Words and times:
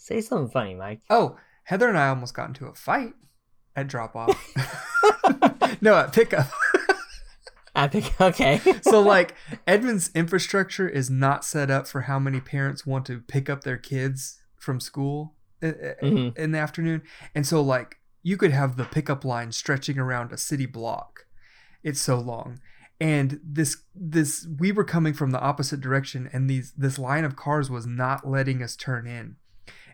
Say 0.00 0.22
something 0.22 0.50
funny, 0.50 0.74
Mike. 0.74 1.02
Oh, 1.10 1.36
Heather 1.64 1.86
and 1.86 1.98
I 1.98 2.08
almost 2.08 2.32
got 2.32 2.48
into 2.48 2.64
a 2.66 2.74
fight 2.74 3.12
at 3.76 3.86
drop 3.86 4.16
off. 4.16 4.34
no, 5.82 5.94
at 5.94 6.14
pickup. 6.14 6.46
I 7.74 7.86
think 7.86 8.18
okay. 8.18 8.60
so 8.80 9.00
like 9.02 9.34
Edmond's 9.66 10.10
infrastructure 10.14 10.88
is 10.88 11.10
not 11.10 11.44
set 11.44 11.70
up 11.70 11.86
for 11.86 12.02
how 12.02 12.18
many 12.18 12.40
parents 12.40 12.86
want 12.86 13.04
to 13.06 13.20
pick 13.20 13.50
up 13.50 13.62
their 13.62 13.76
kids 13.76 14.40
from 14.56 14.80
school 14.80 15.34
in, 15.60 15.74
Mhm. 16.02 16.36
in 16.38 16.52
the 16.52 16.58
afternoon. 16.58 17.02
And 17.34 17.46
so 17.46 17.60
like 17.60 17.98
you 18.22 18.38
could 18.38 18.52
have 18.52 18.76
the 18.76 18.84
pickup 18.84 19.22
line 19.22 19.52
stretching 19.52 19.98
around 19.98 20.32
a 20.32 20.38
city 20.38 20.66
block. 20.66 21.26
It's 21.82 22.00
so 22.00 22.18
long. 22.18 22.58
And 22.98 23.38
this 23.44 23.82
this 23.94 24.48
we 24.58 24.72
were 24.72 24.84
coming 24.84 25.12
from 25.12 25.30
the 25.30 25.40
opposite 25.40 25.80
direction 25.82 26.28
and 26.32 26.48
these 26.48 26.72
this 26.72 26.98
line 26.98 27.24
of 27.24 27.36
cars 27.36 27.70
was 27.70 27.86
not 27.86 28.26
letting 28.26 28.62
us 28.62 28.76
turn 28.76 29.06
in. 29.06 29.36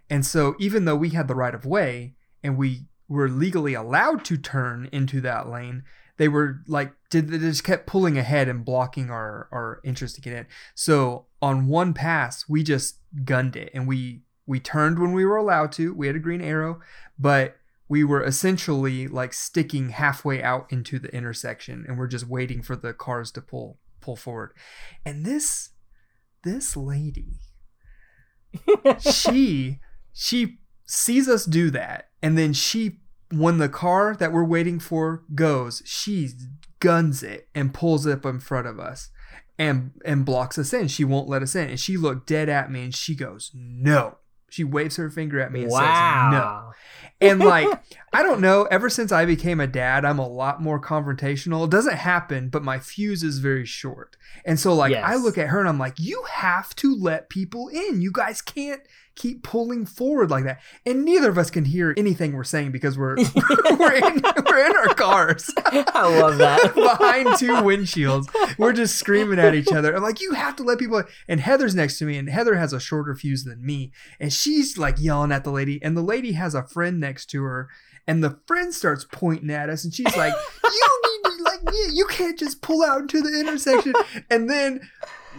And 0.08 0.24
so 0.24 0.54
even 0.58 0.84
though 0.84 0.96
we 0.96 1.10
had 1.10 1.28
the 1.28 1.34
right 1.34 1.54
of 1.54 1.66
way 1.66 2.14
and 2.42 2.56
we 2.56 2.86
were 3.08 3.28
legally 3.28 3.74
allowed 3.74 4.24
to 4.26 4.36
turn 4.36 4.88
into 4.92 5.20
that 5.20 5.48
lane, 5.48 5.84
they 6.16 6.28
were 6.28 6.62
like 6.66 6.92
did 7.10 7.28
they 7.28 7.38
just 7.38 7.64
kept 7.64 7.86
pulling 7.86 8.18
ahead 8.18 8.48
and 8.48 8.64
blocking 8.64 9.10
our 9.10 9.48
our 9.52 9.80
interest 9.84 10.14
to 10.16 10.20
get 10.20 10.32
in. 10.32 10.46
So 10.74 11.26
on 11.42 11.68
one 11.68 11.92
pass, 11.92 12.48
we 12.48 12.62
just 12.62 12.98
gunned 13.24 13.56
it 13.56 13.70
and 13.74 13.86
we 13.86 14.22
we 14.46 14.60
turned 14.60 14.98
when 14.98 15.12
we 15.12 15.24
were 15.24 15.36
allowed 15.36 15.72
to. 15.72 15.92
We 15.92 16.06
had 16.06 16.16
a 16.16 16.20
green 16.20 16.40
arrow, 16.40 16.80
but 17.18 17.56
we 17.88 18.02
were 18.02 18.24
essentially 18.24 19.06
like 19.06 19.32
sticking 19.32 19.90
halfway 19.90 20.42
out 20.42 20.72
into 20.72 20.98
the 20.98 21.14
intersection 21.14 21.84
and 21.86 21.98
we're 21.98 22.06
just 22.08 22.26
waiting 22.26 22.62
for 22.62 22.76
the 22.76 22.92
cars 22.92 23.30
to 23.32 23.40
pull 23.40 23.78
pull 24.00 24.16
forward. 24.16 24.52
And 25.04 25.24
this 25.24 25.70
this 26.42 26.76
lady 26.76 27.40
she 29.00 29.80
she 30.16 30.58
sees 30.86 31.28
us 31.28 31.44
do 31.44 31.70
that 31.70 32.08
and 32.22 32.38
then 32.38 32.52
she 32.52 33.00
when 33.30 33.58
the 33.58 33.68
car 33.68 34.16
that 34.16 34.32
we're 34.32 34.44
waiting 34.44 34.78
for 34.78 35.24
goes 35.34 35.82
she 35.84 36.28
guns 36.80 37.22
it 37.22 37.48
and 37.54 37.74
pulls 37.74 38.06
up 38.06 38.24
in 38.24 38.38
front 38.38 38.66
of 38.66 38.78
us 38.78 39.10
and 39.58 39.92
and 40.04 40.24
blocks 40.24 40.58
us 40.58 40.72
in. 40.72 40.88
She 40.88 41.04
won't 41.04 41.28
let 41.28 41.42
us 41.42 41.54
in. 41.54 41.70
And 41.70 41.80
she 41.80 41.96
looked 41.96 42.26
dead 42.26 42.48
at 42.48 42.70
me 42.70 42.84
and 42.84 42.94
she 42.94 43.14
goes 43.14 43.50
no. 43.54 44.18
She 44.48 44.62
waves 44.64 44.96
her 44.96 45.10
finger 45.10 45.40
at 45.40 45.52
me 45.52 45.64
and 45.64 45.72
says 45.72 45.80
no. 45.80 46.72
And 47.20 47.40
like 47.40 47.68
i 48.12 48.22
don't 48.22 48.40
know 48.40 48.64
ever 48.70 48.88
since 48.88 49.10
i 49.10 49.24
became 49.24 49.60
a 49.60 49.66
dad 49.66 50.04
i'm 50.04 50.18
a 50.18 50.28
lot 50.28 50.62
more 50.62 50.80
confrontational. 50.80 51.64
It 51.64 51.70
doesn't 51.70 51.96
happen 51.96 52.48
but 52.48 52.62
my 52.62 52.78
fuse 52.78 53.22
is 53.22 53.38
very 53.38 53.66
short. 53.66 54.16
And 54.44 54.60
so 54.60 54.74
like 54.74 54.94
i 54.94 55.16
look 55.16 55.38
at 55.38 55.48
her 55.48 55.60
and 55.60 55.68
i'm 55.68 55.78
like 55.78 55.98
you 55.98 56.22
have 56.30 56.74
to 56.76 56.94
let 56.94 57.30
people 57.30 57.68
in. 57.68 58.02
You 58.02 58.12
guys 58.12 58.42
can't 58.42 58.82
keep 59.16 59.42
pulling 59.42 59.84
forward 59.84 60.30
like 60.30 60.44
that 60.44 60.60
and 60.84 61.04
neither 61.04 61.30
of 61.30 61.38
us 61.38 61.50
can 61.50 61.64
hear 61.64 61.94
anything 61.96 62.34
we're 62.34 62.44
saying 62.44 62.70
because 62.70 62.96
we're 62.96 63.16
we're 63.78 63.94
in 63.94 64.22
we're 64.46 64.66
in 64.66 64.76
our 64.76 64.94
cars 64.94 65.50
I 65.96 66.20
love 66.20 66.38
that. 66.38 66.74
behind 66.74 67.38
two 67.38 67.54
windshields. 67.54 68.28
We're 68.58 68.72
just 68.72 68.96
screaming 68.96 69.38
at 69.38 69.54
each 69.54 69.72
other. 69.72 69.94
I'm 69.94 70.02
like, 70.02 70.20
you 70.20 70.32
have 70.32 70.56
to 70.56 70.62
let 70.62 70.78
people. 70.78 71.02
And 71.28 71.40
Heather's 71.40 71.74
next 71.74 71.98
to 71.98 72.04
me, 72.04 72.16
and 72.16 72.28
Heather 72.28 72.56
has 72.56 72.72
a 72.72 72.80
shorter 72.80 73.14
fuse 73.14 73.44
than 73.44 73.64
me, 73.64 73.92
and 74.20 74.32
she's 74.32 74.78
like 74.78 74.96
yelling 75.00 75.32
at 75.32 75.44
the 75.44 75.50
lady, 75.50 75.82
and 75.82 75.96
the 75.96 76.02
lady 76.02 76.32
has 76.32 76.54
a 76.54 76.62
friend 76.62 77.00
next 77.00 77.26
to 77.26 77.42
her, 77.42 77.68
and 78.06 78.22
the 78.22 78.38
friend 78.46 78.72
starts 78.74 79.06
pointing 79.10 79.50
at 79.50 79.68
us, 79.68 79.84
and 79.84 79.92
she's 79.92 80.16
like, 80.16 80.34
you 80.64 81.00
need 81.04 81.36
to 81.36 81.42
like, 81.42 81.60
you, 81.72 81.90
you 81.94 82.06
can't 82.06 82.38
just 82.38 82.62
pull 82.62 82.82
out 82.82 83.00
into 83.00 83.22
the 83.22 83.40
intersection, 83.40 83.94
and 84.30 84.48
then. 84.48 84.80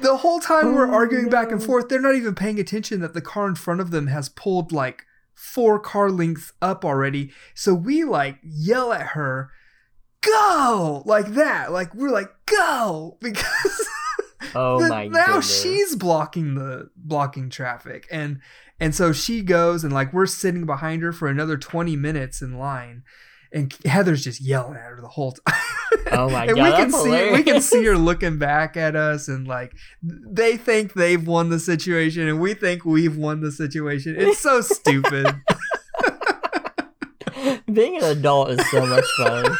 The 0.02 0.18
whole 0.18 0.40
time 0.40 0.74
we're 0.74 0.88
Oh, 0.88 0.94
arguing 0.94 1.30
back 1.30 1.52
and 1.52 1.62
oh. 1.62 1.66
forth, 1.66 1.90
they're 1.90 2.02
not 2.02 2.16
even 2.16 2.36
paying 2.36 2.60
attention 2.60 3.02
that 3.02 3.14
the 3.14 3.22
car 3.22 3.48
in 3.48 3.56
front 3.56 3.82
of 3.82 3.92
them 3.92 4.08
has 4.08 4.30
pulled 4.30 4.72
like 4.72 5.04
four 5.34 5.80
car 5.80 6.10
lengths 6.12 6.54
up 6.62 6.86
already. 6.86 7.32
So 7.56 7.74
we 7.74 8.04
like 8.04 8.38
yell 8.44 8.94
at 8.94 9.08
her, 9.08 9.50
go 10.22 11.04
like 11.06 11.28
that. 11.34 11.72
Like 11.72 11.94
we're 11.94 12.10
like, 12.12 12.30
go 12.46 13.18
because 13.22 13.88
Oh 14.56 14.82
the- 14.82 14.90
my 14.90 15.08
now 15.08 15.26
goodness. 15.26 15.62
she's 15.62 15.96
blocking 15.96 16.56
the 16.56 16.90
blocking 16.96 17.50
traffic. 17.50 18.08
And 18.12 18.40
and 18.80 18.94
so 18.94 19.12
she 19.12 19.42
goes 19.42 19.84
and 19.84 19.92
like 19.92 20.14
we're 20.14 20.26
sitting 20.28 20.66
behind 20.66 21.02
her 21.02 21.12
for 21.12 21.28
another 21.28 21.58
20 21.58 21.96
minutes 21.96 22.42
in 22.42 22.58
line. 22.58 23.04
And 23.52 23.74
Heather's 23.86 24.24
just 24.24 24.42
yelling 24.42 24.76
at 24.76 24.84
her 24.84 25.00
the 25.02 25.08
whole 25.08 25.32
time. 25.32 25.56
Oh 26.12 26.30
my 26.30 26.46
and 26.48 26.56
God, 26.56 26.64
we 26.64 26.72
can 26.72 26.92
that's 26.92 27.04
see 27.04 27.32
we 27.32 27.44
can 27.44 27.62
see 27.62 27.86
her 27.86 27.98
looking 27.98 28.38
back 28.38 28.78
at 28.78 28.96
us 28.96 29.28
and 29.28 29.48
like 29.48 29.74
they 30.02 30.58
think 30.58 30.94
they've 30.94 31.26
won 31.26 31.50
the 31.50 31.60
situation 31.60 32.28
and 32.28 32.40
we 32.40 32.54
think 32.54 32.86
we've 32.86 33.18
won 33.18 33.42
the 33.42 33.52
situation. 33.52 34.16
It's 34.18 34.40
so 34.40 34.62
stupid. 34.62 35.36
Being 37.72 37.98
an 37.98 38.04
adult 38.04 38.52
is 38.52 38.72
so 38.72 38.86
much 38.86 39.06
fun. 39.18 39.58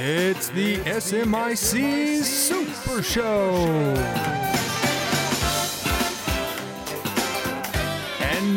It's 0.00 0.48
the 0.50 0.76
SMIC 0.78 2.22
Super 2.22 3.02
Show. 3.02 4.57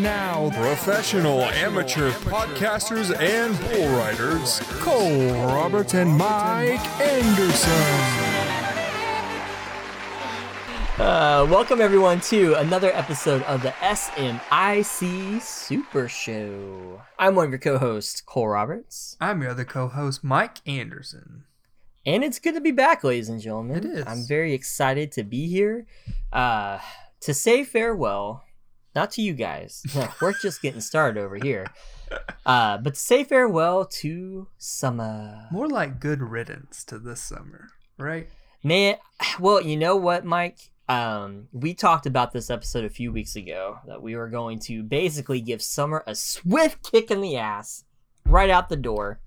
And 0.01 0.07
now, 0.07 0.49
professional 0.59 1.41
amateur 1.43 2.09
podcasters 2.11 3.15
and 3.19 3.55
bull 3.59 3.87
riders, 3.99 4.59
Cole 4.79 5.31
Roberts 5.45 5.93
and 5.93 6.09
Mike 6.09 6.79
Anderson. 6.99 7.71
Uh, 10.99 11.45
welcome 11.51 11.81
everyone 11.81 12.19
to 12.21 12.55
another 12.55 12.91
episode 12.95 13.43
of 13.43 13.61
the 13.61 13.69
SMIC 13.79 15.39
Super 15.39 16.07
Show. 16.07 17.03
I'm 17.19 17.35
one 17.35 17.45
of 17.45 17.51
your 17.51 17.59
co-hosts, 17.59 18.21
Cole 18.21 18.47
Roberts, 18.47 19.17
I'm 19.21 19.43
your 19.43 19.51
other 19.51 19.65
co-host, 19.65 20.23
Mike 20.23 20.67
Anderson. 20.67 21.43
and 22.07 22.23
it's 22.23 22.39
good 22.39 22.55
to 22.55 22.61
be 22.61 22.71
back, 22.71 23.03
ladies 23.03 23.29
and 23.29 23.39
gentlemen. 23.39 23.77
It 23.77 23.85
is. 23.85 24.03
I'm 24.07 24.23
very 24.23 24.53
excited 24.55 25.11
to 25.11 25.23
be 25.23 25.47
here 25.47 25.85
uh, 26.33 26.79
to 27.19 27.35
say 27.35 27.63
farewell, 27.63 28.45
not 28.95 29.11
to 29.11 29.21
you 29.21 29.33
guys. 29.33 29.83
We're 30.21 30.33
just 30.33 30.61
getting 30.61 30.81
started 30.81 31.21
over 31.21 31.37
here. 31.37 31.65
Uh, 32.45 32.77
but 32.77 32.97
say 32.97 33.23
farewell 33.23 33.85
to 33.85 34.47
summer. 34.57 35.47
More 35.51 35.69
like 35.69 35.99
good 35.99 36.21
riddance 36.21 36.83
to 36.85 36.99
this 36.99 37.21
summer, 37.21 37.69
right? 37.97 38.27
Man, 38.63 38.97
well, 39.39 39.61
you 39.61 39.77
know 39.77 39.95
what, 39.95 40.25
Mike? 40.25 40.71
Um, 40.89 41.47
we 41.53 41.73
talked 41.73 42.05
about 42.05 42.33
this 42.33 42.49
episode 42.49 42.83
a 42.83 42.89
few 42.89 43.13
weeks 43.13 43.37
ago 43.37 43.79
that 43.87 44.01
we 44.01 44.15
were 44.15 44.27
going 44.27 44.59
to 44.59 44.83
basically 44.83 45.39
give 45.39 45.61
Summer 45.61 46.03
a 46.05 46.13
swift 46.15 46.91
kick 46.91 47.09
in 47.09 47.21
the 47.21 47.37
ass 47.37 47.85
right 48.25 48.49
out 48.49 48.67
the 48.67 48.75
door. 48.75 49.19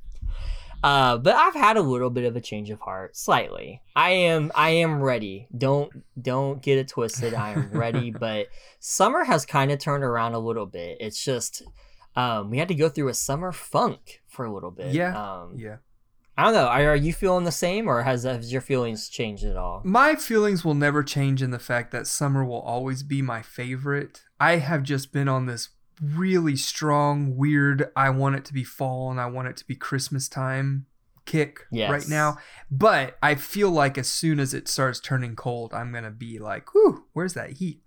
Uh, 0.84 1.16
but 1.16 1.34
I've 1.34 1.54
had 1.54 1.78
a 1.78 1.82
little 1.82 2.10
bit 2.10 2.24
of 2.26 2.36
a 2.36 2.42
change 2.42 2.68
of 2.68 2.78
heart, 2.80 3.16
slightly. 3.16 3.80
I 3.96 4.10
am, 4.10 4.52
I 4.54 4.70
am 4.70 5.00
ready. 5.00 5.48
Don't, 5.56 5.90
don't 6.20 6.60
get 6.60 6.76
it 6.76 6.88
twisted. 6.88 7.32
I 7.32 7.52
am 7.52 7.70
ready. 7.70 8.10
but 8.20 8.48
Summer 8.80 9.24
has 9.24 9.46
kind 9.46 9.72
of 9.72 9.78
turned 9.78 10.04
around 10.04 10.34
a 10.34 10.38
little 10.38 10.66
bit. 10.66 10.98
It's 11.00 11.24
just, 11.24 11.62
um, 12.16 12.50
we 12.50 12.58
had 12.58 12.68
to 12.68 12.74
go 12.74 12.90
through 12.90 13.08
a 13.08 13.14
summer 13.14 13.50
funk 13.50 14.20
for 14.28 14.44
a 14.44 14.52
little 14.52 14.70
bit. 14.70 14.92
Yeah, 14.92 15.16
Um, 15.18 15.54
Yeah. 15.56 15.76
I 16.36 16.42
don't 16.44 16.54
know. 16.54 16.66
Are, 16.66 16.88
are 16.88 16.96
you 16.96 17.12
feeling 17.12 17.44
the 17.44 17.52
same, 17.52 17.88
or 17.88 18.02
has 18.02 18.24
has 18.24 18.50
your 18.50 18.60
feelings 18.60 19.08
changed 19.08 19.44
at 19.44 19.56
all? 19.56 19.82
My 19.84 20.16
feelings 20.16 20.64
will 20.64 20.74
never 20.74 21.04
change 21.04 21.42
in 21.42 21.52
the 21.52 21.60
fact 21.60 21.92
that 21.92 22.08
summer 22.08 22.44
will 22.44 22.60
always 22.60 23.04
be 23.04 23.22
my 23.22 23.40
favorite. 23.40 24.22
I 24.40 24.56
have 24.56 24.82
just 24.82 25.12
been 25.12 25.28
on 25.28 25.46
this 25.46 25.68
really 26.02 26.56
strong, 26.56 27.36
weird, 27.36 27.90
I 27.96 28.10
want 28.10 28.36
it 28.36 28.44
to 28.46 28.52
be 28.52 28.64
fall 28.64 29.10
and 29.10 29.20
I 29.20 29.26
want 29.26 29.48
it 29.48 29.56
to 29.58 29.66
be 29.66 29.74
Christmas 29.76 30.28
time 30.28 30.86
kick 31.26 31.60
Yes. 31.70 31.90
right 31.90 32.08
now. 32.08 32.36
But 32.70 33.16
I 33.22 33.34
feel 33.34 33.70
like 33.70 33.96
as 33.96 34.08
soon 34.08 34.38
as 34.38 34.52
it 34.54 34.68
starts 34.68 35.00
turning 35.00 35.36
cold, 35.36 35.72
I'm 35.72 35.90
going 35.92 36.04
to 36.04 36.10
be 36.10 36.38
like, 36.38 36.74
whew, 36.74 37.04
where's 37.14 37.32
that 37.34 37.52
heat? 37.52 37.80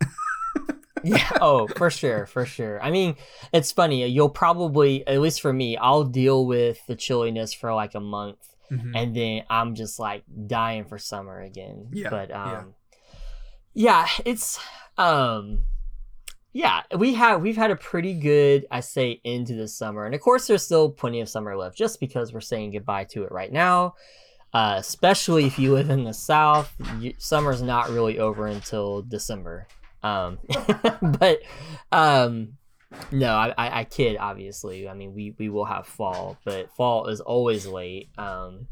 yeah. 1.03 1.29
Oh, 1.39 1.67
for 1.67 1.89
sure, 1.91 2.25
for 2.25 2.45
sure. 2.45 2.81
I 2.81 2.89
mean, 2.89 3.15
it's 3.53 3.71
funny. 3.71 4.07
You'll 4.07 4.29
probably, 4.29 5.05
at 5.07 5.21
least 5.21 5.41
for 5.41 5.53
me, 5.53 5.77
I'll 5.77 6.03
deal 6.03 6.45
with 6.47 6.79
the 6.87 6.95
chilliness 6.95 7.53
for 7.53 7.73
like 7.75 7.93
a 7.93 7.99
month, 7.99 8.39
Mhm. 8.71 8.91
and 8.95 9.15
then 9.15 9.43
I'm 9.49 9.75
just 9.75 9.99
like 9.99 10.23
dying 10.47 10.85
for 10.85 10.97
summer 10.97 11.39
again. 11.39 11.89
Yeah, 11.93 12.09
But 12.09 12.29
yeah. 12.29 12.43
um, 12.59 12.73
yeah, 13.73 14.07
it's 14.25 14.59
um, 14.97 15.59
yeah, 16.57 16.81
we 16.97 17.13
have 17.13 17.43
we've 17.43 17.55
had 17.55 17.69
a 17.69 17.75
pretty 17.75 18.15
good, 18.15 18.65
I 18.71 18.79
say, 18.79 19.21
into 19.23 19.53
the 19.53 19.67
summer, 19.67 20.07
and 20.07 20.15
of 20.15 20.21
course, 20.21 20.47
there's 20.47 20.63
still 20.63 20.89
plenty 20.89 21.21
of 21.21 21.29
summer 21.29 21.55
left, 21.55 21.77
just 21.77 21.99
because 21.99 22.33
we're 22.33 22.41
saying 22.41 22.71
goodbye 22.71 23.03
to 23.11 23.25
it 23.25 23.31
right 23.31 23.51
now. 23.51 23.93
Uh, 24.51 24.73
especially 24.79 25.45
if 25.45 25.59
you 25.59 25.75
live 25.75 25.91
in 25.91 26.03
the 26.03 26.15
south, 26.15 26.73
you, 26.99 27.13
summer's 27.19 27.61
not 27.61 27.91
really 27.91 28.17
over 28.17 28.47
until 28.47 29.03
December. 29.03 29.67
Um, 30.01 30.39
but 31.19 31.41
um, 31.91 32.53
no, 33.11 33.35
I, 33.35 33.53
I, 33.55 33.79
I 33.81 33.83
kid. 33.83 34.17
Obviously, 34.19 34.89
I 34.89 34.95
mean 34.95 35.13
we 35.13 35.35
we 35.37 35.49
will 35.49 35.65
have 35.65 35.85
fall, 35.85 36.39
but 36.43 36.71
fall 36.75 37.05
is 37.05 37.21
always 37.21 37.67
late. 37.67 38.09
Um, 38.17 38.65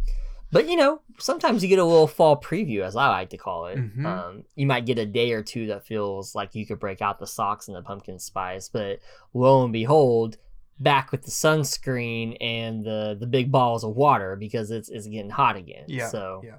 but 0.51 0.67
you 0.69 0.75
know, 0.75 1.01
sometimes 1.17 1.61
you 1.63 1.69
get 1.69 1.79
a 1.79 1.83
little 1.85 2.07
fall 2.07 2.39
preview, 2.39 2.81
as 2.81 2.95
I 2.95 3.07
like 3.07 3.29
to 3.31 3.37
call 3.37 3.67
it. 3.67 3.77
Mhm. 3.77 4.05
Um, 4.05 4.43
you 4.55 4.65
might 4.67 4.85
get 4.85 4.97
a 4.99 5.05
day 5.05 5.31
or 5.33 5.41
two 5.43 5.67
that 5.67 5.85
feels 5.85 6.35
like 6.35 6.55
you 6.55 6.65
could 6.65 6.79
break 6.79 7.01
out 7.01 7.19
the 7.19 7.27
socks 7.27 7.67
and 7.67 7.75
the 7.75 7.81
pumpkin 7.81 8.19
spice, 8.19 8.69
but 8.69 8.99
lo 9.33 9.63
and 9.63 9.73
behold, 9.73 10.37
back 10.79 11.11
with 11.11 11.23
the 11.23 11.31
sunscreen 11.31 12.35
and 12.41 12.83
the 12.85 13.15
the 13.19 13.27
big 13.27 13.51
balls 13.51 13.83
of 13.83 13.95
water 13.95 14.35
because 14.35 14.71
it's 14.71 14.89
it's 14.89 15.07
getting 15.07 15.29
hot 15.29 15.55
again. 15.55 15.85
Yeah. 15.87 16.07
So 16.09 16.41
yeah. 16.43 16.55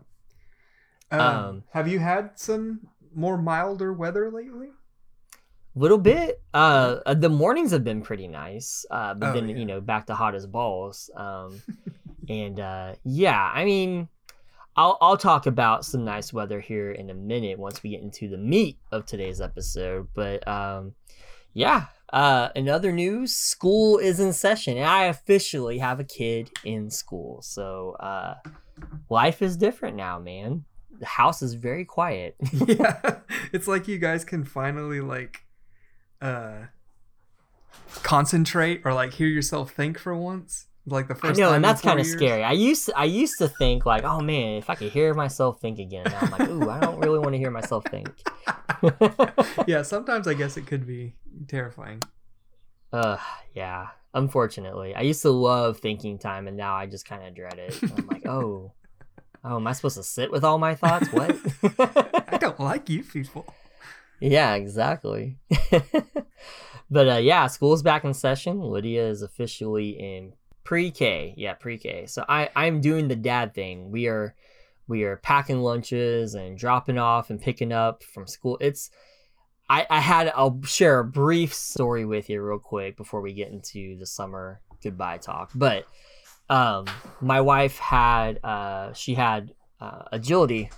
Um, 1.10 1.20
Um, 1.20 1.64
have 1.70 1.86
you 1.86 1.98
had 2.00 2.30
some 2.38 2.88
more 3.14 3.36
milder 3.38 3.92
weather 3.92 4.30
lately? 4.30 4.68
A 5.74 5.78
little 5.78 5.98
bit. 5.98 6.42
Uh, 6.54 6.96
uh, 7.06 7.14
the 7.14 7.28
mornings 7.28 7.70
have 7.70 7.84
been 7.84 8.00
pretty 8.02 8.26
nice, 8.28 8.84
uh, 8.90 9.12
but 9.14 9.30
Oh, 9.30 9.32
then 9.34 9.48
yeah. 9.50 9.56
you 9.56 9.66
know 9.66 9.80
back 9.80 10.06
to 10.06 10.14
hot 10.14 10.34
as 10.34 10.46
balls. 10.46 11.10
Um, 11.14 11.60
and 12.28 12.60
uh, 12.60 12.94
yeah, 13.04 13.50
I 13.54 13.64
mean, 13.64 14.08
I'll 14.76 14.98
I'll 15.00 15.16
talk 15.16 15.46
about 15.46 15.84
some 15.84 16.04
nice 16.04 16.32
weather 16.32 16.60
here 16.60 16.92
in 16.92 17.10
a 17.10 17.14
minute 17.14 17.58
once 17.58 17.82
we 17.82 17.90
get 17.90 18.02
into 18.02 18.28
the 18.28 18.36
meat 18.36 18.78
of 18.92 19.06
today's 19.06 19.40
episode. 19.40 20.08
But 20.14 20.46
um, 20.46 20.94
yeah. 21.54 21.86
Uh, 22.12 22.50
in 22.54 22.68
other 22.68 22.92
news, 22.92 23.34
school 23.34 23.98
is 23.98 24.20
in 24.20 24.32
session, 24.32 24.76
and 24.76 24.86
I 24.86 25.04
officially 25.04 25.78
have 25.78 25.98
a 25.98 26.04
kid 26.04 26.50
in 26.64 26.88
school. 26.88 27.42
So 27.42 27.96
uh, 27.98 28.34
life 29.10 29.42
is 29.42 29.56
different 29.56 29.96
now, 29.96 30.18
man. 30.18 30.64
The 30.98 31.06
house 31.06 31.42
is 31.42 31.54
very 31.54 31.84
quiet. 31.84 32.36
yeah. 32.66 33.18
It's 33.52 33.66
like 33.66 33.88
you 33.88 33.98
guys 33.98 34.24
can 34.24 34.44
finally 34.44 35.00
like 35.00 35.46
uh 36.22 36.66
concentrate 38.02 38.80
or 38.84 38.94
like 38.94 39.14
hear 39.14 39.28
yourself 39.28 39.72
think 39.72 39.98
for 39.98 40.14
once. 40.14 40.66
Like 40.88 41.08
the 41.08 41.14
I 41.14 41.18
first 41.18 41.40
know, 41.40 41.46
time 41.46 41.56
and 41.56 41.64
that's 41.64 41.82
kind 41.82 41.98
of 41.98 42.06
scary. 42.06 42.44
I 42.44 42.52
used 42.52 42.86
to, 42.86 42.96
I 42.96 43.04
used 43.04 43.38
to 43.38 43.48
think 43.48 43.84
like, 43.84 44.04
oh 44.04 44.20
man, 44.20 44.58
if 44.58 44.70
I 44.70 44.76
could 44.76 44.92
hear 44.92 45.14
myself 45.14 45.60
think 45.60 45.80
again. 45.80 46.04
Now 46.06 46.18
I'm 46.20 46.30
like, 46.30 46.48
ooh, 46.48 46.70
I 46.70 46.78
don't 46.78 47.00
really 47.00 47.18
want 47.18 47.32
to 47.32 47.38
hear 47.38 47.50
myself 47.50 47.84
think. 47.90 48.08
yeah, 49.66 49.82
sometimes 49.82 50.28
I 50.28 50.34
guess 50.34 50.56
it 50.56 50.66
could 50.66 50.86
be 50.86 51.14
terrifying. 51.48 52.02
uh, 52.92 53.18
yeah. 53.54 53.88
Unfortunately, 54.14 54.94
I 54.94 55.02
used 55.02 55.20
to 55.22 55.30
love 55.30 55.78
thinking 55.78 56.18
time, 56.18 56.48
and 56.48 56.56
now 56.56 56.74
I 56.74 56.86
just 56.86 57.04
kind 57.04 57.26
of 57.26 57.34
dread 57.34 57.58
it. 57.58 57.78
I'm 57.82 58.06
like, 58.06 58.26
oh, 58.26 58.72
oh, 59.44 59.56
am 59.56 59.66
I 59.66 59.72
supposed 59.72 59.96
to 59.96 60.02
sit 60.02 60.32
with 60.32 60.42
all 60.42 60.56
my 60.56 60.74
thoughts? 60.74 61.12
What? 61.12 61.36
I 62.32 62.38
don't 62.38 62.58
like 62.58 62.88
you 62.88 63.02
people. 63.02 63.52
Yeah, 64.18 64.54
exactly. 64.54 65.36
but 66.90 67.08
uh, 67.08 67.16
yeah, 67.16 67.46
school's 67.48 67.82
back 67.82 68.04
in 68.04 68.14
session. 68.14 68.60
Lydia 68.62 69.06
is 69.06 69.20
officially 69.20 69.90
in 69.90 70.32
pre-K. 70.66 71.34
Yeah, 71.36 71.54
pre-K. 71.54 72.06
So 72.06 72.24
I 72.28 72.50
I'm 72.54 72.80
doing 72.80 73.08
the 73.08 73.16
dad 73.16 73.54
thing. 73.54 73.90
We 73.90 74.08
are 74.08 74.34
we 74.88 75.04
are 75.04 75.16
packing 75.16 75.60
lunches 75.60 76.34
and 76.34 76.58
dropping 76.58 76.98
off 76.98 77.30
and 77.30 77.40
picking 77.40 77.72
up 77.72 78.02
from 78.02 78.26
school. 78.26 78.58
It's 78.60 78.90
I 79.70 79.86
I 79.88 80.00
had 80.00 80.32
I'll 80.34 80.60
share 80.64 80.98
a 80.98 81.04
brief 81.04 81.54
story 81.54 82.04
with 82.04 82.28
you 82.28 82.42
real 82.42 82.58
quick 82.58 82.96
before 82.96 83.20
we 83.20 83.32
get 83.32 83.50
into 83.50 83.96
the 83.96 84.06
summer 84.06 84.60
goodbye 84.82 85.18
talk. 85.18 85.50
But 85.54 85.86
um 86.50 86.86
my 87.20 87.40
wife 87.40 87.78
had 87.78 88.38
uh 88.44 88.92
she 88.92 89.14
had 89.14 89.52
uh, 89.80 90.04
agility 90.12 90.70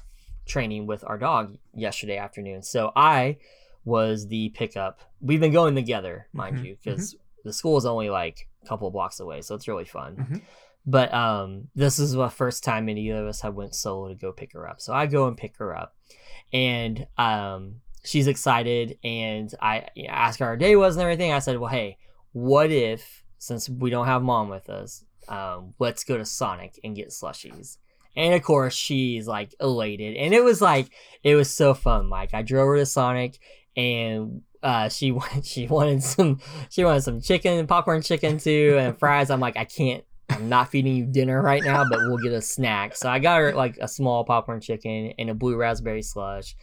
training 0.46 0.86
with 0.86 1.04
our 1.06 1.18
dog 1.18 1.56
yesterday 1.74 2.16
afternoon. 2.16 2.62
So 2.62 2.90
I 2.96 3.38
was 3.84 4.26
the 4.28 4.48
pickup. 4.50 5.00
We've 5.20 5.40
been 5.40 5.52
going 5.52 5.74
together, 5.74 6.26
mind 6.32 6.58
Mhm, 6.58 6.64
you, 6.64 6.76
because 6.82 7.16
the 7.44 7.52
school 7.52 7.76
is 7.76 7.86
only 7.86 8.10
like 8.10 8.47
couple 8.68 8.86
of 8.86 8.92
blocks 8.92 9.20
away, 9.20 9.40
so 9.42 9.54
it's 9.54 9.68
really 9.68 9.84
fun. 9.84 10.16
Mhm. 10.16 10.42
But 10.86 11.12
um, 11.12 11.68
this 11.74 11.98
is 11.98 12.12
the 12.12 12.28
first 12.28 12.64
time 12.64 12.88
any 12.88 13.10
of 13.10 13.26
us 13.26 13.40
have 13.42 13.54
went 13.54 13.74
solo 13.74 14.08
to 14.08 14.14
go 14.14 14.32
pick 14.32 14.52
her 14.52 14.68
up. 14.68 14.80
So 14.80 14.94
I 14.94 15.06
go 15.06 15.26
and 15.26 15.36
pick 15.36 15.56
her 15.58 15.76
up, 15.76 15.94
and 16.52 17.06
um, 17.18 17.80
she's 18.04 18.26
excited, 18.26 18.98
and 19.04 19.52
I 19.60 19.88
ask 20.08 20.38
her 20.38 20.46
how 20.46 20.50
her 20.52 20.56
day 20.56 20.76
was 20.76 20.96
and 20.96 21.02
everything. 21.02 21.32
I 21.32 21.40
said, 21.40 21.58
"Well, 21.58 21.70
hey, 21.70 21.98
what 22.32 22.70
if 22.70 23.24
since 23.38 23.68
we 23.68 23.90
don't 23.90 24.06
have 24.06 24.22
mom 24.22 24.48
with 24.48 24.68
us, 24.70 25.04
um, 25.28 25.74
let's 25.78 26.04
go 26.04 26.16
to 26.16 26.24
Sonic 26.24 26.78
and 26.82 26.96
get 26.96 27.08
slushies." 27.08 27.78
And 28.16 28.34
of 28.34 28.42
course, 28.42 28.74
she's 28.74 29.26
like 29.28 29.54
elated, 29.60 30.16
and 30.16 30.32
it 30.32 30.42
was 30.42 30.60
like 30.62 30.90
it 31.22 31.34
was 31.34 31.50
so 31.50 31.74
fun. 31.74 32.06
Mike, 32.06 32.32
I 32.34 32.42
drove 32.42 32.66
her 32.68 32.76
to 32.76 32.86
Sonic, 32.86 33.38
and 33.76 34.42
uh, 34.62 34.88
she 34.88 35.16
she 35.42 35.66
wanted 35.66 36.02
some 36.02 36.40
she 36.70 36.84
wanted 36.84 37.02
some 37.02 37.20
chicken, 37.20 37.66
popcorn 37.66 38.02
chicken 38.02 38.38
too, 38.38 38.76
and 38.78 38.98
fries. 38.98 39.30
I'm 39.30 39.40
like, 39.40 39.56
I 39.56 39.64
can't. 39.64 40.04
I'm 40.30 40.48
not 40.50 40.70
feeding 40.70 40.94
you 40.94 41.06
dinner 41.06 41.40
right 41.40 41.62
now, 41.64 41.88
but 41.88 42.00
we'll 42.00 42.18
get 42.18 42.32
a 42.32 42.42
snack. 42.42 42.94
So 42.94 43.08
I 43.08 43.18
got 43.18 43.38
her 43.38 43.54
like 43.54 43.78
a 43.80 43.88
small 43.88 44.24
popcorn 44.24 44.60
chicken 44.60 45.14
and 45.18 45.30
a 45.30 45.34
blue 45.34 45.56
raspberry 45.56 46.02
slush, 46.02 46.54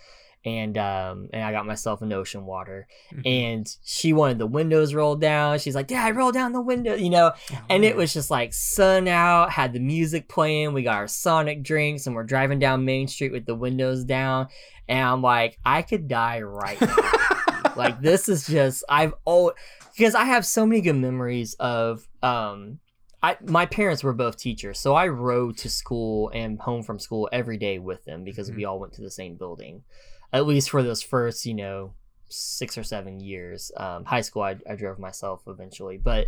and 0.45 0.77
um 0.77 1.29
and 1.33 1.43
I 1.43 1.51
got 1.51 1.65
myself 1.65 2.03
an 2.03 2.13
ocean 2.13 2.45
water. 2.45 2.87
Mhm. 3.11 3.25
And 3.25 3.75
she 3.83 4.13
wanted 4.13 4.37
the 4.37 4.45
windows 4.45 4.93
rolled 4.93 5.19
down. 5.19 5.57
She's 5.57 5.73
like, 5.73 5.87
Dad, 5.87 6.15
roll 6.15 6.31
down 6.31 6.51
the 6.51 6.61
window, 6.61 6.93
you 6.93 7.09
know. 7.09 7.31
And 7.67 7.83
it 7.83 7.95
was 7.95 8.13
just 8.13 8.29
like 8.29 8.53
sun 8.53 9.07
out, 9.07 9.49
had 9.49 9.73
the 9.73 9.79
music 9.79 10.29
playing. 10.29 10.73
We 10.73 10.83
got 10.83 10.97
our 10.97 11.07
Sonic 11.07 11.63
drinks, 11.63 12.05
and 12.05 12.15
we're 12.15 12.23
driving 12.23 12.59
down 12.59 12.85
Main 12.85 13.07
Street 13.07 13.31
with 13.31 13.47
the 13.47 13.55
windows 13.55 14.03
down. 14.03 14.49
And 14.87 15.07
I'm 15.07 15.21
like, 15.21 15.57
I 15.65 15.81
could 15.81 16.07
die 16.07 16.41
right 16.41 16.79
now. 16.79 16.95
like 17.75 18.01
this 18.01 18.29
is 18.29 18.47
just 18.47 18.83
I've 18.89 19.13
oh 19.25 19.53
because 19.95 20.15
I 20.15 20.25
have 20.25 20.45
so 20.45 20.65
many 20.65 20.81
good 20.81 20.95
memories 20.95 21.55
of 21.59 22.07
um 22.23 22.79
I 23.21 23.37
my 23.43 23.65
parents 23.65 24.03
were 24.03 24.13
both 24.13 24.37
teachers, 24.37 24.79
so 24.79 24.93
I 24.93 25.07
rode 25.07 25.57
to 25.57 25.69
school 25.69 26.29
and 26.33 26.59
home 26.59 26.83
from 26.83 26.99
school 26.99 27.27
every 27.31 27.57
day 27.57 27.79
with 27.79 28.05
them 28.05 28.23
because 28.23 28.51
we 28.51 28.65
all 28.65 28.79
went 28.79 28.93
to 28.93 29.01
the 29.01 29.11
same 29.11 29.35
building. 29.35 29.83
At 30.31 30.45
least 30.45 30.69
for 30.69 30.83
those 30.83 31.01
first, 31.01 31.45
you 31.45 31.53
know, 31.53 31.93
six 32.29 32.77
or 32.77 32.83
seven 32.83 33.19
years. 33.19 33.71
Um, 33.77 34.05
high 34.05 34.21
school, 34.21 34.43
I, 34.43 34.57
I 34.69 34.75
drove 34.75 34.99
myself 34.99 35.41
eventually, 35.47 35.97
but 35.97 36.27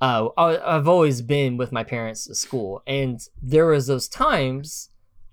uh, 0.00 0.28
I've 0.36 0.88
always 0.88 1.20
been 1.20 1.58
with 1.58 1.72
my 1.72 1.84
parents 1.84 2.26
to 2.26 2.34
school, 2.34 2.82
and 2.86 3.20
there 3.42 3.66
was 3.66 3.86
those 3.86 4.08
times 4.08 4.88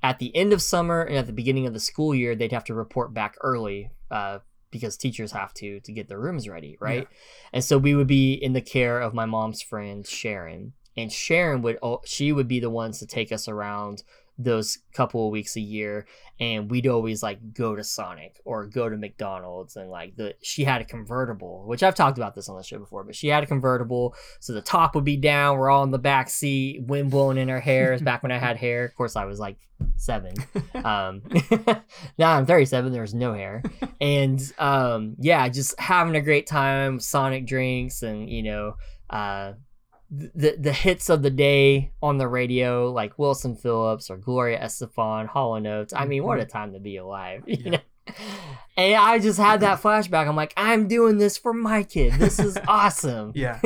at 0.08 0.20
the 0.20 0.34
end 0.34 0.54
of 0.54 0.62
summer 0.62 1.02
and 1.02 1.18
at 1.18 1.28
the 1.28 1.34
beginning 1.34 1.68
of 1.68 1.74
the 1.74 1.82
school 1.82 2.16
year 2.16 2.34
they'd 2.34 2.54
have 2.54 2.64
to 2.64 2.74
report 2.74 3.14
back 3.14 3.36
early 3.42 3.92
uh, 4.10 4.40
because 4.72 4.96
teachers 4.96 5.34
have 5.34 5.54
to 5.54 5.82
to 5.82 5.92
get 5.92 6.08
their 6.08 6.18
rooms 6.18 6.48
ready, 6.48 6.78
right? 6.80 7.10
And 7.52 7.62
so 7.62 7.78
we 7.78 7.94
would 7.94 8.08
be 8.08 8.34
in 8.34 8.54
the 8.54 8.62
care 8.62 9.02
of 9.02 9.14
my 9.14 9.26
mom's 9.26 9.62
friend 9.62 10.08
Sharon, 10.08 10.72
and 10.96 11.12
Sharon 11.12 11.62
would 11.64 11.78
she 12.06 12.32
would 12.32 12.48
be 12.48 12.62
the 12.62 12.70
ones 12.70 13.00
to 13.00 13.06
take 13.06 13.34
us 13.34 13.50
around 13.50 14.04
those 14.38 14.78
couple 14.94 15.26
of 15.26 15.32
weeks 15.32 15.56
a 15.56 15.62
year 15.62 16.06
and 16.40 16.70
we'd 16.70 16.86
always 16.86 17.24
like 17.24 17.54
go 17.54 17.76
to 17.76 17.84
Sonic 17.84 18.40
or 18.46 18.68
go 18.68 18.88
to 18.88 18.96
McDonald's 18.96 19.76
and 19.76 19.90
like 19.90 20.16
the 20.16 20.36
she 20.42 20.64
had 20.64 20.82
a 20.82 20.86
convertible 20.86 21.64
which 21.66 21.82
I've 21.82 21.96
talked 21.96 22.18
about 22.18 22.36
this 22.36 22.48
on 22.48 22.56
the 22.56 22.64
show 22.64 22.78
before 22.78 23.04
but 23.04 23.16
she 23.16 23.30
had 23.30 23.44
a 23.44 23.48
convertible 23.48 24.16
so 24.40 24.54
the 24.54 24.62
top 24.62 24.94
would 24.94 25.04
be 25.04 25.18
down 25.18 25.58
we're 25.58 25.70
all 25.70 25.84
in 25.84 25.92
the 25.92 25.98
back 25.98 26.30
seat 26.30 26.84
wind 26.84 27.10
blowing 27.10 27.38
in 27.38 27.50
her 27.50 27.60
hair 27.60 27.94
It's 27.94 28.04
back 28.04 28.22
when 28.22 28.32
I 28.32 28.38
had 28.38 28.58
hair 28.58 28.86
of 28.86 28.96
course 28.96 29.16
I 29.16 29.26
was 29.26 29.40
like 29.40 29.58
7 29.96 30.34
um 30.76 31.24
now 32.20 32.34
I'm 32.34 32.46
37 32.46 32.92
there's 32.92 33.16
no 33.16 33.34
hair 33.34 33.64
and 34.00 34.40
um 34.60 35.16
yeah 35.20 35.50
just 35.50 35.80
having 35.80 36.16
a 36.16 36.22
great 36.22 36.46
time 36.46 37.00
Sonic 37.00 37.48
drinks 37.48 38.04
and 38.04 38.30
you 38.30 38.44
know 38.44 38.76
uh 39.10 39.54
the 40.10 40.56
the 40.58 40.72
hits 40.72 41.10
of 41.10 41.22
the 41.22 41.30
day 41.30 41.92
on 42.02 42.18
the 42.18 42.28
radio, 42.28 42.92
like 42.92 43.18
Wilson 43.20 43.56
Phillips 43.56 44.10
or 44.10 44.18
Gloria 44.18 44.60
Estefan, 44.60 45.28
Hall 45.28 45.56
& 45.66 45.68
Oates. 45.68 45.94
I 45.94 46.06
mean, 46.06 46.24
what 46.24 46.40
a 46.40 46.46
time 46.46 46.74
to 46.74 46.80
be 46.80 46.98
alive, 46.98 47.44
you 47.48 47.58
Yeah. 47.66 47.72
know. 47.72 47.80
And 48.78 48.96
I 48.96 49.20
just 49.20 49.38
had 49.38 49.60
that 49.62 49.82
flashback. 49.82 50.28
I'm 50.30 50.36
like, 50.38 50.54
I'm 50.56 50.88
doing 50.88 51.18
this 51.18 51.38
for 51.38 51.52
my 51.54 51.84
kid. 51.84 52.14
This 52.14 52.40
is 52.40 52.58
awesome. 52.68 53.34
Yeah. 53.36 53.60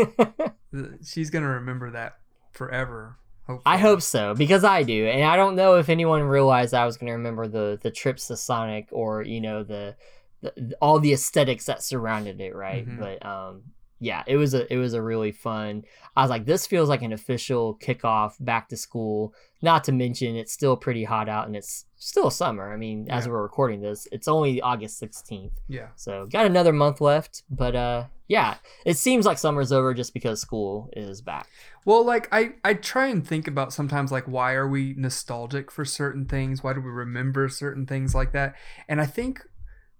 She's 1.05 1.29
gonna 1.29 1.47
remember 1.49 1.91
that 1.91 2.17
forever. 2.51 3.17
Hopefully. 3.47 3.63
I 3.65 3.77
hope 3.77 4.01
so 4.01 4.33
because 4.35 4.63
I 4.63 4.83
do, 4.83 5.07
and 5.07 5.23
I 5.23 5.35
don't 5.35 5.55
know 5.55 5.75
if 5.75 5.89
anyone 5.89 6.21
realized 6.23 6.73
I 6.73 6.85
was 6.85 6.97
going 6.97 7.07
to 7.07 7.13
remember 7.13 7.47
the 7.47 7.79
the 7.81 7.89
trips 7.91 8.27
to 8.27 8.37
Sonic 8.37 8.87
or 8.91 9.23
you 9.23 9.41
know 9.41 9.63
the, 9.63 9.95
the 10.41 10.73
all 10.79 10.99
the 10.99 11.11
aesthetics 11.11 11.65
that 11.65 11.81
surrounded 11.83 12.39
it, 12.39 12.55
right? 12.55 12.87
Mhm. 12.87 12.99
But 12.99 13.25
um, 13.25 13.63
yeah, 14.03 14.23
it 14.27 14.35
was 14.35 14.53
a 14.55 14.71
it 14.73 14.77
was 14.77 14.93
a 14.95 15.01
really 15.01 15.31
fun. 15.31 15.83
I 16.15 16.21
was 16.23 16.29
like, 16.31 16.45
this 16.45 16.65
feels 16.67 16.89
like 16.89 17.03
an 17.03 17.13
official 17.13 17.77
kickoff 17.81 18.33
back 18.39 18.67
to 18.69 18.75
school. 18.75 19.33
Not 19.61 19.83
to 19.85 19.91
mention, 19.91 20.35
it's 20.35 20.51
still 20.51 20.75
pretty 20.75 21.03
hot 21.03 21.29
out 21.29 21.45
and 21.45 21.55
it's 21.55 21.85
still 21.97 22.31
summer. 22.31 22.73
I 22.73 22.77
mean, 22.77 23.05
as 23.11 23.29
we're 23.29 23.41
recording 23.41 23.79
this, 23.81 24.07
it's 24.11 24.27
only 24.27 24.59
August 24.59 24.97
sixteenth, 24.97 25.53
Yeah. 25.67 25.89
so 25.95 26.25
got 26.31 26.47
another 26.47 26.73
month 26.73 26.99
left. 26.99 27.43
But 27.49 27.75
uh, 27.75 28.05
yeah, 28.27 28.55
it 28.85 28.97
seems 28.97 29.25
like 29.27 29.37
summer's 29.37 29.71
over 29.71 29.93
just 29.93 30.13
because 30.15 30.41
school 30.41 30.89
is 30.93 31.21
back. 31.21 31.47
Well, 31.85 32.03
like 32.03 32.27
I, 32.31 32.53
I 32.63 32.73
try 32.73 33.05
and 33.07 33.25
think 33.25 33.47
about 33.47 33.71
sometimes 33.71 34.11
like 34.11 34.25
why 34.27 34.53
are 34.53 34.67
we 34.67 34.95
nostalgic 34.97 35.69
for 35.69 35.85
certain 35.85 36.25
things? 36.25 36.63
Why 36.63 36.73
do 36.73 36.81
we 36.81 36.89
remember 36.89 37.47
certain 37.49 37.85
things 37.85 38.15
like 38.15 38.31
that? 38.31 38.55
And 38.89 38.99
I 38.99 39.05
think 39.05 39.41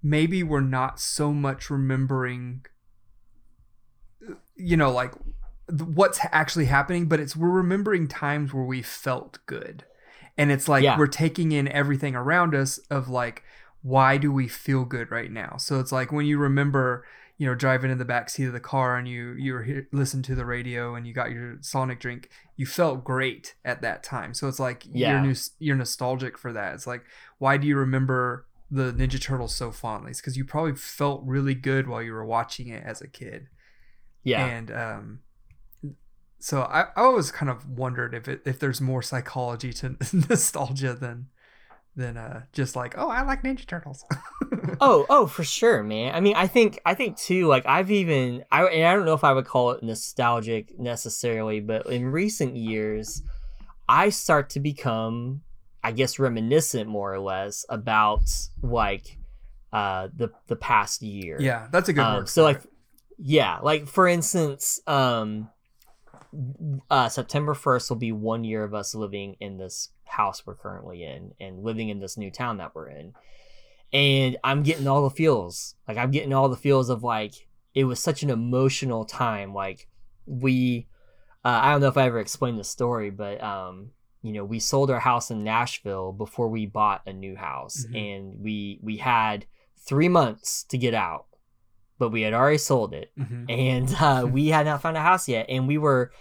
maybe 0.02 0.42
we're 0.42 0.62
not 0.62 1.00
so 1.00 1.32
much 1.32 1.70
remembering, 1.70 2.66
you 4.62 4.78
know, 4.78 4.92
like 4.92 5.14
what's 5.70 6.20
actually 6.32 6.66
happening, 6.66 7.08
but 7.08 7.20
it's 7.20 7.36
we're 7.36 7.50
remembering 7.50 8.08
times 8.08 8.54
where 8.54 8.64
we 8.66 8.82
felt 8.82 9.40
good. 9.46 9.86
and 10.38 10.50
it's 10.52 10.68
like 10.70 10.82
Yeah. 10.84 10.98
we're 10.98 11.08
taking 11.08 11.52
in 11.52 11.68
everything 11.68 12.16
around 12.16 12.56
us 12.56 12.78
of 12.90 13.10
like 13.10 13.44
why 13.82 14.18
do 14.18 14.32
we 14.32 14.48
feel 14.48 14.86
good 14.86 15.12
right 15.12 15.30
now 15.32 15.58
so 15.58 15.80
it's 15.82 15.92
like 15.92 16.12
when 16.12 16.26
you 16.26 16.38
remember 16.38 17.04
you 17.38 17.46
know 17.48 17.54
driving 17.54 17.92
in 17.92 17.98
the 17.98 18.06
back 18.06 18.30
seat 18.30 18.46
of 18.46 18.54
the 18.54 18.60
car 18.60 18.96
and 18.96 19.08
you 19.10 19.34
you 19.34 19.52
were 19.54 19.64
here, 19.64 19.88
listening 19.92 20.24
to 20.24 20.34
the 20.36 20.46
radio 20.46 20.96
and 20.96 21.06
you 21.06 21.14
got 21.14 21.32
your 21.32 21.58
sonic 21.62 22.00
drink 22.00 22.30
you 22.56 22.66
felt 22.66 23.04
great 23.04 23.56
at 23.66 23.82
that 23.82 24.04
time 24.04 24.34
so 24.34 24.48
it's 24.48 24.60
like 24.60 24.86
Yeah. 24.86 25.12
you're 25.12 25.22
new, 25.22 25.36
you're 25.60 25.76
nostalgic 25.76 26.38
for 26.38 26.54
that 26.54 26.74
it's 26.76 26.88
like 26.88 27.04
why 27.40 27.58
do 27.58 27.68
you 27.68 27.76
remember 27.76 28.46
the 28.72 28.94
ninja 28.94 29.20
turtles 29.22 29.54
so 29.54 29.70
fondly 29.72 30.12
it's 30.12 30.22
because 30.22 30.38
you 30.38 30.46
probably 30.46 30.76
felt 30.76 31.22
really 31.26 31.56
good 31.56 31.88
while 31.90 32.02
you 32.02 32.14
were 32.14 32.26
watching 32.26 32.70
it 32.70 32.84
as 32.86 33.02
a 33.02 33.08
kid 33.08 33.48
Yeah. 34.24 34.46
and 34.46 34.72
um 34.72 35.20
so 36.40 36.62
I, 36.62 36.82
I 36.96 37.02
always 37.02 37.32
kind 37.32 37.50
of 37.50 37.68
wondered 37.70 38.14
if 38.14 38.28
it 38.28 38.42
if 38.46 38.60
there's 38.60 38.82
more 38.82 39.02
psychology 39.02 39.72
to 39.74 39.96
nostalgia 40.30 40.94
than 40.94 41.28
than 41.96 42.18
uh 42.18 42.44
just 42.54 42.76
like 42.76 42.96
oh 42.98 43.10
I 43.10 43.22
like 43.24 43.44
Ninja 43.44 43.66
Turtles. 43.68 44.04
oh, 44.82 45.06
oh, 45.10 45.28
for 45.28 45.44
sure, 45.44 45.84
man. 45.84 46.16
I 46.16 46.20
mean, 46.22 46.36
I 46.36 46.48
think, 46.48 46.80
I 46.86 46.94
think 46.94 47.18
too. 47.18 47.48
Like, 47.48 47.66
I've 47.66 47.92
even, 47.92 48.44
I, 48.52 48.64
and 48.66 48.88
I 48.88 48.94
don't 48.94 49.06
know 49.06 49.14
if 49.14 49.24
I 49.24 49.34
would 49.34 49.46
call 49.46 49.72
it 49.72 49.84
nostalgic 49.84 50.80
necessarily, 50.80 51.60
but 51.60 51.86
in 51.88 52.06
recent 52.08 52.56
years, 52.56 53.22
I 53.90 54.10
start 54.10 54.50
to 54.52 54.60
become, 54.60 55.42
I 55.84 55.92
guess, 55.92 56.18
reminiscent 56.18 56.88
more 56.90 57.14
or 57.14 57.20
less 57.20 57.66
about 57.70 58.24
like 58.64 59.18
uh 59.74 60.08
the 60.16 60.32
the 60.48 60.56
past 60.56 61.02
year. 61.02 61.38
yeah, 61.40 61.68
that's 61.72 61.90
a 61.90 61.94
good 61.94 62.02
Um, 62.04 62.16
word. 62.20 62.30
so 62.30 62.44
like. 62.44 62.62
Yeah, 63.24 63.60
like 63.62 63.88
for 63.88 64.08
instance, 64.08 64.80
um, 64.88 65.50
uh, 66.90 67.10
September 67.10 67.54
first 67.54 67.90
will 67.90 67.98
be 67.98 68.12
one 68.12 68.44
year 68.44 68.64
of 68.64 68.74
us 68.74 68.96
living 68.96 69.36
in 69.40 69.58
this 69.58 69.90
house 70.06 70.46
we're 70.46 70.56
currently 70.56 71.04
in 71.04 71.34
and 71.40 71.64
living 71.64 71.90
in 71.90 72.00
this 72.00 72.18
new 72.18 72.32
town 72.32 72.58
that 72.58 72.74
we're 72.76 72.90
in, 72.90 73.14
and 73.94 74.38
I'm 74.44 74.64
getting 74.64 74.88
all 74.88 75.04
the 75.04 75.16
feels. 75.16 75.76
Like 75.88 75.98
I'm 75.98 76.12
getting 76.12 76.34
all 76.34 76.50
the 76.50 76.56
feels 76.58 76.90
of 76.90 77.04
like 77.04 77.34
it 77.74 77.84
was 77.86 78.02
such 78.02 78.24
an 78.24 78.30
emotional 78.30 79.06
time. 79.06 79.54
Like 79.54 79.88
we, 80.26 80.88
uh, 81.46 81.60
I 81.64 81.72
don't 81.72 81.82
know 81.82 81.88
if 81.88 81.98
I 81.98 82.06
ever 82.08 82.20
explained 82.20 82.60
the 82.60 82.64
story, 82.64 83.10
but 83.10 83.42
um, 83.44 83.92
you 84.22 84.34
know, 84.34 84.44
we 84.46 84.60
sold 84.60 84.90
our 84.92 85.00
house 85.00 85.32
in 85.32 85.44
Nashville 85.44 86.12
before 86.12 86.48
we 86.48 86.66
bought 86.66 87.02
a 87.08 87.14
new 87.14 87.36
house, 87.36 87.86
Mhm. 87.90 87.96
and 87.98 88.40
we 88.42 88.80
we 88.82 88.98
had 88.98 89.46
three 89.86 90.10
months 90.10 90.64
to 90.66 90.78
get 90.78 90.94
out, 90.94 91.26
but 92.02 92.12
we 92.12 92.22
had 92.24 92.34
already 92.34 92.58
sold 92.58 92.94
it, 92.94 93.12
Mhm. 93.18 93.46
and 93.50 93.96
uh, 94.02 94.26
we 94.36 94.48
had 94.50 94.66
not 94.66 94.82
found 94.82 94.98
a 94.98 95.02
house 95.02 95.28
yet, 95.30 95.46
and 95.48 95.68
we 95.68 95.78
were 95.78 96.12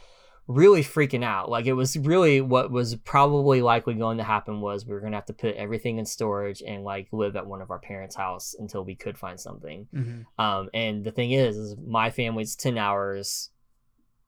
really 0.46 0.82
freaking 0.82 1.24
out. 1.24 1.48
Like 1.48 1.66
it 1.66 1.72
was 1.74 1.96
really 1.96 2.40
what 2.40 2.70
was 2.70 2.96
probably 2.96 3.62
likely 3.62 3.94
going 3.94 4.18
to 4.18 4.24
happen 4.24 4.60
was 4.60 4.84
we 4.84 4.92
were 4.94 5.00
going 5.00 5.12
to 5.12 5.16
have 5.18 5.26
to 5.26 5.32
put 5.32 5.54
everything 5.54 5.98
in 5.98 6.04
storage 6.04 6.60
and 6.60 6.82
like 6.84 7.06
live 7.12 7.36
at 7.36 7.46
one 7.46 7.62
of 7.62 7.70
our 7.70 7.78
parents' 7.78 8.16
house 8.16 8.54
until 8.58 8.84
we 8.84 8.94
could 8.96 9.16
find 9.16 9.38
something. 9.40 9.86
Mhm. 9.94 10.26
Um, 10.38 10.68
and 10.74 11.04
the 11.04 11.12
thing 11.12 11.30
is, 11.30 11.56
is 11.56 11.76
my 11.76 12.10
family's 12.10 12.56
ten 12.56 12.76
hours 12.78 13.50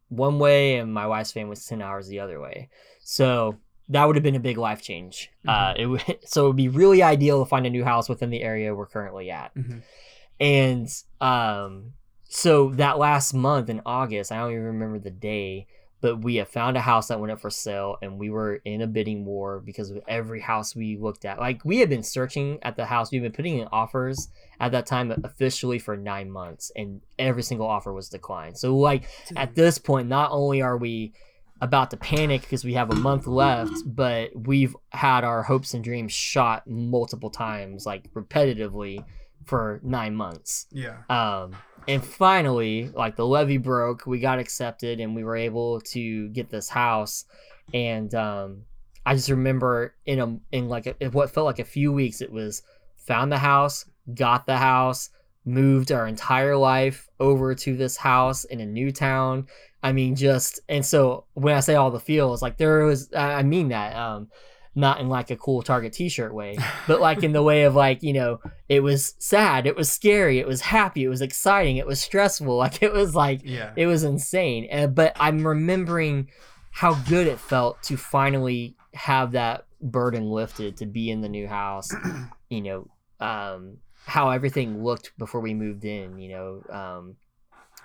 one 0.09 0.39
way, 0.39 0.77
and 0.77 0.93
my 0.95 1.07
wife's 1.07 1.33
family's 1.33 1.67
ten 1.67 1.83
hours 1.83 2.07
the 2.09 2.21
other 2.21 2.41
way. 2.41 2.69
So 3.01 3.57
that 3.89 4.05
would 4.07 4.15
have 4.17 4.23
been 4.23 4.37
a 4.37 4.41
big 4.41 4.59
life 4.59 4.81
change. 4.81 5.29
Uh, 5.47 5.75
it 5.77 5.87
would, 5.87 6.05
so 6.25 6.45
it 6.45 6.49
would 6.49 6.57
be 6.57 6.69
really 6.69 7.03
ideal 7.03 7.43
to 7.43 7.49
find 7.49 7.67
a 7.67 7.71
new 7.71 7.85
house 7.85 8.09
within 8.09 8.31
the 8.31 8.43
area 8.43 8.75
we're 8.75 8.87
currently 8.87 9.29
at. 9.31 9.51
And 10.41 10.89
um, 11.21 11.93
so 12.29 12.71
that 12.71 12.99
last 12.99 13.35
month 13.35 13.69
in 13.69 13.83
August, 13.87 14.33
I 14.33 14.39
don't 14.39 14.53
even 14.53 14.65
remember 14.65 14.99
the 14.99 15.11
day, 15.11 15.67
but 16.01 16.23
we 16.25 16.37
had 16.37 16.49
found 16.49 16.77
a 16.77 16.81
house 16.81 17.09
that 17.09 17.21
went 17.21 17.31
up 17.31 17.41
for 17.41 17.51
sale, 17.51 17.97
and 18.03 18.19
we 18.19 18.29
were 18.29 18.57
in 18.65 18.83
a 18.83 18.87
bidding 18.87 19.25
war 19.25 19.61
because 19.61 19.91
of 19.91 19.99
every 20.09 20.41
house 20.41 20.75
we 20.75 20.97
looked 20.97 21.25
at. 21.25 21.39
Like 21.39 21.65
we 21.65 21.79
had 21.79 21.89
been 21.89 22.03
searching 22.03 22.59
at 22.63 22.77
the 22.77 22.87
house, 22.87 23.13
we've 23.13 23.23
been 23.23 23.33
putting 23.33 23.59
in 23.59 23.69
offers 23.71 24.29
at 24.59 24.73
that 24.73 24.87
time 24.87 25.13
officially 25.23 25.79
for 25.79 25.97
nine 25.97 26.31
months, 26.31 26.73
and 26.75 27.01
every 27.19 27.43
single 27.43 27.67
offer 27.67 27.93
was 27.93 28.09
declined. 28.09 28.59
So 28.59 28.77
like 28.77 29.05
at 29.37 29.55
this 29.55 29.79
point, 29.79 30.09
not 30.09 30.33
only 30.33 30.61
are 30.61 30.77
we 30.77 31.13
about 31.61 31.91
to 31.93 31.97
panic 31.97 32.41
because 32.41 32.65
we 32.65 32.75
have 32.75 32.91
a 32.91 32.97
month 32.97 33.29
left, 33.29 33.73
but 33.87 34.31
we've 34.35 34.75
had 34.89 35.23
our 35.23 35.45
hopes 35.45 35.75
and 35.75 35.85
dreams 35.85 36.13
shot 36.13 36.67
multiple 36.67 37.31
times, 37.31 37.87
like 37.87 38.13
repetitively 38.15 39.05
for 39.45 39.81
nine 39.83 40.15
months. 40.15 40.67
yeah. 40.71 40.99
Um, 41.09 41.57
and 41.89 42.05
finally, 42.05 42.91
like 42.95 43.17
the 43.17 43.27
levee 43.27 43.57
broke, 43.57 44.07
we 44.07 44.21
got 44.21 44.39
accepted, 44.39 45.01
and 45.01 45.17
we 45.17 45.25
were 45.25 45.37
able 45.37 45.81
to 45.81 46.29
get 46.29 46.49
this 46.51 46.69
house. 46.69 47.25
And 47.75 48.15
um, 48.15 48.63
I 49.05 49.15
just 49.15 49.31
remember 49.31 49.95
in 50.07 50.21
a 50.21 50.39
in 50.57 50.69
like 50.69 50.87
a, 50.87 50.95
in 51.01 51.11
what 51.13 51.31
felt 51.31 51.47
like 51.47 51.59
a 51.59 51.65
few 51.65 51.93
weeks, 51.93 52.21
it 52.21 52.31
was 52.31 52.63
found 52.97 53.33
the 53.33 53.39
house, 53.39 53.85
got 54.15 54.47
the 54.47 54.59
house, 54.59 55.11
moved 55.45 55.91
our 55.91 56.07
entire 56.07 56.57
life 56.57 57.09
over 57.19 57.55
to 57.55 57.77
this 57.77 57.97
house 57.97 58.45
in 58.45 58.61
a 58.61 58.67
new 58.67 58.93
town. 58.93 59.47
I 59.83 59.93
mean, 59.93 60.15
just 60.15 60.61
and 60.69 60.87
so 60.87 61.25
when 61.35 61.57
I 61.57 61.61
say 61.61 61.75
all 61.75 61.91
the 61.91 61.99
feels, 61.99 62.43
like 62.43 62.59
there 62.59 62.85
was, 62.85 63.13
I 63.13 63.35
I 63.35 63.43
mean 63.43 63.69
that, 63.69 63.97
um, 63.97 64.29
not 64.75 65.01
in 65.01 65.09
like 65.09 65.31
a 65.31 65.37
cool 65.37 65.63
Target 65.63 65.93
T-shirt 65.93 66.33
way, 66.33 66.57
but 66.87 67.01
like 67.01 67.23
in 67.23 67.33
the 67.33 67.43
way 67.43 67.65
of 67.65 67.75
like 67.75 68.03
you 68.03 68.13
know, 68.13 68.41
it 68.69 68.81
was 68.81 69.15
sad, 69.19 69.67
it 69.67 69.77
was 69.77 69.91
scary, 69.91 70.39
it 70.39 70.47
was 70.47 70.61
happy, 70.61 71.05
it 71.05 71.09
was 71.09 71.21
exciting, 71.21 71.77
it 71.77 71.87
was 71.87 72.01
stressful, 72.01 72.57
like 72.57 72.83
it 72.83 72.93
was 72.93 73.15
like 73.15 73.43
yeah. 73.45 73.73
it 73.77 73.87
was 73.87 74.05
insane. 74.05 74.67
And, 74.71 74.95
but 74.95 75.13
I'm 75.19 75.47
remembering 75.47 76.29
how 76.71 76.95
good 77.09 77.27
it 77.27 77.39
felt 77.39 77.83
to 77.85 77.97
finally 77.97 78.77
have 78.95 79.33
that 79.33 79.67
burden 79.81 80.31
lifted 80.31 80.77
to 80.79 80.87
be 80.87 81.11
in 81.11 81.21
the 81.21 81.29
new 81.29 81.47
house. 81.47 81.91
You 82.53 82.61
know, 82.61 82.91
um, 83.19 83.79
how 84.05 84.29
everything 84.29 84.85
looked 84.85 85.17
before 85.17 85.41
we 85.41 85.55
moved 85.55 85.87
in. 85.87 86.19
You 86.19 86.29
know, 86.29 86.63
um, 86.69 87.17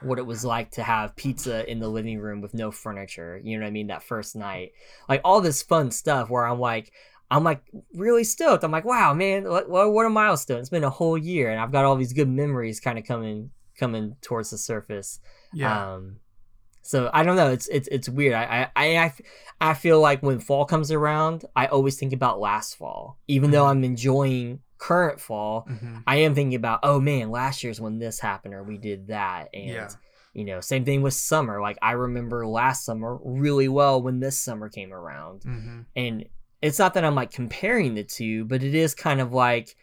what 0.02 0.20
it 0.20 0.26
was 0.26 0.46
like 0.46 0.72
to 0.72 0.84
have 0.84 1.16
pizza 1.16 1.70
in 1.70 1.80
the 1.80 1.88
living 1.90 2.20
room 2.20 2.42
with 2.42 2.54
no 2.54 2.72
furniture. 2.72 3.40
You 3.44 3.58
know 3.58 3.64
what 3.64 3.70
I 3.70 3.72
mean? 3.72 3.88
That 3.88 4.04
first 4.04 4.36
night, 4.36 4.74
like 5.10 5.22
all 5.24 5.42
this 5.42 5.62
fun 5.64 5.92
stuff 5.92 6.30
where 6.30 6.46
I'm 6.46 6.60
like. 6.60 6.92
I'm 7.30 7.44
like 7.44 7.60
really 7.94 8.24
stoked. 8.24 8.64
I'm 8.64 8.72
like, 8.72 8.86
wow, 8.86 9.14
man, 9.14 9.44
what, 9.44 9.70
what 9.70 9.92
what 9.92 10.06
a 10.06 10.10
milestone! 10.10 10.60
It's 10.60 10.70
been 10.70 10.86
a 10.86 10.90
whole 10.90 11.18
year, 11.18 11.52
and 11.52 11.60
I've 11.60 11.74
got 11.74 11.84
all 11.84 11.98
these 11.98 12.14
good 12.14 12.30
memories 12.30 12.80
kind 12.80 12.98
of 12.98 13.04
coming 13.04 13.52
coming 13.78 14.16
towards 14.22 14.52
the 14.52 14.58
surface. 14.58 15.20
yeah. 15.52 15.96
Um, 15.96 16.22
so 16.84 17.10
I 17.14 17.24
don't 17.24 17.36
know. 17.36 17.52
It's 17.52 17.68
it's 17.68 17.90
it's 17.90 18.08
weird. 18.08 18.34
I 18.34 18.70
I 18.78 18.98
I 18.98 19.14
I 19.60 19.74
feel 19.74 20.00
like 20.00 20.24
when 20.24 20.40
fall 20.40 20.64
comes 20.64 20.90
around, 20.90 21.44
I 21.54 21.66
always 21.66 22.00
think 22.00 22.14
about 22.14 22.40
last 22.40 22.78
fall. 22.78 23.18
Even 23.28 23.52
though 23.52 23.66
Mhm. 23.66 23.70
I'm 23.72 23.84
enjoying 23.84 24.62
current 24.78 25.20
fall, 25.20 25.66
Mhm. 25.70 26.04
I 26.08 26.18
am 26.18 26.36
thinking 26.36 26.56
about 26.56 26.80
oh 26.84 27.00
man, 27.00 27.30
last 27.32 27.64
year's 27.64 27.82
when 27.82 28.00
this 28.00 28.20
happened 28.20 28.54
or 28.54 28.64
we 28.64 28.78
did 28.78 29.08
that, 29.08 29.50
and 29.54 29.68
Yeah. 29.70 29.90
you 30.34 30.46
know, 30.46 30.60
same 30.62 30.86
thing 30.86 31.02
with 31.02 31.14
summer. 31.14 31.60
Like 31.62 31.78
I 31.82 31.94
remember 31.94 32.46
last 32.46 32.86
summer 32.86 33.18
really 33.24 33.68
well 33.68 34.02
when 34.02 34.20
this 34.20 34.40
summer 34.40 34.70
came 34.70 34.94
around, 34.94 35.42
Mhm. 35.42 35.86
and 35.96 36.26
it's 36.62 36.80
not 36.80 36.94
that 36.96 37.04
I'm 37.06 37.16
like 37.16 37.32
comparing 37.32 37.96
the 37.96 38.04
two, 38.04 38.46
but 38.46 38.64
it 38.64 38.74
is 38.76 38.94
kind 38.96 39.22
of 39.22 39.32
like 39.34 39.76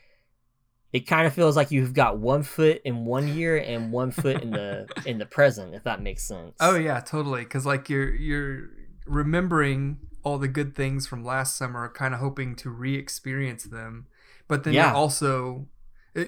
it 0.93 1.09
kind 1.09 1.27
of 1.27 1.33
feels 1.33 1.57
like 1.57 1.73
you've 1.73 1.93
got 1.93 2.19
one 2.19 2.45
foot 2.45 2.81
in 2.85 3.05
one 3.05 3.27
year 3.27 3.57
and 3.57 3.91
one 3.91 4.13
foot 4.13 4.41
in 4.43 4.53
the 4.53 4.87
in 5.07 5.19
the 5.19 5.27
present, 5.27 5.75
if 5.75 5.83
that 5.83 6.01
makes 6.01 6.23
sense. 6.23 6.55
Oh 6.61 6.77
yeah, 6.77 7.01
totally. 7.01 7.43
Because 7.43 7.67
like 7.67 7.89
you're 7.91 8.15
you're 8.15 8.69
remembering 9.07 9.99
all 10.23 10.39
the 10.39 10.49
good 10.49 10.75
things 10.75 11.07
from 11.07 11.25
last 11.25 11.57
summer, 11.57 11.89
kind 11.89 12.15
of 12.15 12.21
hoping 12.21 12.55
to 12.57 12.71
re-experience 12.71 13.65
them, 13.65 14.07
but 14.49 14.65
then 14.65 14.75
Yeah. 14.75 14.87
you're 14.89 14.97
also 14.97 15.67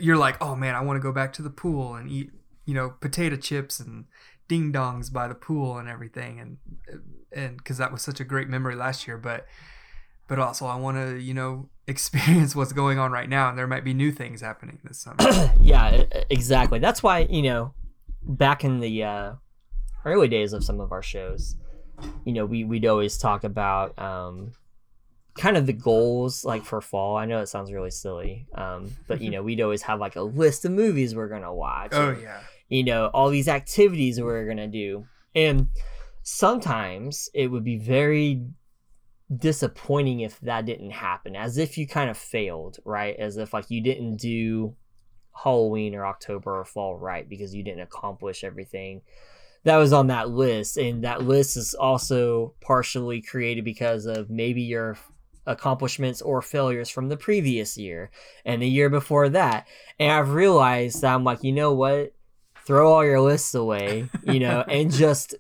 you're 0.00 0.16
like, 0.16 0.37
oh 0.42 0.56
man, 0.56 0.75
I 0.75 0.80
want 0.80 0.96
to 0.96 1.00
go 1.00 1.12
back 1.12 1.32
to 1.35 1.42
the 1.42 1.50
pool 1.50 1.94
and 1.94 2.11
eat, 2.11 2.32
you 2.64 2.75
know, 2.75 2.90
potato 3.00 3.37
chips 3.37 3.78
and 3.78 4.06
ding 4.49 4.73
dongs 4.73 5.12
by 5.12 5.28
the 5.28 5.35
pool 5.35 5.78
and 5.78 5.88
everything, 5.88 6.40
and 6.40 6.56
and 7.32 7.56
because 7.58 7.78
that 7.78 7.92
was 7.92 8.02
such 8.02 8.18
a 8.18 8.25
great 8.25 8.49
memory 8.49 8.75
last 8.75 9.06
year, 9.06 9.16
but 9.16 9.46
but 10.28 10.40
also 10.40 10.66
I 10.66 10.75
want 10.75 10.96
to, 10.96 11.18
you 11.20 11.35
know, 11.35 11.68
experience 11.87 12.56
what's 12.56 12.73
going 12.73 12.99
on 12.99 13.12
right 13.12 13.28
now, 13.28 13.49
and 13.49 13.56
there 13.56 13.68
might 13.68 13.85
be 13.85 13.94
new 13.94 14.11
things 14.11 14.40
happening 14.40 14.80
this 14.82 14.99
summer. 14.99 15.52
yeah, 15.61 16.02
exactly. 16.30 16.80
That's 16.80 17.02
why 17.02 17.20
you 17.30 17.42
know, 17.42 17.75
back 18.23 18.64
in 18.64 18.80
the 18.80 19.04
uh, 19.04 19.32
early 20.04 20.26
days 20.26 20.52
of 20.52 20.64
some 20.64 20.80
of 20.80 20.90
our 20.90 21.02
shows, 21.02 21.54
you 22.25 22.32
know, 22.32 22.44
we 22.44 22.64
we'd 22.64 22.87
always 22.87 23.18
talk 23.18 23.44
about 23.44 23.96
um, 24.00 24.50
kind 25.37 25.57
of 25.57 25.66
the 25.66 25.73
goals 25.73 26.45
like 26.45 26.64
for 26.64 26.81
fall. 26.81 27.16
I 27.16 27.26
know 27.26 27.40
it 27.40 27.49
sounds 27.49 27.73
really 27.73 27.90
silly, 27.90 28.47
um, 28.55 28.90
but 29.07 29.21
you 29.21 29.31
know, 29.33 29.43
we'd 29.43 29.61
always 29.61 29.83
have 29.83 30.00
like 30.00 30.16
a 30.16 30.23
list 30.23 30.64
of 30.64 30.73
movies 30.73 31.14
we're 31.14 31.28
gonna 31.28 31.55
watch. 31.55 31.90
oh 31.93 32.11
and, 32.11 32.23
yeah, 32.23 32.40
you 32.69 32.85
know, 32.85 33.07
all 33.07 33.28
these 33.28 33.49
activities 33.49 34.21
we're 34.21 34.47
gonna 34.47 34.69
do, 34.69 35.07
and 35.35 35.69
sometimes 36.23 37.28
it 37.35 37.47
would 37.49 37.64
be 37.64 37.78
very 37.78 38.43
disappointing 39.35 40.21
if 40.21 40.38
that 40.40 40.66
didn't 40.66 40.90
happen 40.90 41.35
as 41.35 41.59
if 41.59 41.76
you 41.76 41.87
kind 41.87 42.09
of 42.09 42.16
failed 42.16 42.78
right 42.85 43.16
as 43.16 43.37
if 43.37 43.52
like 43.52 43.69
you 43.71 43.81
didn't 43.81 44.16
do 44.16 44.73
halloween 45.35 45.97
or 45.97 46.07
october 46.07 46.61
or 46.61 46.64
fall 46.64 46.97
right 46.97 47.28
because 47.28 47.52
you 47.52 47.64
didn't 47.64 47.81
accomplish 47.81 48.45
everything 48.45 49.02
that 49.64 49.78
was 49.78 49.93
on 49.93 50.07
that 50.07 50.31
list 50.31 50.76
and 50.76 51.02
that 51.02 51.23
list 51.23 51.57
is 51.57 51.75
also 51.75 52.55
partially 52.61 53.21
created 53.21 53.64
because 53.64 54.07
of 54.07 54.31
maybe 54.31 54.62
you're 54.62 54.97
accomplishments 55.47 56.21
or 56.23 56.43
failures 56.43 56.88
from 56.88 57.09
the 57.09 57.17
previous 57.17 57.76
year 57.79 58.11
and 58.45 58.61
the 58.61 58.69
year 58.69 58.88
before 58.91 59.29
that. 59.31 59.67
And 59.99 60.11
I've 60.12 60.31
realized 60.31 61.03
that 61.03 61.15
I'm 61.15 61.25
like, 61.25 61.43
you 61.45 61.53
know 61.53 61.73
what? 61.73 62.12
Throw 62.65 62.93
all 62.93 63.05
your 63.05 63.21
lists 63.21 63.55
away, 63.55 64.09
you 64.25 64.41
know, 64.41 64.61
and 64.69 64.91
just, 64.93 65.31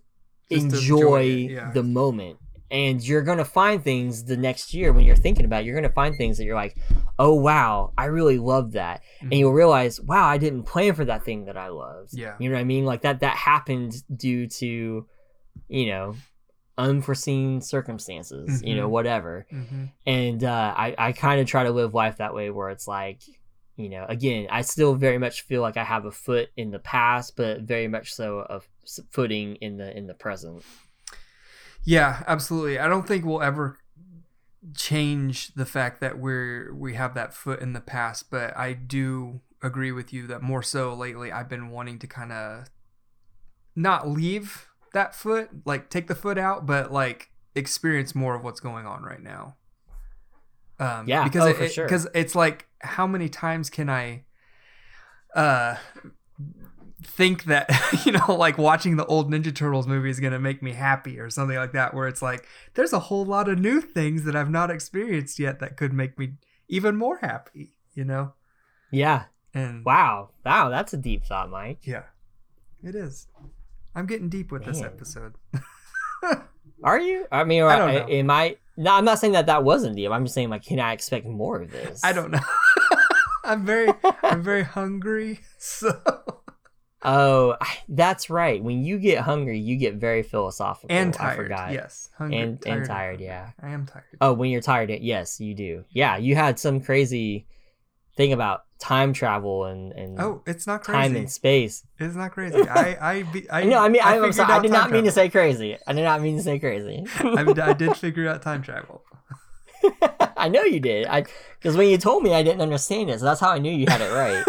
Just 0.50 0.64
enjoy, 0.64 0.76
enjoy 0.76 1.20
yeah. 1.54 1.70
the 1.72 1.82
moment. 1.82 2.38
And 2.68 3.00
you're 3.06 3.22
going 3.22 3.38
to 3.38 3.44
find 3.44 3.82
things 3.82 4.24
the 4.24 4.36
next 4.36 4.74
year 4.74 4.92
when 4.92 5.04
you're 5.04 5.14
thinking 5.14 5.44
about 5.44 5.62
it, 5.62 5.66
you're 5.66 5.76
going 5.76 5.88
to 5.88 5.94
find 5.94 6.16
things 6.16 6.36
that 6.38 6.44
you're 6.44 6.56
like, 6.56 6.76
oh, 7.16 7.34
wow, 7.34 7.92
I 7.96 8.06
really 8.06 8.38
love 8.38 8.72
that. 8.72 9.02
And 9.20 9.30
Mhm. 9.30 9.38
you'll 9.38 9.52
realize, 9.52 10.00
wow, 10.00 10.26
I 10.26 10.36
didn't 10.38 10.64
plan 10.64 10.94
for 10.94 11.04
that 11.04 11.24
thing 11.24 11.44
that 11.44 11.56
I 11.56 11.68
loved. 11.68 12.10
Yeah. 12.12 12.34
You 12.40 12.48
know 12.48 12.56
what 12.56 12.60
I 12.60 12.64
mean? 12.64 12.84
Like 12.84 13.02
that, 13.02 13.20
that 13.20 13.36
happened 13.36 14.02
due 14.16 14.48
to, 14.48 15.06
you 15.68 15.86
know, 15.86 16.16
unforeseen 16.78 17.60
circumstances, 17.60 18.62
you 18.62 18.74
know, 18.76 18.86
Mhm. 18.88 18.90
whatever. 18.90 19.46
Mhm. 19.52 19.92
And 20.06 20.44
uh, 20.44 20.74
I, 20.76 20.94
I 20.98 21.12
kind 21.12 21.40
of 21.40 21.46
try 21.46 21.64
to 21.64 21.70
live 21.70 21.94
life 21.94 22.18
that 22.18 22.34
way 22.34 22.50
where 22.50 22.68
it's 22.70 22.86
like, 22.86 23.20
you 23.76 23.88
know, 23.88 24.04
again, 24.08 24.46
I 24.50 24.62
still 24.62 24.94
very 24.94 25.18
much 25.18 25.42
feel 25.42 25.62
like 25.62 25.76
I 25.76 25.84
have 25.84 26.04
a 26.04 26.10
foot 26.12 26.48
in 26.56 26.70
the 26.70 26.78
past, 26.78 27.36
but 27.36 27.62
very 27.62 27.88
much 27.88 28.12
so 28.14 28.40
a 28.40 28.60
footing 29.10 29.56
in 29.56 29.76
the 29.78 29.96
in 29.96 30.06
the 30.06 30.14
present. 30.14 30.62
Yeah, 31.84 32.22
absolutely. 32.26 32.78
I 32.78 32.88
don't 32.88 33.06
think 33.06 33.24
we'll 33.24 33.42
ever 33.42 33.78
change 34.74 35.54
the 35.54 35.66
fact 35.66 36.00
that 36.00 36.18
we're 36.18 36.74
we 36.74 36.94
have 36.94 37.14
that 37.14 37.32
foot 37.32 37.60
in 37.60 37.72
the 37.72 37.80
past, 37.80 38.30
but 38.30 38.56
I 38.56 38.72
do 38.72 39.40
agree 39.62 39.92
with 39.92 40.12
you 40.12 40.26
that 40.26 40.42
more 40.42 40.62
so 40.62 40.92
lately 40.94 41.30
I've 41.32 41.48
been 41.48 41.70
wanting 41.70 41.98
to 42.00 42.06
kind 42.06 42.32
of 42.32 42.66
not 43.74 44.08
leave 44.08 44.68
that 44.96 45.14
foot, 45.14 45.48
like 45.64 45.88
take 45.90 46.08
the 46.08 46.14
foot 46.14 46.38
out, 46.38 46.66
but 46.66 46.92
like 46.92 47.30
experience 47.54 48.14
more 48.14 48.34
of 48.34 48.42
what's 48.44 48.60
going 48.60 48.86
on 48.86 49.02
right 49.02 49.22
now. 49.22 49.56
Um, 50.78 51.08
Yeah, 51.08 51.24
because 51.24 51.44
oh, 51.54 51.62
it, 51.62 51.72
sure. 51.72 51.86
because 51.86 52.06
it's 52.14 52.34
like 52.34 52.66
how 52.80 53.06
many 53.06 53.28
times 53.28 53.70
can 53.70 53.88
I 53.88 54.24
uh 55.34 55.76
think 57.02 57.44
that 57.44 57.70
you 58.06 58.12
know 58.12 58.34
like 58.36 58.58
watching 58.58 58.96
the 58.96 59.06
old 59.06 59.30
ninja 59.30 59.54
turtles 59.54 59.86
movie 59.86 60.10
is 60.10 60.18
going 60.18 60.32
to 60.32 60.38
make 60.38 60.62
me 60.62 60.72
happy 60.72 61.18
or 61.20 61.30
something 61.30 61.56
like 61.56 61.72
that 61.72 61.94
where 61.94 62.08
it's 62.08 62.22
like 62.22 62.46
there's 62.74 62.92
a 62.92 62.98
whole 62.98 63.24
lot 63.24 63.48
of 63.48 63.58
new 63.58 63.80
things 63.80 64.24
that 64.24 64.34
i've 64.34 64.50
not 64.50 64.70
experienced 64.70 65.38
yet 65.38 65.60
that 65.60 65.76
could 65.76 65.92
make 65.92 66.18
me 66.18 66.32
even 66.68 66.96
more 66.96 67.18
happy 67.18 67.72
you 67.94 68.02
know 68.04 68.32
Yeah. 68.90 69.24
and 69.54 69.84
Wow. 69.84 70.30
Wow. 70.44 70.68
That's 70.70 70.92
a 70.94 70.96
deep 70.96 71.24
thought, 71.24 71.50
Mike. 71.50 71.78
yeah 71.82 72.04
it 72.82 72.94
is 72.94 73.28
i'm 73.96 74.06
getting 74.06 74.28
deep 74.28 74.52
with 74.52 74.64
this 74.64 74.80
episode 74.82 75.34
Are 76.84 77.00
you? 77.00 77.26
I 77.32 77.44
mean, 77.44 77.62
I 77.62 77.78
don't 77.78 77.94
know. 77.94 78.06
am 78.08 78.30
I? 78.30 78.56
No, 78.76 78.92
I'm 78.94 79.04
not 79.06 79.18
saying 79.18 79.32
that 79.32 79.46
that 79.46 79.64
wasn't 79.64 79.96
deep. 79.96 80.10
I'm 80.10 80.24
just 80.26 80.34
saying, 80.34 80.50
like, 80.50 80.62
can 80.62 80.78
I 80.78 80.92
expect 80.92 81.26
more 81.26 81.60
of 81.62 81.70
this? 81.70 82.04
i 82.04 82.12
don't 82.12 82.30
know 82.30 82.38
i'm 83.44 83.64
very 83.64 83.88
i'm 84.22 84.42
very 84.42 84.62
hungry 84.62 85.40
so 85.58 85.98
Oh, 87.08 87.56
that's 87.88 88.30
right. 88.30 88.60
When 88.62 88.82
you 88.82 88.98
get 88.98 89.18
hungry, 89.20 89.60
you 89.60 89.76
get 89.76 89.94
very 89.94 90.24
philosophical. 90.24 90.88
and 90.90 91.14
I 91.16 91.18
tired 91.18 91.36
forgot. 91.36 91.72
yes 91.72 92.10
hungry, 92.18 92.40
And- 92.40 92.66
and 92.66 92.84
tired, 92.84 93.20
yeah. 93.20 93.50
i 93.62 93.70
am 93.70 93.86
tired 93.86 94.04
Oh, 94.20 94.32
when 94.32 94.50
you're 94.50 94.60
tired, 94.60 94.90
yes, 94.90 95.40
you 95.40 95.54
do. 95.54 95.84
Yeah, 95.90 96.16
you 96.16 96.34
had 96.34 96.58
some 96.58 96.80
crazy 96.80 97.46
thing 98.16 98.32
about 98.32 98.62
time 98.78 99.12
travel 99.12 99.64
and 99.64 99.92
and 99.92 100.20
oh 100.20 100.42
it's 100.46 100.66
not 100.66 100.82
crazy. 100.82 100.98
time 100.98 101.16
and 101.16 101.30
space. 101.30 101.82
it's 101.98 102.14
not 102.14 102.30
crazy 102.30 102.60
i 102.68 102.96
i 103.00 103.22
be, 103.22 103.50
i 103.50 103.64
no, 103.64 103.78
I 103.78 103.88
mean, 103.88 104.02
I, 104.04 104.16
am 104.16 104.32
sorry. 104.32 104.52
I 104.52 104.60
did 104.60 104.70
not 104.70 104.90
mean 104.90 105.04
to 105.04 105.10
say 105.10 105.30
crazy. 105.30 105.78
I 105.86 105.92
did 105.94 106.02
not 106.02 106.20
mean 106.20 106.36
to 106.36 106.42
say 106.42 106.58
crazy. 106.58 107.04
I, 107.20 107.54
I 107.62 107.72
did 107.72 107.96
figure 107.96 108.28
out 108.28 108.42
time 108.42 108.62
travel 108.62 109.02
I 110.36 110.48
know 110.48 110.62
you 110.62 110.80
did. 110.80 111.06
I 111.06 111.24
because 111.58 111.76
when 111.76 111.88
you 111.88 111.98
told 111.98 112.22
me, 112.22 112.34
I 112.34 112.42
didn't 112.42 112.60
understand 112.60 113.10
it, 113.10 113.18
so 113.18 113.24
that's 113.24 113.40
how 113.40 113.50
I 113.50 113.58
knew 113.58 113.70
you 113.72 113.86
had 113.88 114.00
it 114.00 114.12
right. 114.12 114.44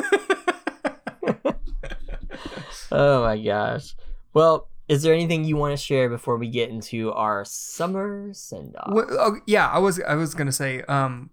oh 2.91 3.23
my 3.23 3.41
gosh. 3.41 3.95
Well, 4.33 4.67
is 4.87 5.01
there 5.01 5.13
anything 5.13 5.43
you 5.43 5.57
want 5.57 5.77
to 5.77 5.83
share 5.83 6.09
before 6.09 6.37
we 6.37 6.47
get 6.47 6.69
into 6.69 7.11
our 7.11 7.43
summer 7.45 8.29
send 8.33 8.75
off? 8.77 8.93
Wh- 8.93 9.11
oh, 9.11 9.37
yeah, 9.45 9.67
I 9.67 9.79
was 9.79 9.99
I 10.01 10.15
was 10.15 10.33
gonna 10.33 10.51
say 10.51 10.81
um 10.83 11.29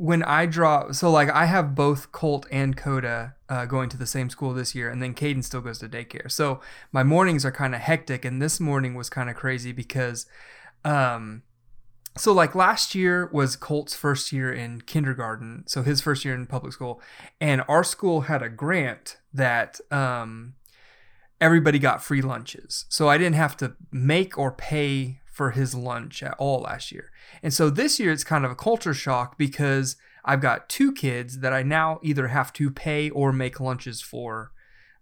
when 0.00 0.22
I 0.22 0.46
draw 0.46 0.92
so 0.92 1.10
like 1.10 1.28
I 1.28 1.44
have 1.44 1.74
both 1.74 2.10
Colt 2.10 2.46
and 2.50 2.74
Coda 2.74 3.34
uh, 3.50 3.66
going 3.66 3.90
to 3.90 3.98
the 3.98 4.06
same 4.06 4.30
school 4.30 4.54
this 4.54 4.74
year, 4.74 4.88
and 4.88 5.02
then 5.02 5.12
Caden 5.12 5.44
still 5.44 5.60
goes 5.60 5.78
to 5.80 5.90
daycare. 5.90 6.30
So 6.30 6.62
my 6.90 7.02
mornings 7.02 7.44
are 7.44 7.52
kind 7.52 7.74
of 7.74 7.82
hectic, 7.82 8.24
and 8.24 8.40
this 8.40 8.58
morning 8.58 8.94
was 8.94 9.10
kind 9.10 9.28
of 9.28 9.36
crazy 9.36 9.72
because 9.72 10.24
um 10.86 11.42
so 12.16 12.32
like 12.32 12.54
last 12.54 12.94
year 12.94 13.28
was 13.30 13.56
Colt's 13.56 13.94
first 13.94 14.32
year 14.32 14.50
in 14.50 14.80
kindergarten, 14.80 15.64
so 15.66 15.82
his 15.82 16.00
first 16.00 16.24
year 16.24 16.34
in 16.34 16.46
public 16.46 16.72
school, 16.72 17.02
and 17.38 17.62
our 17.68 17.84
school 17.84 18.22
had 18.22 18.42
a 18.42 18.48
grant 18.48 19.18
that 19.34 19.80
um 19.90 20.54
everybody 21.42 21.78
got 21.78 22.02
free 22.02 22.22
lunches. 22.22 22.86
So 22.88 23.10
I 23.10 23.18
didn't 23.18 23.36
have 23.36 23.54
to 23.58 23.76
make 23.92 24.38
or 24.38 24.50
pay 24.50 25.19
for 25.40 25.52
his 25.52 25.74
lunch 25.74 26.22
at 26.22 26.34
all 26.38 26.60
last 26.60 26.92
year. 26.92 27.10
And 27.42 27.50
so 27.54 27.70
this 27.70 27.98
year 27.98 28.12
it's 28.12 28.24
kind 28.24 28.44
of 28.44 28.50
a 28.50 28.54
culture 28.54 28.92
shock 28.92 29.38
because 29.38 29.96
I've 30.22 30.42
got 30.42 30.68
two 30.68 30.92
kids 30.92 31.38
that 31.38 31.50
I 31.54 31.62
now 31.62 31.98
either 32.02 32.28
have 32.28 32.52
to 32.60 32.70
pay 32.70 33.08
or 33.08 33.32
make 33.32 33.58
lunches 33.58 34.02
for 34.02 34.52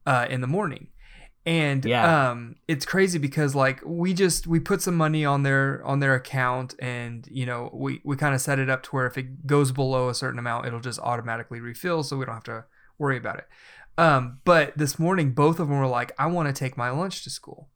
uh, 0.06 0.26
in 0.30 0.40
the 0.40 0.46
morning. 0.46 0.84
And 1.44 1.84
Yeah. 1.84 2.30
um, 2.30 2.54
it's 2.68 2.86
crazy 2.86 3.18
because 3.18 3.56
like 3.56 3.80
we 3.84 4.14
just 4.14 4.46
we 4.46 4.60
put 4.60 4.80
some 4.80 4.94
money 4.96 5.24
on 5.24 5.42
their 5.42 5.84
on 5.84 5.98
their 5.98 6.14
account 6.14 6.76
and 6.78 7.26
you 7.32 7.44
know 7.46 7.70
we 7.72 8.00
we 8.04 8.14
kind 8.16 8.32
of 8.36 8.40
set 8.40 8.60
it 8.60 8.70
up 8.70 8.84
to 8.84 8.90
where 8.90 9.06
if 9.08 9.18
it 9.18 9.44
goes 9.44 9.72
below 9.72 10.08
a 10.08 10.14
certain 10.14 10.38
amount 10.38 10.66
it'll 10.66 10.78
just 10.90 11.00
automatically 11.00 11.58
refill 11.58 12.04
so 12.04 12.16
we 12.16 12.24
don't 12.26 12.34
have 12.36 12.44
to 12.54 12.64
worry 12.96 13.16
about 13.16 13.38
it. 13.38 13.48
Um, 13.96 14.38
but 14.44 14.78
this 14.78 15.00
morning, 15.00 15.32
both 15.32 15.58
of 15.58 15.66
them 15.68 15.78
were 15.80 15.86
like, 16.00 16.12
I 16.16 16.26
want 16.26 16.46
to 16.46 16.52
take 16.64 16.76
my 16.76 16.90
lunch 16.90 17.24
to 17.24 17.30
school. 17.30 17.70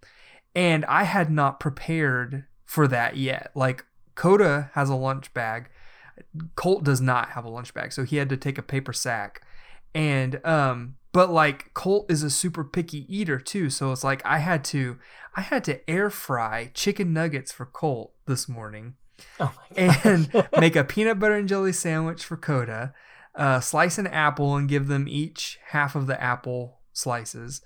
And 0.54 0.84
I 0.84 1.02
had 1.04 1.30
not 1.30 1.58
prepared 1.58 2.44
for 2.72 2.88
that 2.88 3.18
yet. 3.18 3.50
Like, 3.54 3.84
Coda 4.14 4.70
has 4.72 4.88
a 4.88 4.94
lunch 4.94 5.34
bag. 5.34 5.68
Colt 6.56 6.84
does 6.84 7.02
not 7.02 7.32
have 7.32 7.44
a 7.44 7.50
lunch 7.50 7.74
bag. 7.74 7.92
So 7.92 8.04
he 8.04 8.16
had 8.16 8.30
to 8.30 8.36
take 8.38 8.56
a 8.56 8.62
paper 8.62 8.94
sack. 8.94 9.42
And, 9.94 10.44
um, 10.46 10.96
but 11.12 11.30
like 11.30 11.74
Colt 11.74 12.10
is 12.10 12.22
a 12.22 12.30
super 12.30 12.64
picky 12.64 13.04
eater 13.14 13.38
too. 13.38 13.68
So 13.68 13.92
it's 13.92 14.02
like 14.02 14.24
I 14.24 14.38
had 14.38 14.64
to, 14.64 14.96
I 15.36 15.42
had 15.42 15.64
to 15.64 15.90
air 15.90 16.08
fry 16.08 16.70
chicken 16.72 17.12
nuggets 17.12 17.52
for 17.52 17.66
Colt 17.66 18.14
this 18.24 18.48
morning 18.48 18.94
oh 19.38 19.52
my 19.76 19.82
and 20.04 20.48
make 20.58 20.74
a 20.74 20.84
peanut 20.84 21.18
butter 21.18 21.34
and 21.34 21.48
jelly 21.48 21.74
sandwich 21.74 22.24
for 22.24 22.38
Coda, 22.38 22.94
uh, 23.34 23.60
slice 23.60 23.98
an 23.98 24.06
apple 24.06 24.56
and 24.56 24.66
give 24.66 24.88
them 24.88 25.06
each 25.06 25.58
half 25.68 25.94
of 25.94 26.06
the 26.06 26.20
apple 26.22 26.78
slices. 26.94 27.60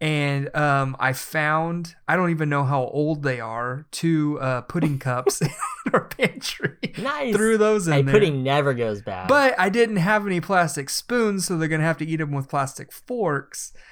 And 0.00 0.54
um, 0.56 0.96
I 0.98 1.12
found, 1.12 1.94
I 2.08 2.16
don't 2.16 2.30
even 2.30 2.48
know 2.48 2.64
how 2.64 2.84
old 2.84 3.22
they 3.22 3.38
are, 3.38 3.86
two 3.90 4.38
uh, 4.40 4.62
pudding 4.62 4.98
cups 5.00 5.42
in 5.42 5.50
our 5.92 6.06
pantry. 6.06 6.78
nice. 6.98 7.34
Threw 7.34 7.58
those 7.58 7.86
in 7.86 7.92
hey, 7.92 8.02
there. 8.02 8.14
pudding 8.14 8.42
never 8.42 8.72
goes 8.72 9.02
bad. 9.02 9.28
But 9.28 9.58
I 9.58 9.68
didn't 9.68 9.96
have 9.96 10.26
any 10.26 10.40
plastic 10.40 10.88
spoons, 10.88 11.46
so 11.46 11.58
they're 11.58 11.68
going 11.68 11.82
to 11.82 11.86
have 11.86 11.98
to 11.98 12.06
eat 12.06 12.16
them 12.16 12.32
with 12.32 12.48
plastic 12.48 12.92
forks. 12.92 13.72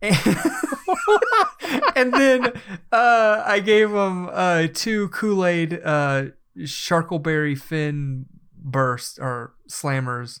And, 0.00 1.82
and 1.96 2.12
then 2.14 2.52
uh, 2.92 3.42
I 3.44 3.60
gave 3.60 3.90
them 3.90 4.30
uh, 4.32 4.68
two 4.72 5.08
Kool 5.08 5.44
Aid 5.44 5.80
uh, 5.84 6.26
Sharkleberry 6.58 7.58
Fin 7.58 8.26
burst 8.56 9.18
or 9.18 9.54
slammers 9.68 10.40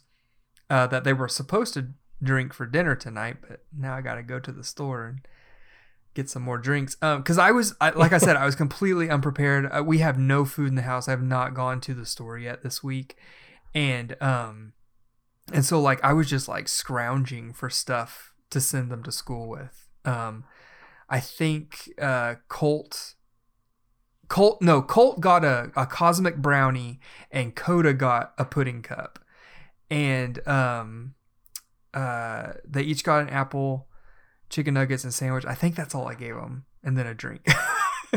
uh, 0.70 0.86
that 0.86 1.04
they 1.04 1.12
were 1.12 1.28
supposed 1.28 1.74
to 1.74 1.88
drink 2.22 2.52
for 2.52 2.66
dinner 2.66 2.94
tonight, 2.96 3.36
but 3.46 3.64
now 3.76 3.94
I 3.94 4.00
got 4.00 4.16
to 4.16 4.22
go 4.22 4.38
to 4.40 4.52
the 4.52 4.64
store 4.64 5.06
and 5.06 5.20
get 6.14 6.28
some 6.28 6.42
more 6.42 6.58
drinks. 6.58 6.96
Um, 7.00 7.18
because 7.18 7.38
I 7.38 7.52
was, 7.52 7.74
I, 7.80 7.90
like 7.90 8.12
I 8.12 8.18
said, 8.18 8.36
I 8.36 8.44
was 8.44 8.54
completely 8.56 9.08
unprepared. 9.08 9.70
Uh, 9.70 9.82
we 9.84 9.98
have 9.98 10.18
no 10.18 10.44
food 10.44 10.68
in 10.68 10.74
the 10.74 10.82
house. 10.82 11.08
I 11.08 11.12
have 11.12 11.22
not 11.22 11.54
gone 11.54 11.80
to 11.82 11.94
the 11.94 12.06
store 12.06 12.38
yet 12.38 12.62
this 12.62 12.82
week, 12.82 13.16
and 13.74 14.20
um, 14.20 14.72
and 15.52 15.64
so 15.64 15.80
like 15.80 16.02
I 16.04 16.12
was 16.12 16.28
just 16.28 16.48
like 16.48 16.68
scrounging 16.68 17.52
for 17.52 17.70
stuff 17.70 18.34
to 18.50 18.60
send 18.60 18.90
them 18.90 19.02
to 19.04 19.12
school 19.12 19.48
with. 19.48 19.88
Um, 20.04 20.44
I 21.08 21.20
think 21.20 21.90
uh, 22.00 22.36
Colt. 22.48 23.14
Colt 24.28 24.60
no 24.60 24.82
Colt 24.82 25.20
got 25.20 25.42
a, 25.42 25.70
a 25.74 25.86
cosmic 25.86 26.36
brownie 26.36 27.00
and 27.30 27.54
Coda 27.54 27.94
got 27.94 28.34
a 28.36 28.44
pudding 28.44 28.82
cup 28.82 29.18
and 29.90 30.46
um 30.46 31.14
uh 31.94 32.52
they 32.66 32.82
each 32.82 33.02
got 33.04 33.22
an 33.22 33.28
apple 33.30 33.86
chicken 34.50 34.74
nuggets 34.74 35.04
and 35.04 35.12
sandwich 35.14 35.44
i 35.46 35.54
think 35.54 35.74
that's 35.76 35.94
all 35.94 36.06
i 36.08 36.14
gave 36.14 36.34
them 36.34 36.64
and 36.84 36.96
then 36.96 37.06
a 37.06 37.14
drink 37.14 37.42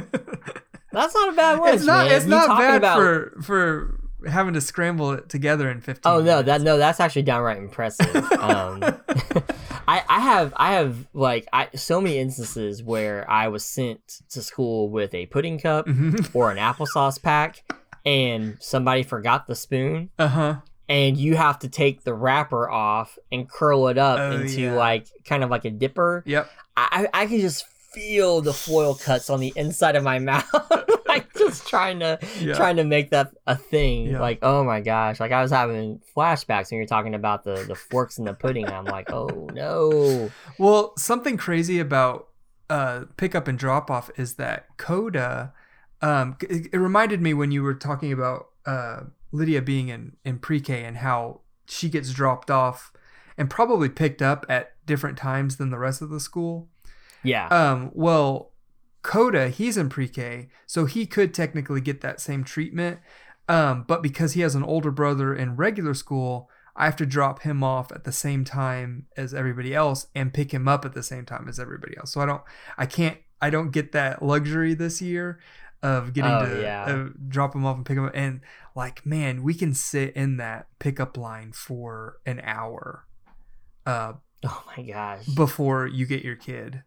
that's 0.91 1.13
not 1.15 1.29
a 1.29 1.33
bad 1.35 1.59
lunch, 1.59 1.75
it's 1.75 1.85
not 1.85 2.05
man. 2.07 2.15
it's 2.15 2.25
You 2.25 2.31
not 2.31 2.57
bad 2.59 2.75
about- 2.77 2.97
for 2.97 3.37
for 3.43 3.97
having 4.27 4.53
to 4.53 4.61
scramble 4.61 5.13
it 5.13 5.29
together 5.29 5.69
in 5.71 5.81
15 5.81 6.01
Oh 6.05 6.17
no, 6.19 6.23
minutes. 6.23 6.45
that 6.45 6.61
no, 6.61 6.77
that's 6.77 6.99
actually 6.99 7.23
downright 7.23 7.57
impressive. 7.57 8.15
um, 8.39 8.79
I 9.87 10.03
I 10.07 10.19
have 10.19 10.53
I 10.55 10.73
have 10.73 11.07
like 11.13 11.47
I 11.51 11.69
so 11.75 11.99
many 11.99 12.19
instances 12.19 12.83
where 12.83 13.27
I 13.29 13.47
was 13.47 13.65
sent 13.65 13.99
to 14.29 14.43
school 14.43 14.89
with 14.89 15.13
a 15.15 15.25
pudding 15.27 15.59
cup 15.59 15.87
Mhm. 15.87 16.29
or 16.35 16.51
an 16.51 16.57
applesauce 16.57 17.19
pack, 17.21 17.63
and 18.05 18.57
somebody 18.59 19.01
forgot 19.01 19.47
the 19.47 19.55
spoon, 19.55 20.11
Uh 20.19 20.27
huh. 20.27 20.55
And 20.89 21.17
you 21.17 21.35
have 21.35 21.59
to 21.59 21.69
take 21.69 22.03
the 22.03 22.13
wrapper 22.13 22.69
off 22.69 23.17
and 23.31 23.49
curl 23.49 23.87
it 23.87 23.97
up 23.97 24.19
Oh, 24.19 24.31
into 24.41 24.61
yeah. 24.61 24.73
like 24.73 25.07
kind 25.25 25.43
of 25.43 25.49
like 25.49 25.65
a 25.65 25.69
dipper. 25.71 26.23
Yep. 26.25 26.49
I 26.77 27.07
I 27.13 27.25
can 27.27 27.39
just 27.39 27.65
feel 27.93 28.39
the 28.41 28.53
foil 28.53 28.95
cuts 28.95 29.29
on 29.29 29.39
the 29.41 29.51
inside 29.57 29.95
of 29.97 30.03
my 30.03 30.17
mouth, 30.31 30.45
like 31.07 31.33
just 31.35 31.67
trying 31.67 31.99
to 31.99 32.17
Yeah. 32.39 32.53
trying 32.53 32.77
to 32.77 32.83
make 32.85 33.09
that 33.11 33.31
a 33.47 33.55
thing. 33.55 34.07
Yeah. 34.11 34.21
Like, 34.21 34.39
oh 34.41 34.63
my 34.63 34.79
gosh, 34.81 35.19
like 35.19 35.31
I 35.33 35.41
was 35.41 35.51
having 35.51 35.99
flashbacks 36.15 36.71
when 36.71 36.77
you're 36.77 36.87
talking 36.87 37.15
about 37.15 37.43
the 37.43 37.65
the 37.67 37.75
forks 37.75 38.17
and 38.17 38.25
the 38.27 38.33
pudding. 38.33 38.67
I'm 38.67 38.85
like, 38.85 39.11
oh 39.11 39.49
no. 39.53 40.31
Well, 40.57 40.93
something 40.97 41.35
crazy 41.37 41.79
about 41.79 42.29
uh, 42.69 43.03
pickup 43.17 43.49
and 43.49 43.59
drop 43.59 43.91
off 43.91 44.09
is 44.17 44.35
that 44.35 44.67
Coda. 44.77 45.53
Um, 46.01 46.37
it, 46.49 46.67
it 46.73 46.77
reminded 46.77 47.21
me 47.21 47.33
when 47.33 47.51
you 47.51 47.61
were 47.61 47.73
talking 47.75 48.11
about 48.13 48.47
uh, 48.65 49.01
Lydia 49.31 49.61
being 49.61 49.89
in 49.89 50.17
in 50.25 50.39
pre-K 50.39 50.83
and 50.83 50.97
how 50.97 51.41
she 51.67 51.89
gets 51.89 52.11
dropped 52.13 52.51
off 52.51 52.91
and 53.37 53.49
probably 53.49 53.89
picked 53.89 54.21
up 54.21 54.45
at 54.49 54.73
different 54.85 55.17
times 55.17 55.57
than 55.57 55.69
the 55.69 55.79
rest 55.79 56.01
of 56.01 56.09
the 56.09 56.19
school. 56.19 56.67
Yeah. 57.23 57.47
Um, 57.47 57.91
well, 57.93 58.51
Coda, 59.03 59.49
he's 59.49 59.77
in 59.77 59.89
pre-K, 59.89 60.49
so 60.67 60.85
he 60.85 61.05
could 61.05 61.33
technically 61.33 61.81
get 61.81 62.01
that 62.01 62.19
same 62.19 62.43
treatment. 62.43 62.99
Um, 63.49 63.83
but 63.87 64.03
because 64.03 64.33
he 64.33 64.41
has 64.41 64.53
an 64.55 64.63
older 64.63 64.91
brother 64.91 65.33
in 65.33 65.55
regular 65.55 65.93
school, 65.93 66.49
I 66.75 66.85
have 66.85 66.95
to 66.97 67.05
drop 67.05 67.41
him 67.41 67.63
off 67.63 67.91
at 67.91 68.03
the 68.03 68.11
same 68.11 68.43
time 68.45 69.07
as 69.17 69.33
everybody 69.33 69.73
else 69.73 70.07
and 70.15 70.33
pick 70.33 70.53
him 70.53 70.67
up 70.67 70.85
at 70.85 70.93
the 70.93 71.03
same 71.03 71.25
time 71.25 71.47
as 71.49 71.59
everybody 71.59 71.97
else. 71.97 72.13
So 72.13 72.21
I 72.21 72.25
don't, 72.25 72.41
I 72.77 72.85
can't, 72.85 73.17
I 73.41 73.49
don't 73.49 73.71
get 73.71 73.91
that 73.91 74.21
luxury 74.23 74.73
this 74.73 75.01
year 75.01 75.39
of 75.83 76.13
getting 76.13 76.31
Oh, 76.31 76.45
to 76.45 76.61
yeah. 76.61 76.83
uh, 76.85 77.09
drop 77.27 77.55
him 77.55 77.65
off 77.65 77.75
and 77.75 77.85
pick 77.85 77.97
him 77.97 78.05
up. 78.05 78.11
And 78.15 78.41
like, 78.75 79.05
man, 79.05 79.43
we 79.43 79.53
can 79.53 79.73
sit 79.73 80.15
in 80.15 80.37
that 80.37 80.67
pickup 80.79 81.17
line 81.17 81.51
for 81.51 82.17
an 82.25 82.41
hour. 82.43 83.05
Uh, 83.85 84.13
oh 84.45 84.63
my 84.75 84.83
gosh. 84.83 85.25
before 85.27 85.87
you 85.87 86.05
get 86.05 86.23
your 86.23 86.35
kid 86.35 86.83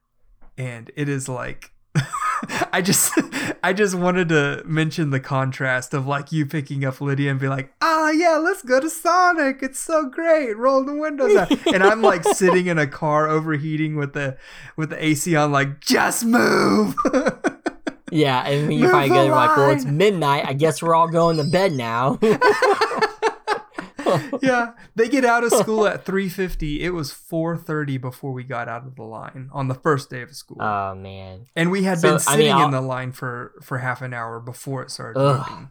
and 0.59 0.91
it 0.97 1.09
is 1.09 1.29
like 1.29 1.73
i 2.73 2.83
just 2.83 3.13
i 3.63 3.73
just 3.73 3.95
wanted 3.95 4.29
to 4.29 4.63
mention 4.67 5.11
the 5.11 5.21
contrast 5.21 5.95
of 5.95 6.07
like 6.07 6.33
you 6.33 6.45
picking 6.45 6.85
up 6.85 7.01
lydia 7.01 7.31
and 7.31 7.39
be 7.39 7.49
like 7.49 7.73
ah 7.81 8.11
yeah 8.11 8.37
let's 8.37 8.63
go 8.63 8.81
to 8.81 8.91
sonic 8.91 9.63
it's 9.63 9.79
so 9.79 10.09
great 10.09 10.57
roll 10.57 10.85
the 10.85 10.95
windows 10.95 11.35
out 11.37 11.67
and 11.73 11.83
i'm 11.83 12.03
like 12.03 12.25
sitting 12.25 12.67
in 12.67 12.79
a 12.79 12.87
car 12.87 13.29
overheating 13.29 13.97
with 13.97 14.13
the 14.13 14.37
with 14.77 14.91
the 14.91 15.05
ac 15.05 15.35
on 15.37 15.53
like 15.53 15.81
just 15.81 16.25
move 16.25 16.95
Yeah, 18.15 18.47
and 18.47 18.73
you 18.73 18.83
Move 18.85 18.93
the 18.93 19.09
get 19.09 19.15
there, 19.15 19.31
like, 19.33 19.57
well, 19.57 19.71
it's 19.71 19.85
midnight. 19.85 20.45
I 20.47 20.53
guess 20.53 20.81
we're 20.81 20.95
all 20.95 21.09
going 21.09 21.37
to 21.39 21.45
bed 21.45 21.73
now. 21.73 22.19
yeah 24.43 24.73
they 24.95 25.09
get 25.09 25.25
out 25.25 25.43
of 25.43 25.51
school 25.53 25.87
at 25.87 26.05
3.50 26.07 26.81
it 26.81 26.91
was 26.91 27.11
4.30 27.11 28.01
before 28.01 28.33
we 28.33 28.45
got 28.45 28.69
out 28.69 28.87
of 28.87 28.95
the 28.97 29.03
line 29.03 29.49
on 29.53 29.67
the 29.69 29.75
first 29.75 30.11
day 30.11 30.21
of 30.23 30.33
school 30.37 30.59
oh 30.61 30.95
man. 30.95 31.47
And 31.57 31.71
we 31.71 31.83
had 31.85 31.99
So, 31.99 32.09
been 32.09 32.15
I 32.17 32.19
sitting 32.19 32.55
mean, 32.55 32.65
in 32.67 32.71
the 32.71 32.81
line 32.81 33.13
for 33.13 33.53
for 33.63 33.79
half 33.79 34.03
an 34.03 34.13
hour 34.15 34.39
before 34.41 34.83
it 34.83 34.91
started 34.91 35.69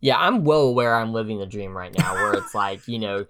Yeah, 0.00 0.18
I'm 0.18 0.44
well 0.44 0.62
aware 0.62 0.94
I'm 0.94 1.12
living 1.12 1.38
the 1.38 1.46
dream 1.46 1.76
right 1.76 1.92
now, 1.98 2.14
where 2.14 2.34
it's 2.34 2.54
like 2.54 2.86
you 2.86 2.98
know, 3.00 3.26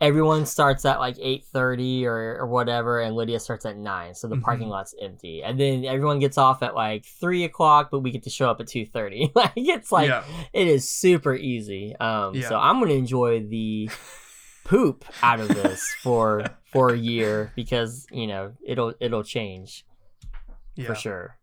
everyone 0.00 0.44
starts 0.46 0.84
at 0.84 0.98
like 0.98 1.16
eight 1.20 1.44
thirty 1.46 2.06
or 2.06 2.38
or 2.40 2.46
whatever, 2.46 3.00
and 3.00 3.14
Lydia 3.16 3.40
starts 3.40 3.64
at 3.64 3.76
nine, 3.76 4.14
so 4.14 4.28
the 4.28 4.36
Mhm. 4.36 4.42
parking 4.42 4.68
lot's 4.68 4.94
empty, 5.00 5.42
and 5.42 5.58
then 5.58 5.84
everyone 5.84 6.18
gets 6.18 6.36
off 6.38 6.62
at 6.62 6.74
like 6.74 7.04
three 7.04 7.44
o'clock, 7.44 7.88
but 7.90 8.00
we 8.00 8.10
get 8.10 8.22
to 8.24 8.30
show 8.30 8.50
up 8.50 8.60
at 8.60 8.66
two 8.66 8.84
thirty. 8.86 9.30
like 9.34 9.52
it's 9.56 9.90
like 9.92 10.08
yeah, 10.08 10.24
it 10.52 10.68
is 10.68 10.88
super 10.88 11.34
easy. 11.34 11.94
Um, 11.96 12.34
Yeah. 12.34 12.48
so 12.48 12.56
I'm 12.58 12.78
gonna 12.80 12.92
enjoy 12.94 13.40
the 13.46 13.88
poop 14.64 15.04
out 15.22 15.40
of 15.40 15.48
this 15.48 15.88
for 16.02 16.44
for 16.72 16.90
a 16.90 16.96
year 16.98 17.52
because 17.54 18.06
you 18.10 18.26
know 18.26 18.52
it'll 18.66 18.92
it'll 19.00 19.22
change 19.24 19.84
yeah, 20.74 20.86
for 20.86 20.94
sure. 20.94 21.38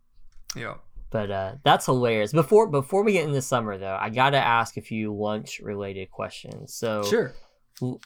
yeah. 0.56 0.76
But 1.10 1.30
uh, 1.30 1.52
that's 1.64 1.86
hilarious. 1.86 2.32
Before 2.34 2.68
before 2.68 3.04
we 3.04 3.14
get 3.14 3.26
into 3.28 3.40
summer 3.42 3.78
though, 3.78 3.98
I 4.00 4.10
gotta 4.10 4.38
ask 4.38 4.78
a 4.78 4.82
few 4.82 5.14
lunch 5.14 5.60
related 5.64 6.10
questions. 6.12 6.74
So 6.74 7.04
Sure. 7.04 7.34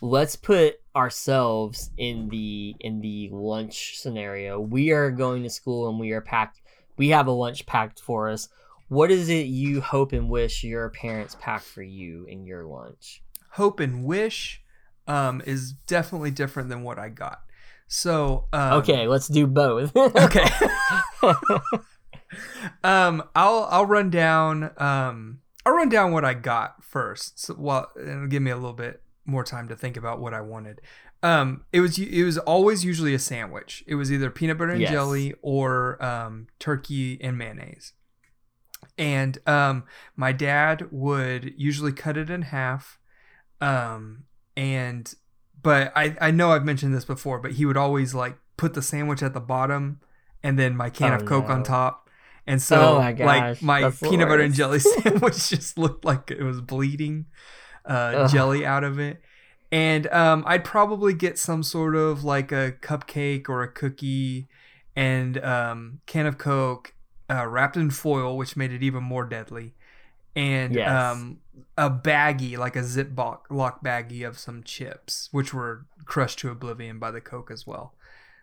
Let's 0.01 0.35
put 0.35 0.79
ourselves 0.95 1.91
in 1.97 2.29
the 2.29 2.75
in 2.79 3.01
the 3.01 3.29
lunch 3.31 3.99
scenario. 3.99 4.59
We 4.59 4.91
are 4.91 5.11
going 5.11 5.43
to 5.43 5.49
school 5.49 5.89
and 5.89 5.99
we 5.99 6.11
are 6.11 6.21
packed. 6.21 6.61
We 6.97 7.09
have 7.09 7.27
a 7.27 7.31
lunch 7.31 7.65
packed 7.65 7.99
for 7.99 8.29
us. 8.29 8.49
What 8.87 9.11
is 9.11 9.29
it 9.29 9.47
you 9.47 9.81
hope 9.81 10.13
and 10.13 10.29
wish 10.29 10.63
your 10.63 10.89
parents 10.89 11.35
pack 11.39 11.61
for 11.61 11.83
you 11.83 12.25
in 12.25 12.45
your 12.45 12.65
lunch? 12.65 13.21
Hope 13.51 13.79
and 13.79 14.05
wish 14.05 14.61
um, 15.07 15.41
is 15.45 15.73
definitely 15.73 16.31
different 16.31 16.69
than 16.69 16.83
what 16.83 16.97
I 16.97 17.09
got. 17.09 17.41
So 17.87 18.47
um, 18.53 18.73
okay, 18.73 19.07
let's 19.07 19.27
do 19.27 19.45
both. 19.47 19.93
okay. 19.97 20.49
um, 22.83 23.23
I'll 23.35 23.67
I'll 23.69 23.85
run 23.85 24.09
down 24.09 24.71
um 24.77 25.39
I'll 25.65 25.73
run 25.73 25.89
down 25.89 26.13
what 26.13 26.23
I 26.23 26.33
got 26.33 26.83
first. 26.83 27.39
So, 27.39 27.55
well, 27.57 27.91
it'll 27.99 28.27
give 28.27 28.41
me 28.41 28.51
a 28.51 28.55
little 28.55 28.73
bit 28.73 29.01
more 29.27 29.43
time 29.43 29.67
to 29.67 29.75
think 29.75 29.95
about 29.97 30.19
what 30.19 30.33
I 30.33 30.41
wanted. 30.41 30.81
Um, 31.21 31.65
it 31.71 31.81
was 31.81 31.99
it 31.99 32.23
was 32.23 32.37
always 32.39 32.83
usually 32.83 33.13
a 33.13 33.19
sandwich. 33.19 33.83
It 33.85 33.95
was 33.95 34.11
either 34.11 34.31
peanut 34.31 34.57
butter 34.57 34.71
and 34.71 34.81
Yes. 34.81 34.91
jelly 34.91 35.35
or 35.41 36.03
um, 36.03 36.47
turkey 36.59 37.19
and 37.21 37.37
mayonnaise. 37.37 37.93
And 38.97 39.37
um, 39.47 39.83
my 40.15 40.31
dad 40.31 40.87
would 40.91 41.53
usually 41.57 41.91
cut 41.91 42.17
it 42.17 42.29
in 42.29 42.43
half. 42.43 42.99
Um, 43.61 44.23
and 44.55 45.13
but 45.61 45.91
I 45.95 46.15
I 46.21 46.31
know 46.31 46.51
I've 46.51 46.65
mentioned 46.65 46.93
this 46.93 47.05
before, 47.05 47.39
but 47.39 47.53
he 47.53 47.65
would 47.65 47.77
always 47.77 48.13
like 48.13 48.37
put 48.55 48.73
the 48.73 48.81
sandwich 48.81 49.21
at 49.21 49.33
the 49.33 49.39
bottom 49.39 49.99
and 50.43 50.57
then 50.57 50.75
my 50.75 50.89
can 50.89 51.13
Oh, 51.13 51.15
of 51.15 51.25
Coke 51.25 51.49
on 51.49 51.63
top. 51.63 52.09
And 52.45 52.61
so 52.61 52.95
Oh 52.95 52.99
my 52.99 53.11
gosh, 53.11 53.25
like 53.25 53.61
my 53.61 53.91
peanut 53.91 54.27
butter 54.29 54.43
and 54.43 54.53
jelly 54.53 54.79
sandwich 55.03 55.49
just 55.49 55.77
looked 55.77 56.05
like 56.05 56.31
it 56.31 56.43
was 56.43 56.61
bleeding 56.61 57.25
uh, 57.87 58.27
jelly 58.27 58.65
out 58.65 58.83
of 58.83 58.99
it. 58.99 59.21
And 59.71 60.07
um, 60.07 60.43
I'd 60.47 60.63
probably 60.63 61.13
get 61.13 61.37
some 61.37 61.61
sort 61.63 61.95
of 61.95 62.23
like 62.23 62.51
a 62.51 62.73
cupcake 62.81 63.49
or 63.49 63.63
a 63.63 63.71
cookie 63.71 64.47
and 64.95 65.43
um, 65.43 65.99
can 66.05 66.25
of 66.25 66.37
Coke 66.37 66.93
uh, 67.29 67.45
wrapped 67.45 67.75
in 67.75 67.89
foil, 67.89 68.37
which 68.37 68.55
made 68.55 68.71
it 68.71 68.81
even 68.81 69.03
more 69.03 69.25
deadly. 69.25 69.73
And 70.35 70.73
Yes. 70.73 70.89
um, 70.89 71.39
a 71.77 71.89
baggie, 71.89 72.57
like 72.57 72.75
a 72.75 72.81
Ziploc 72.81 73.39
lock 73.49 73.83
baggie 73.83 74.25
of 74.27 74.37
some 74.37 74.63
chips, 74.63 75.29
which 75.31 75.53
were 75.53 75.85
crushed 76.05 76.39
to 76.39 76.49
oblivion 76.49 76.99
by 76.99 77.11
the 77.11 77.21
Coke 77.21 77.51
as 77.51 77.65
well. 77.67 77.93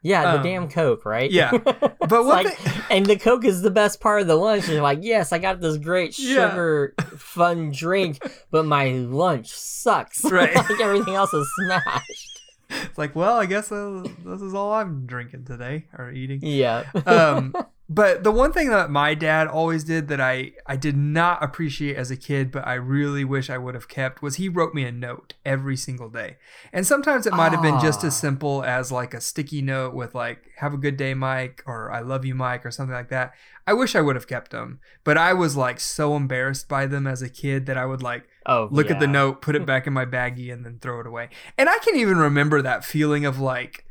Yeah, 0.04 0.32
the 0.32 0.38
Um, 0.38 0.42
damn 0.44 0.68
Coke, 0.68 1.04
right? 1.06 1.30
yeah. 1.30 1.50
but 1.64 1.98
what 2.10 2.26
like, 2.26 2.58
the- 2.62 2.84
and 2.90 3.06
the 3.06 3.16
Coke 3.16 3.44
is 3.44 3.62
the 3.62 3.70
best 3.70 4.00
part 4.00 4.20
of 4.20 4.26
the 4.28 4.36
lunch. 4.36 4.64
And 4.64 4.74
you're 4.74 4.82
like, 4.82 4.98
yes, 5.02 5.32
I 5.32 5.38
got 5.38 5.60
this 5.60 5.78
great 5.78 6.16
Yeah. 6.18 6.50
sugar 6.50 6.94
fun 7.16 7.72
drink, 7.72 8.18
but 8.50 8.66
my 8.66 8.90
lunch 8.90 9.48
sucks. 9.48 10.22
Right. 10.30 10.54
like 10.54 10.80
everything 10.80 11.14
else 11.14 11.32
is 11.34 11.48
smashed. 11.64 12.40
It's 12.70 12.98
like, 12.98 13.16
well, 13.16 13.36
I 13.38 13.46
guess 13.46 13.72
uh, 13.72 14.04
this 14.24 14.40
is 14.42 14.52
all 14.54 14.72
I'm 14.72 15.06
drinking 15.06 15.44
today 15.44 15.86
or 15.96 16.10
eating. 16.12 16.40
Yeah. 16.42 16.84
um, 17.06 17.54
but 17.88 18.24
the 18.24 18.30
one 18.32 18.50
thing 18.50 18.70
that 18.70 18.90
my 18.90 19.12
dad 19.14 19.46
always 19.46 19.84
did 19.84 20.08
that 20.08 20.20
I, 20.20 20.52
I 20.66 20.76
did 20.76 20.96
not 20.96 21.42
appreciate 21.42 21.96
as 21.96 22.10
a 22.10 22.16
kid, 22.16 22.50
but 22.50 22.66
I 22.66 22.74
really 22.74 23.24
wish 23.24 23.50
I 23.50 23.58
would 23.58 23.74
have 23.74 23.88
kept 23.88 24.22
was 24.22 24.36
he 24.36 24.48
wrote 24.48 24.72
me 24.72 24.84
a 24.84 24.92
note 24.92 25.34
every 25.44 25.76
single 25.76 26.08
day. 26.08 26.36
And 26.72 26.86
sometimes 26.86 27.26
it 27.26 27.34
might 27.34 27.52
have 27.52 27.60
been 27.60 27.78
just 27.80 28.02
Ah. 28.02 28.06
as 28.06 28.16
simple 28.16 28.64
as 28.64 28.90
like 28.90 29.12
a 29.12 29.20
sticky 29.20 29.60
note 29.60 29.92
with 29.92 30.14
like, 30.14 30.44
have 30.56 30.72
a 30.72 30.78
good 30.78 30.96
day, 30.96 31.12
Mike, 31.12 31.62
or 31.66 31.90
I 31.92 32.00
love 32.00 32.24
you, 32.24 32.34
Mike, 32.34 32.64
or 32.64 32.70
something 32.70 32.94
like 32.94 33.10
that. 33.10 33.34
I 33.66 33.74
wish 33.74 33.94
I 33.94 34.00
would 34.00 34.16
have 34.16 34.26
kept 34.28 34.50
them, 34.50 34.78
but 35.04 35.18
I 35.18 35.32
was 35.34 35.54
like 35.56 35.78
so 35.78 36.16
embarrassed 36.16 36.68
by 36.68 36.86
them 36.86 37.06
as 37.06 37.20
a 37.20 37.28
kid 37.30 37.66
that 37.66 37.76
I 37.76 37.84
would 37.86 38.02
like 38.02 38.24
oh, 38.46 38.68
look 38.70 38.90
at 38.90 39.00
the 39.00 39.06
note, 39.06 39.40
put 39.42 39.56
it 39.56 39.64
back 39.66 39.86
in 39.86 39.92
my 39.92 40.04
baggie, 40.06 40.52
and 40.52 40.64
then 40.64 40.78
throw 40.80 41.00
it 41.00 41.06
away. 41.06 41.28
And 41.56 41.68
I 41.68 41.78
can 41.78 41.96
even 41.96 42.16
remember 42.18 42.60
that 42.62 42.84
feeling 42.84 43.24
of 43.24 43.40
like, 43.40 43.83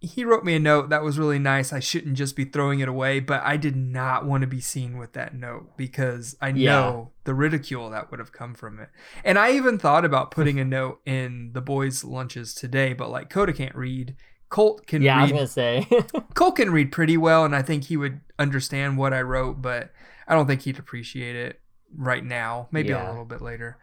he 0.00 0.24
wrote 0.24 0.44
me 0.44 0.54
a 0.54 0.58
note 0.60 0.90
that 0.90 1.02
was 1.02 1.18
really 1.18 1.38
nice. 1.40 1.72
I 1.72 1.80
shouldn't 1.80 2.16
just 2.16 2.36
be 2.36 2.44
throwing 2.44 2.80
it 2.80 2.88
away, 2.88 3.18
but 3.20 3.42
I 3.42 3.56
did 3.56 3.74
not 3.76 4.24
want 4.24 4.42
to 4.42 4.46
be 4.46 4.60
seen 4.60 4.96
with 4.96 5.12
that 5.14 5.34
note 5.34 5.76
because 5.76 6.36
I 6.40 6.48
Yeah. 6.48 6.72
know 6.72 7.12
the 7.24 7.34
ridicule 7.34 7.90
that 7.90 8.10
would 8.10 8.20
have 8.20 8.32
come 8.32 8.54
from 8.54 8.78
it. 8.78 8.90
And 9.24 9.38
I 9.38 9.52
even 9.52 9.78
thought 9.78 10.04
about 10.04 10.30
putting 10.30 10.60
a 10.60 10.64
note 10.64 11.00
in 11.04 11.50
the 11.52 11.60
boys' 11.60 12.04
lunches 12.04 12.54
today, 12.54 12.92
but 12.92 13.10
like 13.10 13.28
Coda 13.28 13.52
can't 13.52 13.74
read. 13.74 14.14
Colt 14.50 14.86
can 14.86 15.00
read 15.00 15.06
Yeah, 15.06 15.18
I 15.18 15.22
was 15.22 15.32
gonna 15.32 15.46
say. 15.48 15.86
Colt 16.34 16.56
can 16.56 16.70
read 16.70 16.92
pretty 16.92 17.16
well, 17.16 17.44
and 17.44 17.54
I 17.56 17.62
think 17.62 17.84
he 17.84 17.96
would 17.96 18.20
understand 18.38 18.96
what 18.98 19.12
I 19.12 19.20
wrote, 19.22 19.60
but 19.60 19.90
I 20.26 20.34
don't 20.34 20.46
think 20.46 20.62
he'd 20.62 20.78
appreciate 20.78 21.34
it 21.36 21.60
right 21.96 22.24
now. 22.24 22.68
Maybe 22.70 22.90
Yeah. 22.90 23.06
a 23.06 23.10
little 23.10 23.24
bit 23.26 23.42
later. 23.42 23.78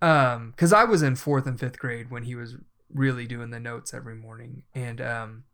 Um, 0.00 0.50
because 0.50 0.72
I 0.72 0.84
was 0.84 1.02
in 1.02 1.14
fourth 1.14 1.46
and 1.46 1.60
fifth 1.60 1.78
grade 1.78 2.10
when 2.10 2.24
he 2.24 2.34
was 2.34 2.56
really 2.92 3.26
doing 3.26 3.50
the 3.50 3.60
notes 3.60 3.92
every 3.94 4.14
morning, 4.14 4.62
and 4.74 5.00
um, 5.00 5.44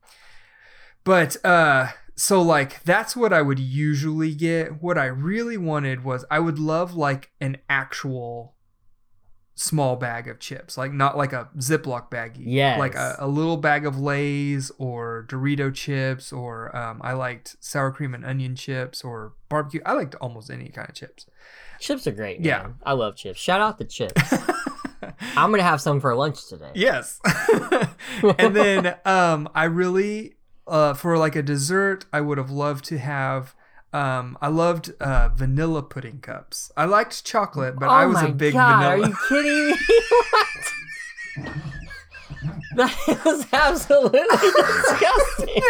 But 1.04 1.42
uh 1.44 1.88
so 2.18 2.42
like 2.42 2.82
that's 2.82 3.14
what 3.14 3.32
I 3.32 3.42
would 3.42 3.60
usually 3.60 4.34
get. 4.34 4.82
What 4.82 4.98
I 4.98 5.06
really 5.06 5.56
wanted 5.56 6.02
was 6.02 6.24
I 6.30 6.40
would 6.40 6.58
love 6.58 6.94
like 6.94 7.30
an 7.40 7.58
actual 7.70 8.56
small 9.54 9.96
bag 9.96 10.28
of 10.28 10.38
chips, 10.38 10.76
like 10.76 10.92
not 10.92 11.16
like 11.16 11.32
a 11.32 11.48
Ziploc 11.58 12.10
baggie. 12.10 12.44
Yeah. 12.44 12.76
Like 12.78 12.94
a, 12.94 13.16
a 13.18 13.28
little 13.28 13.56
bag 13.56 13.86
of 13.86 14.00
Lay's 14.00 14.70
or 14.78 15.26
Dorito 15.28 15.72
chips, 15.74 16.32
or 16.32 16.74
um, 16.76 17.00
I 17.02 17.12
liked 17.12 17.56
sour 17.60 17.90
cream 17.92 18.14
and 18.14 18.24
onion 18.24 18.56
chips 18.56 19.02
or 19.02 19.34
barbecue. 19.48 19.80
I 19.84 19.92
liked 19.92 20.14
almost 20.16 20.50
any 20.50 20.68
kind 20.70 20.88
of 20.88 20.94
chips. 20.94 21.26
Chips 21.80 22.06
are 22.06 22.12
great. 22.12 22.40
Yeah. 22.40 22.70
I 22.82 22.92
love 22.92 23.16
chips. 23.16 23.38
Shout 23.38 23.60
out 23.60 23.78
to 23.78 23.84
chips. 23.84 24.22
I'm 25.36 25.50
gonna 25.50 25.62
have 25.62 25.80
some 25.80 26.00
for 26.00 26.14
lunch 26.14 26.46
today. 26.46 26.70
Yes. 26.74 27.20
and 28.38 28.54
then 28.54 28.96
um 29.04 29.48
I 29.54 29.64
really 29.64 30.34
uh 30.66 30.94
for 30.94 31.18
like 31.18 31.36
a 31.36 31.42
dessert 31.42 32.06
I 32.12 32.20
would 32.20 32.38
have 32.38 32.50
loved 32.50 32.84
to 32.86 32.98
have 32.98 33.54
um 33.92 34.36
I 34.40 34.48
loved 34.48 34.92
uh 35.00 35.30
vanilla 35.34 35.82
pudding 35.82 36.20
cups. 36.20 36.70
I 36.76 36.84
liked 36.84 37.24
chocolate, 37.24 37.78
but 37.78 37.86
oh 37.86 37.92
I 37.92 38.06
was 38.06 38.22
a 38.22 38.28
big 38.28 38.54
God, 38.54 38.78
vanilla. 38.78 38.92
Are 38.92 39.08
you 39.08 39.16
kidding 39.28 39.70
me? 39.70 39.76
what? 41.44 41.54
That 42.76 42.94
is 43.26 43.46
absolutely 43.52 44.20
disgusting. 44.30 45.62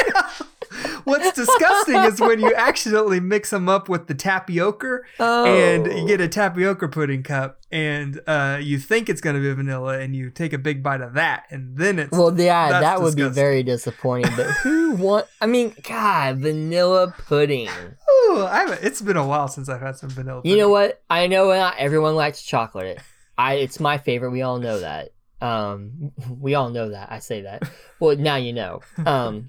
What's 1.05 1.33
disgusting 1.33 1.97
is 1.97 2.21
when 2.21 2.41
you 2.41 2.55
accidentally 2.55 3.21
mix 3.21 3.51
them 3.51 3.69
up 3.69 3.89
with 3.89 4.07
the 4.07 4.15
tapioca 4.15 5.01
and 5.19 5.87
you 5.87 5.93
Oh. 5.93 6.07
get 6.07 6.21
a 6.21 6.29
tapioca 6.29 6.89
pudding 6.89 7.23
cup 7.23 7.61
and 7.71 8.21
uh 8.27 8.59
you 8.61 8.79
think 8.79 9.09
it's 9.09 9.21
going 9.21 9.37
to 9.37 9.43
be 9.43 9.53
vanilla 9.53 9.99
and 9.99 10.15
you 10.17 10.31
take 10.31 10.53
a 10.53 10.59
big 10.59 10.83
bite 10.83 11.01
of 11.01 11.15
that 11.15 11.45
and 11.51 11.77
then 11.77 11.99
it's 11.99 12.11
Well, 12.17 12.39
yeah, 12.39 12.81
that 12.81 13.01
would 13.03 13.17
be 13.17 13.29
very 13.29 13.63
disappointing. 13.63 14.33
But 14.37 14.47
who 14.63 14.93
want? 14.93 15.27
I 15.41 15.47
mean, 15.47 15.75
God, 15.83 16.39
vanilla 16.39 17.15
pudding. 17.27 17.69
Ooh, 17.69 18.45
I 18.45 18.61
haven't- 18.61 18.81
it's 18.83 19.01
been 19.01 19.17
a 19.17 19.27
while 19.27 19.49
since 19.49 19.69
I've 19.69 19.81
had 19.81 19.97
some 19.97 20.11
vanilla 20.11 20.43
You 20.45 20.57
know 20.57 20.69
what? 20.69 21.03
I 21.11 21.27
know 21.27 21.49
not 21.49 21.75
everyone 21.79 22.15
likes 22.17 22.43
chocolate. 22.43 22.99
I 23.37 23.55
it's 23.55 23.79
my 23.81 23.99
favorite. 23.99 24.31
We 24.31 24.43
all 24.43 24.59
know 24.59 24.81
that. 24.81 25.11
Um, 25.41 26.11
we 26.29 26.57
all 26.57 26.71
know 26.71 26.91
that. 26.91 27.13
I 27.13 27.21
say 27.21 27.43
that. 27.43 27.63
Well, 28.01 28.17
now 28.17 28.37
you 28.37 28.53
know. 28.53 28.81
Um, 29.07 29.49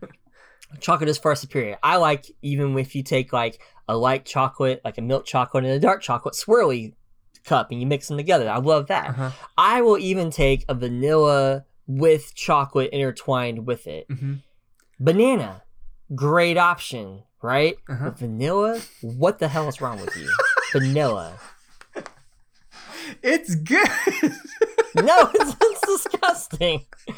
chocolate 0.80 1.10
is 1.10 1.18
far 1.18 1.36
superior. 1.36 1.78
I 1.84 1.98
like 1.98 2.26
even 2.42 2.78
if 2.78 2.96
you 2.96 3.04
take 3.04 3.34
like 3.34 3.60
a 3.88 3.98
light 3.98 4.26
chocolate, 4.26 4.82
like 4.86 4.98
a 4.98 5.02
milk 5.02 5.26
chocolate, 5.26 5.64
and 5.64 5.74
a 5.74 5.80
dark 5.80 6.02
chocolate 6.02 6.36
swirly 6.36 6.94
cup, 7.44 7.72
and 7.72 7.80
you 7.80 7.88
mix 7.88 8.08
them 8.08 8.18
together. 8.18 8.50
I 8.50 8.58
love 8.58 8.88
that. 8.88 9.10
Uh-huh. 9.10 9.32
I 9.58 9.82
will 9.82 9.98
even 9.98 10.30
take 10.30 10.66
a 10.70 10.74
vanilla 10.74 11.66
with 11.88 12.36
chocolate 12.36 12.92
intertwined 12.92 13.66
with 13.66 13.88
it. 13.88 14.06
hmm 14.10 14.36
Banana, 15.00 15.64
great 16.14 16.58
option, 16.58 17.24
right? 17.42 17.78
Uh-huh. 17.88 18.12
Vanilla, 18.12 18.82
what 19.02 19.40
the 19.40 19.48
hell 19.48 19.68
is 19.70 19.80
wrong 19.80 20.00
with 20.00 20.16
you? 20.18 20.30
vanilla. 20.74 21.40
It's 23.24 23.56
good. 23.56 23.88
No, 24.96 25.32
it's, 25.34 25.56
it's 25.62 25.82
disgusting. 26.04 26.86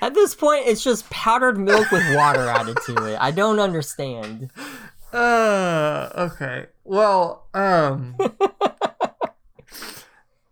At 0.00 0.14
this 0.14 0.34
point, 0.34 0.66
it's 0.66 0.82
just 0.82 1.08
powdered 1.10 1.58
milk 1.58 1.90
with 1.90 2.02
water 2.14 2.48
added 2.48 2.78
to 2.86 3.04
it. 3.06 3.18
I 3.20 3.30
don't 3.30 3.58
understand. 3.60 4.50
uh, 5.12 6.08
okay. 6.16 6.66
Well, 6.84 7.46
um. 7.54 8.16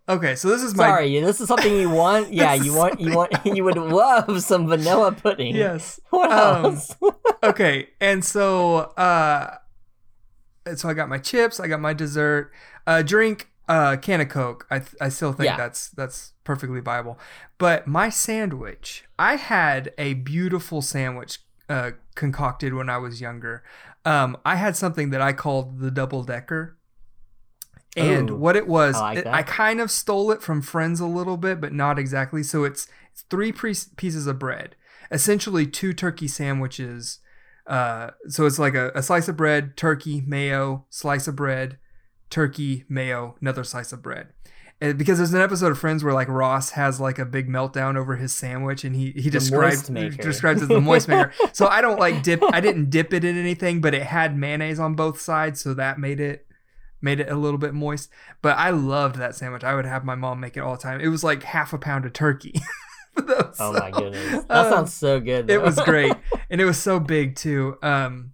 okay, 0.09 0.35
so 0.35 0.49
this 0.49 0.61
is 0.63 0.75
my 0.75 0.87
Sorry, 0.87 1.19
this 1.21 1.41
is 1.41 1.47
something 1.47 1.73
you 1.75 1.89
want. 1.89 2.33
Yeah, 2.33 2.55
This 2.57 2.65
you 2.65 2.73
want, 2.73 2.99
you 2.99 3.15
want, 3.15 3.31
you 3.45 3.63
would 3.63 3.77
love 3.77 4.41
some 4.41 4.67
vanilla 4.67 5.11
pudding. 5.11 5.55
yes. 5.55 5.99
What 6.09 6.31
Um, 6.31 6.65
else? 6.65 6.95
Okay, 7.43 7.89
and 7.99 8.23
so 8.23 8.77
uh, 8.97 9.55
so 10.75 10.89
I 10.89 10.93
got 10.93 11.09
my 11.09 11.17
chips. 11.17 11.59
I 11.59 11.67
got 11.67 11.79
my 11.79 11.93
dessert. 11.93 12.51
Uh, 12.87 13.01
drink 13.03 13.50
uh 13.75 13.95
can 13.97 14.19
of 14.21 14.29
Coke. 14.29 14.61
I 14.69 14.79
th- 14.79 14.95
I 14.99 15.09
still 15.09 15.33
think 15.33 15.45
Yeah. 15.51 15.57
that's 15.57 15.81
that's 15.99 16.33
perfectly 16.43 16.81
viable. 16.81 17.15
But 17.57 17.87
my 17.87 18.09
sandwich, 18.09 19.05
I 19.17 19.33
had 19.37 19.93
a 19.97 20.09
beautiful 20.15 20.81
sandwich 20.81 21.39
uh 21.69 21.91
concocted 22.15 22.73
when 22.73 22.89
I 22.89 22.97
was 22.97 23.21
younger. 23.21 23.63
Um, 24.03 24.29
I 24.43 24.55
had 24.55 24.75
something 24.75 25.11
that 25.11 25.21
I 25.21 25.31
called 25.33 25.79
the 25.79 25.91
double 25.91 26.23
decker. 26.23 26.77
And 27.97 28.29
Ooh, 28.29 28.35
what 28.35 28.55
it 28.55 28.67
was, 28.67 28.95
I 28.95 28.99
like 29.01 29.17
it- 29.19 29.27
I 29.27 29.43
kind 29.43 29.79
of 29.81 29.91
stole 29.91 30.31
it 30.31 30.41
from 30.41 30.61
friends 30.61 30.99
a 30.99 31.05
little 31.05 31.37
bit, 31.37 31.59
but 31.61 31.73
not 31.73 31.99
exactly. 31.99 32.43
So 32.43 32.63
it's 32.63 32.87
it's 33.13 33.23
three 33.29 33.51
pre- 33.51 33.75
pieces 33.97 34.25
of 34.27 34.39
bread, 34.39 34.75
essentially 35.11 35.67
two 35.67 35.93
turkey 35.93 36.27
sandwiches. 36.27 37.19
Uh, 37.67 38.11
so 38.27 38.45
it's 38.45 38.57
like 38.59 38.73
a, 38.75 38.91
a 38.95 39.03
slice 39.03 39.27
of 39.27 39.35
bread, 39.37 39.75
turkey, 39.77 40.23
mayo, 40.25 40.85
slice 40.89 41.27
of 41.27 41.35
bread, 41.35 41.77
turkey, 42.31 42.85
mayo, 42.89 43.35
another 43.41 43.63
slice 43.63 43.91
of 43.93 44.01
bread. 44.01 44.29
And 44.83 44.97
because 44.97 45.19
there's 45.19 45.31
an 45.33 45.41
episode 45.41 45.71
of 45.71 45.77
Friends 45.77 46.03
where 46.03 46.13
like 46.13 46.27
Ross 46.27 46.71
has 46.71 46.99
like 46.99 47.19
a 47.19 47.25
big 47.25 47.47
meltdown 47.47 47.95
over 47.95 48.15
his 48.15 48.33
sandwich, 48.33 48.83
and 48.83 48.95
he 48.95 49.11
he 49.11 49.29
describes 49.29 49.83
describes 49.83 50.61
it 50.61 50.63
as 50.63 50.69
the 50.69 50.81
moist 50.89 51.07
maker. 51.07 51.31
So 51.53 51.67
I 51.67 51.81
don't 51.81 51.99
like 51.99 52.23
dip. 52.23 52.41
I 52.51 52.59
didn't 52.61 52.89
dip 52.89 53.13
it 53.13 53.23
in 53.23 53.37
anything, 53.37 53.79
but 53.79 53.93
it 53.93 54.01
had 54.01 54.35
mayonnaise 54.35 54.79
on 54.79 54.95
both 54.95 55.21
sides, 55.21 55.61
so 55.61 55.75
that 55.75 55.99
made 55.99 56.19
it 56.19 56.47
made 56.99 57.19
it 57.19 57.29
a 57.29 57.35
little 57.35 57.59
bit 57.59 57.75
moist. 57.75 58.09
But 58.41 58.57
I 58.57 58.71
loved 58.71 59.17
that 59.17 59.35
sandwich. 59.35 59.63
I 59.63 59.75
would 59.75 59.85
have 59.85 60.03
my 60.03 60.15
mom 60.15 60.39
make 60.39 60.57
it 60.57 60.61
all 60.61 60.75
the 60.75 60.81
time. 60.81 60.99
It 60.99 61.09
was 61.09 61.23
like 61.23 61.43
half 61.43 61.73
a 61.73 61.77
pound 61.77 62.05
of 62.05 62.13
turkey. 62.13 62.53
Oh 63.17 63.73
my 63.73 63.91
So, 63.91 63.99
goodness, 63.99 64.45
that 64.45 64.65
um, 64.65 64.71
sounds 64.71 64.93
so 64.93 65.19
good. 65.19 65.49
it 65.49 65.61
was 65.61 65.77
great 65.81 66.13
and 66.49 66.61
it 66.61 66.65
was 66.65 66.79
so 66.79 66.97
big 66.97 67.35
too 67.35 67.77
um 67.83 68.31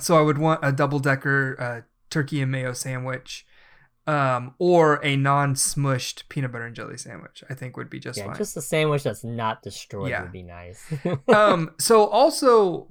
so 0.00 0.18
i 0.18 0.20
would 0.20 0.38
want 0.38 0.58
a 0.64 0.72
double 0.72 0.98
decker 0.98 1.56
uh, 1.58 1.80
turkey 2.10 2.40
and 2.42 2.50
mayo 2.50 2.72
sandwich 2.72 3.46
um 4.06 4.54
or 4.58 5.04
a 5.04 5.16
non-smushed 5.16 6.28
peanut 6.28 6.50
butter 6.52 6.64
and 6.64 6.74
jelly 6.74 6.96
sandwich 6.96 7.44
i 7.50 7.54
think 7.54 7.76
would 7.76 7.90
be 7.90 8.00
just 8.00 8.18
yeah, 8.18 8.26
fine 8.26 8.36
just 8.36 8.56
a 8.56 8.62
sandwich 8.62 9.02
that's 9.02 9.24
not 9.24 9.62
destroyed 9.62 10.10
Yeah. 10.10 10.22
would 10.22 10.32
be 10.32 10.42
nice. 10.42 10.82
um 11.28 11.70
so 11.78 12.06
also 12.06 12.88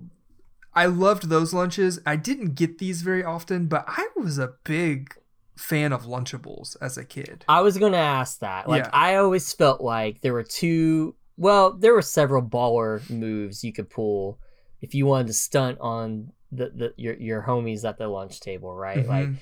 i 0.73 0.85
loved 0.85 1.29
those 1.29 1.53
lunches 1.53 1.99
i 2.05 2.15
didn't 2.15 2.53
get 2.55 2.77
these 2.77 3.01
very 3.01 3.23
often 3.23 3.65
but 3.67 3.83
i 3.87 4.07
was 4.15 4.37
a 4.37 4.53
big 4.63 5.13
fan 5.55 5.91
of 5.91 6.03
lunchables 6.03 6.77
as 6.81 6.99
a 6.99 7.03
kid 7.03 7.43
I 7.49 7.61
was 7.61 7.79
gonna 7.79 7.97
ask 7.97 8.41
that. 8.41 8.69
Like 8.69 8.83
Yeah. 8.83 8.89
I 8.93 9.15
always 9.15 9.51
felt 9.53 9.81
like 9.81 10.21
there 10.21 10.33
were 10.33 10.43
two 10.43 11.15
well, 11.35 11.73
there 11.73 11.93
were 11.93 12.01
several 12.03 12.43
baller 12.43 13.07
moves 13.09 13.63
you 13.63 13.73
could 13.73 13.89
pull 13.89 14.39
if 14.81 14.93
you 14.93 15.07
wanted 15.07 15.27
to 15.27 15.33
stunt 15.33 15.79
on 15.79 16.31
the, 16.51 16.71
the 16.73 16.93
your 16.97 17.15
your 17.15 17.41
homies 17.41 17.87
at 17.87 17.97
the 17.97 18.07
lunch 18.07 18.39
table, 18.39 18.73
right? 18.73 19.05
Like 19.07 19.27
Mhm. 19.27 19.37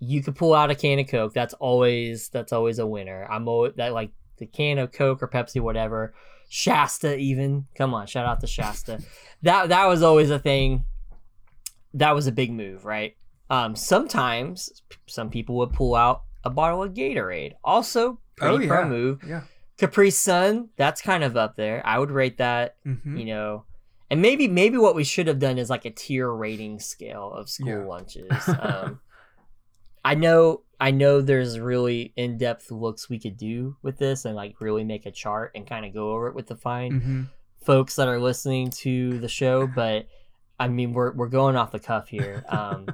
you 0.00 0.22
could 0.22 0.36
pull 0.36 0.54
out 0.54 0.70
a 0.70 0.74
can 0.74 0.98
of 0.98 1.08
Coke. 1.08 1.32
That's 1.34 1.54
always 1.54 2.28
that's 2.28 2.52
always 2.52 2.78
a 2.78 2.86
winner. 2.86 3.26
I'm 3.30 3.46
always 3.48 3.74
that 3.76 3.92
like 3.92 4.10
the 4.38 4.46
can 4.46 4.78
of 4.78 4.92
Coke 4.92 5.22
or 5.22 5.28
Pepsi, 5.28 5.60
whatever. 5.60 6.14
Shasta 6.48 7.16
even. 7.16 7.66
Come 7.76 7.94
on, 7.94 8.06
shout 8.06 8.26
out 8.26 8.40
to 8.40 8.46
Shasta. 8.46 9.00
that 9.42 9.68
that 9.68 9.86
was 9.86 10.02
always 10.02 10.30
a 10.30 10.38
thing. 10.38 10.84
That 11.94 12.14
was 12.14 12.26
a 12.26 12.32
big 12.32 12.52
move, 12.52 12.84
right? 12.84 13.16
Um, 13.48 13.74
sometimes 13.74 14.82
some 15.06 15.28
people 15.30 15.56
would 15.58 15.72
pull 15.72 15.94
out 15.96 16.22
a 16.44 16.50
bottle 16.50 16.82
of 16.82 16.94
Gatorade. 16.94 17.54
Also, 17.64 18.18
pretty 18.36 18.64
Oh, 18.64 18.68
pro 18.68 18.82
yeah. 18.82 18.88
move. 18.88 19.20
yeah 19.26 19.40
Capri 19.76 20.10
Sun, 20.10 20.68
that's 20.76 21.00
kind 21.00 21.24
of 21.24 21.36
up 21.36 21.56
there. 21.56 21.82
I 21.86 21.98
would 21.98 22.10
rate 22.10 22.36
that, 22.38 22.76
Mhm. 22.86 23.18
you 23.18 23.24
know. 23.24 23.64
And 24.10 24.20
maybe 24.20 24.48
maybe 24.48 24.76
what 24.76 24.94
we 24.96 25.04
should 25.04 25.26
have 25.28 25.38
done 25.38 25.56
is 25.58 25.70
like 25.70 25.84
a 25.84 25.90
tier 25.90 26.28
rating 26.30 26.80
scale 26.80 27.32
of 27.32 27.48
school 27.48 27.68
Yeah. 27.68 27.84
lunches. 27.86 28.30
Um, 28.60 29.00
I 30.04 30.14
know 30.14 30.62
I 30.80 30.90
know 30.92 31.20
there's 31.20 31.58
really 31.60 32.12
in-depth 32.16 32.70
looks 32.70 33.08
we 33.10 33.18
could 33.18 33.36
do 33.36 33.76
with 33.82 33.98
this 33.98 34.24
and 34.24 34.34
like 34.34 34.60
really 34.60 34.82
make 34.82 35.04
a 35.06 35.10
chart 35.10 35.52
and 35.54 35.66
kind 35.66 35.84
of 35.84 35.92
go 35.92 36.12
over 36.12 36.28
it 36.28 36.34
with 36.34 36.46
the 36.46 36.56
fine 36.56 36.92
Mhm. 37.00 37.28
folks 37.64 37.96
that 37.96 38.08
are 38.08 38.18
listening 38.18 38.70
to 38.70 39.18
the 39.18 39.28
show, 39.28 39.66
but 39.66 40.06
I 40.58 40.68
mean 40.68 40.92
we're 40.94 41.12
we're 41.12 41.28
going 41.28 41.54
off 41.56 41.70
the 41.72 41.78
cuff 41.78 42.08
here. 42.08 42.44
Um, 42.48 42.86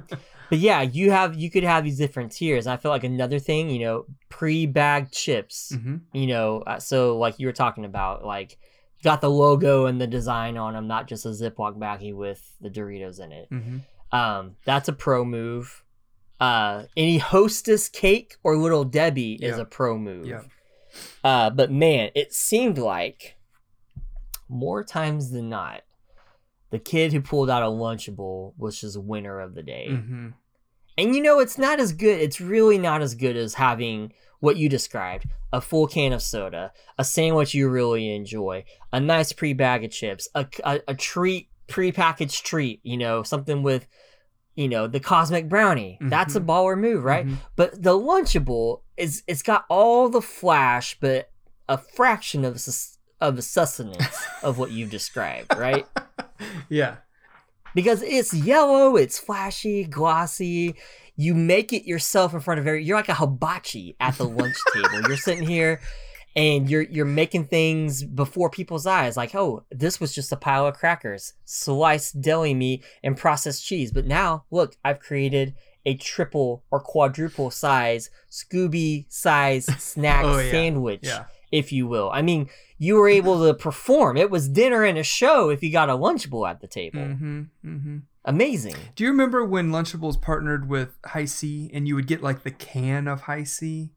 but 0.49 0.59
yeah, 0.59 0.81
you 0.81 1.11
have 1.11 1.35
you 1.35 1.49
could 1.49 1.63
have 1.63 1.83
these 1.85 1.97
different 1.97 2.31
tiers. 2.33 2.67
I 2.67 2.77
feel 2.77 2.91
like 2.91 3.03
another 3.05 3.39
thing, 3.39 3.69
you 3.69 3.79
know, 3.79 4.05
pre-bagged 4.29 5.13
chips. 5.13 5.71
Mhm. 5.73 6.01
You 6.13 6.27
know, 6.27 6.59
uh, 6.67 6.79
so 6.79 7.17
like 7.17 7.39
you 7.39 7.47
were 7.47 7.53
talking 7.53 7.85
about, 7.85 8.23
like 8.25 8.57
got 9.03 9.21
the 9.21 9.29
logo 9.29 9.85
and 9.85 10.01
the 10.01 10.07
design 10.07 10.57
on 10.57 10.73
them, 10.73 10.87
not 10.87 11.07
just 11.07 11.25
a 11.25 11.29
Ziploc 11.29 11.77
baggie 11.77 12.13
with 12.15 12.55
the 12.61 12.69
Doritos 12.69 13.19
in 13.19 13.31
it. 13.31 13.49
Mhm. 13.51 13.81
Um, 14.11 14.55
that's 14.65 14.87
a 14.87 14.93
pro 14.93 15.23
move. 15.25 15.83
Uh, 16.39 16.83
any 16.95 17.17
Hostess 17.17 17.89
cake 17.89 18.35
or 18.43 18.57
Little 18.57 18.83
Debbie 18.83 19.33
is 19.41 19.57
a 19.57 19.65
pro 19.65 19.97
move. 19.97 20.27
Yeah. 20.27 20.43
Uh, 21.23 21.49
but 21.49 21.71
man, 21.71 22.11
it 22.15 22.33
seemed 22.33 22.77
like 22.77 23.35
more 24.49 24.83
times 24.83 25.31
than 25.31 25.49
not, 25.49 25.81
the 26.69 26.79
kid 26.79 27.13
who 27.13 27.21
pulled 27.21 27.49
out 27.49 27.63
a 27.63 27.67
Lunchable 27.67 28.53
was 28.57 28.79
just 28.79 28.97
winner 28.97 29.39
of 29.39 29.55
the 29.55 29.63
day. 29.63 29.87
Mhm. 29.91 30.33
And 30.97 31.15
you 31.15 31.21
know, 31.21 31.39
it's 31.39 31.57
not 31.57 31.79
as 31.79 31.93
good. 31.93 32.19
It's 32.19 32.41
really 32.41 32.77
not 32.77 33.01
as 33.01 33.13
good 33.15 33.35
as 33.37 33.55
having 33.55 34.13
what 34.39 34.57
you 34.57 34.69
described 34.69 35.25
a 35.53 35.61
full 35.61 35.87
can 35.87 36.13
of 36.13 36.21
soda, 36.21 36.71
a 36.97 37.03
sandwich 37.03 37.53
you 37.53 37.69
really 37.69 38.13
enjoy, 38.13 38.63
a 38.91 38.99
nice 38.99 39.31
pre 39.31 39.53
bag 39.53 39.83
of 39.83 39.91
chips, 39.91 40.27
a, 40.35 40.45
a, 40.63 40.79
a 40.89 40.95
treat 40.95 41.49
prepackaged 41.67 42.43
treat, 42.43 42.79
you 42.83 42.97
know, 42.97 43.23
something 43.23 43.61
with, 43.63 43.87
you 44.55 44.67
know, 44.67 44.87
the 44.87 44.99
cosmic 44.99 45.49
brownie. 45.49 45.97
That's 46.01 46.35
a 46.35 46.41
baller 46.41 46.77
move, 46.77 47.03
right? 47.03 47.27
Mhm. 47.27 47.37
But 47.55 47.81
the 47.81 47.97
Lunchable 47.97 48.81
is 48.95 49.23
it's 49.27 49.41
got 49.43 49.65
all 49.69 50.09
the 50.09 50.21
flash, 50.21 50.97
but 50.99 51.29
a 51.69 51.77
fraction 51.77 52.45
of 52.45 52.61
of 53.19 53.35
the 53.35 53.41
sustenance 53.41 54.17
of 54.43 54.57
what 54.57 54.71
you've 54.71 54.91
described, 54.91 55.55
right? 55.57 55.85
yeah. 56.69 56.97
Because 57.75 58.01
it's 58.01 58.33
yellow, 58.33 58.95
it's 58.95 59.19
flashy, 59.19 59.83
glossy. 59.83 60.75
You 61.17 61.33
make 61.33 61.73
it 61.73 61.85
yourself 61.85 62.33
in 62.33 62.39
front 62.39 62.59
of 62.59 62.67
every. 62.67 62.83
You're 62.83 62.95
like 62.97 63.09
a 63.09 63.15
hibachi 63.15 63.95
at 63.99 64.17
the 64.17 64.25
lunch 64.25 64.55
table. 64.73 65.01
You're 65.07 65.17
sitting 65.17 65.47
here, 65.47 65.81
and 66.35 66.69
you're 66.69 66.83
you're 66.83 67.05
making 67.05 67.45
things 67.45 68.03
before 68.03 68.49
people's 68.49 68.85
eyes. 68.85 69.17
Like, 69.17 69.33
oh, 69.35 69.63
this 69.71 69.99
was 69.99 70.13
just 70.13 70.31
a 70.31 70.35
pile 70.37 70.67
of 70.67 70.77
crackers, 70.77 71.33
sliced 71.43 72.21
deli 72.21 72.53
meat, 72.53 72.83
and 73.03 73.17
processed 73.17 73.65
cheese. 73.65 73.91
But 73.91 74.05
now, 74.05 74.45
look, 74.51 74.75
I've 74.85 74.99
created 74.99 75.55
a 75.85 75.95
triple 75.95 76.63
or 76.69 76.79
quadruple 76.81 77.49
size 77.49 78.09
Scooby 78.29 79.05
size 79.09 79.65
snack 79.81 80.23
Oh, 80.25 80.37
yeah. 80.37 80.51
sandwich 80.51 80.99
Yeah. 81.03 81.25
If 81.51 81.71
you 81.71 81.87
will. 81.87 82.09
I 82.13 82.21
mean, 82.21 82.49
you 82.77 82.95
were 82.95 83.07
able 83.07 83.45
to 83.45 83.53
perform. 83.53 84.17
It 84.17 84.29
was 84.29 84.49
dinner 84.49 84.83
and 84.83 84.97
a 84.97 85.03
show 85.03 85.49
if 85.49 85.63
you 85.63 85.71
got 85.71 85.89
a 85.89 85.93
Lunchable 85.93 86.49
at 86.49 86.59
the 86.61 86.67
table. 86.67 86.99
Mm-hmm. 86.99 87.41
Mm-hmm. 87.65 87.97
Amazing. 88.25 88.75
Do 88.95 89.05
you 89.05 89.09
remember 89.09 89.45
when 89.45 89.69
Lunchables 89.71 90.21
partnered 90.21 90.67
with 90.67 90.97
Hi-C 91.05 91.71
and 91.73 91.87
you 91.87 91.95
would 91.95 92.07
get 92.07 92.21
like 92.21 92.43
the 92.43 92.51
can 92.51 93.07
of 93.07 93.21
Hi-C? 93.21 93.91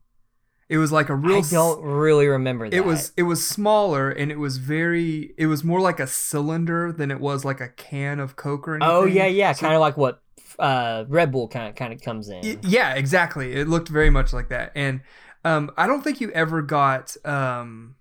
It 0.68 0.78
was 0.78 0.92
like 0.92 1.08
a 1.08 1.16
real. 1.16 1.38
I 1.38 1.40
don't 1.50 1.82
really 1.82 2.28
remember 2.28 2.70
that. 2.70 2.76
It 2.76 2.84
was 2.84 3.12
it 3.16 3.24
was 3.24 3.44
smaller 3.44 4.08
and 4.08 4.30
it 4.30 4.38
was 4.38 4.58
very. 4.58 5.34
It 5.36 5.46
was 5.46 5.64
more 5.64 5.80
like 5.80 5.98
a 5.98 6.06
cylinder 6.06 6.92
than 6.92 7.10
it 7.10 7.18
was 7.18 7.44
like 7.44 7.60
a 7.60 7.68
can 7.70 8.20
of 8.20 8.36
Coke 8.36 8.68
or 8.68 8.76
anything. 8.76 8.88
Oh 8.88 9.04
yeah, 9.04 9.26
yeah, 9.26 9.50
So- 9.52 9.62
kind 9.62 9.74
of 9.74 9.80
like 9.80 9.96
what 9.96 10.22
uh, 10.60 11.06
Red 11.08 11.32
Bull 11.32 11.48
kind 11.48 11.68
of 11.68 11.74
kind 11.74 11.92
of 11.92 12.00
comes 12.00 12.28
in. 12.28 12.60
Yeah, 12.62 12.94
exactly. 12.94 13.54
It 13.54 13.66
looked 13.66 13.88
very 13.88 14.10
much 14.10 14.32
like 14.32 14.48
that. 14.50 14.70
And 14.76 15.00
um, 15.44 15.70
I 15.76 15.87
don't 15.87 16.03
think 16.03 16.20
you 16.20 16.31
ever 16.33 16.62
got 16.62 17.16
um, 17.24 17.96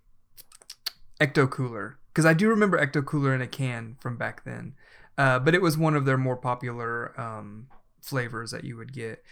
Ecto 1.19 1.49
Cooler 1.49 1.97
because 2.09 2.25
I 2.25 2.33
do 2.33 2.49
remember 2.49 2.77
Ecto 2.77 3.05
Cooler 3.05 3.33
in 3.33 3.41
a 3.41 3.47
can 3.47 3.97
from 3.99 4.17
back 4.17 4.43
then. 4.43 4.73
Uh, 5.17 5.37
but 5.37 5.53
it 5.53 5.61
was 5.61 5.77
one 5.77 5.95
of 5.95 6.05
their 6.05 6.17
more 6.17 6.37
popular 6.37 7.19
um, 7.19 7.67
flavors 8.01 8.51
that 8.51 8.63
you 8.63 8.77
would 8.77 8.93
get. 8.93 9.23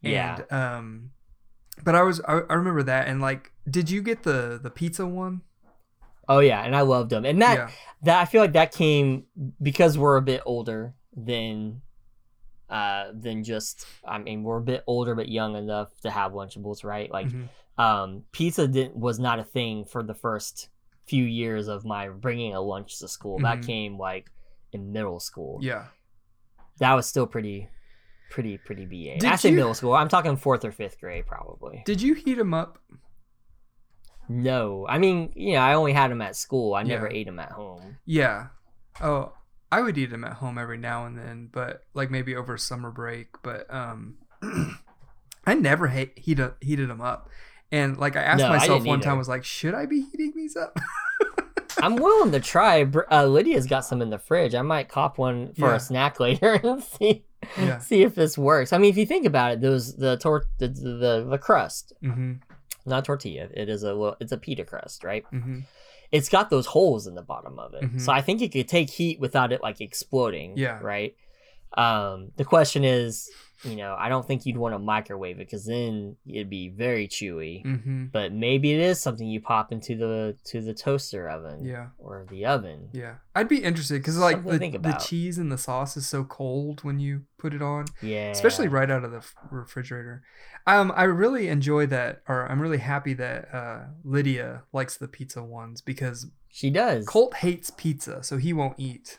Yeah. 0.00 0.40
And, 0.50 0.52
um, 0.52 1.10
but 1.84 1.94
I 1.94 2.02
was 2.02 2.20
I, 2.22 2.40
I 2.48 2.54
remember 2.54 2.82
that 2.84 3.08
and 3.08 3.20
like, 3.20 3.52
did 3.68 3.90
you 3.90 4.02
get 4.02 4.22
the 4.22 4.58
the 4.62 4.70
pizza 4.70 5.06
one? 5.06 5.42
Oh 6.28 6.40
yeah, 6.40 6.64
and 6.64 6.74
I 6.74 6.80
loved 6.80 7.10
them. 7.10 7.24
And 7.24 7.40
that 7.42 7.56
yeah. 7.56 7.70
that 8.02 8.20
I 8.20 8.24
feel 8.24 8.40
like 8.40 8.54
that 8.54 8.72
came 8.72 9.24
because 9.62 9.96
we're 9.96 10.16
a 10.16 10.22
bit 10.22 10.42
older 10.44 10.94
than 11.16 11.82
uh 12.70 13.12
than 13.12 13.44
just 13.44 13.86
I 14.06 14.18
mean 14.18 14.42
we're 14.42 14.58
a 14.58 14.62
bit 14.62 14.82
older 14.86 15.14
but 15.14 15.28
young 15.28 15.54
enough 15.56 15.98
to 16.00 16.10
have 16.10 16.32
Lunchables, 16.32 16.82
right? 16.84 17.10
Like 17.10 17.28
Mhm. 17.28 17.48
um 17.78 18.24
pizza 18.32 18.66
didn't 18.66 18.96
was 18.96 19.18
not 19.18 19.38
a 19.38 19.44
thing 19.44 19.84
for 19.84 20.02
the 20.02 20.14
first 20.14 20.68
few 21.06 21.24
years 21.24 21.68
of 21.68 21.84
my 21.84 22.08
bringing 22.08 22.54
a 22.54 22.60
lunch 22.60 22.98
to 22.98 23.06
school. 23.08 23.38
That 23.38 23.58
Mhm. 23.58 23.66
came 23.66 23.98
like 23.98 24.30
in 24.72 24.92
middle 24.92 25.20
school. 25.20 25.58
Yeah. 25.62 25.86
That 26.78 26.94
was 26.94 27.06
still 27.06 27.26
pretty 27.26 27.68
pretty 28.30 28.58
pretty 28.58 28.84
BA. 28.86 29.18
Did 29.18 29.30
I 29.30 29.36
say 29.36 29.50
you- 29.50 29.56
middle 29.56 29.74
school. 29.74 29.94
I'm 29.94 30.08
talking 30.08 30.36
fourth 30.36 30.64
or 30.64 30.72
fifth 30.72 30.98
grade 31.00 31.26
probably. 31.26 31.82
Did 31.86 32.02
you 32.02 32.14
heat 32.14 32.34
them 32.34 32.52
up? 32.52 32.78
No, 34.28 34.84
I 34.88 34.98
mean, 34.98 35.32
you 35.36 35.52
know, 35.52 35.60
I 35.60 35.74
only 35.74 35.92
had 35.92 36.10
them 36.10 36.20
at 36.20 36.34
school. 36.34 36.74
I 36.74 36.82
never 36.82 37.06
ate 37.08 37.26
them 37.26 37.38
at 37.38 37.52
home. 37.52 37.98
Yeah. 38.04 38.48
Oh, 39.00 39.32
I 39.70 39.80
would 39.82 39.98
eat 39.98 40.10
them 40.10 40.24
at 40.24 40.34
home 40.34 40.58
every 40.58 40.78
now 40.78 41.06
and 41.06 41.18
then, 41.18 41.48
but 41.52 41.82
like 41.94 42.10
maybe 42.10 42.36
over 42.36 42.56
summer 42.56 42.90
break. 42.90 43.28
But 43.42 43.72
um, 43.72 44.16
I 45.46 45.54
never 45.54 45.88
hate, 45.88 46.18
heat 46.18 46.38
heated 46.60 46.88
them 46.88 47.00
up. 47.00 47.28
And 47.72 47.96
like 47.98 48.16
I 48.16 48.22
asked 48.22 48.40
No, 48.42 48.48
myself 48.48 48.78
didn't 48.78 48.88
one 48.88 49.00
time, 49.00 49.18
was 49.18 49.28
like, 49.28 49.44
should 49.44 49.74
I 49.74 49.86
be 49.86 50.02
heating 50.02 50.32
these 50.36 50.56
up? 50.56 50.76
I'm 51.78 51.96
willing 51.96 52.32
to 52.32 52.40
try. 52.40 52.86
Uh, 53.10 53.26
Lydia's 53.26 53.66
got 53.66 53.80
some 53.80 54.00
in 54.00 54.10
the 54.10 54.18
fridge. 54.18 54.54
I 54.54 54.62
might 54.62 54.88
cop 54.88 55.18
one 55.18 55.52
for 55.54 55.68
Yeah. 55.68 55.74
a 55.76 55.80
snack 55.80 56.20
later 56.20 56.54
and 56.54 56.82
see 56.82 57.24
Yeah. 57.58 57.78
see 57.78 58.02
if 58.02 58.14
this 58.14 58.38
works. 58.38 58.72
I 58.72 58.78
mean, 58.78 58.90
if 58.90 58.96
you 58.96 59.04
think 59.06 59.26
about 59.26 59.52
it, 59.52 59.60
those 59.60 59.96
the 59.96 60.16
tor- 60.16 60.46
the, 60.58 60.68
the 60.68 61.26
the 61.28 61.38
crust, 61.38 61.92
mm-hmm. 62.02 62.34
not 62.86 63.04
tortilla. 63.04 63.48
It 63.52 63.68
is 63.68 63.82
a 63.82 63.92
little, 63.92 64.16
it's 64.20 64.32
a 64.32 64.38
pita 64.38 64.64
crust, 64.64 65.04
right? 65.04 65.24
Mm-hmm. 65.32 65.60
It's 66.12 66.28
got 66.28 66.50
those 66.50 66.66
holes 66.66 67.06
in 67.06 67.14
the 67.14 67.22
bottom 67.22 67.58
of 67.58 67.74
it, 67.74 67.82
Mhm. 67.84 68.00
so 68.00 68.12
I 68.12 68.20
think 68.22 68.40
it 68.42 68.52
could 68.52 68.68
take 68.68 68.90
heat 68.90 69.18
without 69.20 69.52
it 69.52 69.62
like 69.62 69.80
exploding. 69.80 70.56
Yeah. 70.56 70.78
Right. 70.82 71.14
Um, 71.76 72.32
the 72.36 72.44
question 72.44 72.84
is, 72.84 73.30
you 73.64 73.74
know, 73.76 73.96
I 73.98 74.08
don't 74.10 74.26
think 74.26 74.44
you'd 74.46 74.58
want 74.58 74.74
to 74.74 74.78
microwave 74.78 75.36
it 75.36 75.46
because 75.46 75.64
then 75.64 76.16
it'd 76.26 76.50
be 76.50 76.68
very 76.68 77.08
chewy. 77.08 77.64
Mm-hmm. 77.64 78.04
but 78.12 78.32
maybe 78.32 78.72
it 78.72 78.80
is 78.80 79.00
something 79.00 79.26
you 79.26 79.40
pop 79.40 79.72
into 79.72 79.96
the 79.96 80.36
to 80.44 80.60
the 80.60 80.74
toaster 80.74 81.28
oven 81.28 81.64
Yeah. 81.64 81.86
or 81.98 82.26
the 82.30 82.44
oven 82.46 82.90
Yeah. 82.92 83.14
I'd 83.34 83.48
be 83.48 83.58
interested 83.64 83.94
because 84.02 84.18
like 84.18 84.44
the, 84.44 84.58
the 84.78 84.92
cheese 85.04 85.38
and 85.38 85.50
the 85.50 85.58
sauce 85.58 85.96
is 85.96 86.06
so 86.06 86.22
cold 86.24 86.84
when 86.84 87.00
you 87.00 87.22
put 87.38 87.54
it 87.54 87.62
on. 87.62 87.86
yeah 88.02 88.30
especially 88.30 88.68
right 88.68 88.90
out 88.90 89.04
of 89.04 89.10
the 89.10 89.24
refrigerator. 89.50 90.22
Um, 90.66 90.92
I 90.96 91.04
really 91.04 91.48
enjoy 91.48 91.86
that, 91.86 92.22
or 92.28 92.50
I'm 92.50 92.60
really 92.60 92.78
happy 92.78 93.14
that 93.14 93.54
uh, 93.54 93.78
Lydia 94.04 94.62
likes 94.72 94.96
the 94.96 95.06
pizza 95.08 95.42
ones 95.42 95.80
because 95.80 96.26
she 96.50 96.70
does 96.70 97.06
Colt 97.06 97.34
hates 97.36 97.70
pizza, 97.70 98.22
so 98.22 98.36
he 98.36 98.52
won't 98.52 98.74
eat. 98.78 99.18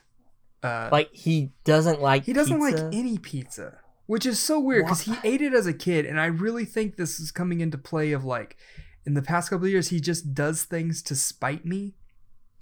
Uh, 0.63 0.89
like 0.91 1.09
he 1.13 1.51
doesn't 1.63 2.01
like 2.01 2.23
he 2.25 2.33
doesn't 2.33 2.59
pizza. 2.59 2.85
like 2.85 2.93
any 2.95 3.17
pizza, 3.17 3.77
which 4.07 4.25
is 4.25 4.39
so 4.39 4.59
weird 4.59 4.85
because 4.85 5.01
he 5.01 5.13
ate 5.23 5.41
it 5.41 5.53
as 5.53 5.67
a 5.67 5.73
kid, 5.73 6.05
and 6.05 6.19
I 6.19 6.25
really 6.25 6.65
think 6.65 6.95
this 6.95 7.19
is 7.19 7.31
coming 7.31 7.61
into 7.61 7.77
play 7.77 8.11
of 8.11 8.25
like 8.25 8.57
in 9.05 9.13
the 9.13 9.21
past 9.21 9.49
couple 9.49 9.65
of 9.65 9.71
years 9.71 9.89
he 9.89 9.99
just 10.01 10.33
does 10.33 10.63
things 10.63 11.01
to 11.03 11.15
spite 11.15 11.65
me. 11.65 11.93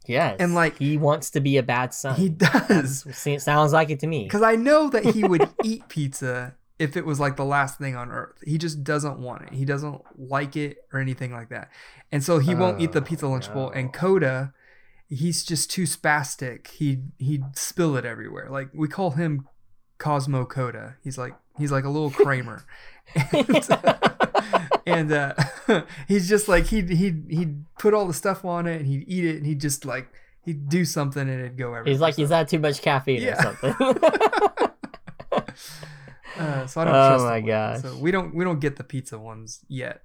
yes 0.06 0.36
and, 0.40 0.54
like, 0.54 0.78
he 0.78 0.96
wants 0.98 1.32
to 1.32 1.40
be 1.40 1.58
a 1.58 1.64
bad 1.64 1.92
son 1.94 2.16
He 2.16 2.30
does. 2.30 3.06
It 3.26 3.42
sounds 3.42 3.74
like 3.74 3.90
it 3.90 4.00
to 4.02 4.08
me 4.08 4.26
Because 4.26 4.44
I 4.44 4.56
know 4.56 4.88
that 4.90 5.06
he 5.06 5.24
would 5.24 5.50
eat 5.64 5.88
pizza 5.90 6.54
if 6.78 6.96
it 6.96 7.04
was 7.06 7.20
like 7.20 7.36
the 7.38 7.46
last 7.46 7.80
thing 7.80 7.96
on 7.96 8.12
earth. 8.12 8.38
He 8.44 8.60
just 8.60 8.84
doesn't 8.84 9.18
want 9.18 9.44
it. 9.44 9.54
He 9.54 9.66
doesn't 9.66 10.02
like 10.20 10.56
it 10.56 10.78
or 10.94 11.00
anything 11.00 11.32
like 11.32 11.50
that. 11.50 11.72
And 12.12 12.24
so 12.24 12.38
he 12.38 12.54
won't 12.54 12.80
eat 12.82 12.92
the 12.92 13.00
Oh, 13.00 13.04
pizza 13.04 13.26
lunchable. 13.26 13.72
And. 13.76 13.92
Coda, 13.92 14.54
he's 15.10 15.44
just 15.44 15.70
too 15.72 15.84
spastic. 15.84 16.68
He 16.68 17.00
he'd 17.18 17.58
spill 17.58 17.96
it 17.98 18.06
everywhere. 18.06 18.48
Like 18.50 18.70
we 18.74 18.88
call 18.88 19.12
him 19.12 19.48
Cosmo 19.98 20.46
Coda. 20.46 20.96
He's 21.04 21.18
like 21.18 21.34
he's 21.58 21.72
like 21.72 21.84
a 21.86 21.90
little 21.90 22.10
Kramer. 22.24 22.66
and 23.32 23.68
and 24.86 25.12
uh, 25.12 25.34
he's 26.08 26.28
just 26.30 26.48
like 26.48 26.68
he'd 26.68 26.90
he'd 26.90 27.26
he'd 27.30 27.66
put 27.80 27.94
all 27.94 28.08
the 28.08 28.14
stuff 28.14 28.44
on 28.46 28.68
it 28.68 28.78
and 28.78 28.88
he'd 28.88 29.06
eat 29.08 29.26
it 29.26 29.38
and 29.38 29.46
he'd 29.46 29.62
just 29.62 29.86
like 29.86 30.08
he'd 30.44 30.70
do 30.70 30.86
something 30.86 31.22
and 31.22 31.40
it'd 31.40 31.58
go 31.58 31.68
everywhere. 31.74 31.86
he's 31.92 32.00
like 32.02 32.14
So- 32.16 32.22
he's 32.24 32.30
had 32.32 32.48
too 32.48 32.60
much 32.60 32.82
caffeine 32.82 33.22
Yeah. 33.22 33.40
or 33.40 33.42
something 33.44 33.76
Uh, 36.38 36.68
so 36.68 36.82
I 36.82 36.84
don't 36.84 36.94
Oh 36.96 37.08
trust 37.10 37.26
my 37.26 37.40
gosh. 37.42 37.82
So 37.82 37.98
we 37.98 38.12
don't 38.12 38.36
we 38.36 38.44
don't 38.44 38.60
get 38.60 38.76
the 38.76 38.84
pizza 38.84 39.18
ones 39.18 39.62
yet. 39.70 40.02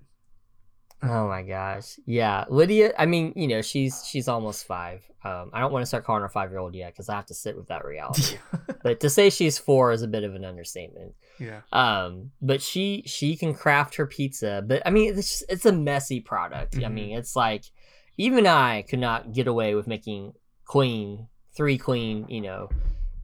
Oh 1.02 1.28
my 1.28 1.42
gosh. 1.42 1.98
Yeah 2.06 2.44
lydia 2.48 2.92
i 2.98 3.06
mean 3.06 3.32
you 3.36 3.48
know 3.48 3.62
she's 3.62 4.04
she's 4.06 4.28
almost 4.28 4.66
five. 4.66 5.02
Um 5.24 5.50
i 5.52 5.60
don't 5.60 5.72
want 5.72 5.82
to 5.82 5.86
start 5.86 6.04
calling 6.04 6.22
her 6.22 6.28
five 6.28 6.50
year 6.50 6.58
old 6.58 6.74
yet 6.74 6.92
because 6.92 7.08
i 7.08 7.14
have 7.16 7.26
to 7.26 7.34
sit 7.34 7.56
with 7.56 7.68
that 7.68 7.84
reality. 7.84 8.36
But 8.82 9.00
to 9.00 9.10
say 9.10 9.28
she's 9.28 9.58
four 9.58 9.92
is 9.92 10.00
a 10.02 10.08
bit 10.08 10.24
of 10.24 10.34
an 10.34 10.44
understatement. 10.44 11.14
Yeah. 11.38 11.60
um 11.72 12.30
but 12.42 12.60
she 12.62 13.02
she 13.06 13.36
can 13.36 13.54
craft 13.54 13.94
her 13.96 14.06
pizza 14.06 14.62
but 14.66 14.82
i 14.86 14.90
mean 14.90 15.16
it's 15.16 15.30
just, 15.30 15.44
it's 15.48 15.66
a 15.66 15.72
messy 15.72 16.20
product. 16.20 16.76
I 16.76 16.80
Mhm. 16.80 16.92
mean 16.92 17.18
it's 17.18 17.34
like 17.36 17.64
even 18.18 18.46
i 18.46 18.82
could 18.82 18.98
not 19.00 19.32
get 19.32 19.46
away 19.46 19.74
with 19.74 19.86
making 19.86 20.34
clean 20.64 21.28
three 21.54 21.78
clean 21.78 22.26
you 22.28 22.40
know 22.42 22.68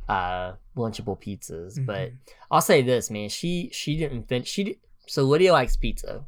uh 0.09 0.53
lunchable 0.77 1.19
pizzas. 1.21 1.85
But 1.85 2.11
Mhm. 2.11 2.17
i'll 2.51 2.61
say 2.61 2.81
this 2.83 3.11
man 3.11 3.29
she 3.29 3.71
she 3.73 3.97
didn't 3.97 4.29
fin 4.29 4.45
she 4.45 4.79
so 5.07 5.23
lydia 5.25 5.53
likes 5.53 5.77
pizza 5.77 6.25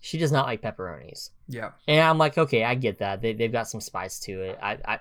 she 0.00 0.18
does 0.18 0.32
not 0.32 0.46
like 0.46 0.62
pepperonis 0.62 1.30
yeah. 1.48 1.70
and 1.86 2.00
i'm 2.00 2.18
like 2.18 2.36
okay 2.38 2.64
i 2.64 2.74
get 2.74 2.98
that 2.98 3.20
they, 3.20 3.32
they've 3.32 3.52
got 3.52 3.68
some 3.68 3.80
spice 3.80 4.18
to 4.18 4.40
it 4.42 4.58
i 4.62 4.78
i 4.86 4.98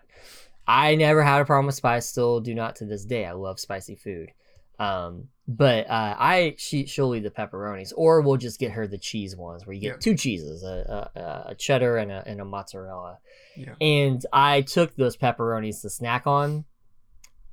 i 0.67 0.95
never 0.95 1.23
had 1.23 1.41
a 1.41 1.45
problem 1.45 1.65
with 1.67 1.75
spice 1.75 2.05
still 2.05 2.39
do 2.39 2.53
not 2.53 2.75
to 2.75 2.85
this 2.85 3.05
day 3.05 3.25
i 3.25 3.31
love 3.31 3.59
spicy 3.59 3.95
food 3.95 4.29
um 4.79 5.27
but 5.47 5.89
uh 5.89 6.15
i 6.19 6.53
she 6.57 6.85
she'll 6.85 7.13
eat 7.15 7.23
the 7.23 7.29
pepperonis 7.31 7.91
or 7.97 8.21
we'll 8.21 8.37
just 8.37 8.59
get 8.59 8.71
her 8.71 8.85
the 8.87 8.97
cheese 8.97 9.35
ones 9.35 9.65
where 9.65 9.73
you 9.73 9.81
get 9.81 9.87
Yeah. 9.87 9.97
two 9.99 10.15
cheeses 10.15 10.63
a, 10.63 11.09
a, 11.15 11.51
a 11.51 11.55
cheddar 11.55 11.97
and 11.97 12.11
a, 12.11 12.23
and 12.25 12.39
a 12.39 12.45
mozzarella 12.45 13.17
Yeah. 13.57 13.73
and 13.81 14.25
i 14.31 14.61
took 14.61 14.95
those 14.95 15.17
pepperonis 15.17 15.81
to 15.81 15.89
snack 15.89 16.27
on 16.27 16.65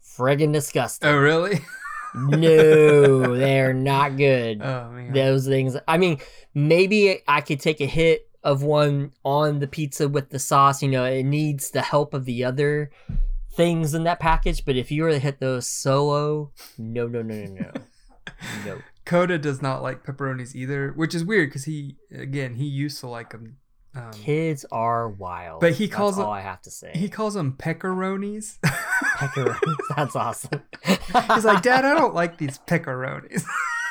friggin 0.04 0.52
disgusting 0.52 1.08
Oh 1.08 1.16
really? 1.16 1.60
no 2.14 3.36
they're 3.36 3.74
not 3.74 4.16
good 4.16 4.60
oh 4.62 4.90
man. 4.90 5.12
those 5.12 5.46
things. 5.46 5.76
I 5.86 5.98
mean, 5.98 6.18
maybe 6.54 7.22
I 7.28 7.40
could 7.40 7.60
take 7.60 7.80
a 7.80 7.86
hit 7.86 8.28
of 8.42 8.62
one 8.62 9.12
on 9.24 9.58
the 9.58 9.66
pizza 9.66 10.08
with 10.08 10.30
the 10.30 10.38
sauce. 10.38 10.82
You 10.82 10.88
know, 10.88 11.04
it 11.04 11.24
needs 11.24 11.70
the 11.70 11.82
help 11.82 12.14
of 12.14 12.24
the 12.24 12.44
other 12.44 12.90
things 13.54 13.94
in 13.94 14.04
that 14.04 14.20
package, 14.20 14.64
but 14.64 14.76
if 14.76 14.90
you 14.90 15.02
were 15.02 15.10
to 15.10 15.18
hit 15.18 15.40
those 15.40 15.66
solo, 15.68 16.52
no, 16.78 17.06
no, 17.08 17.22
no, 17.22 17.34
no, 17.44 17.54
no, 17.54 17.70
no. 18.66 18.78
Coda 19.04 19.38
does 19.38 19.62
not 19.62 19.82
like 19.82 20.04
pepperonis 20.04 20.54
either, 20.54 20.92
which 20.92 21.14
is 21.14 21.24
weird 21.24 21.48
because 21.50 21.64
he, 21.64 21.96
again, 22.12 22.54
he 22.56 22.64
used 22.66 22.98
to 23.00 23.06
like 23.06 23.30
them. 23.30 23.56
Um, 23.94 24.10
Kids 24.12 24.66
are 24.70 25.08
wild. 25.08 25.60
But 25.60 25.72
he 25.74 25.86
That's 25.86 25.96
calls 25.96 26.18
all 26.18 26.30
I 26.30 26.42
have 26.42 26.60
to 26.62 26.70
say. 26.70 26.90
he 26.94 27.08
calls 27.08 27.32
them 27.34 27.54
peccaronis. 27.58 28.58
Pepperonis. 29.16 29.76
That's 29.96 30.16
awesome. 30.16 30.62
He's 30.84 31.44
like, 31.44 31.62
Dad, 31.62 31.84
I 31.84 31.94
don't 31.94 32.14
like 32.14 32.38
these 32.38 32.58
peccaronis. 32.66 33.44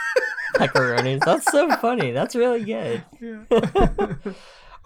pepperonis. 0.55 1.23
That's 1.25 1.51
so 1.51 1.69
funny. 1.77 2.11
That's 2.11 2.35
really 2.35 2.63
good. 2.63 3.03
yeah. 3.19 3.43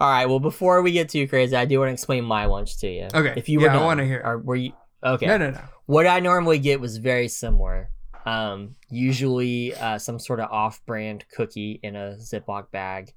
All 0.00 0.10
right. 0.10 0.26
Well, 0.26 0.40
before 0.40 0.80
we 0.82 0.92
get 0.92 1.10
too 1.10 1.28
crazy, 1.28 1.54
I 1.54 1.66
do 1.66 1.78
want 1.78 1.90
to 1.90 1.92
explain 1.92 2.24
my 2.24 2.46
lunch 2.46 2.78
to 2.78 2.88
you. 2.88 3.08
Okay, 3.12 3.34
If 3.36 3.48
you 3.48 3.60
were 3.60 3.66
yeah, 3.66 3.78
I 3.78 3.84
wanna 3.84 4.04
hear. 4.04 4.22
Or 4.24 4.38
were 4.38 4.56
you? 4.56 4.72
Okay. 5.04 5.26
No, 5.26 5.36
no, 5.36 5.50
no. 5.50 5.60
What 5.86 6.06
I 6.06 6.20
normally 6.20 6.58
get 6.58 6.80
was 6.80 6.96
very 6.96 7.28
similar. 7.28 7.90
Um, 8.24 8.76
usually 8.90 9.74
uh, 9.74 9.98
some 9.98 10.18
sort 10.18 10.40
of 10.40 10.50
off-brand 10.50 11.24
cookie 11.34 11.80
in 11.82 11.96
a 11.96 12.16
Ziploc 12.18 12.70
bag. 12.70 13.12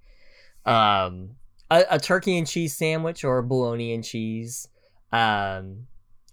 Um, 0.65 1.31
a, 1.69 1.83
a 1.91 1.99
turkey 1.99 2.37
and 2.37 2.47
cheese 2.47 2.75
sandwich 2.77 3.23
or 3.23 3.37
a 3.37 3.43
bologna 3.43 3.93
and 3.93 4.03
cheese. 4.03 4.67
Um, 5.11 5.87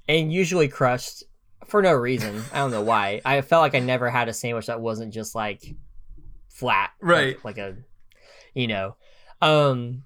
and 0.08 0.32
usually 0.32 0.68
crushed 0.68 1.24
for 1.66 1.82
no 1.82 1.92
reason. 1.92 2.42
I 2.52 2.58
don't 2.58 2.70
know 2.70 2.82
why. 2.82 3.20
I 3.24 3.40
felt 3.42 3.62
like 3.62 3.74
I 3.74 3.80
never 3.80 4.10
had 4.10 4.28
a 4.28 4.32
sandwich 4.32 4.66
that 4.66 4.80
wasn't 4.80 5.12
just 5.12 5.34
like 5.34 5.62
flat, 6.48 6.90
Right. 7.00 7.42
Like, 7.44 7.58
a, 7.58 7.76
you 8.54 8.66
know, 8.66 8.96
um, 9.40 10.04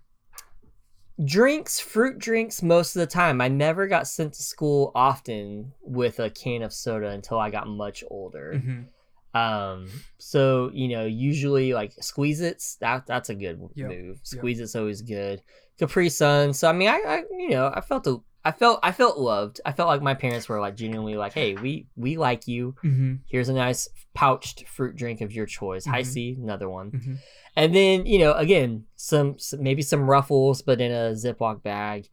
drinks, 1.24 1.80
fruit 1.80 2.18
drinks. 2.18 2.62
Most 2.62 2.96
of 2.96 3.00
the 3.00 3.06
time, 3.06 3.40
I 3.40 3.48
never 3.48 3.86
got 3.86 4.06
sent 4.08 4.34
to 4.34 4.42
school 4.42 4.92
often 4.94 5.72
with 5.82 6.18
a 6.20 6.30
can 6.30 6.62
of 6.62 6.72
soda 6.72 7.08
until 7.10 7.38
I 7.38 7.50
got 7.50 7.66
much 7.68 8.04
older. 8.10 8.54
Mhm. 8.54 8.86
Um, 9.34 9.88
so 10.18 10.70
you 10.72 10.86
know, 10.88 11.06
usually 11.06 11.74
like 11.74 11.92
Squeezits 11.96 12.78
that 12.78 13.06
that's 13.06 13.30
a 13.30 13.34
good 13.34 13.60
Yep, 13.74 13.88
move. 13.88 14.20
Squeezits 14.22 14.78
always 14.78 15.02
good. 15.02 15.42
Capri 15.78 16.08
Sun. 16.08 16.52
So 16.52 16.68
I 16.68 16.72
mean, 16.72 16.88
I, 16.88 17.00
I 17.04 17.22
you 17.32 17.50
know, 17.50 17.72
I 17.74 17.80
felt 17.80 18.06
a, 18.06 18.20
I 18.44 18.52
felt 18.52 18.80
I 18.82 18.92
felt 18.92 19.18
loved. 19.18 19.60
I 19.64 19.72
felt 19.72 19.88
like 19.88 20.02
my 20.02 20.14
parents 20.14 20.48
were 20.48 20.60
like 20.60 20.76
genuinely 20.76 21.16
like, 21.16 21.32
hey, 21.32 21.54
we 21.54 21.86
we 21.96 22.16
like 22.18 22.46
you. 22.46 22.74
Mhm. 22.84 23.20
Here's 23.26 23.48
a 23.48 23.54
nice 23.54 23.88
pouched 24.14 24.68
fruit 24.68 24.96
drink 24.96 25.20
of 25.22 25.32
your 25.32 25.46
choice. 25.46 25.86
High 25.86 26.02
Mhm. 26.02 26.06
C, 26.06 26.36
another 26.40 26.68
one. 26.68 26.90
Mhm. 26.90 27.18
And 27.56 27.74
then 27.74 28.06
you 28.06 28.18
know, 28.18 28.32
again, 28.34 28.84
some, 28.96 29.38
some 29.38 29.62
maybe 29.62 29.80
some 29.82 30.08
ruffles, 30.10 30.60
but 30.62 30.80
in 30.80 30.92
a 30.92 31.12
Ziploc 31.12 31.62
bag. 31.62 32.08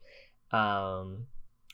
Um, 0.51 1.27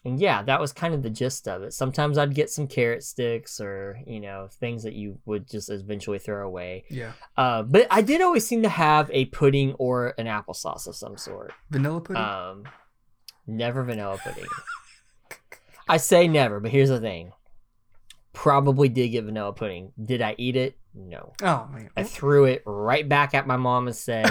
and 0.05 0.19
yeah, 0.19 0.41
that 0.43 0.59
was 0.61 0.71
kind 0.71 0.93
of 0.93 1.03
the 1.03 1.09
gist 1.09 1.47
of 1.47 1.63
it. 1.63 1.73
Sometimes 1.73 2.17
I'd 2.17 2.33
get 2.35 2.49
some 2.49 2.67
carrot 2.67 3.03
sticks 3.03 3.59
or 3.59 3.99
you 4.07 4.19
know 4.19 4.47
things 4.59 4.83
that 4.83 4.93
you 4.93 5.19
would 5.25 5.49
just 5.49 5.69
eventually 5.69 6.19
throw 6.19 6.45
away. 6.47 6.85
Yeah. 6.89 7.11
Uh, 7.35 7.63
but 7.63 7.87
I 7.91 8.01
did 8.01 8.21
always 8.21 8.47
seem 8.47 8.61
to 8.63 8.69
have 8.69 9.09
a 9.13 9.25
pudding 9.25 9.73
or 9.73 10.13
an 10.17 10.25
applesauce 10.27 10.87
of 10.87 10.95
some 10.95 11.17
sort. 11.17 11.51
Vanilla 11.69 11.99
pudding. 12.01 12.23
Um, 12.23 12.63
never 13.47 13.83
vanilla 13.83 14.17
pudding. 14.23 14.45
I 15.89 15.97
say 15.97 16.27
never, 16.27 16.59
but 16.59 16.71
here's 16.71 16.89
the 16.89 16.99
thing. 16.99 17.31
Probably 18.33 18.89
did 18.89 19.09
get 19.09 19.23
vanilla 19.23 19.53
pudding. 19.53 19.93
Did 20.03 20.21
I 20.21 20.35
eat 20.37 20.55
it? 20.55 20.77
No. 20.93 21.33
oh 21.43 21.67
man. 21.71 21.89
I 21.95 22.03
threw 22.03 22.45
it 22.45 22.63
right 22.65 23.07
back 23.07 23.33
at 23.33 23.45
my 23.45 23.55
mom 23.55 23.87
and 23.87 23.95
said, 23.95 24.25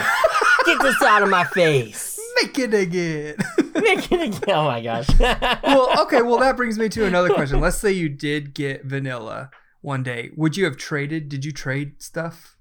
"Get 0.65 0.83
this 0.83 1.01
out 1.03 1.23
of 1.23 1.29
my 1.29 1.45
face." 1.45 2.19
Make 2.43 2.59
it 2.59 2.75
again. 2.75 3.37
Make 3.75 4.13
it 4.13 4.21
again. 4.21 4.55
Oh 4.55 4.65
my 4.65 4.83
gosh. 4.83 5.07
well, 5.19 6.03
okay. 6.03 6.23
Well, 6.23 6.39
that 6.41 6.57
brings 6.57 6.79
me 6.79 6.89
to 6.91 7.07
another 7.07 7.31
question. 7.31 7.61
Let's 7.61 7.79
say 7.79 7.93
you 7.93 8.09
did 8.09 8.53
get 8.53 8.85
vanilla 8.85 9.51
one 9.81 10.03
day. 10.03 10.31
Would 10.37 10.57
you 10.57 10.65
have 10.67 10.77
traded? 10.77 11.29
Did 11.29 11.45
you 11.45 11.53
trade 11.53 12.03
stuff? 12.03 12.56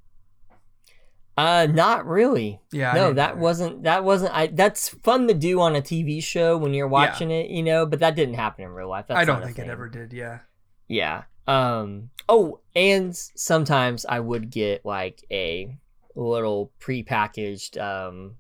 Uh, 1.38 1.68
not 1.70 2.06
really. 2.06 2.62
Yeah. 2.72 2.94
No, 2.94 3.14
that 3.14 3.38
wasn't. 3.38 3.84
That 3.84 4.04
wasn't. 4.04 4.34
I. 4.34 4.48
That's 4.48 4.90
fun 4.90 5.28
to 5.28 5.34
do 5.34 5.60
on 5.60 5.76
a 5.76 5.82
TV 5.82 6.24
show 6.24 6.58
when 6.58 6.74
you're 6.74 6.88
watching 6.88 7.30
it, 7.30 7.50
you 7.50 7.62
know. 7.62 7.86
But 7.86 8.00
that 8.00 8.16
didn't 8.16 8.36
happen 8.36 8.64
in 8.64 8.72
real 8.72 8.90
life. 8.90 9.06
That's 9.08 9.20
I 9.20 9.26
don't 9.26 9.44
think 9.44 9.60
it 9.60 9.68
ever 9.68 9.90
did. 9.90 10.14
Yeah. 10.14 10.40
Yeah. 10.88 11.24
Um. 11.46 12.10
Oh, 12.30 12.62
and 12.74 13.16
sometimes 13.16 14.06
I 14.06 14.20
would 14.20 14.50
get 14.50 14.86
like 14.86 15.26
a 15.30 15.78
little 16.16 16.72
prepackaged 16.80 17.82
um 17.82 18.36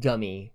gummy 0.00 0.52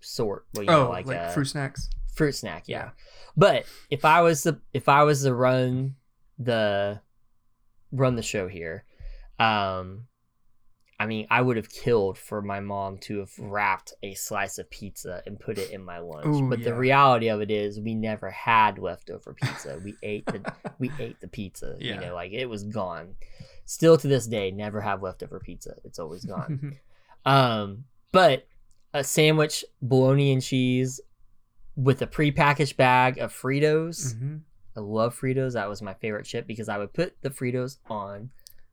sort. 0.00 0.46
Well, 0.54 0.64
you 0.64 0.70
oh, 0.70 0.84
know, 0.84 0.90
like, 0.90 1.06
like, 1.06 1.18
a 1.18 1.30
fruit 1.30 1.46
snacks. 1.46 1.90
fruit 2.14 2.32
snack. 2.32 2.64
Yeah. 2.66 2.76
Yeah. 2.76 2.90
But 3.36 3.64
if 3.90 4.04
I 4.04 4.22
was 4.22 4.42
the 4.42 4.60
if 4.72 4.88
I 4.88 5.04
was 5.04 5.22
to 5.22 5.34
run 5.34 5.96
the 6.38 7.00
run 7.90 8.16
the 8.16 8.22
show 8.22 8.48
here, 8.48 8.84
um, 9.38 10.06
I 11.02 11.06
mean, 11.06 11.26
I 11.30 11.40
would 11.40 11.56
have 11.56 11.68
killed 11.68 12.16
for 12.16 12.42
my 12.42 12.60
mom 12.60 12.98
to 12.98 13.18
have 13.18 13.32
wrapped 13.36 13.92
a 14.04 14.14
slice 14.14 14.58
of 14.58 14.70
pizza 14.70 15.20
and 15.26 15.38
put 15.38 15.58
it 15.58 15.70
in 15.72 15.84
my 15.84 15.98
lunch. 15.98 16.26
Ooh, 16.26 16.48
but 16.48 16.62
the 16.62 16.74
reality 16.74 17.26
of 17.26 17.40
it 17.40 17.50
is, 17.50 17.80
we 17.80 17.92
never 17.94 18.30
had 18.30 18.78
leftover 18.78 19.34
pizza. 19.34 19.80
We 19.84 19.96
ate 20.04 20.26
the 20.26 20.52
we 20.78 20.92
ate 21.00 21.20
the 21.20 21.26
pizza. 21.26 21.74
Yeah. 21.80 21.94
You 21.94 22.00
know, 22.02 22.14
like 22.14 22.30
it 22.30 22.46
was 22.46 22.62
gone. 22.62 23.16
Still 23.64 23.96
to 23.96 24.06
this 24.06 24.28
day, 24.28 24.52
never 24.52 24.80
have 24.80 25.02
leftover 25.02 25.40
pizza. 25.40 25.74
It's 25.84 25.98
always 25.98 26.24
gone. 26.24 26.76
Um, 27.24 27.84
but 28.10 28.48
a 28.92 29.04
sandwich, 29.04 29.64
bologna 29.80 30.32
and 30.32 30.42
cheese, 30.42 31.00
with 31.76 32.02
a 32.02 32.06
prepackaged 32.08 32.76
bag 32.76 33.18
of 33.18 33.32
Fritos. 33.32 34.14
Mhm. 34.14 34.40
I 34.76 34.80
love 34.80 35.18
Fritos. 35.18 35.52
That 35.52 35.68
was 35.68 35.82
my 35.82 35.94
favorite 35.94 36.26
chip 36.26 36.48
because 36.48 36.68
I 36.68 36.78
would 36.78 36.92
put 36.92 37.14
the 37.22 37.30
Fritos 37.30 37.78
on 37.88 38.30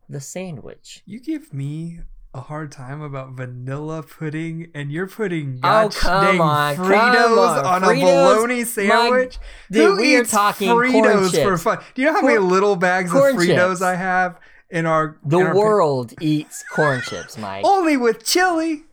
the 0.10 0.20
sandwich. 0.20 1.04
You 1.06 1.20
give 1.20 1.54
me 1.54 2.00
a 2.34 2.42
hard 2.42 2.72
time 2.72 3.02
about 3.02 3.32
vanilla 3.32 4.04
pudding, 4.04 4.70
and 4.76 4.92
you're 4.92 5.08
putting 5.08 5.60
Oh, 5.64 5.90
come 5.92 6.40
on, 6.40 6.76
come 6.76 6.86
Fritos 6.86 7.38
on. 7.58 7.66
on, 7.66 7.84
a 7.84 7.88
Fritos, 7.88 8.02
bologna 8.02 8.64
sandwich. 8.66 9.38
Dude, 9.72 9.82
Who 9.84 9.98
we 9.98 10.16
are 10.16 10.22
eats 10.22 10.32
talking 10.32 10.70
Fritos 10.70 11.42
for 11.44 11.58
fun? 11.58 11.80
Do 11.96 12.02
you 12.04 12.08
know 12.08 12.14
how 12.14 12.22
many 12.22 12.38
little 12.38 12.76
bags 12.76 13.10
of 13.12 13.18
corn 13.18 13.36
Fritos 13.36 13.70
chips. 13.72 13.82
I 13.82 13.96
have 13.96 14.40
in 14.70 14.86
our 14.86 15.18
The 15.26 15.40
in 15.40 15.48
our- 15.48 15.56
world 15.56 16.14
eats 16.22 16.64
corn 16.72 17.02
chips, 17.02 17.38
Mike. 17.38 17.66
only 17.66 17.98
with 17.98 18.24
chili? 18.24 18.84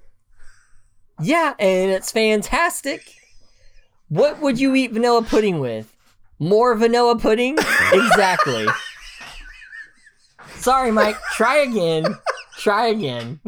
Yeah, 1.21 1.55
and 1.59 1.91
it's 1.91 2.11
fantastic. 2.13 3.03
What 4.09 4.41
would 4.41 4.59
you 4.59 4.75
eat 4.75 4.93
vanilla 4.93 5.23
pudding 5.23 5.59
with? 5.61 5.93
More 6.39 6.75
vanilla 6.75 7.19
pudding? 7.19 7.55
exactly. 7.93 8.67
Sorry, 10.57 10.91
Mike. 10.91 11.17
Try 11.35 11.57
again. 11.59 12.05
Try 12.59 12.87
again. 12.89 13.41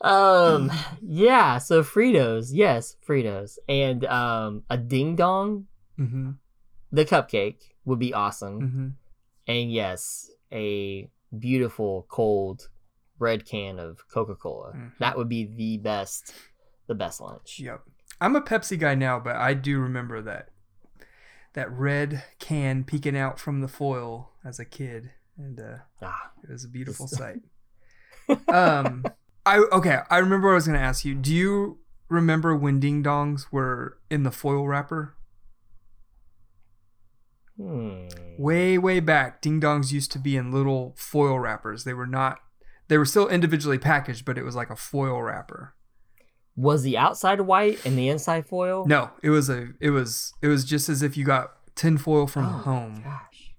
um 0.00 0.70
yeah, 1.02 1.58
so 1.58 1.82
Fritos. 1.82 2.50
Yes, 2.52 2.96
Fritos. 3.06 3.58
And 3.68 4.04
um 4.06 4.62
a 4.70 4.76
ding 4.76 5.16
dong, 5.16 5.66
Mm-hmm. 5.98 6.32
the 6.92 7.04
cupcake 7.06 7.56
would 7.86 7.98
be 7.98 8.12
awesome. 8.12 8.60
Mm-hmm. 8.60 8.88
And 9.48 9.72
yes, 9.72 10.30
a 10.52 11.08
beautiful 11.38 12.06
cold 12.10 12.68
red 13.18 13.46
can 13.46 13.78
of 13.78 14.06
Coca-Cola. 14.08 14.72
Mhm. 14.74 14.90
That 14.98 15.16
would 15.16 15.28
be 15.28 15.44
the 15.46 15.78
best 15.78 16.34
the 16.86 16.94
best 16.94 17.20
lunch. 17.20 17.58
Yep. 17.60 17.80
I'm 18.20 18.36
a 18.36 18.42
Pepsi 18.42 18.78
guy 18.78 18.94
now, 18.94 19.18
but 19.18 19.36
I 19.36 19.54
do 19.54 19.78
remember 19.80 20.20
that 20.22 20.50
that 21.56 21.72
red 21.72 22.22
can 22.38 22.84
peeking 22.84 23.16
out 23.16 23.40
from 23.40 23.62
the 23.62 23.68
foil 23.68 24.30
as 24.44 24.60
a 24.60 24.64
kid, 24.64 25.10
and 25.36 25.58
uh, 25.58 25.78
Ah, 26.02 26.30
it 26.44 26.52
was 26.52 26.64
a 26.64 26.68
beautiful 26.68 27.08
sight. 27.08 27.40
um, 28.48 29.04
I 29.44 29.58
okay. 29.72 30.00
I 30.10 30.18
remember 30.18 30.48
what 30.48 30.52
I 30.52 30.56
was 30.56 30.66
going 30.66 30.78
to 30.78 30.84
ask 30.84 31.04
you. 31.04 31.14
Do 31.14 31.34
you 31.34 31.78
remember 32.08 32.54
when 32.54 32.78
ding 32.78 33.02
dongs 33.02 33.46
were 33.50 33.98
in 34.10 34.22
the 34.22 34.30
foil 34.30 34.68
wrapper? 34.68 35.16
hmm. 37.56 38.06
Way 38.38 38.76
way 38.78 39.00
back, 39.00 39.40
ding 39.40 39.60
dongs 39.60 39.92
used 39.92 40.12
to 40.12 40.18
be 40.18 40.36
in 40.36 40.52
little 40.52 40.94
foil 40.98 41.38
wrappers. 41.38 41.84
They 41.84 41.94
were 41.94 42.06
not. 42.06 42.38
They 42.88 42.98
were 42.98 43.06
still 43.06 43.28
individually 43.28 43.78
packaged, 43.78 44.24
but 44.24 44.38
it 44.38 44.44
was 44.44 44.54
like 44.54 44.70
a 44.70 44.76
foil 44.76 45.22
wrapper. 45.22 45.74
Was 46.56 46.82
the 46.82 46.96
outside 46.96 47.42
white 47.42 47.84
and 47.84 47.98
the 47.98 48.08
inside 48.08 48.46
foil? 48.46 48.86
No, 48.86 49.10
it 49.22 49.28
was 49.30 49.50
a. 49.50 49.68
It 49.80 49.90
was. 49.90 50.32
It 50.40 50.48
was 50.48 50.64
just 50.64 50.88
as 50.88 51.02
if 51.02 51.16
you 51.16 51.24
got 51.24 51.52
tin 51.74 51.98
foil 51.98 52.26
from 52.26 52.46
Oh, 52.46 52.48
home. 52.48 53.02
Gosh. 53.04 53.52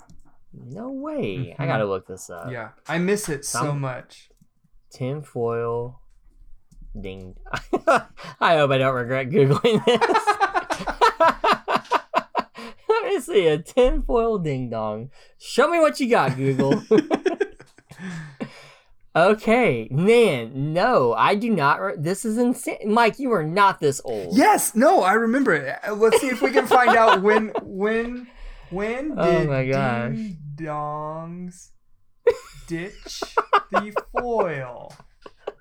No 0.54 0.90
way. 0.92 1.56
I 1.60 1.64
Mhm. 1.64 1.68
gotta 1.68 1.86
look 1.86 2.08
this 2.08 2.30
up. 2.32 2.52
Yeah, 2.52 2.70
I 2.88 2.98
miss 2.98 3.30
it 3.30 3.46
so 3.46 3.74
much. 3.74 4.30
Tin 4.90 5.22
foil. 5.22 6.02
Ding. 7.00 7.36
I 7.88 8.56
hope 8.58 8.72
I 8.72 8.80
don't 8.80 8.96
regret 8.96 9.30
Googling 9.30 9.86
this. 9.86 10.00
Let 12.90 13.06
me 13.06 13.20
see 13.20 13.48
a 13.48 13.60
tin 13.60 14.02
foil 14.02 14.40
ding 14.40 14.72
dong. 14.72 15.12
Show 15.38 15.70
me 15.70 15.78
what 15.80 16.00
you 16.00 16.10
got, 16.10 16.36
Google. 16.36 16.82
Okay, 19.18 19.88
man, 19.90 20.74
no, 20.74 21.12
I 21.14 21.34
do 21.34 21.50
not. 21.50 21.82
Re- 21.82 21.96
this 21.98 22.24
is 22.24 22.38
insane, 22.38 22.78
Mike. 22.86 23.18
You 23.18 23.32
are 23.34 23.44
not 23.44 23.80
this 23.80 24.00
old. 24.06 24.38
Yes, 24.38 24.76
no, 24.76 25.02
I 25.02 25.14
remember 25.14 25.56
it. 25.56 25.80
Uh, 25.88 25.96
Let's 25.96 26.22
see 26.22 26.28
if 26.28 26.44
we 26.44 26.52
can 26.52 26.68
find 26.68 26.96
out 26.96 27.24
when 27.24 27.52
when 27.64 28.28
when 28.70 29.14
Oh 29.18 29.40
did 29.40 29.50
my 29.50 29.66
gosh. 29.66 30.14
Ding 30.14 30.38
Dongs 30.56 31.72
ditch 32.68 33.24
the 33.72 33.92
foil? 34.12 34.94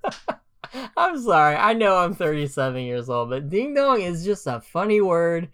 I'm 0.96 1.18
sorry. 1.22 1.56
I 1.56 1.72
know 1.72 1.96
I'm 1.96 2.14
37 2.14 2.82
years 2.82 3.08
old, 3.08 3.30
but 3.30 3.48
ding 3.48 3.72
dong 3.72 4.02
is 4.02 4.22
just 4.22 4.46
a 4.46 4.60
funny 4.60 5.00
word, 5.00 5.48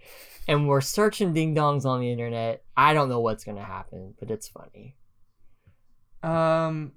and 0.48 0.66
we're 0.66 0.80
searching 0.80 1.32
ding 1.32 1.54
dongs 1.54 1.84
on 1.84 2.00
the 2.00 2.10
internet. 2.10 2.64
I 2.76 2.94
don't 2.94 3.08
know 3.08 3.20
what's 3.20 3.44
gonna 3.44 3.62
happen, 3.62 4.14
but 4.18 4.28
it's 4.32 4.48
funny. 4.48 4.96
Um, 6.24 6.92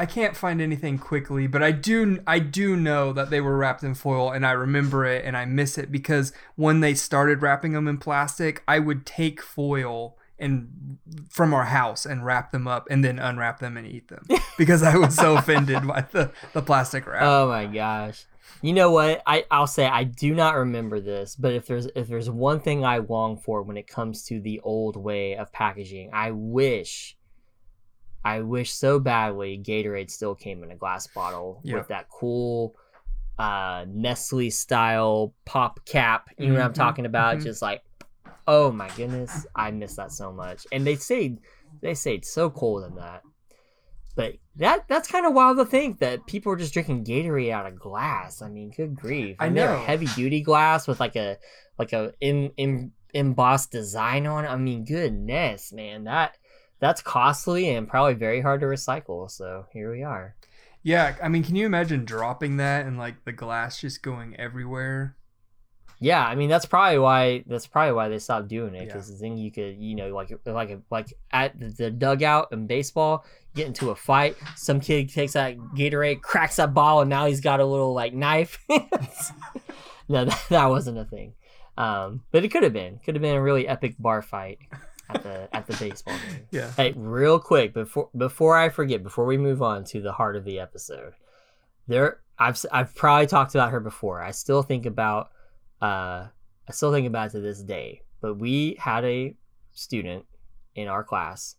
I 0.00 0.06
can't 0.06 0.34
find 0.34 0.62
anything 0.62 0.98
quickly, 0.98 1.46
but 1.46 1.62
I 1.62 1.72
do 1.72 2.22
I 2.26 2.38
do 2.38 2.74
know 2.74 3.12
that 3.12 3.28
they 3.28 3.42
were 3.42 3.58
wrapped 3.58 3.82
in 3.82 3.94
foil, 3.94 4.30
and 4.30 4.46
I 4.46 4.52
remember 4.52 5.04
it, 5.04 5.26
and 5.26 5.36
I 5.36 5.44
miss 5.44 5.76
it 5.76 5.92
because 5.92 6.32
when 6.56 6.80
they 6.80 6.94
started 6.94 7.42
wrapping 7.42 7.72
them 7.72 7.86
in 7.86 7.98
plastic, 7.98 8.62
I 8.66 8.78
would 8.78 9.04
take 9.04 9.42
foil 9.42 10.16
and 10.38 10.96
from 11.28 11.52
our 11.52 11.66
house 11.66 12.06
and 12.06 12.24
wrap 12.24 12.50
them 12.50 12.66
up, 12.66 12.86
and 12.90 13.04
then 13.04 13.18
unwrap 13.18 13.58
them 13.58 13.76
and 13.76 13.86
eat 13.86 14.08
them 14.08 14.24
because 14.56 14.82
I 14.82 14.96
was 14.96 15.14
so 15.14 15.36
offended 15.36 15.86
by 15.86 16.06
the 16.10 16.32
the 16.54 16.62
plastic 16.62 17.06
wrap. 17.06 17.20
Oh 17.22 17.48
my 17.48 17.66
gosh. 17.66 18.24
You 18.62 18.72
know 18.72 18.90
what? 18.92 19.22
I 19.26 19.44
I'll 19.50 19.66
say 19.66 19.84
I 19.84 20.04
do 20.04 20.34
not 20.34 20.54
remember 20.54 21.00
this, 21.00 21.36
but 21.36 21.52
if 21.52 21.66
there's 21.66 21.88
if 21.94 22.08
there's 22.08 22.30
one 22.30 22.60
thing 22.60 22.86
I 22.86 22.98
long 22.98 23.36
for 23.36 23.62
when 23.62 23.76
it 23.76 23.86
comes 23.86 24.24
to 24.28 24.40
the 24.40 24.60
old 24.60 24.96
way 24.96 25.36
of 25.36 25.52
packaging, 25.52 26.08
I 26.14 26.30
wish 26.30 27.18
I 28.24 28.40
wish 28.40 28.72
so 28.72 28.98
badly 28.98 29.62
Gatorade 29.64 30.10
still 30.10 30.34
came 30.34 30.62
in 30.62 30.70
a 30.70 30.76
glass 30.76 31.06
bottle 31.06 31.60
Yep. 31.64 31.76
with 31.78 31.88
that 31.88 32.08
cool 32.10 32.74
uh 33.38 33.84
Nestle 33.88 34.50
style 34.50 35.32
pop 35.46 35.84
cap. 35.86 36.28
You 36.38 36.48
know 36.48 36.54
what 36.54 36.62
I'm 36.62 36.72
Mhm, 36.72 36.76
talking 36.76 37.06
about? 37.06 37.38
mhm. 37.38 37.42
Just 37.42 37.62
like 37.62 37.82
oh 38.46 38.72
my 38.72 38.88
goodness, 38.96 39.46
I 39.54 39.70
miss 39.70 39.96
that 39.96 40.12
so 40.12 40.32
much. 40.32 40.66
And 40.72 40.86
they 40.86 40.96
say 40.96 41.38
they 41.80 41.94
say 41.94 42.16
it's 42.16 42.30
so 42.32 42.50
cold 42.50 42.84
in 42.84 42.96
that. 42.96 43.22
But 44.16 44.34
that 44.56 44.86
that's 44.88 45.10
kind 45.10 45.24
of 45.24 45.32
wild 45.34 45.56
to 45.58 45.64
think 45.64 46.00
that 46.00 46.26
people 46.26 46.52
are 46.52 46.56
just 46.56 46.74
drinking 46.74 47.04
Gatorade 47.04 47.52
out 47.52 47.66
of 47.66 47.78
glass. 47.78 48.42
I 48.42 48.48
mean, 48.48 48.70
good 48.76 48.94
grief! 48.96 49.36
I 49.38 49.46
And 49.46 49.56
they're 49.56 49.68
know. 49.68 49.78
heavy 49.78 50.06
duty 50.14 50.42
glass 50.42 50.86
with 50.88 51.00
like 51.00 51.16
a 51.16 51.38
like 51.78 51.92
a 51.92 52.12
in, 52.20 52.50
in, 52.58 52.92
embossed 53.14 53.70
design 53.70 54.26
on 54.26 54.44
it. 54.44 54.48
I 54.48 54.56
mean, 54.56 54.84
goodness, 54.84 55.72
man, 55.72 56.04
that 56.04 56.36
that's 56.80 57.02
costly 57.02 57.68
and 57.70 57.86
probably 57.88 58.14
very 58.14 58.40
hard 58.40 58.60
to 58.62 58.66
recycle. 58.66 59.30
So 59.30 59.66
here 59.72 59.92
we 59.92 60.02
are. 60.02 60.34
Yeah, 60.82 61.14
I 61.22 61.28
mean, 61.28 61.44
can 61.44 61.56
you 61.56 61.66
imagine 61.66 62.04
dropping 62.06 62.56
that 62.56 62.86
and 62.86 62.98
like 62.98 63.24
the 63.24 63.32
glass 63.32 63.80
just 63.80 64.02
going 64.02 64.34
everywhere? 64.38 65.16
Yeah, 66.02 66.24
I 66.26 66.34
mean 66.34 66.48
that's 66.48 66.64
probably 66.64 66.98
why 66.98 67.44
that's 67.46 67.66
probably 67.66 67.92
why 67.92 68.08
they 68.08 68.18
stopped 68.18 68.48
doing 68.48 68.74
it 68.74 68.78
Yeah. 68.78 68.84
because 68.86 69.20
then 69.20 69.36
you 69.36 69.50
could 69.52 69.76
you 69.76 69.94
know 69.94 70.08
like 70.14 70.32
like 70.46 70.80
like 70.90 71.12
at 71.30 71.60
the 71.60 71.90
dugout 71.90 72.48
in 72.52 72.66
baseball 72.66 73.26
get 73.54 73.66
into 73.66 73.90
a 73.90 73.94
fight 73.94 74.34
some 74.56 74.80
kid 74.80 75.10
takes 75.12 75.34
that 75.34 75.58
Gatorade 75.76 76.22
cracks 76.22 76.56
that 76.56 76.72
ball 76.72 77.02
and 77.02 77.10
now 77.10 77.26
he's 77.26 77.42
got 77.42 77.60
a 77.60 77.66
little 77.66 77.92
like 77.92 78.14
knife. 78.14 78.64
no, 80.08 80.24
that, 80.24 80.42
that 80.48 80.66
wasn't 80.66 80.96
a 80.96 81.04
thing, 81.04 81.34
um, 81.76 82.22
but 82.32 82.44
it 82.44 82.48
could 82.48 82.62
have 82.62 82.72
been 82.72 82.98
could 83.04 83.14
have 83.14 83.20
been 83.22 83.36
a 83.36 83.42
really 83.42 83.68
epic 83.68 83.96
bar 83.98 84.22
fight 84.22 84.58
at 85.14 85.22
the 85.22 85.48
at 85.56 85.66
the 85.66 85.76
baseball 85.76 86.14
game. 86.30 86.46
Yeah. 86.50 86.70
Hey, 86.76 86.92
real 86.96 87.38
quick 87.38 87.72
before 87.74 88.08
before 88.16 88.56
I 88.56 88.68
forget, 88.68 89.02
before 89.02 89.24
we 89.26 89.36
move 89.38 89.62
on 89.62 89.84
to 89.84 90.00
the 90.00 90.12
heart 90.12 90.36
of 90.36 90.44
the 90.44 90.58
episode, 90.60 91.12
there 91.88 92.20
I've 92.38 92.62
I've 92.72 92.94
probably 92.94 93.26
talked 93.26 93.54
about 93.54 93.70
her 93.72 93.80
before. 93.80 94.22
I 94.22 94.30
still 94.30 94.62
think 94.62 94.86
about 94.86 95.30
uh 95.82 96.26
I 96.68 96.72
still 96.72 96.92
think 96.92 97.06
about 97.06 97.28
it 97.28 97.32
to 97.32 97.40
this 97.40 97.62
day. 97.62 98.02
But 98.20 98.34
we 98.34 98.76
had 98.78 99.04
a 99.04 99.34
student 99.72 100.26
in 100.74 100.88
our 100.88 101.02
class 101.04 101.56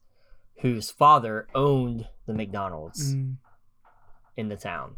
whose 0.61 0.91
father 0.91 1.47
owned 1.55 2.07
the 2.27 2.33
McDonald's 2.33 3.15
Mm, 3.15 3.37
in 4.37 4.47
the 4.49 4.55
town, 4.55 4.95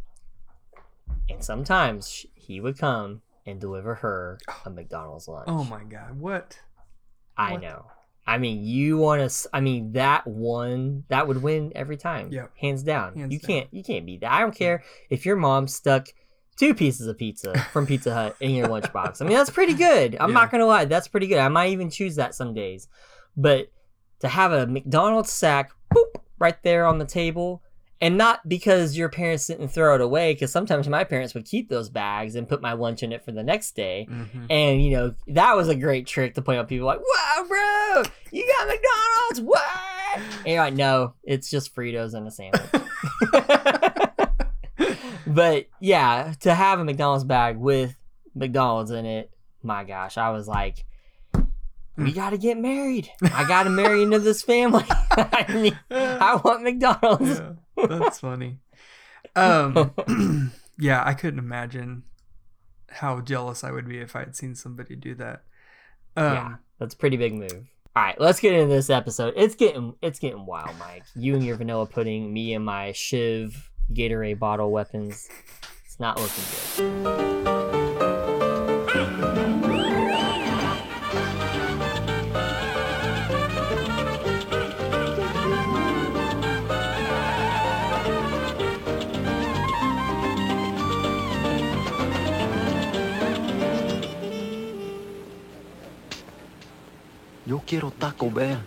and 1.30 1.44
sometimes 1.44 2.10
sh- 2.10 2.26
he 2.36 2.60
would 2.60 2.78
come 2.78 3.22
and 3.46 3.60
deliver 3.62 3.96
her 3.96 4.40
a 4.66 4.70
McDonald's 4.70 5.28
lunch. 5.28 5.46
oh 5.48 5.64
my 5.64 5.84
god, 5.84 6.20
what? 6.20 6.60
I 7.38 7.54
What? 7.54 7.62
know. 7.62 7.86
I 8.26 8.38
mean, 8.38 8.64
you 8.64 8.98
want 8.98 9.30
to. 9.30 9.50
I 9.54 9.60
mean, 9.60 9.92
that 9.94 10.26
one 10.26 11.04
that 11.10 11.28
would 11.28 11.42
win 11.44 11.72
every 11.76 11.98
time. 11.98 12.32
Yep. 12.32 12.52
hands 12.58 12.84
down. 12.84 13.16
Hands 13.16 13.32
you 13.34 13.40
down. 13.40 13.48
can't. 13.48 13.68
You 13.74 13.84
can't 13.84 14.06
beat 14.06 14.22
that. 14.22 14.32
I 14.32 14.40
don't 14.40 14.56
care 14.56 14.84
if 15.10 15.26
your 15.26 15.36
mom 15.36 15.68
stuck 15.68 16.08
two 16.56 16.74
pieces 16.74 17.08
of 17.08 17.18
pizza 17.18 17.58
from 17.74 17.86
Pizza 17.86 18.14
Hut 18.14 18.36
in 18.40 18.52
your 18.52 18.68
lunchbox. 18.68 19.22
I 19.22 19.26
mean, 19.26 19.36
that's 19.36 19.50
pretty 19.50 19.74
good. 19.88 20.16
I'm 20.20 20.30
Yeah. 20.30 20.34
not 20.36 20.52
gonna 20.52 20.66
lie. 20.66 20.86
That's 20.86 21.08
pretty 21.08 21.28
good. 21.28 21.40
I 21.40 21.48
might 21.50 21.72
even 21.72 21.90
choose 21.90 22.16
that 22.16 22.34
some 22.36 22.54
days. 22.54 22.88
But 23.36 23.68
to 24.20 24.28
have 24.30 24.54
a 24.54 24.68
McDonald's 24.68 25.32
sack, 25.32 25.72
boop, 25.94 26.22
right 26.40 26.62
there 26.64 26.86
on 26.86 27.00
the 27.00 27.06
table. 27.06 27.62
And 28.04 28.18
not 28.18 28.48
because 28.50 28.98
your 28.98 29.08
parents 29.08 29.48
didn't 29.48 29.70
throw 29.70 29.96
it 29.96 30.02
away, 30.02 30.34
because 30.34 30.52
sometimes 30.52 30.90
my 30.90 31.06
parents 31.06 31.34
would 31.34 31.46
keep 31.46 31.70
those 31.70 31.88
bags 31.90 32.36
and 32.36 32.48
put 32.50 32.62
my 32.62 32.74
lunch 32.74 33.02
in 33.02 33.14
it 33.14 33.24
for 33.24 33.32
the 33.32 33.44
next 33.44 33.76
day. 33.78 34.08
Mhm. 34.12 34.48
And 34.50 34.84
you 34.84 34.92
know 34.92 35.16
that 35.28 35.56
was 35.56 35.70
a 35.70 35.76
great 35.76 36.06
trick 36.06 36.34
to 36.36 36.42
point 36.42 36.60
out 36.60 36.68
people 36.68 36.86
like, 36.86 37.00
"Wow, 37.00 37.46
bro, 37.48 38.04
you 38.32 38.46
got 38.58 38.68
McDonald's? 38.68 39.42
What?" 39.42 39.64
And 40.40 40.48
you're 40.48 40.62
like, 40.64 40.74
"No, 40.74 41.14
it's 41.24 41.50
just 41.50 41.74
Fritos 41.74 42.14
and 42.14 42.28
a 42.28 42.32
sandwich." 42.32 42.62
but 45.28 45.68
yeah, 45.80 46.34
to 46.42 46.54
have 46.54 46.80
a 46.80 46.84
McDonald's 46.84 47.24
bag 47.24 47.58
with 47.58 47.96
McDonald's 48.36 48.92
in 48.92 49.06
it, 49.06 49.32
my 49.62 49.84
gosh, 49.84 50.18
I 50.18 50.32
was 50.32 50.48
like, 50.48 50.86
"We 51.96 52.12
got 52.12 52.32
to 52.32 52.38
get 52.38 52.58
married. 52.58 53.10
I 53.22 53.48
got 53.48 53.64
to 53.64 53.70
marry 53.70 54.02
into 54.04 54.20
this 54.20 54.42
family. 54.44 54.84
I, 54.90 55.46
need, 55.54 55.80
I 55.90 56.36
want 56.44 56.64
McDonald's." 56.70 57.40
yeah, 57.40 57.52
that's 57.76 58.20
funny. 58.20 58.60
Um, 59.36 59.94
yeah, 60.78 61.02
I 61.04 61.14
couldn't 61.14 61.40
imagine 61.40 62.04
how 62.90 63.22
jealous 63.22 63.64
I 63.64 63.72
would 63.72 63.88
be 63.88 64.00
if 64.00 64.16
I 64.18 64.20
had 64.20 64.36
seen 64.36 64.54
somebody 64.54 64.96
do 64.96 65.16
that. 65.16 65.44
Um, 66.16 66.34
yeah, 66.34 66.56
that's 66.78 66.94
a 66.94 66.98
pretty 66.98 67.18
big 67.18 67.34
move. 67.34 67.68
All 67.96 68.04
right, 68.04 68.20
let's 68.20 68.40
get 68.40 68.54
into 68.54 68.74
this 68.74 68.90
episode. 68.90 69.34
It's 69.38 69.56
getting 69.56 69.96
it's 70.02 70.20
getting 70.20 70.46
wild, 70.46 70.78
Mike. 70.78 71.04
You 71.16 71.36
and 71.36 71.44
your 71.44 71.56
vanilla 71.56 71.86
pudding, 71.86 72.34
me 72.34 72.54
and 72.54 72.66
my 72.66 72.92
Shiv 72.92 73.72
Gatorade 73.94 74.40
bottle 74.40 74.72
weapons. 74.72 75.30
It's 75.86 76.00
not 76.00 76.20
looking 76.20 76.44
good. 77.04 77.63
Yo 97.46 97.62
quiero 97.68 97.90
Taco 98.00 98.30
Bell. 98.30 98.58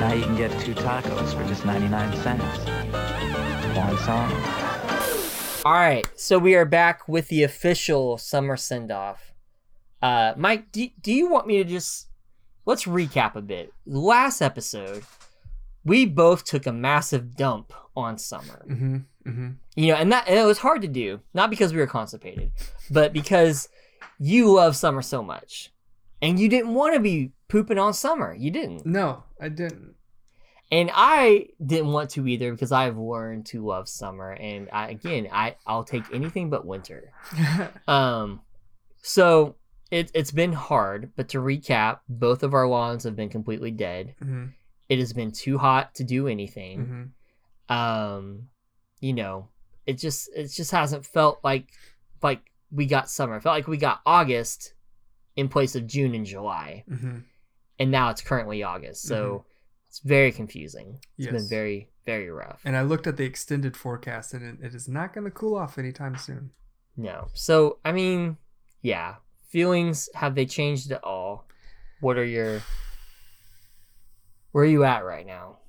Now 0.00 0.12
you 0.12 0.24
can 0.24 0.34
get 0.34 0.50
two 0.60 0.74
tacos 0.74 1.32
for 1.32 1.46
just 1.46 1.64
99 1.64 2.16
cents. 2.16 2.58
One 3.76 3.96
song. 3.98 4.32
All 5.64 5.72
right, 5.74 6.04
so 6.16 6.36
we 6.40 6.56
are 6.56 6.64
back 6.64 7.06
with 7.06 7.28
the 7.28 7.44
official 7.44 8.18
summer 8.18 8.56
send 8.56 8.90
off. 8.90 9.34
Uh, 10.02 10.34
Mike, 10.36 10.72
do, 10.72 10.88
do 11.00 11.12
you 11.12 11.28
want 11.28 11.46
me 11.46 11.58
to 11.58 11.64
just 11.64 12.08
let's 12.66 12.86
recap 12.86 13.36
a 13.36 13.40
bit? 13.40 13.72
Last 13.86 14.42
episode, 14.42 15.04
we 15.84 16.06
both 16.06 16.44
took 16.44 16.66
a 16.66 16.72
massive 16.72 17.36
dump 17.36 17.72
on 17.96 18.18
summer. 18.18 18.66
Mm-hmm. 18.68 18.96
Mm-hmm. 19.28 19.50
You 19.76 19.86
know, 19.86 19.94
and 19.94 20.10
that 20.10 20.26
and 20.26 20.40
it 20.40 20.44
was 20.44 20.58
hard 20.58 20.82
to 20.82 20.88
do, 20.88 21.20
not 21.34 21.50
because 21.50 21.72
we 21.72 21.78
were 21.78 21.86
constipated, 21.86 22.50
but 22.90 23.12
because 23.12 23.68
you 24.18 24.50
love 24.50 24.74
summer 24.74 25.00
so 25.00 25.22
much. 25.22 25.70
And 26.24 26.40
you 26.40 26.48
didn't 26.48 26.74
want 26.74 26.94
to 26.94 27.00
be 27.00 27.32
pooping 27.48 27.78
on 27.78 27.92
summer. 27.92 28.34
You 28.34 28.50
didn't. 28.50 28.86
No, 28.86 29.24
I 29.40 29.50
didn't. 29.50 29.94
And 30.72 30.90
I 30.92 31.48
didn't 31.64 31.92
want 31.92 32.10
to 32.10 32.26
either 32.26 32.50
because 32.50 32.72
I've 32.72 32.96
learned 32.96 33.46
to 33.46 33.64
love 33.64 33.88
summer 33.88 34.32
and 34.32 34.68
I 34.72 34.88
again, 34.88 35.28
I 35.30 35.56
I'll 35.66 35.84
take 35.84 36.04
anything 36.12 36.50
but 36.50 36.66
winter. 36.66 37.12
Um 37.86 38.40
so 39.02 39.56
it 39.90 40.10
it's 40.14 40.32
been 40.32 40.54
hard, 40.54 41.12
but 41.14 41.28
to 41.28 41.38
recap, 41.38 42.00
both 42.08 42.42
of 42.42 42.54
our 42.54 42.66
lawns 42.66 43.04
have 43.04 43.14
been 43.14 43.28
completely 43.28 43.70
dead. 43.70 44.14
mm-hmm. 44.22 44.46
It 44.88 44.98
has 44.98 45.12
been 45.12 45.30
too 45.32 45.58
hot 45.58 45.94
to 45.96 46.04
do 46.04 46.26
anything. 46.26 47.12
Mm-hmm. 47.70 47.74
um 47.74 48.48
you 49.00 49.12
know 49.12 49.48
it 49.86 49.98
just 49.98 50.30
it 50.34 50.48
just 50.48 50.70
hasn't 50.70 51.04
felt 51.06 51.40
like 51.44 51.68
like 52.22 52.40
we 52.70 52.86
got 52.86 53.10
summer 53.10 53.36
it 53.36 53.42
felt 53.42 53.54
like 53.54 53.68
we 53.68 53.76
got 53.76 54.00
august 54.04 54.73
in 55.36 55.48
place 55.48 55.74
of 55.74 55.86
june 55.86 56.14
and 56.14 56.26
july 56.26 56.84
Mm-hmm. 56.90 57.18
and 57.78 57.90
now 57.90 58.10
it's 58.10 58.20
currently 58.22 58.62
august 58.62 59.02
so 59.02 59.44
it's 59.88 60.00
very 60.00 60.32
confusing 60.32 60.98
It's 61.18 61.28
been 61.28 61.48
very 61.48 61.88
very 62.06 62.28
rough. 62.30 62.60
And 62.66 62.76
I 62.76 62.82
looked 62.82 63.06
at 63.06 63.16
the 63.16 63.24
extended 63.24 63.78
forecast, 63.78 64.34
and 64.34 64.44
it, 64.60 64.66
it 64.66 64.74
is 64.74 64.88
not 64.88 65.14
going 65.14 65.24
to 65.24 65.30
cool 65.30 65.56
off 65.56 65.78
anytime 65.78 66.18
soon. 66.18 66.50
No. 66.98 67.28
So, 67.32 67.78
I 67.82 67.92
mean, 67.92 68.36
yeah. 68.82 69.14
Feelings, 69.48 70.10
have 70.14 70.34
they 70.34 70.44
changed 70.44 70.92
at 70.92 71.02
all? 71.02 71.48
What 72.00 72.18
are 72.18 72.24
your. 72.26 72.60
Where 74.52 74.64
are 74.64 74.68
you 74.68 74.84
at 74.84 75.06
right 75.06 75.26
now? 75.26 75.60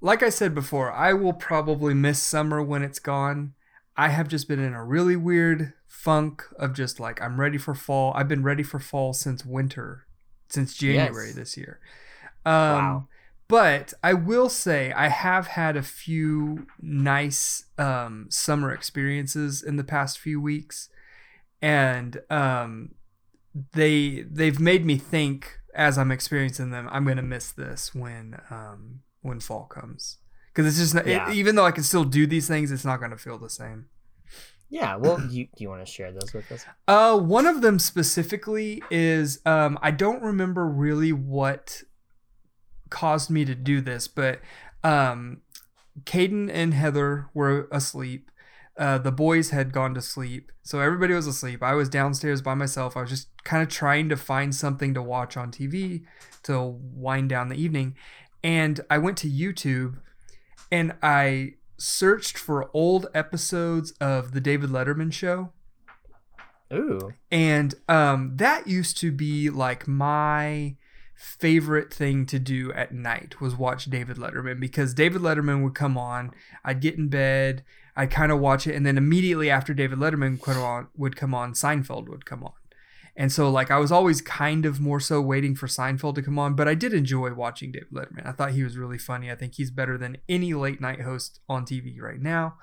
Like 0.00 0.24
I 0.24 0.28
said 0.28 0.56
before, 0.56 0.90
I 0.90 1.12
will 1.12 1.32
probably 1.32 1.94
miss 1.94 2.20
summer 2.20 2.60
when 2.60 2.82
it's 2.82 2.98
gone. 2.98 3.54
I 3.96 4.08
have 4.08 4.26
just 4.26 4.48
been 4.48 4.58
in 4.58 4.74
a 4.74 4.84
really 4.84 5.14
weird 5.14 5.72
funk 5.94 6.42
of 6.58 6.72
just 6.72 6.98
like, 6.98 7.20
I'm 7.20 7.38
ready 7.38 7.58
for 7.58 7.74
fall. 7.74 8.12
I've 8.16 8.26
been 8.28 8.42
ready 8.42 8.62
for 8.62 8.78
fall 8.80 9.12
since 9.12 9.44
winter, 9.44 10.06
since 10.48 10.74
January 10.74 11.26
Yes. 11.28 11.36
this 11.36 11.56
year. 11.56 11.80
Um, 12.46 12.52
Wow. 12.54 13.08
But 13.48 13.92
I 14.02 14.14
will 14.14 14.48
say 14.48 14.90
I 14.92 15.08
have 15.08 15.48
had 15.48 15.76
a 15.76 15.82
few 15.82 16.66
nice 16.80 17.66
um, 17.76 18.26
summer 18.30 18.72
experiences 18.72 19.62
in 19.62 19.76
the 19.76 19.84
past 19.84 20.18
few 20.18 20.40
weeks, 20.40 20.88
and 21.60 22.22
um, 22.30 22.94
they 23.72 24.24
they've 24.30 24.58
made 24.58 24.86
me 24.86 24.96
think 24.96 25.58
as 25.74 25.98
I'm 25.98 26.10
experiencing 26.10 26.70
them. 26.70 26.88
I'm 26.90 27.04
gonna 27.04 27.20
miss 27.22 27.52
this 27.52 27.94
when 27.94 28.40
um, 28.50 29.00
when 29.20 29.38
fall 29.40 29.64
comes 29.66 30.16
because 30.54 30.66
it's 30.66 30.78
just 30.78 30.94
not, 30.94 31.06
it- 31.06 31.34
even 31.34 31.54
though 31.54 31.66
I 31.66 31.72
can 31.72 31.84
still 31.84 32.04
do 32.04 32.26
these 32.26 32.48
things, 32.48 32.72
it's 32.72 32.84
not 32.86 33.00
gonna 33.00 33.18
feel 33.18 33.36
the 33.38 33.50
same. 33.50 33.86
Yeah, 34.72 34.96
well, 34.96 35.18
do 35.18 35.28
you, 35.28 35.48
you 35.58 35.68
want 35.68 35.84
to 35.84 35.92
share 35.92 36.12
those 36.12 36.32
with 36.32 36.50
us? 36.50 36.64
Uh, 36.88 37.18
one 37.18 37.44
of 37.44 37.60
them 37.60 37.78
specifically 37.78 38.82
is 38.90 39.38
um, 39.44 39.78
I 39.82 39.90
don't 39.90 40.22
remember 40.22 40.66
really 40.66 41.12
what 41.12 41.82
caused 42.88 43.28
me 43.28 43.44
to 43.44 43.54
do 43.54 43.82
this, 43.82 44.08
but 44.08 44.40
um, 44.82 45.42
Caden 46.04 46.50
and 46.50 46.72
Heather 46.72 47.28
were 47.34 47.68
asleep. 47.70 48.30
Uh, 48.78 48.96
the 48.96 49.12
boys 49.12 49.50
had 49.50 49.74
gone 49.74 49.92
to 49.92 50.00
sleep, 50.00 50.50
so 50.62 50.80
everybody 50.80 51.12
was 51.12 51.26
asleep. 51.26 51.62
I 51.62 51.74
was 51.74 51.90
downstairs 51.90 52.40
by 52.40 52.54
myself. 52.54 52.96
I 52.96 53.02
was 53.02 53.10
just 53.10 53.28
kind 53.44 53.62
of 53.62 53.68
trying 53.68 54.08
to 54.08 54.16
find 54.16 54.54
something 54.54 54.94
to 54.94 55.02
watch 55.02 55.36
on 55.36 55.52
TV 55.52 56.04
to 56.44 56.78
wind 56.94 57.28
down 57.28 57.50
the 57.50 57.62
evening, 57.62 57.94
and 58.42 58.80
I 58.88 58.96
went 58.96 59.18
to 59.18 59.30
YouTube 59.30 59.98
and 60.70 60.94
I 61.02 61.56
searched 61.82 62.38
for 62.38 62.70
old 62.72 63.06
episodes 63.14 63.92
of 64.00 64.32
the 64.32 64.40
David 64.40 64.70
Letterman 64.70 65.12
show 65.12 65.52
Ooh. 66.72 67.12
and 67.30 67.74
um, 67.88 68.36
that 68.36 68.66
used 68.66 68.96
to 68.98 69.10
be 69.12 69.50
like 69.50 69.86
my 69.88 70.76
favorite 71.22 71.94
thing 71.94 72.26
to 72.26 72.38
do 72.38 72.72
at 72.72 72.92
night 72.92 73.40
was 73.40 73.54
watch 73.54 73.84
David 73.86 74.16
Letterman 74.16 74.58
because 74.58 74.92
David 74.92 75.22
Letterman 75.22 75.62
would 75.62 75.74
come 75.74 75.96
on, 75.96 76.32
I'd 76.64 76.80
get 76.80 76.96
in 76.96 77.08
bed, 77.08 77.62
I'd 77.94 78.10
kind 78.10 78.32
of 78.32 78.40
watch 78.40 78.66
it, 78.66 78.74
and 78.74 78.84
then 78.84 78.98
immediately 78.98 79.48
after 79.48 79.72
David 79.72 79.98
Letterman 79.98 80.32
would 80.32 80.42
come 80.42 80.62
on, 80.62 80.88
would 80.96 81.16
come 81.16 81.34
on, 81.34 81.52
Seinfeld 81.52 82.08
would 82.08 82.26
come 82.26 82.42
on. 82.42 82.52
And 83.14 83.30
so 83.30 83.50
like 83.50 83.70
I 83.70 83.78
was 83.78 83.92
always 83.92 84.20
kind 84.20 84.64
of 84.64 84.80
more 84.80 85.00
so 85.00 85.20
waiting 85.20 85.54
for 85.54 85.66
Seinfeld 85.66 86.14
to 86.14 86.22
come 86.22 86.38
on, 86.38 86.54
but 86.54 86.66
I 86.66 86.74
did 86.74 86.94
enjoy 86.94 87.32
watching 87.34 87.72
David 87.72 87.90
Letterman. 87.92 88.26
I 88.26 88.32
thought 88.32 88.52
he 88.52 88.64
was 88.64 88.78
really 88.78 88.98
funny. 88.98 89.30
I 89.30 89.34
think 89.34 89.54
he's 89.54 89.70
better 89.70 89.98
than 89.98 90.16
any 90.28 90.54
late 90.54 90.80
night 90.80 91.02
host 91.02 91.40
on 91.48 91.66
TV 91.66 92.00
right 92.00 92.20
now. 92.20 92.54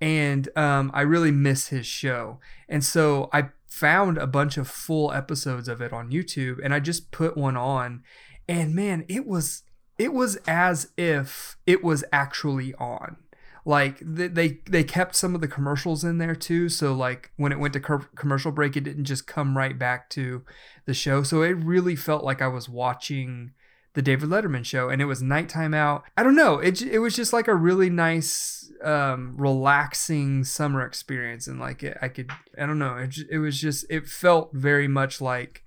And 0.00 0.48
um, 0.56 0.90
I 0.94 1.02
really 1.02 1.32
miss 1.32 1.68
his 1.68 1.86
show. 1.86 2.38
And 2.68 2.84
so 2.84 3.28
I 3.32 3.50
found 3.66 4.16
a 4.18 4.26
bunch 4.26 4.56
of 4.56 4.68
full 4.68 5.12
episodes 5.12 5.68
of 5.68 5.80
it 5.80 5.92
on 5.92 6.10
YouTube 6.10 6.58
and 6.62 6.72
I 6.72 6.80
just 6.80 7.10
put 7.10 7.36
one 7.36 7.56
on 7.56 8.02
and 8.48 8.74
man, 8.74 9.04
it 9.08 9.26
was 9.26 9.62
it 9.96 10.12
was 10.12 10.36
as 10.48 10.88
if 10.96 11.56
it 11.66 11.84
was 11.84 12.02
actually 12.12 12.74
on. 12.74 13.16
Like 13.64 14.00
they 14.00 14.58
they, 14.66 14.84
kept 14.84 15.14
some 15.14 15.34
of 15.34 15.40
the 15.40 15.48
commercials 15.48 16.02
in 16.02 16.18
there 16.18 16.34
too, 16.34 16.68
so 16.68 16.94
like 16.94 17.30
when 17.36 17.52
it 17.52 17.58
went 17.58 17.74
to 17.74 17.80
commercial 17.80 18.52
break 18.52 18.76
it 18.76 18.84
didn't 18.84 19.04
just 19.04 19.26
come 19.26 19.56
right 19.56 19.78
back 19.78 20.08
to 20.10 20.44
the 20.86 20.94
show. 20.94 21.22
So 21.22 21.42
it 21.42 21.50
really 21.50 21.96
felt 21.96 22.24
like 22.24 22.40
I 22.40 22.48
was 22.48 22.68
watching 22.68 23.52
the 23.94 24.02
David 24.02 24.28
Letterman 24.28 24.64
show 24.64 24.88
and 24.88 25.02
it 25.02 25.06
was 25.06 25.20
nighttime 25.20 25.74
out. 25.74 26.04
I 26.16 26.22
don't 26.22 26.36
know, 26.36 26.58
it 26.58 26.80
it 26.80 27.00
was 27.00 27.14
just 27.14 27.32
like 27.32 27.48
a 27.48 27.54
really 27.54 27.90
nice 27.90 28.72
um 28.82 29.34
relaxing 29.36 30.42
summer 30.44 30.86
experience 30.86 31.46
and 31.46 31.60
like 31.60 31.82
it, 31.82 31.98
I 32.00 32.08
could 32.08 32.30
I 32.58 32.66
don't 32.66 32.78
know, 32.78 32.96
it, 32.96 33.16
it 33.30 33.38
was 33.38 33.60
just 33.60 33.84
it 33.90 34.06
felt 34.06 34.50
very 34.54 34.88
much 34.88 35.20
like 35.20 35.62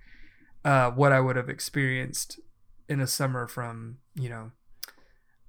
uh 0.65 0.89
what 0.91 1.11
I 1.11 1.19
would 1.19 1.35
have 1.35 1.49
experienced 1.49 2.39
in 2.89 2.99
a 2.99 3.07
summer 3.07 3.47
from, 3.47 3.97
you 4.15 4.29
know, 4.29 4.51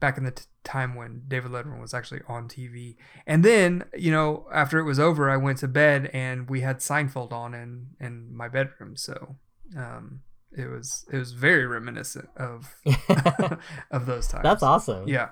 back 0.00 0.18
in 0.18 0.24
the 0.24 0.30
t- 0.32 0.44
time 0.64 0.94
when 0.94 1.22
David 1.28 1.52
Letterman 1.52 1.80
was 1.80 1.94
actually 1.94 2.22
on 2.26 2.48
TV. 2.48 2.96
And 3.26 3.44
then, 3.44 3.84
you 3.96 4.10
know, 4.10 4.46
after 4.52 4.78
it 4.78 4.84
was 4.84 4.98
over, 4.98 5.30
I 5.30 5.36
went 5.36 5.58
to 5.58 5.68
bed 5.68 6.10
and 6.12 6.48
we 6.48 6.62
had 6.62 6.78
Seinfeld 6.78 7.32
on 7.32 7.54
in 7.54 7.88
in 8.00 8.34
my 8.34 8.48
bedroom. 8.48 8.96
So, 8.96 9.36
um 9.76 10.20
it 10.56 10.68
was 10.68 11.04
it 11.12 11.18
was 11.18 11.32
very 11.32 11.66
reminiscent 11.66 12.28
of 12.36 12.74
of 13.90 14.06
those 14.06 14.28
times. 14.28 14.42
That's 14.42 14.62
awesome. 14.62 15.08
Yeah. 15.08 15.30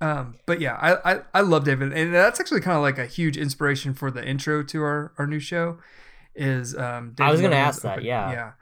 Um, 0.00 0.38
but 0.46 0.60
yeah, 0.60 0.74
I, 0.80 1.12
I, 1.12 1.20
I 1.32 1.40
love 1.42 1.64
David, 1.64 1.92
and 1.92 2.12
that's 2.12 2.40
actually 2.40 2.60
kind 2.60 2.76
of 2.76 2.82
like 2.82 2.98
a 2.98 3.06
huge 3.06 3.36
inspiration 3.36 3.94
for 3.94 4.10
the 4.10 4.26
intro 4.26 4.64
to 4.64 4.82
our, 4.82 5.12
our 5.16 5.28
new 5.28 5.38
show. 5.38 5.78
Is 6.34 6.76
um, 6.76 7.14
I 7.20 7.30
was 7.30 7.40
gonna 7.40 7.54
Letterman's 7.54 7.68
ask 7.68 7.82
that, 7.82 8.02
yeah. 8.02 8.32
yeah. 8.32 8.52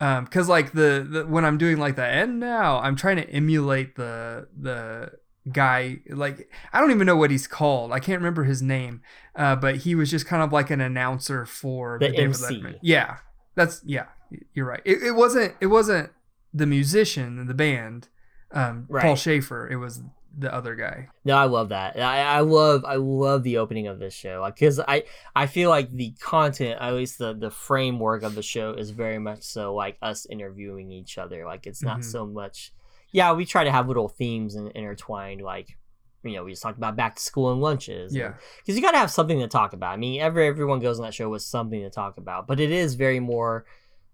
Um, 0.00 0.24
because 0.24 0.48
like 0.48 0.72
the, 0.72 1.06
the 1.10 1.26
when 1.26 1.44
I'm 1.44 1.58
doing 1.58 1.78
like 1.78 1.96
the 1.96 2.06
end 2.06 2.38
now 2.38 2.78
I'm 2.78 2.94
trying 2.94 3.16
to 3.16 3.28
emulate 3.30 3.96
the 3.96 4.46
the 4.56 5.10
guy 5.52 5.98
like 6.08 6.48
I 6.72 6.80
don't 6.80 6.90
even 6.92 7.06
know 7.06 7.16
what 7.16 7.30
he's 7.30 7.46
called. 7.48 7.92
I 7.92 7.98
can't 7.98 8.20
remember 8.20 8.44
his 8.44 8.62
name. 8.62 9.02
Uh, 9.34 9.56
but 9.56 9.76
he 9.78 9.94
was 9.94 10.10
just 10.10 10.26
kind 10.26 10.42
of 10.42 10.52
like 10.52 10.70
an 10.70 10.80
announcer 10.80 11.44
for 11.46 11.98
The 12.00 12.08
David 12.08 12.24
MC. 12.24 12.76
Yeah, 12.82 13.16
that's 13.54 13.82
yeah. 13.84 14.06
You're 14.54 14.66
right. 14.66 14.82
It, 14.84 15.02
it 15.02 15.12
wasn't 15.12 15.54
it 15.60 15.66
wasn't 15.66 16.10
the 16.52 16.66
musician 16.66 17.38
and 17.38 17.48
the 17.48 17.54
band, 17.54 18.08
um, 18.52 18.86
Paul 18.90 19.00
Right. 19.00 19.18
Shaffer. 19.18 19.68
It 19.68 19.76
was 19.76 20.02
the 20.38 20.54
other 20.54 20.74
guy. 20.76 21.08
No, 21.24 21.36
I 21.36 21.44
love 21.46 21.70
that. 21.70 21.98
I, 21.98 22.22
I 22.22 22.40
love 22.40 22.84
I 22.84 22.94
love 22.96 23.42
the 23.42 23.58
opening 23.58 23.86
of 23.88 23.98
this 23.98 24.14
show. 24.14 24.38
Like 24.40 24.56
cuz 24.56 24.78
I 24.80 25.04
I 25.34 25.46
feel 25.46 25.68
like 25.70 25.90
the 25.90 26.12
content, 26.20 26.78
at 26.80 26.94
least 26.94 27.18
the 27.18 27.34
the 27.34 27.50
framework 27.50 28.22
of 28.22 28.34
the 28.34 28.42
show 28.42 28.72
is 28.72 28.90
very 28.90 29.18
much 29.18 29.42
so 29.42 29.74
like 29.74 29.98
us 30.00 30.26
interviewing 30.26 30.92
each 30.92 31.18
other. 31.18 31.44
Like 31.44 31.66
it's 31.66 31.82
not 31.82 31.98
Mhm. 32.00 32.04
so 32.04 32.26
much 32.26 32.72
Yeah, 33.10 33.32
we 33.32 33.44
try 33.46 33.64
to 33.64 33.70
have 33.72 33.88
little 33.88 34.08
themes 34.08 34.54
and 34.54 34.70
intertwined 34.72 35.40
like 35.42 35.76
you 36.24 36.34
know, 36.34 36.44
we 36.44 36.50
just 36.52 36.62
talked 36.62 36.76
about 36.78 36.96
back 36.96 37.14
to 37.14 37.22
school 37.22 37.52
and 37.52 37.60
lunches. 37.60 38.14
Yeah. 38.14 38.34
Because 38.58 38.74
you 38.76 38.82
got 38.82 38.90
to 38.90 38.98
have 38.98 39.10
something 39.10 39.38
to 39.38 39.46
talk 39.46 39.72
about. 39.72 39.92
I 39.92 39.96
mean, 39.96 40.20
every 40.20 40.46
everyone 40.48 40.80
goes 40.80 40.98
on 40.98 41.04
that 41.06 41.14
show 41.14 41.28
with 41.30 41.42
something 41.42 41.80
to 41.80 41.90
talk 41.90 42.18
about, 42.18 42.46
but 42.48 42.58
it 42.60 42.70
is 42.72 42.96
very 42.96 43.20
more 43.20 43.64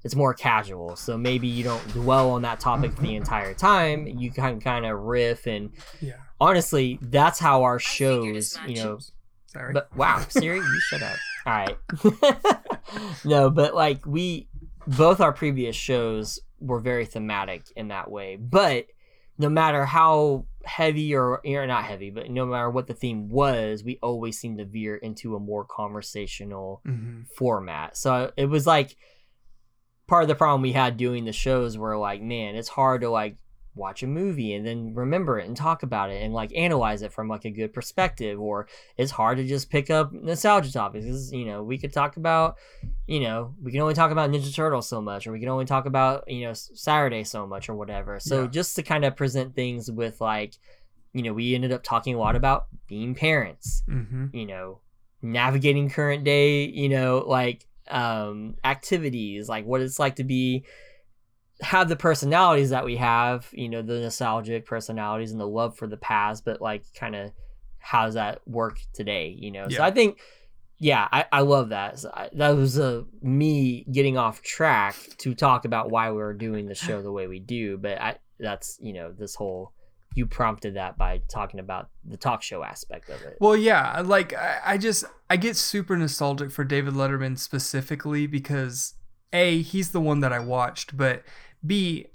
it's 0.04 0.14
more 0.14 0.34
casual. 0.34 0.96
So 0.96 1.16
maybe 1.16 1.48
you 1.48 1.64
don't 1.64 1.92
dwell 1.92 2.30
on 2.30 2.42
that 2.42 2.60
topic 2.60 2.94
the 2.96 3.14
entire 3.14 3.54
time. 3.54 4.06
You 4.06 4.30
can 4.30 4.60
kind 4.60 4.84
of 4.86 5.00
riff 5.00 5.46
and 5.46 5.70
Yeah. 6.00 6.16
honestly, 6.40 6.98
that's 7.02 7.38
how 7.38 7.62
our 7.62 7.78
shows, 7.78 8.58
you 8.66 8.76
know. 8.76 8.98
Sorry. 9.46 9.72
But 9.72 9.88
wow, 9.96 10.24
Siri, 10.28 10.60
you 10.60 10.80
shut 10.80 11.02
up. 11.02 11.18
All 11.46 11.52
right. 11.52 11.78
no, 13.24 13.50
but 13.50 13.74
like 13.74 14.04
we, 14.06 14.48
both 14.86 15.20
our 15.20 15.32
previous 15.32 15.76
shows 15.76 16.40
were 16.60 16.80
very 16.80 17.06
thematic 17.06 17.62
in 17.76 17.88
that 17.88 18.10
way. 18.10 18.36
But 18.36 18.86
no 19.38 19.48
matter 19.48 19.84
how 19.84 20.46
heavy 20.64 21.14
or 21.14 21.40
or 21.46 21.66
not 21.66 21.84
heavy, 21.84 22.10
but 22.10 22.30
no 22.30 22.46
matter 22.46 22.70
what 22.70 22.86
the 22.86 22.94
theme 22.94 23.28
was, 23.28 23.84
we 23.84 23.98
always 24.02 24.38
seemed 24.38 24.58
to 24.58 24.64
veer 24.64 24.96
into 24.96 25.36
a 25.36 25.40
more 25.40 25.64
conversational 25.64 26.80
hmm 26.84 27.22
format. 27.36 27.96
So 27.96 28.32
it 28.36 28.46
was 28.46 28.66
like 28.66 28.96
part 30.06 30.22
of 30.22 30.28
the 30.28 30.34
problem 30.34 30.62
we 30.62 30.72
had 30.72 30.96
doing 30.96 31.24
the 31.24 31.32
shows 31.32 31.78
were 31.78 31.96
like, 31.96 32.20
man, 32.22 32.54
it's 32.56 32.68
hard 32.68 33.00
to 33.02 33.10
like 33.10 33.36
watch 33.76 34.04
a 34.04 34.06
movie 34.06 34.52
and 34.54 34.64
then 34.64 34.94
remember 34.94 35.36
it 35.40 35.48
and 35.48 35.56
talk 35.56 35.82
about 35.82 36.08
it 36.08 36.22
and 36.22 36.32
like 36.32 36.52
analyze 36.54 37.02
it 37.02 37.12
from 37.12 37.26
like 37.28 37.44
a 37.44 37.50
good 37.50 37.72
perspective 37.72 38.40
or 38.40 38.68
it's 38.96 39.10
hard 39.10 39.36
to 39.36 39.44
just 39.44 39.68
pick 39.68 39.90
up 39.90 40.12
nostalgia 40.12 40.72
topics. 40.72 41.32
You 41.32 41.44
know 41.44 41.62
we 41.64 41.78
could 41.78 41.92
talk 41.92 42.16
about 42.16 42.56
you 43.06 43.18
know 43.20 43.54
we 43.60 43.72
can 43.72 43.80
only 43.80 43.94
talk 43.94 44.12
about 44.12 44.30
ninja 44.30 44.54
turtles 44.54 44.88
so 44.88 45.00
much 45.02 45.26
or 45.26 45.32
we 45.32 45.40
can 45.40 45.48
only 45.48 45.64
talk 45.64 45.86
about 45.86 46.30
you 46.30 46.46
know 46.46 46.52
saturday 46.52 47.24
so 47.24 47.46
much 47.46 47.68
or 47.68 47.74
whatever. 47.74 48.20
So 48.20 48.42
Yeah. 48.42 48.48
just 48.48 48.76
to 48.76 48.82
kind 48.84 49.04
of 49.04 49.16
present 49.16 49.56
things 49.56 49.90
with 49.90 50.20
like 50.20 50.54
you 51.12 51.22
know 51.22 51.32
we 51.32 51.54
ended 51.56 51.72
up 51.72 51.82
talking 51.82 52.14
a 52.14 52.18
lot 52.18 52.36
about 52.36 52.66
being 52.86 53.14
parents 53.14 53.82
hmm 53.86 54.26
you 54.32 54.46
know 54.46 54.80
navigating 55.22 55.88
current 55.90 56.22
day 56.24 56.64
you 56.66 56.88
know 56.88 57.24
like 57.26 57.66
um 57.90 58.54
activities 58.64 59.48
like 59.48 59.64
what 59.64 59.80
it's 59.80 59.98
like 59.98 60.16
to 60.16 60.24
be 60.24 60.64
have 61.60 61.88
the 61.88 61.96
personalities 61.96 62.70
that 62.70 62.84
we 62.84 62.96
have 62.96 63.48
you 63.52 63.68
know 63.68 63.82
the 63.82 64.00
nostalgic 64.00 64.66
personalities 64.66 65.32
and 65.32 65.40
the 65.40 65.46
love 65.46 65.76
for 65.76 65.86
the 65.86 65.96
past 65.96 66.44
but 66.44 66.60
like 66.60 66.82
kind 66.94 67.14
of 67.14 67.30
how 67.78 68.06
does 68.06 68.14
that 68.14 68.40
work 68.46 68.78
today 68.92 69.36
you 69.38 69.50
know? 69.50 69.68
So 69.68 69.82
i 69.82 69.90
think 69.90 70.18
yeah 70.78 71.06
i, 71.12 71.26
I 71.30 71.40
love 71.42 71.68
that. 71.68 71.98
So 71.98 72.10
I, 72.12 72.30
that 72.32 72.50
was 72.50 72.78
uh, 72.78 73.02
me 73.22 73.84
getting 73.92 74.16
off 74.16 74.42
track 74.42 74.96
to 75.18 75.34
talk 75.34 75.64
about 75.64 75.90
why 75.90 76.10
we 76.10 76.22
are 76.22 76.32
doing 76.32 76.66
the 76.66 76.74
show 76.86 77.02
the 77.02 77.12
way 77.12 77.26
we 77.26 77.38
do 77.38 77.76
but 77.76 78.00
i 78.00 78.16
that's 78.40 78.78
you 78.80 78.92
know 78.92 79.12
this 79.12 79.34
whole 79.34 79.72
you 80.14 80.26
prompted 80.26 80.76
that 80.76 80.96
by 80.96 81.20
talking 81.28 81.60
about 81.60 81.90
the 82.04 82.16
talk 82.16 82.42
show 82.42 82.62
aspect 82.62 83.08
of 83.08 83.20
it. 83.22 83.36
Well, 83.40 83.56
yeah, 83.56 84.00
like 84.00 84.32
I, 84.32 84.60
I 84.64 84.78
just 84.78 85.04
I 85.28 85.36
get 85.36 85.56
super 85.56 85.96
nostalgic 85.96 86.50
for 86.50 86.64
David 86.64 86.94
Letterman 86.94 87.38
specifically 87.38 88.26
because 88.26 88.94
a 89.32 89.60
he's 89.62 89.90
the 89.90 90.00
one 90.00 90.20
that 90.20 90.32
I 90.32 90.38
watched, 90.38 90.96
but 90.96 91.24
b 91.64 92.06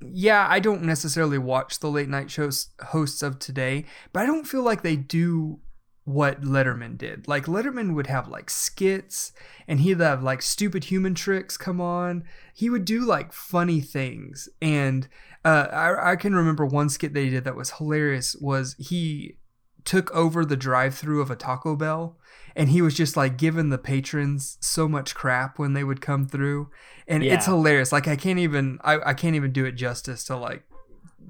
yeah, 0.00 0.46
I 0.48 0.58
don't 0.58 0.82
necessarily 0.82 1.38
watch 1.38 1.78
the 1.78 1.90
late 1.90 2.08
night 2.08 2.30
shows 2.30 2.70
hosts 2.80 3.22
of 3.22 3.38
today, 3.38 3.84
but 4.12 4.22
I 4.22 4.26
don't 4.26 4.46
feel 4.46 4.62
like 4.62 4.82
they 4.82 4.96
do 4.96 5.60
what 6.04 6.42
Letterman 6.42 6.98
did. 6.98 7.28
Like 7.28 7.44
Letterman 7.46 7.94
would 7.94 8.08
have 8.08 8.26
like 8.26 8.50
skits 8.50 9.32
and 9.68 9.80
he'd 9.80 10.00
have 10.00 10.22
like 10.22 10.42
stupid 10.42 10.84
human 10.84 11.14
tricks 11.14 11.56
come 11.56 11.80
on. 11.80 12.24
He 12.54 12.68
would 12.68 12.84
do 12.84 13.04
like 13.04 13.32
funny 13.32 13.80
things. 13.80 14.48
And 14.60 15.06
uh, 15.44 15.68
I, 15.72 16.12
I 16.12 16.16
can 16.16 16.34
remember 16.34 16.64
one 16.64 16.88
skit 16.88 17.14
that 17.14 17.20
he 17.20 17.30
did 17.30 17.44
that 17.44 17.56
was 17.56 17.72
hilarious 17.72 18.36
was 18.40 18.76
he 18.78 19.38
took 19.84 20.10
over 20.12 20.44
the 20.44 20.56
drive 20.56 20.94
through 20.94 21.20
of 21.20 21.30
a 21.30 21.36
Taco 21.36 21.74
Bell 21.74 22.16
and 22.54 22.68
he 22.68 22.82
was 22.82 22.94
just 22.94 23.16
like 23.16 23.36
giving 23.36 23.70
the 23.70 23.78
patrons 23.78 24.58
so 24.60 24.88
much 24.88 25.14
crap 25.14 25.58
when 25.58 25.72
they 25.72 25.82
would 25.82 26.00
come 26.00 26.26
through. 26.26 26.70
And 27.08 27.24
it's 27.24 27.46
hilarious. 27.46 27.90
Like 27.92 28.06
I 28.06 28.16
can't 28.16 28.38
even 28.38 28.78
I, 28.82 28.98
I 29.10 29.14
can't 29.14 29.34
even 29.34 29.52
do 29.52 29.64
it 29.64 29.72
justice 29.72 30.24
to 30.24 30.36
like 30.36 30.64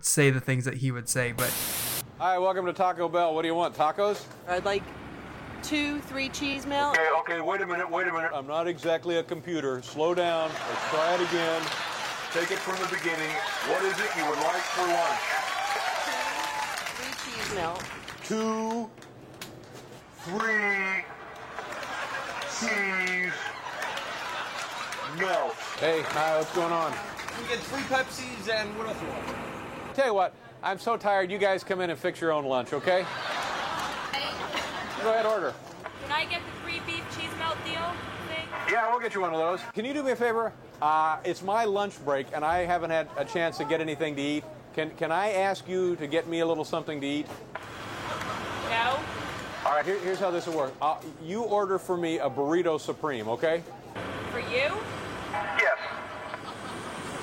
say 0.01 0.31
the 0.31 0.41
things 0.41 0.65
that 0.65 0.79
he 0.79 0.91
would 0.91 1.09
say, 1.09 1.33
but 1.33 1.53
Hi, 2.19 2.39
welcome 2.39 2.67
to 2.67 2.73
Taco 2.73 3.09
Bell. 3.09 3.35
What 3.35 3.43
do 3.43 3.49
you 3.49 3.55
want? 3.55 3.75
Tacos? 3.75 4.25
I'd 4.47 4.65
like 4.65 4.83
two, 5.63 6.01
three 6.03 6.29
cheese 6.29 6.67
melt. 6.67 6.97
Okay, 6.97 7.09
okay, 7.19 7.41
wait 7.41 7.61
a 7.63 7.67
minute, 7.67 7.91
wait 7.91 8.07
a 8.07 8.13
minute. 8.13 8.31
I'm 8.35 8.47
not 8.47 8.69
exactly 8.69 9.17
a 9.17 9.23
computer. 9.23 9.81
Slow 9.83 10.15
down. 10.15 10.51
Let's 10.69 10.91
try 10.91 11.15
it 11.15 11.21
again. 11.29 11.63
Take 12.33 12.51
it 12.51 12.59
from 12.61 12.81
the 12.81 12.89
beginning. 12.89 13.29
What 13.69 13.85
is 13.85 13.93
it 13.93 14.09
you 14.17 14.25
would 14.25 14.39
like 14.39 14.63
for 14.73 14.87
lunch? 14.89 15.21
Three 16.97 17.13
cheese 17.31 17.55
melt. 17.55 17.85
Two. 18.25 18.89
Three 20.25 21.05
cheese 22.59 23.33
melt. 25.21 25.53
Hey, 25.79 26.01
hi, 26.01 26.39
what's 26.39 26.55
going 26.55 26.73
on? 26.73 26.95
We 27.39 27.49
get 27.49 27.59
three 27.65 27.83
Pepsis 27.83 28.49
and 28.51 28.79
what 28.79 28.89
else 28.89 28.97
you 29.03 29.09
want? 29.09 29.95
Tell 29.95 30.07
you 30.07 30.15
what, 30.15 30.35
I'm 30.63 30.79
so 30.79 30.97
tired. 30.97 31.31
You 31.31 31.37
guys 31.37 31.63
come 31.63 31.83
in 31.83 31.91
and 31.91 31.99
fix 31.99 32.19
your 32.19 32.33
own 32.33 32.47
lunch, 32.47 32.73
okay? 32.73 33.05
Go 35.03 35.11
ahead, 35.11 35.27
order. 35.27 35.53
Can 36.03 36.13
I 36.13 36.25
get 36.25 36.41
the 36.47 36.63
three 36.63 36.81
beef 36.87 37.05
cheese 37.15 37.29
melt 37.39 37.59
deal 37.67 37.93
thing? 38.27 38.49
Yeah, 38.71 38.91
we'll 38.91 39.01
get 39.01 39.15
you 39.15 39.21
one 39.21 39.35
of 39.35 39.39
those. 39.39 39.61
Can 39.75 39.85
you 39.85 39.93
do 39.93 40.03
me 40.03 40.13
a 40.13 40.17
favor? 40.17 40.55
Uh, 40.83 41.17
it's 41.25 41.43
my 41.43 41.65
lunch 41.65 42.05
break, 42.05 42.27
and 42.35 42.45
I 42.45 42.65
haven't 42.65 42.91
had 42.91 43.07
a 43.17 43.25
chance 43.25 43.57
to 43.59 43.65
get 43.65 43.81
anything 43.81 44.17
to 44.17 44.21
eat. 44.21 44.45
Can 44.75 44.91
Can 44.97 45.13
I 45.13 45.31
ask 45.31 45.69
you 45.69 45.95
to 45.95 46.09
get 46.09 46.27
me 46.27 46.41
a 46.41 46.47
little 46.47 46.65
something 46.65 47.01
to 47.01 47.07
eat? 47.07 47.29
No. 48.69 48.99
All 49.65 49.77
right, 49.77 49.85
here, 49.87 50.01
here's 50.01 50.19
how 50.19 50.33
this 50.33 50.49
will 50.49 50.57
work. 50.57 50.75
Uh, 50.83 50.97
you 51.25 51.45
order 51.45 51.79
for 51.79 51.97
me 51.97 52.19
a 52.19 52.29
burrito 52.29 52.81
supreme, 52.81 53.29
okay? 53.29 53.63
For 54.33 54.41
you? 54.41 54.75
Yes. 55.31 55.79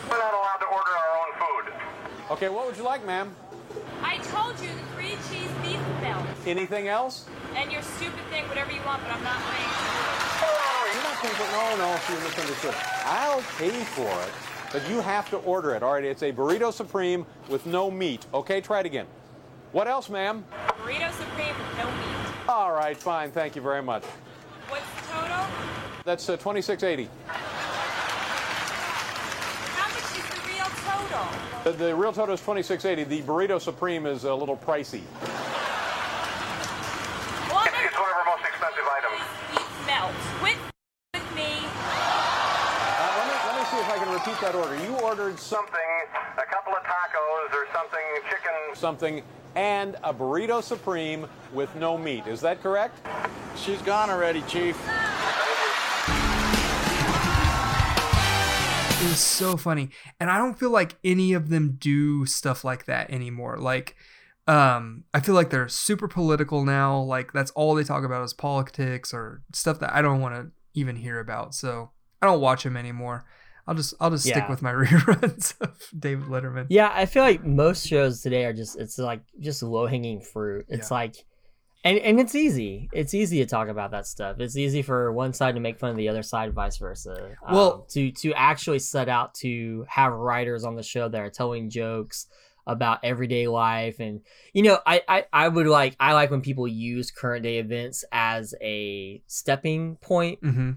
We're 0.10 0.20
not 0.20 0.34
allowed 0.34 0.60
to 0.62 0.68
order 0.68 0.91
our 0.91 1.18
own 1.20 1.64
food. 1.66 1.74
Okay, 2.32 2.47
what 2.47 2.66
would 2.66 2.78
you 2.78 2.84
like, 2.84 3.05
ma'am? 3.05 3.36
I 4.01 4.20
told 4.32 4.57
you 4.62 4.70
the 4.70 4.95
three 4.95 5.18
cheese 5.28 5.51
beef 5.64 5.82
melt. 6.01 6.26
Anything 6.47 6.88
else? 6.88 7.28
And 7.57 7.70
your 7.74 7.82
stupid 7.82 8.24
thing, 8.30 8.47
whatever 8.47 8.72
you 8.72 8.80
want, 8.86 9.03
but 9.03 9.12
I'm 9.12 9.24
not 9.24 9.36
paying. 9.51 10.39
You're 11.22 11.32
not 11.32 11.38
paying 11.38 11.48
for 11.48 11.52
No, 11.52 11.76
no, 11.78 11.92
you 12.18 12.24
misunderstood. 12.24 12.76
I'll 13.06 13.42
pay 13.58 13.70
for 13.84 14.08
it, 14.24 14.32
but 14.72 14.88
you 14.90 15.02
have 15.02 15.30
to 15.32 15.38
order 15.38 15.74
it. 15.76 15.84
All 15.84 15.94
right, 15.94 16.04
it's 16.04 16.22
a 16.24 16.32
burrito 16.32 16.72
supreme 16.72 17.26
with 17.50 17.66
no 17.66 17.90
meat. 17.92 18.26
Okay, 18.34 18.62
try 18.62 18.80
it 18.82 18.86
again. 18.86 19.06
What 19.72 19.88
else, 19.88 20.10
ma'am? 20.10 20.44
Burrito 20.84 21.12
supreme 21.12 21.48
with 21.58 21.78
no 21.78 21.86
meat. 21.86 22.48
All 22.48 22.72
right, 22.72 22.96
fine. 22.98 23.32
Thank 23.32 23.56
you 23.56 23.62
very 23.62 23.82
much. 23.84 24.04
What's 24.70 24.84
the 24.96 25.02
total? 25.14 25.46
That's 26.06 26.28
uh, 26.30 26.38
2680. 26.38 27.10
How 29.76 29.88
much 29.88 30.18
is 30.18 30.26
the 30.26 30.42
real 30.48 30.70
total? 30.88 31.28
The, 31.64 31.72
the 31.92 31.96
real 31.96 32.14
total 32.14 32.34
is 32.36 32.40
2680. 32.42 33.04
The 33.04 33.22
burrito 33.24 33.60
supreme 33.62 34.06
is 34.06 34.24
a 34.24 34.34
little 34.34 34.58
pricey. 34.58 35.02
Well, 37.50 37.60
I'm 37.60 37.86
It's 37.86 37.98
one 38.00 38.10
of 38.10 38.16
our 38.18 38.26
most 38.26 38.46
expensive 38.48 38.88
items. 38.88 39.22
beef 39.52 39.70
melt. 39.86 40.14
Quit 40.40 40.58
with 41.14 41.36
me. 41.36 41.52
Uh, 41.62 43.14
let, 43.20 43.26
me, 43.30 43.34
let 43.46 43.54
me 43.58 43.64
see 43.70 44.29
if 44.42 44.46
I 44.46 44.52
can 44.52 44.60
repeat 44.60 44.76
that 44.80 44.84
order. 44.84 44.84
You 44.84 44.96
ordered 45.06 45.40
Something, 45.40 45.80
a 46.38 46.46
couple 46.46 46.74
of 46.74 46.84
tacos 46.84 47.54
or 47.54 47.68
something, 47.74 48.00
chicken. 48.30 48.76
something 48.76 49.24
and 49.56 49.96
a 50.04 50.14
burrito 50.14 50.62
supreme 50.62 51.28
with 51.54 51.74
no 51.76 51.98
meat. 51.98 52.28
Is 52.28 52.40
that 52.42 52.62
correct? 52.62 53.00
She's 53.58 53.82
gone 53.82 54.10
already, 54.10 54.42
Chief. 54.44 54.78
It 59.02 59.08
was 59.10 59.20
so 59.20 59.56
funny. 59.58 59.90
And 60.20 60.30
I 60.30 60.38
don't 60.38 60.60
feel 60.60 60.72
like 60.72 60.98
any 61.04 61.34
of 61.34 61.50
them 61.50 61.78
do 61.80 62.26
stuff 62.26 62.64
like 62.64 62.86
that 62.86 63.10
anymore. 63.10 63.58
Like, 63.58 63.96
um, 64.48 65.06
I 65.14 65.22
feel 65.22 65.36
like 65.36 65.50
they're 65.52 65.70
super 65.70 66.08
political 66.08 66.66
now. 66.66 67.00
Like 67.00 67.32
that's 67.32 67.52
all 67.52 67.76
they 67.76 67.84
talk 67.84 68.04
about 68.04 68.24
is 68.24 68.34
politics 68.34 69.14
or 69.14 69.42
stuff 69.54 69.80
that 69.80 69.94
I 69.94 70.02
don't 70.02 70.20
want 70.20 70.36
to 70.36 70.52
even 70.74 70.98
hear 70.98 71.20
about. 71.20 71.56
So 71.56 71.92
I 72.22 72.26
don't 72.26 72.42
watch 72.42 72.64
them 72.64 72.76
anymore. 72.76 73.26
I'll 73.70 73.76
just 73.76 73.94
I'll 74.00 74.10
just 74.10 74.26
stick 74.26 74.50
with 74.50 74.62
my 74.64 74.72
reruns 74.74 75.54
of 75.62 75.78
David 75.98 76.26
Letterman. 76.26 76.66
Yeah, 76.70 76.92
I 76.92 77.06
feel 77.06 77.22
like 77.24 77.46
most 77.46 77.86
shows 77.88 78.22
today 78.22 78.46
are 78.46 78.54
just 78.54 78.80
it's 78.80 78.98
like 78.98 79.22
just 79.40 79.62
low 79.62 79.86
hanging 79.86 80.22
fruit. 80.22 80.66
It's 80.70 80.90
Yeah. 80.90 80.98
like 80.98 81.16
and 81.84 82.00
and 82.00 82.20
it's 82.20 82.34
easy. 82.34 82.90
It's 82.92 83.14
easy 83.14 83.38
to 83.40 83.46
talk 83.46 83.68
about 83.68 83.92
that 83.92 84.08
stuff. 84.08 84.40
It's 84.40 84.58
easy 84.58 84.82
for 84.82 85.12
one 85.14 85.34
side 85.34 85.54
to 85.54 85.62
make 85.62 85.78
fun 85.78 85.92
of 85.92 85.98
the 85.98 86.10
other 86.10 86.24
side, 86.24 86.52
vice 86.54 86.78
versa. 86.78 87.36
Um, 87.46 87.56
Well- 87.56 87.86
to 87.92 88.12
to 88.12 88.34
actually 88.34 88.80
set 88.80 89.08
out 89.08 89.36
to 89.36 89.86
have 89.88 90.14
writers 90.14 90.64
on 90.66 90.76
the 90.76 90.84
show 90.84 91.08
that 91.08 91.22
are 91.22 91.30
telling 91.30 91.70
jokes 91.70 92.26
about 92.68 93.00
everyday 93.04 93.48
life 93.48 94.00
and 94.00 94.22
you 94.54 94.62
know 94.62 94.78
I, 94.86 95.02
I 95.08 95.26
i 95.34 95.48
would 95.48 95.66
like 95.66 95.96
i 96.00 96.14
like 96.14 96.30
when 96.30 96.42
people 96.42 96.68
use 96.68 97.10
current 97.10 97.42
day 97.42 97.58
events 97.58 98.04
as 98.12 98.54
a 98.62 99.24
stepping 99.26 99.96
point 99.96 100.40
Mm-hmm. 100.44 100.72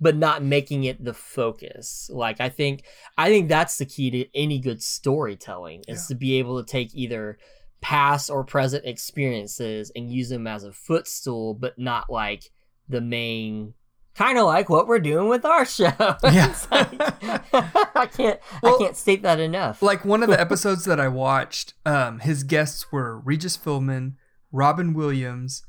But 0.00 0.16
not 0.16 0.42
making 0.42 0.84
it 0.84 1.02
the 1.04 1.14
focus. 1.14 2.08
Like 2.12 2.40
I 2.40 2.48
think 2.48 2.84
I 3.16 3.28
think 3.28 3.48
that's 3.48 3.78
the 3.78 3.86
key 3.86 4.10
to 4.12 4.26
any 4.34 4.58
good 4.58 4.82
storytelling 4.82 5.82
is 5.88 6.06
to 6.06 6.14
be 6.14 6.38
able 6.38 6.62
to 6.62 6.70
take 6.70 6.94
either 6.94 7.38
past 7.80 8.30
or 8.30 8.44
present 8.44 8.84
experiences 8.84 9.90
and 9.94 10.10
use 10.12 10.28
them 10.28 10.46
as 10.46 10.64
a 10.64 10.72
footstool, 10.72 11.54
but 11.54 11.78
not 11.78 12.10
like 12.10 12.50
the 12.88 13.00
main 13.00 13.74
kind 14.14 14.36
of 14.36 14.46
like 14.46 14.68
what 14.68 14.88
we're 14.88 14.98
doing 14.98 15.28
with 15.28 15.44
our 15.44 15.64
show. 15.78 15.92
Yeah. 16.24 16.54
Like- 16.70 16.92
I 17.96 18.06
can't 18.06 18.40
Well, 18.62 18.74
I 18.76 18.78
can't 18.78 18.96
state 18.96 19.22
that 19.22 19.38
enough. 19.40 19.82
Like 19.82 20.04
one 20.04 20.22
of 20.22 20.28
the 20.28 20.40
episodes 20.46 20.84
that 20.86 20.98
I 21.00 21.08
watched, 21.08 21.74
um, 21.86 22.20
his 22.20 22.42
guests 22.44 22.90
were 22.92 23.18
Regis 23.20 23.56
Philbin, 23.56 24.14
Robin 24.52 24.92
Williams, 24.94 25.64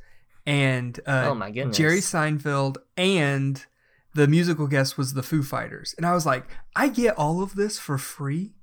and 0.45 0.99
uh, 1.05 1.25
Oh 1.27 1.35
my 1.35 1.51
goodness. 1.51 1.77
Jerry 1.77 1.99
Seinfeld, 1.99 2.77
and 2.97 3.63
the 4.15 4.27
musical 4.27 4.67
guest 4.67 4.97
was 4.97 5.13
the 5.13 5.23
Foo 5.23 5.43
Fighters. 5.43 5.93
And 5.97 6.05
I 6.05 6.13
was 6.13 6.25
like, 6.25 6.45
I 6.75 6.87
get 6.89 7.17
all 7.17 7.41
of 7.43 7.55
this 7.55 7.77
for 7.79 7.97
free. 7.97 8.53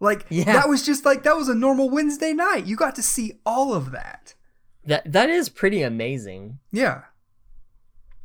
Like 0.00 0.26
Yeah. 0.28 0.44
that 0.52 0.68
was 0.68 0.84
just 0.84 1.04
like 1.04 1.22
that 1.22 1.36
was 1.36 1.48
a 1.48 1.54
normal 1.54 1.88
Wednesday 1.90 2.32
night. 2.32 2.66
You 2.66 2.74
got 2.76 2.94
to 2.96 3.02
see 3.02 3.38
all 3.46 3.72
of 3.74 3.92
that. 3.92 4.34
that 4.84 5.10
that 5.12 5.30
is 5.30 5.48
pretty 5.48 5.82
amazing. 5.82 6.58
Yeah. 6.72 7.02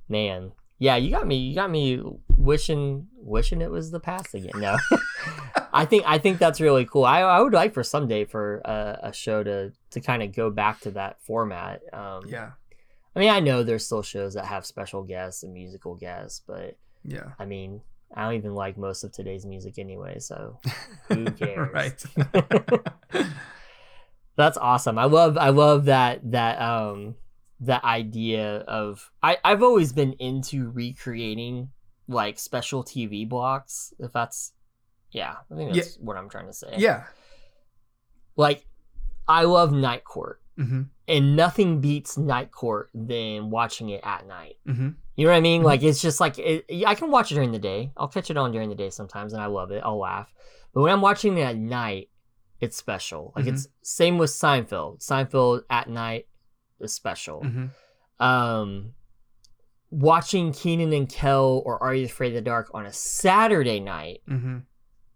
Man. 0.09 0.51
Yeah, 0.79 0.95
you 0.95 1.09
got 1.11 1.25
me 1.27 1.37
you 1.37 1.55
got 1.55 1.71
me 1.71 2.01
wishing 2.37 3.07
wishing 3.15 3.61
it 3.61 3.71
was 3.71 3.91
the 3.91 3.99
past 3.99 4.33
again. 4.35 4.51
No. 4.55 4.77
I 5.73 5.85
think 5.85 6.03
I 6.07 6.17
think 6.17 6.37
that's 6.39 6.61
really 6.61 6.85
cool. 6.85 7.03
I 7.03 7.21
I 7.21 7.41
would 7.41 7.53
like 7.53 7.73
for 7.73 7.83
someday 7.83 8.25
for 8.25 8.61
a, 8.65 8.99
a 9.03 9.13
show 9.13 9.43
to 9.43 9.71
to 9.91 10.01
kind 10.01 10.21
of 10.23 10.35
go 10.35 10.49
back 10.49 10.79
to 10.81 10.91
that 10.91 11.21
format. 11.21 11.81
Um 11.93 12.23
Yeah. 12.27 12.51
I 13.17 13.19
mean, 13.19 13.29
I 13.29 13.39
know 13.39 13.63
there's 13.63 13.83
still 13.83 14.03
shows 14.03 14.35
that 14.35 14.45
have 14.45 14.63
special 14.63 15.01
guests 15.01 15.41
and 15.41 15.51
musical 15.51 15.95
guests, 15.95 16.43
but 16.45 16.77
Yeah. 17.03 17.31
I 17.39 17.45
mean, 17.45 17.81
I 18.15 18.23
don't 18.23 18.35
even 18.35 18.53
like 18.53 18.77
most 18.77 19.03
of 19.03 19.11
today's 19.11 19.43
music 19.43 19.79
anyway, 19.79 20.19
so 20.19 20.59
who 21.07 21.25
cares? 21.31 21.73
right. 21.73 22.03
That's 24.35 24.57
awesome. 24.57 24.99
I 24.99 25.05
love 25.05 25.35
I 25.37 25.49
love 25.49 25.85
that 25.85 26.19
that 26.31 26.61
um 26.61 27.15
that 27.61 27.83
idea 27.83 28.57
of 28.67 29.09
I 29.23 29.37
I've 29.43 29.63
always 29.63 29.93
been 29.93 30.13
into 30.19 30.69
recreating 30.69 31.69
like 32.07 32.37
special 32.37 32.83
TV 32.83 33.27
blocks 33.27 33.93
if 33.97 34.13
that's 34.13 34.53
yeah, 35.11 35.37
I 35.51 35.55
think 35.55 35.73
Yeah. 35.75 35.81
that's 35.81 35.97
what 35.97 36.17
I'm 36.17 36.29
trying 36.29 36.45
to 36.45 36.53
say. 36.53 36.75
yeah. 36.77 37.05
Like 38.35 38.67
I 39.27 39.43
love 39.45 39.71
Night 39.71 40.03
Court 40.03 40.39
Mm-hmm. 40.59 40.83
And 41.07 41.35
nothing 41.37 41.79
beats 41.79 42.17
Night 42.17 42.51
Court 42.51 42.89
than 42.93 43.49
watching 43.49 43.89
it 43.89 44.01
at 44.03 44.27
night. 44.27 44.55
Mm-hmm. 44.67 44.89
You 45.15 45.25
know 45.25 45.31
what 45.31 45.37
I 45.37 45.41
mean? 45.41 45.63
Like 45.63 45.81
it's 45.81 46.01
just 46.01 46.19
like 46.19 46.37
it, 46.37 46.65
I 46.85 46.95
can 46.95 47.11
watch 47.11 47.31
it 47.31 47.35
during 47.35 47.51
the 47.53 47.59
day. 47.59 47.91
I'll 47.95 48.09
catch 48.09 48.29
it 48.29 48.35
on 48.37 48.51
during 48.51 48.67
the 48.69 48.75
day 48.75 48.89
sometimes, 48.89 49.31
and 49.33 49.41
I 49.41 49.45
love 49.45 49.71
it. 49.71 49.81
I'll 49.85 49.97
laugh. 49.99 50.31
But 50.73 50.81
when 50.81 50.91
I'm 50.91 51.01
watching 51.01 51.37
it 51.37 51.41
at 51.43 51.55
night, 51.57 52.09
it's 52.59 52.75
special. 52.75 53.31
Like 53.35 53.45
Mhm. 53.45 53.53
it's 53.53 53.67
same 53.83 54.17
with 54.17 54.31
Seinfeld. 54.31 54.99
Seinfeld 54.99 55.61
at 55.69 55.89
night 55.89 56.27
is 56.79 56.93
special. 56.93 57.41
Mhm. 57.41 57.69
Um, 58.19 58.93
watching 59.89 60.51
Kenan 60.51 60.91
and 60.93 61.07
Kel 61.09 61.61
or 61.65 61.81
Are 61.81 61.93
You 61.93 62.05
Afraid 62.05 62.29
of 62.29 62.33
the 62.35 62.41
Dark 62.41 62.69
on 62.73 62.85
a 62.85 62.91
Saturday 62.93 63.79
night 63.79 64.21
Mhm. 64.29 64.63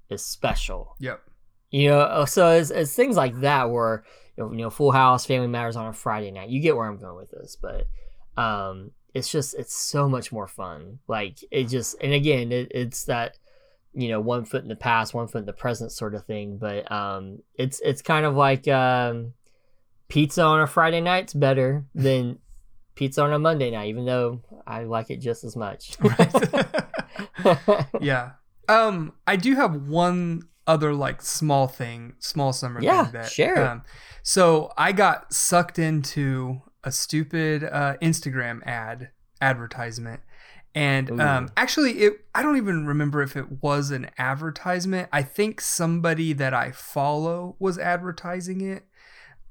is 0.10 0.24
special. 0.26 0.96
Yep. 1.00 1.22
You 1.70 1.90
know, 1.90 2.00
uh, 2.00 2.26
so 2.26 2.50
it's, 2.52 2.70
it's 2.70 2.94
things 2.96 3.16
like 3.18 3.40
that 3.42 3.70
where 3.70 4.04
you 4.38 4.44
know, 4.44 4.52
you 4.52 4.58
know, 4.60 4.70
Full 4.70 4.92
House, 4.92 5.26
Family 5.26 5.48
Matters 5.48 5.76
on 5.76 5.88
a 5.88 5.94
Friday 5.94 6.32
night. 6.32 6.50
You 6.50 6.62
get 6.62 6.76
where 6.76 6.88
I'm 6.88 6.98
going 6.98 7.16
with 7.16 7.32
this, 7.32 7.58
but 7.62 7.88
um, 8.42 8.92
it's 9.14 9.32
just 9.32 9.56
it's 9.56 9.76
so 9.76 10.08
much 10.08 10.32
more 10.32 10.48
fun. 10.48 11.00
Like 11.08 11.40
it 11.52 11.66
just, 11.66 11.96
and 12.02 12.14
again, 12.14 12.52
it, 12.52 12.72
it's 12.72 13.06
that 13.06 13.38
you 13.94 14.10
know 14.10 14.22
one 14.22 14.46
foot 14.46 14.64
in 14.64 14.70
the 14.70 14.76
past, 14.76 15.14
one 15.14 15.28
foot 15.28 15.40
in 15.40 15.46
the 15.46 15.54
present 15.54 15.92
sort 15.92 16.16
of 16.16 16.26
thing. 16.26 16.58
But 16.58 16.92
um, 16.92 17.40
it's 17.56 17.80
it's 17.82 18.02
kind 18.02 18.26
of 18.26 18.36
like 18.36 18.68
um, 18.68 19.34
pizza 20.08 20.44
on 20.44 20.62
a 20.62 20.68
Friday 20.68 21.02
night's 21.02 21.34
better 21.34 21.86
than 21.94 22.40
pizza 22.96 23.24
on 23.24 23.34
a 23.34 23.40
Monday 23.40 23.72
night, 23.72 23.90
even 23.90 24.06
though 24.06 24.42
I 24.66 24.84
like 24.84 25.10
it 25.10 25.18
just 25.18 25.44
as 25.44 25.56
much. 25.56 25.98
yeah. 28.02 28.32
Um, 28.70 29.14
I 29.28 29.36
do 29.36 29.56
have 29.56 29.90
one 29.90 30.44
other 30.72 30.94
like 30.94 31.22
small 31.22 31.68
thing, 31.68 32.14
small 32.20 32.54
summer 32.54 32.82
Yeah, 32.82 33.04
thing 33.04 33.14
that 33.14 33.30
share 33.30 33.56
it. 33.56 33.68
Um, 33.68 33.84
so 34.24 34.72
I 34.78 34.94
got 34.94 35.34
sucked 35.34 35.78
into 35.78 36.62
a 36.84 36.92
stupid 36.92 37.66
uh, 37.66 37.98
Instagram 38.02 38.66
ad 38.66 39.10
advertisement. 39.42 40.22
And 40.74 41.20
um, 41.20 41.50
actually, 41.58 41.92
it 42.00 42.14
I 42.34 42.42
don't 42.42 42.56
even 42.56 42.86
remember 42.86 43.22
if 43.22 43.36
it 43.36 43.62
was 43.62 43.92
an 43.92 44.10
advertisement. 44.18 45.10
I 45.12 45.22
think 45.22 45.60
somebody 45.60 46.32
that 46.32 46.54
I 46.54 46.72
follow 46.72 47.58
was 47.60 47.78
advertising 47.78 48.62
it, 48.62 48.86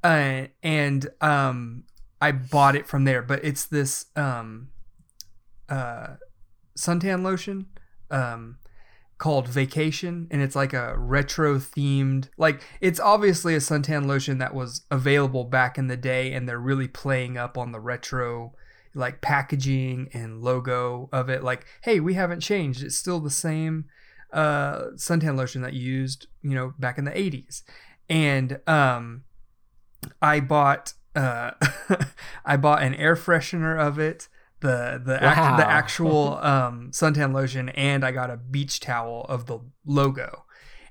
uh, 0.03 0.47
and 0.63 1.07
um, 1.21 1.85
I 2.23 2.33
bought 2.33 2.75
it 2.75 2.87
from 2.87 3.05
there. 3.05 3.21
But 3.21 3.45
it's 3.45 3.67
this 3.67 4.07
um, 4.17 4.69
uh, 5.69 6.15
suntan 6.79 7.23
lotion 7.23 7.67
um, 8.11 8.57
called 9.21 9.47
Vacation, 9.47 10.27
and 10.31 10.41
it's 10.41 10.57
like 10.57 10.73
a 10.73 10.99
retro 10.99 11.59
themed. 11.59 12.29
Like 12.39 12.63
it's 12.81 12.99
obviously 12.99 13.55
a 13.55 13.59
suntan 13.59 14.07
lotion 14.07 14.39
that 14.39 14.55
was 14.55 14.87
available 14.91 15.45
back 15.45 15.79
in 15.79 15.87
the 15.87 15.97
day, 15.97 16.33
and 16.33 16.49
they're 16.49 16.59
really 16.59 16.89
playing 16.89 17.39
up 17.39 17.57
on 17.57 17.71
the 17.71 17.79
retro 17.79 18.55
like 18.93 19.21
packaging 19.21 20.09
and 20.13 20.43
logo 20.43 21.09
of 21.13 21.29
it. 21.29 21.45
Like, 21.45 21.67
hey, 21.83 22.01
we 22.01 22.15
haven't 22.15 22.41
changed; 22.41 22.83
it's 22.83 22.97
still 22.97 23.21
the 23.21 23.31
same 23.31 23.85
uh, 24.33 24.87
suntan 24.97 25.37
lotion 25.37 25.63
that 25.63 25.75
you 25.75 25.83
used, 25.83 26.27
you 26.43 26.55
know, 26.55 26.73
back 26.79 26.99
in 26.99 27.05
the 27.05 27.13
'80s. 27.13 27.63
And 28.09 28.59
um, 28.67 29.25
I 30.23 30.41
bought 30.41 30.95
uh, 31.15 31.53
I 32.45 32.57
bought 32.57 32.83
an 32.83 32.95
air 32.95 33.17
freshener 33.17 33.79
of 33.79 33.99
it, 33.99 34.29
the 34.61 35.01
the 35.05 35.23
act, 35.23 35.59
the 35.59 35.69
actual 35.69 36.39
um, 36.43 36.91
suntan 36.93 37.33
lotion, 37.33 37.69
and 37.71 38.05
I 38.05 38.13
got 38.13 38.31
a 38.31 38.37
beach 38.37 38.81
towel 38.81 39.27
of 39.29 39.47
the 39.47 39.61
logo. 39.85 40.45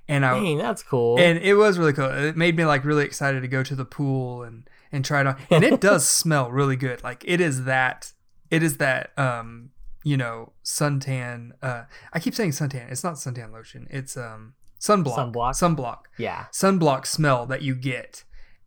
And 0.07 0.26
I 0.26 0.39
Dang, 0.39 0.57
that's 0.57 0.82
cool. 0.82 1.20
and 1.20 1.38
it 1.38 1.53
was 1.53 1.78
really 1.78 1.93
cool. 1.93 2.09
It 2.09 2.36
made 2.36 2.57
me 2.57 2.65
like 2.65 2.84
really 2.84 3.05
excited 3.05 3.41
to 3.41 3.47
go 3.47 3.61
to 3.63 3.76
the 3.76 3.86
pool 3.86 4.41
and 4.43 4.67
and 4.91 5.05
try 5.05 5.22
it 5.22 5.28
on. 5.28 5.38
And 5.51 5.63
it 5.63 5.80
does 5.80 6.07
smell 6.22 6.49
really 6.51 6.76
good. 6.76 7.03
Like 7.03 7.24
it 7.28 7.39
is 7.39 7.65
that 7.65 8.11
it 8.49 8.63
is 8.63 8.78
that 8.78 9.11
um 9.17 9.70
you 10.03 10.17
know 10.17 10.53
suntan. 10.63 11.51
Uh, 11.61 11.84
I 12.11 12.20
keep 12.20 12.34
saying 12.34 12.51
suntan. 12.51 12.91
It's 12.91 13.03
not 13.03 13.15
suntan 13.15 13.53
lotion. 13.53 13.88
It's 13.91 14.17
um 14.17 14.55
sunblock. 14.80 15.34
Sunblock? 15.34 15.53
Sunblock. 15.53 15.99
yeah. 16.17 16.45
Sunblock 16.51 17.05
smell 17.05 17.45
that 17.45 17.61
you 17.61 17.76
get. 17.76 18.24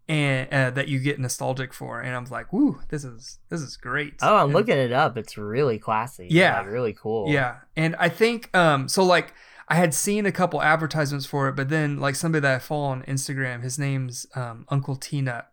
And 0.08 0.52
uh, 0.52 0.70
that 0.70 0.88
you 0.88 0.98
get 0.98 1.20
nostalgic 1.20 1.72
for, 1.72 2.00
and 2.00 2.14
I'm 2.14 2.24
like, 2.24 2.52
"Woo, 2.52 2.80
this 2.88 3.04
is 3.04 3.38
this 3.50 3.60
is 3.60 3.76
great." 3.76 4.14
Oh, 4.20 4.36
I'm 4.36 4.44
And- 4.46 4.52
looking 4.52 4.76
it 4.76 4.92
up. 4.92 5.16
It's 5.16 5.38
really 5.38 5.78
classy. 5.78 6.26
Yeah. 6.28 6.58
Like, 6.58 6.66
really 6.70 6.92
cool. 6.92 7.28
yeah, 7.30 7.58
and 7.76 7.94
I 7.98 8.08
think 8.08 8.54
um 8.54 8.88
so 8.88 9.04
like 9.04 9.32
I 9.68 9.76
had 9.76 9.94
seen 9.94 10.26
a 10.26 10.32
couple 10.32 10.60
advertisements 10.60 11.24
for 11.24 11.48
it, 11.48 11.54
but 11.54 11.68
then 11.68 11.98
like 12.00 12.16
somebody 12.16 12.40
that 12.42 12.54
I 12.56 12.58
follow 12.58 12.86
on 12.88 13.04
Instagram, 13.04 13.62
his 13.62 13.78
name's 13.78 14.26
um, 14.34 14.66
Uncle 14.68 14.96
T 14.96 15.22
Nuck. 15.22 15.44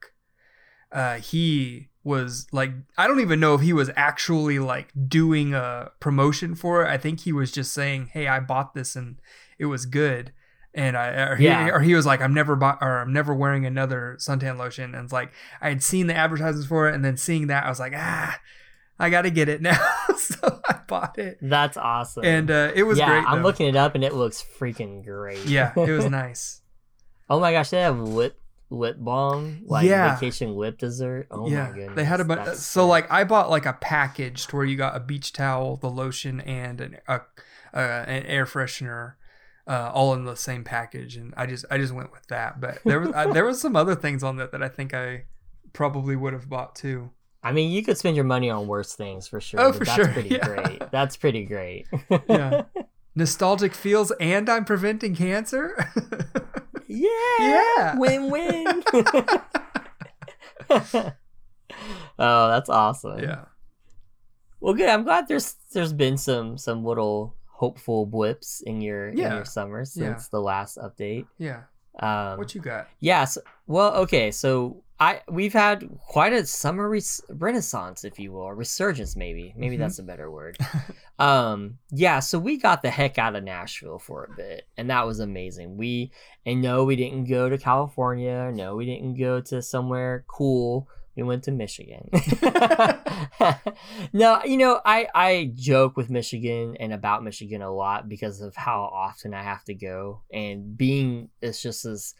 Uh, 0.91 1.17
he 1.17 1.89
was 2.03 2.47
like 2.51 2.71
I 2.97 3.07
don't 3.07 3.19
even 3.19 3.39
know 3.39 3.53
if 3.53 3.61
he 3.61 3.71
was 3.71 3.91
actually 3.95 4.57
like 4.57 4.91
doing 5.07 5.53
a 5.53 5.91
promotion 5.99 6.55
for 6.55 6.83
it. 6.83 6.89
I 6.89 6.97
think 6.97 7.21
he 7.21 7.31
was 7.31 7.51
just 7.51 7.71
saying, 7.71 8.09
"Hey, 8.13 8.27
I 8.27 8.39
bought 8.39 8.73
this 8.73 8.95
and 8.95 9.17
it 9.59 9.65
was 9.67 9.85
good." 9.85 10.33
And 10.79 10.95
I 10.95 11.07
or 11.31 11.35
he, 11.35 11.45
Yeah. 11.45 11.69
or 11.69 11.79
he 11.81 11.93
was 11.95 12.05
like, 12.05 12.21
"I'm 12.21 12.33
never 12.33 12.55
bought 12.55 12.77
or 12.81 12.99
I'm 12.99 13.11
never 13.11 13.33
wearing 13.33 13.65
another 13.65 14.15
suntan 14.19 14.57
lotion." 14.57 14.95
And 14.95 15.03
it's 15.03 15.11
like 15.13 15.31
I 15.61 15.69
had 15.69 15.83
seen 15.83 16.07
the 16.07 16.15
advertisements 16.15 16.67
for 16.67 16.87
it, 16.87 16.95
and 16.95 17.03
then 17.03 17.17
seeing 17.17 17.47
that, 17.47 17.65
I 17.65 17.69
was 17.69 17.79
like, 17.79 17.93
"Ah, 17.95 18.39
I 18.97 19.09
got 19.09 19.23
to 19.23 19.29
get 19.31 19.49
it 19.49 19.61
now." 19.69 19.77
so 20.17 20.61
I 20.69 20.79
bought 20.87 21.17
it 21.19 21.37
That's 21.41 21.75
awesome. 21.77 22.23
and 22.23 22.49
uh, 22.49 22.71
it 22.75 22.83
was 22.83 22.97
yeah, 22.97 23.07
great. 23.09 23.25
I'm 23.27 23.39
though. 23.41 23.47
looking 23.47 23.67
it 23.67 23.75
up 23.75 23.95
and 23.95 24.03
it 24.03 24.13
looks 24.13 24.43
freaking 24.59 25.03
great. 25.03 25.45
Yeah, 25.45 25.73
it 25.75 25.91
was 25.91 26.05
nice. 26.09 26.61
oh 27.29 27.39
my 27.39 27.51
gosh, 27.51 27.69
they 27.71 27.81
have 27.81 27.99
lip 27.99 28.39
lip 28.71 28.95
balm, 28.99 29.61
like 29.65 29.85
Yeah. 29.87 30.13
vacation 30.13 30.55
lip 30.55 30.77
dessert. 30.77 31.27
Oh 31.31 31.49
yeah, 31.49 31.69
my 31.69 31.75
goodness. 31.75 31.95
they 31.95 32.03
had 32.05 32.19
a 32.21 32.23
bunch. 32.25 32.45
So 32.55 32.83
sick. 32.83 32.87
like, 32.89 33.11
I 33.11 33.23
bought 33.23 33.49
like 33.49 33.65
a 33.65 33.73
package 33.73 34.47
to 34.47 34.55
where 34.55 34.65
you 34.65 34.77
got 34.77 34.95
a 34.95 34.99
beach 34.99 35.33
towel, 35.33 35.75
the 35.77 35.89
lotion, 35.89 36.39
and 36.41 36.79
an 36.79 36.97
a, 37.07 37.21
uh, 37.73 38.05
an 38.07 38.23
air 38.27 38.45
freshener, 38.45 39.13
uh, 39.67 39.91
all 39.93 40.13
in 40.13 40.25
the 40.25 40.35
same 40.35 40.63
package. 40.63 41.15
And 41.15 41.33
I 41.37 41.45
just 41.45 41.65
I 41.69 41.77
just 41.77 41.93
went 41.93 42.11
with 42.11 42.27
that. 42.27 42.59
But 42.59 42.79
there 42.85 42.99
was 42.99 43.11
uh, 43.13 43.31
there 43.33 43.45
was 43.45 43.61
some 43.61 43.75
other 43.75 43.95
things 43.95 44.23
on 44.23 44.37
that 44.37 44.51
that 44.51 44.63
I 44.63 44.69
think 44.69 44.93
I 44.93 45.25
probably 45.73 46.15
would 46.15 46.33
have 46.33 46.49
bought 46.49 46.75
too. 46.75 47.11
I 47.41 47.51
mean, 47.53 47.71
you 47.71 47.83
could 47.83 47.97
spend 47.97 48.15
your 48.15 48.25
money 48.25 48.49
on 48.49 48.67
worse 48.67 48.93
things 48.95 49.27
for 49.27 49.39
sure. 49.39 49.61
Oh, 49.61 49.71
for 49.71 49.85
that's 49.85 49.95
sure, 49.95 50.07
pretty 50.09 50.29
yeah. 50.29 50.45
great. 50.45 50.91
That's 50.91 51.15
pretty 51.15 51.45
great. 51.45 51.87
Yeah. 52.27 52.63
Nostalgic 53.15 53.73
feels, 53.73 54.11
and 54.19 54.47
I'm 54.49 54.65
preventing 54.65 55.15
cancer. 55.15 55.75
yeah. 56.87 57.09
Yeah. 57.39 57.97
Win 57.97 58.29
win. 58.29 58.83
oh, 60.69 62.49
that's 62.49 62.69
awesome. 62.69 63.19
yeah. 63.19 63.45
Well, 64.61 64.73
good. 64.73 64.89
I'm 64.89 65.03
glad 65.03 65.27
there's 65.27 65.55
there's 65.73 65.91
been 65.91 66.17
some 66.17 66.57
some 66.57 66.85
little 66.85 67.35
hopeful 67.59 68.05
blips 68.05 68.61
in 68.61 68.79
your 68.81 69.09
in 69.09 69.17
your 69.17 69.45
summer 69.45 69.83
since 69.85 70.23
Yeah. 70.23 70.27
the 70.31 70.39
last 70.41 70.77
update. 70.77 71.25
Yeah. 71.37 71.61
Um, 71.99 72.37
What 72.37 72.55
you 72.55 72.61
got? 72.61 72.87
Yes. 73.01 73.37
Well, 73.67 73.93
okay. 74.03 74.31
So 74.31 74.83
I 75.01 75.21
we've 75.29 75.51
had 75.53 75.89
quite 76.07 76.31
a 76.33 76.45
summer 76.45 76.87
res- 76.89 77.21
renaissance, 77.29 78.05
if 78.05 78.17
you 78.19 78.31
will, 78.31 78.41
or 78.49 78.55
resurgence, 78.55 79.15
maybe. 79.17 79.53
Maybe 79.57 79.75
Mhm. 79.75 79.79
that's 79.79 79.99
a 79.99 80.03
better 80.03 80.31
word. 80.31 80.57
um, 81.19 81.79
yeah. 81.91 82.19
So 82.19 82.39
we 82.39 82.57
got 82.57 82.81
the 82.81 82.89
heck 82.89 83.17
out 83.17 83.35
of 83.35 83.43
Nashville 83.43 83.99
for 83.99 84.23
a 84.25 84.35
bit, 84.35 84.67
and 84.77 84.89
that 84.89 85.05
was 85.05 85.19
amazing. 85.19 85.75
We 85.77 86.11
and 86.45 86.61
no, 86.61 86.85
we 86.85 86.95
didn't 86.95 87.25
go 87.25 87.49
to 87.49 87.57
California. 87.57 88.51
No, 88.53 88.75
we 88.77 88.85
didn't 88.85 89.15
go 89.19 89.41
to 89.41 89.61
somewhere 89.61 90.23
cool. 90.27 90.87
We 91.19 91.27
went 91.27 91.43
to 91.43 91.51
Michigan. 91.51 92.09
no, 94.13 94.41
you 94.45 94.57
know, 94.57 94.79
I 94.85 95.07
I 95.13 95.51
joke 95.53 95.97
with 95.97 96.09
Michigan 96.09 96.77
and 96.79 96.93
about 96.93 97.23
Michigan 97.23 97.61
a 97.61 97.71
lot 97.71 98.07
because 98.07 98.39
of 98.41 98.55
how 98.55 98.83
often 98.83 99.33
I 99.33 99.43
have 99.43 99.63
to 99.65 99.73
go 99.73 100.21
and 100.31 100.77
being 100.77 101.29
it's 101.41 101.61
just 101.61 101.85
as 101.85 102.15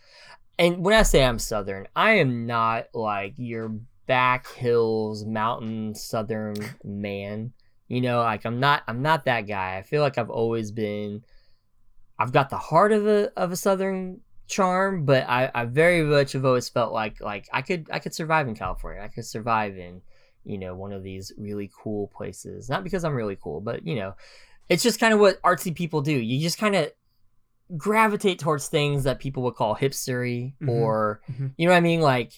and 0.58 0.84
when 0.84 0.94
I 0.94 1.04
say 1.04 1.24
I'm 1.24 1.40
southern, 1.40 1.88
I 1.96 2.16
am 2.16 2.46
not 2.46 2.88
like 2.94 3.36
your 3.38 3.70
back 4.06 4.48
hills 4.48 5.24
mountain 5.24 5.96
southern 5.96 6.56
man. 6.84 7.54
You 7.88 8.02
know, 8.02 8.20
like 8.20 8.46
I'm 8.46 8.60
not 8.60 8.84
I'm 8.88 9.02
not 9.02 9.26
that 9.26 9.48
guy. 9.48 9.78
I 9.78 9.84
feel 9.84 10.02
like 10.02 10.18
I've 10.18 10.30
always 10.30 10.72
been 10.72 11.24
I've 12.20 12.34
got 12.34 12.50
the 12.50 12.58
heart 12.58 12.92
of 12.92 13.08
a 13.08 13.32
of 13.38 13.54
a 13.54 13.56
southern 13.56 14.20
charm, 14.50 15.06
but 15.06 15.24
I, 15.30 15.50
I 15.56 15.66
very 15.66 16.04
much 16.04 16.34
have 16.34 16.44
always 16.46 16.68
felt 16.68 16.92
like 16.92 17.22
like 17.22 17.48
I 17.54 17.62
could 17.62 17.88
I 17.92 18.00
could 18.00 18.14
survive 18.14 18.48
in 18.48 18.56
California. 18.56 19.02
I 19.02 19.08
could 19.08 19.26
survive 19.26 19.78
in, 19.78 20.02
you 20.44 20.58
know, 20.58 20.76
one 20.76 20.92
of 20.92 21.04
these 21.04 21.32
really 21.38 21.70
cool 21.82 22.08
places. 22.08 22.68
Not 22.70 22.84
because 22.84 23.04
I'm 23.06 23.16
really 23.16 23.38
cool, 23.42 23.62
but 23.62 23.86
you 23.88 23.96
know, 23.96 24.16
it's 24.68 24.84
just 24.84 25.00
kind 25.00 25.14
of 25.14 25.20
what 25.20 25.42
artsy 25.44 25.74
people 25.74 26.02
do. 26.02 26.14
You 26.14 26.42
just 26.42 26.58
kind 26.58 26.76
of 26.76 26.92
gravitate 27.78 28.40
towards 28.40 28.68
things 28.68 29.04
that 29.04 29.20
people 29.20 29.44
would 29.44 29.56
call 29.56 29.76
hipstery 29.76 30.54
Mhm. 30.62 30.70
or 30.70 31.22
Mhm. 31.32 31.54
you 31.58 31.68
know 31.68 31.72
what 31.74 31.78
I 31.78 31.82
mean? 31.82 32.02
Like 32.02 32.34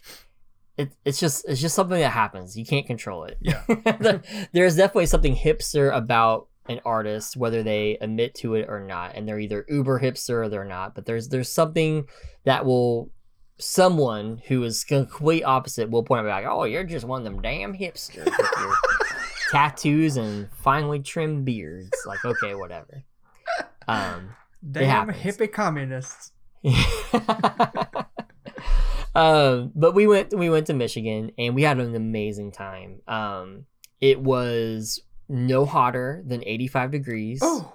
it, 0.77 0.91
it's 1.05 1.19
just 1.19 1.45
it's 1.47 1.61
just 1.61 1.75
something 1.75 1.99
that 1.99 2.11
happens. 2.11 2.57
You 2.57 2.65
can't 2.65 2.85
control 2.85 3.23
it. 3.25 3.37
Yeah. 3.41 3.63
There's 4.53 4.75
definitely 4.75 5.05
something 5.05 5.35
hipster 5.35 5.95
about 5.95 6.47
an 6.67 6.79
artist, 6.85 7.35
whether 7.35 7.63
they 7.63 7.97
admit 8.01 8.35
to 8.35 8.55
it 8.55 8.67
or 8.69 8.79
not, 8.79 9.15
and 9.15 9.27
they're 9.27 9.39
either 9.39 9.65
uber 9.67 9.99
hipster 9.99 10.45
or 10.45 10.49
they're 10.49 10.63
not. 10.65 10.95
But 10.95 11.05
there's 11.05 11.29
there's 11.29 11.51
something 11.51 12.05
that 12.43 12.65
will 12.65 13.11
someone 13.57 14.41
who 14.47 14.63
is 14.63 14.83
complete 14.83 15.43
opposite 15.43 15.89
will 15.89 16.03
point 16.03 16.27
out 16.27 16.43
like, 16.43 16.45
oh, 16.45 16.63
you're 16.63 16.83
just 16.83 17.05
one 17.05 17.21
of 17.21 17.25
them 17.25 17.41
damn 17.41 17.73
hipsters 17.73 18.25
with 18.25 18.51
your 18.59 18.75
tattoos 19.51 20.17
and 20.17 20.49
finely 20.51 20.99
trimmed 20.99 21.45
beards. 21.45 21.91
Like, 22.05 22.23
okay, 22.25 22.55
whatever. 22.55 23.03
Um, 23.87 24.35
Damn 24.69 25.09
hippie 25.09 25.51
communists. 25.51 26.31
um, 29.15 29.71
but 29.75 29.95
we 29.95 30.05
went 30.05 30.37
we 30.37 30.49
went 30.51 30.67
to 30.67 30.73
Michigan 30.73 31.31
and 31.37 31.55
we 31.55 31.63
had 31.63 31.79
an 31.79 31.95
amazing 31.95 32.51
time. 32.51 33.01
Um, 33.07 33.65
it 33.99 34.21
was 34.21 35.01
no 35.31 35.65
hotter 35.65 36.21
than 36.25 36.43
85 36.45 36.91
degrees. 36.91 37.39
Oh, 37.41 37.73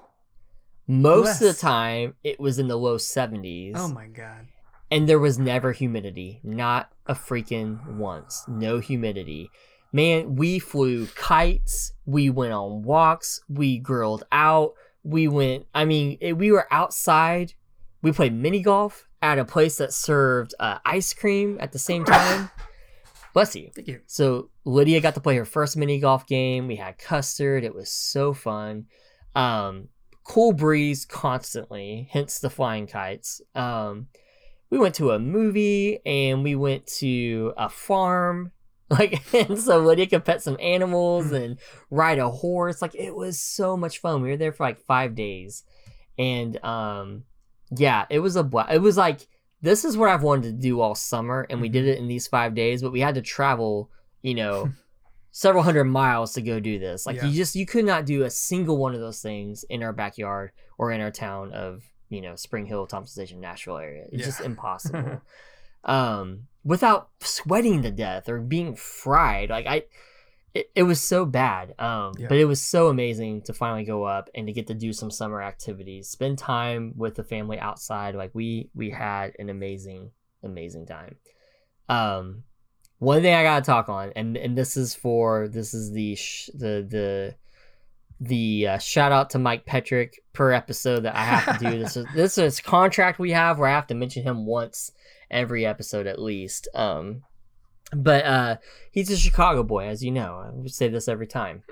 Most 0.86 1.40
of 1.42 1.48
the 1.48 1.60
time, 1.60 2.14
it 2.22 2.38
was 2.38 2.58
in 2.58 2.68
the 2.68 2.76
low 2.76 2.96
70s. 2.96 3.72
oh 3.74 3.88
my 3.88 4.06
god. 4.06 4.46
and 4.90 5.08
there 5.08 5.18
was 5.18 5.38
never 5.38 5.72
humidity. 5.72 6.40
Not 6.44 6.92
a 7.06 7.14
freaking 7.14 7.96
once. 7.96 8.44
No 8.46 8.78
humidity. 8.78 9.50
Man, 9.92 10.36
we 10.36 10.58
flew 10.58 11.06
kites. 11.16 11.92
We 12.04 12.28
went 12.30 12.52
on 12.52 12.82
walks. 12.82 13.40
We 13.48 13.78
grilled 13.78 14.24
out. 14.30 14.74
We 15.02 15.26
went, 15.28 15.66
I 15.74 15.84
mean, 15.84 16.18
it, 16.20 16.34
we 16.36 16.52
were 16.52 16.66
outside. 16.72 17.54
We 18.02 18.12
played 18.12 18.34
mini 18.34 18.60
golf 18.60 19.08
at 19.22 19.38
a 19.38 19.44
place 19.44 19.76
that 19.78 19.92
served 19.92 20.54
uh, 20.60 20.78
ice 20.84 21.14
cream 21.14 21.56
at 21.60 21.72
the 21.72 21.78
same 21.78 22.04
time. 22.16 22.50
Bless 23.36 23.54
you. 23.54 23.68
Thank 23.74 23.88
you. 23.88 24.00
So 24.06 24.48
Lydia 24.64 24.98
got 25.02 25.14
to 25.16 25.20
play 25.20 25.36
her 25.36 25.44
first 25.44 25.76
mini 25.76 25.98
golf 25.98 26.26
game. 26.26 26.66
We 26.68 26.76
had 26.76 26.96
custard. 26.96 27.64
It 27.64 27.74
was 27.74 27.90
so 27.90 28.32
fun. 28.32 28.86
Um, 29.34 29.88
cool 30.24 30.54
breeze 30.54 31.04
constantly, 31.04 32.08
hence 32.10 32.38
the 32.38 32.48
flying 32.48 32.86
kites. 32.86 33.42
Um, 33.54 34.06
we 34.70 34.78
went 34.78 34.94
to 34.94 35.10
a 35.10 35.18
movie 35.18 35.98
and 36.06 36.44
we 36.44 36.54
went 36.54 36.86
to 37.00 37.52
a 37.58 37.68
farm. 37.68 38.52
Like, 38.88 39.34
and 39.34 39.58
so 39.58 39.80
Lydia 39.80 40.06
could 40.06 40.24
pet 40.24 40.42
some 40.42 40.56
animals 40.60 41.32
and 41.32 41.58
ride 41.90 42.20
a 42.20 42.30
horse. 42.30 42.80
Like, 42.80 42.94
it 42.94 43.16
was 43.16 43.40
so 43.40 43.76
much 43.76 43.98
fun. 43.98 44.22
We 44.22 44.28
were 44.28 44.36
there 44.36 44.52
for 44.52 44.62
like 44.62 44.78
five 44.78 45.16
days. 45.16 45.64
And, 46.16 46.64
um, 46.64 47.24
yeah, 47.76 48.06
it 48.10 48.20
was 48.20 48.36
a 48.36 48.44
blast. 48.44 48.72
It 48.72 48.80
was 48.80 48.96
like, 48.96 49.26
this 49.66 49.84
is 49.84 49.96
what 49.96 50.08
I've 50.08 50.22
wanted 50.22 50.44
to 50.44 50.52
do 50.52 50.80
all 50.80 50.94
summer. 50.94 51.46
And 51.50 51.60
we 51.60 51.68
did 51.68 51.86
it 51.86 51.98
in 51.98 52.06
these 52.08 52.26
five 52.28 52.54
days, 52.54 52.82
but 52.82 52.92
we 52.92 53.00
had 53.00 53.16
to 53.16 53.22
travel, 53.22 53.90
you 54.22 54.34
know, 54.34 54.70
several 55.32 55.62
hundred 55.62 55.84
miles 55.84 56.32
to 56.34 56.40
go 56.42 56.60
do 56.60 56.78
this. 56.78 57.04
Like, 57.04 57.16
Yeah. 57.16 57.26
you 57.26 57.36
just, 57.36 57.54
you 57.56 57.66
could 57.66 57.84
not 57.84 58.06
do 58.06 58.22
a 58.22 58.30
single 58.30 58.78
one 58.78 58.94
of 58.94 59.00
those 59.00 59.20
things 59.20 59.64
in 59.68 59.82
our 59.82 59.92
backyard 59.92 60.52
or 60.78 60.92
in 60.92 61.00
our 61.00 61.10
town 61.10 61.52
of, 61.52 61.82
you 62.08 62.20
know, 62.20 62.36
Spring 62.36 62.64
Hill, 62.66 62.86
Thompson 62.86 63.12
Station, 63.12 63.40
Nashville 63.40 63.78
area. 63.78 64.04
It's 64.12 64.20
Yeah. 64.20 64.24
just 64.26 64.40
impossible. 64.52 65.20
um, 65.84 66.46
without 66.64 67.10
sweating 67.20 67.82
to 67.82 67.90
death 67.90 68.28
or 68.28 68.40
being 68.40 68.74
fried. 68.76 69.50
Like 69.50 69.66
I, 69.66 69.82
it, 70.54 70.70
it 70.74 70.82
was 70.84 71.00
so 71.00 71.24
bad. 71.26 71.74
Um, 71.78 72.12
Yeah. 72.18 72.28
but 72.28 72.38
it 72.38 72.44
was 72.46 72.60
so 72.60 72.88
amazing 72.88 73.42
to 73.42 73.52
finally 73.52 73.84
go 73.84 74.04
up 74.04 74.30
and 74.34 74.46
to 74.46 74.52
get 74.52 74.66
to 74.68 74.74
do 74.74 74.92
some 74.92 75.10
summer 75.10 75.42
activities, 75.42 76.08
spend 76.08 76.38
time 76.38 76.92
with 76.96 77.14
the 77.16 77.24
family 77.24 77.58
outside. 77.58 78.14
Like 78.14 78.30
we 78.34 78.70
we 78.74 78.90
had 78.90 79.32
an 79.38 79.50
amazing 79.50 80.10
amazing 80.42 80.86
time. 80.86 81.16
Um, 81.88 82.44
one 82.98 83.20
thing 83.22 83.34
I 83.34 83.42
gotta 83.42 83.64
talk 83.64 83.88
on, 83.88 84.12
and 84.16 84.36
and 84.36 84.56
this 84.56 84.76
is 84.76 84.94
for 84.94 85.48
this 85.48 85.74
is 85.74 85.92
the 85.92 86.14
sh- 86.16 86.50
the 86.54 86.86
the 86.88 87.34
the 88.18 88.66
uh, 88.68 88.78
shout 88.78 89.12
out 89.12 89.28
to 89.30 89.38
Mike 89.38 89.66
Petrick 89.66 90.22
per 90.32 90.50
episode 90.52 91.00
that 91.00 91.14
I 91.14 91.22
have 91.24 91.58
to 91.58 91.70
do. 91.70 91.78
this 91.78 91.96
is 91.98 92.06
this 92.14 92.38
is 92.38 92.60
contract 92.60 93.18
we 93.18 93.32
have 93.32 93.58
where 93.58 93.68
I 93.68 93.72
have 93.74 93.86
to 93.88 93.94
mention 93.94 94.22
him 94.22 94.46
once 94.46 94.90
every 95.30 95.66
episode 95.66 96.06
at 96.06 96.18
least. 96.20 96.68
Um, 96.74 97.22
but 97.92 98.24
uh, 98.24 98.56
he's 98.90 99.10
a 99.10 99.16
Chicago 99.16 99.62
boy, 99.62 99.86
as 99.86 100.02
you 100.02 100.10
know. 100.10 100.42
I 100.46 100.50
would 100.50 100.72
say 100.72 100.88
this 100.88 101.08
every 101.08 101.26
time. 101.26 101.62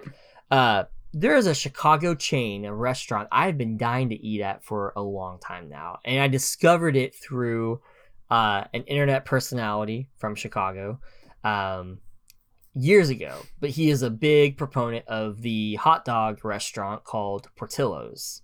Uh, 0.51 0.85
there 1.13 1.37
is 1.37 1.47
a 1.47 1.55
Chicago 1.55 2.15
chain, 2.15 2.65
a 2.65 2.75
restaurant 2.75 3.29
I've 3.31 3.57
been 3.57 3.77
dying 3.77 4.09
to 4.11 4.17
eat 4.17 4.41
at 4.41 4.65
for 4.65 4.93
a 4.97 5.03
long 5.03 5.39
time 5.39 5.69
now, 5.69 5.99
and 6.05 6.21
I 6.21 6.29
discovered 6.29 6.97
it 6.97 7.15
through 7.15 7.81
uh, 8.31 8.65
an 8.73 8.83
internet 8.85 9.25
personality 9.25 10.09
from 10.17 10.35
Chicago. 10.35 11.01
Um, 11.45 11.99
years 12.77 13.09
ago, 13.09 13.41
but 13.61 13.71
he 13.71 13.89
is 13.89 14.03
a 14.03 14.11
big 14.11 14.57
proponent 14.57 15.07
of 15.07 15.43
the 15.43 15.77
hot 15.77 16.05
dog 16.05 16.45
restaurant 16.45 17.05
called 17.05 17.49
Portillo's. 17.55 18.43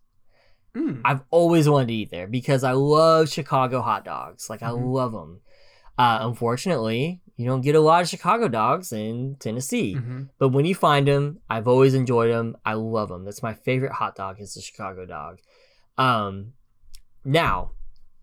Mm. 0.77 1.01
I've 1.05 1.23
always 1.31 1.69
wanted 1.69 1.89
to 1.89 1.95
eat 1.95 2.11
there 2.13 2.29
because 2.29 2.63
I 2.63 2.73
love 2.73 3.29
Chicago 3.29 3.81
hot 3.83 4.05
dogs. 4.05 4.49
Like 4.49 4.63
I 4.63 4.69
Mhm. 4.71 4.93
love 4.93 5.11
them. 5.11 5.41
Uh, 5.99 6.19
unfortunately, 6.23 7.21
you 7.41 7.47
don't 7.47 7.63
get 7.63 7.75
a 7.75 7.81
lot 7.81 8.03
of 8.03 8.09
Chicago 8.09 8.49
dogs 8.49 8.93
in 8.93 9.37
Tennessee, 9.41 9.95
Mhm. 9.97 10.29
but 10.39 10.51
when 10.51 10.65
you 10.67 10.75
find 10.75 11.09
them, 11.09 11.41
I've 11.49 11.67
always 11.67 11.95
enjoyed 11.95 12.31
them. 12.31 12.57
I 12.65 12.75
love 12.75 13.09
them. 13.09 13.25
That's 13.25 13.43
my 13.43 13.55
favorite 13.55 13.93
hot 13.93 14.15
dog 14.15 14.41
is 14.41 14.55
the 14.55 14.61
Chicago 14.61 15.07
dog. 15.07 15.39
Um, 15.97 16.53
now, 17.25 17.73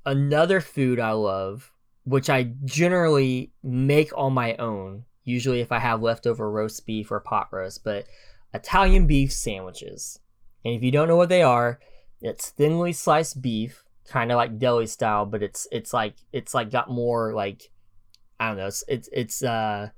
another 0.06 0.62
food 0.62 1.00
I 1.00 1.12
love, 1.12 1.72
which 2.06 2.30
I 2.30 2.44
generally 2.66 3.52
make 3.64 4.12
on 4.16 4.34
my 4.34 4.56
own, 4.58 5.06
usually 5.24 5.62
if 5.62 5.72
I 5.72 5.80
have 5.80 6.02
leftover 6.02 6.50
roast 6.50 6.86
beef 6.86 7.12
or 7.12 7.20
pot 7.20 7.48
roast, 7.52 7.84
but 7.84 8.06
Italian 8.54 9.08
beef 9.08 9.32
sandwiches. 9.34 10.20
And 10.64 10.74
if 10.76 10.84
you 10.84 10.92
don't 10.92 11.08
know 11.08 11.16
what 11.18 11.30
they 11.30 11.44
are, 11.44 11.80
it's 12.22 12.50
thinly 12.50 12.94
sliced 12.94 13.42
beef, 13.42 13.84
kind 14.08 14.32
of 14.32 14.38
like 14.38 14.58
deli 14.58 14.88
style, 14.88 15.26
but 15.26 15.44
it's 15.44 15.68
it's 15.72 15.94
like 15.94 16.16
it's 16.32 16.54
like 16.54 16.72
got 16.72 16.90
more 16.90 17.34
like 17.34 17.70
I 18.40 18.50
don't 18.50 18.58
know, 18.58 18.68
it's 18.68 18.84
it's 18.88 19.10
it's 19.12 19.44
uh 19.44 19.90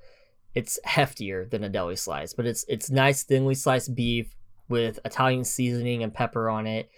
it's 0.56 0.80
heftier 0.86 1.50
than 1.50 1.64
a 1.64 1.70
deli 1.70 1.96
slice, 1.96 2.34
but 2.34 2.46
it's 2.46 2.66
it's 2.68 2.90
nice 2.90 3.24
thinly 3.24 3.56
sliced 3.56 3.94
beef 3.96 4.36
with 4.68 5.00
Italian 5.06 5.44
seasoning 5.44 6.04
and 6.04 6.14
pepper 6.14 6.50
on 6.50 6.68
it, 6.68 6.90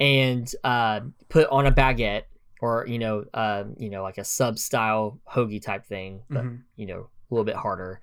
and 0.00 0.50
uh, 0.64 1.00
put 1.28 1.48
on 1.48 1.66
a 1.66 1.72
baguette 1.72 2.24
or 2.60 2.86
you 2.86 2.98
know 2.98 3.24
uh, 3.34 3.64
you 3.78 3.90
know 3.90 4.02
like 4.02 4.18
a 4.18 4.24
sub 4.24 4.58
style 4.58 5.20
hoagie 5.30 5.60
type 5.62 5.84
thing, 5.84 6.22
but 6.30 6.44
Mhm. 6.44 6.62
you 6.76 6.86
know 6.86 7.08
a 7.30 7.34
little 7.34 7.44
bit 7.44 7.56
harder, 7.56 8.00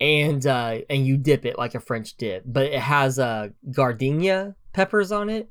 and 0.00 0.44
uh, 0.46 0.78
and 0.88 1.06
you 1.06 1.16
dip 1.16 1.44
it 1.44 1.58
like 1.58 1.74
a 1.74 1.80
French 1.80 2.16
dip, 2.16 2.42
but 2.46 2.66
it 2.66 2.80
has 2.80 3.18
uh, 3.18 3.48
giardiniera 3.68 4.54
peppers 4.72 5.12
on 5.12 5.28
it, 5.30 5.48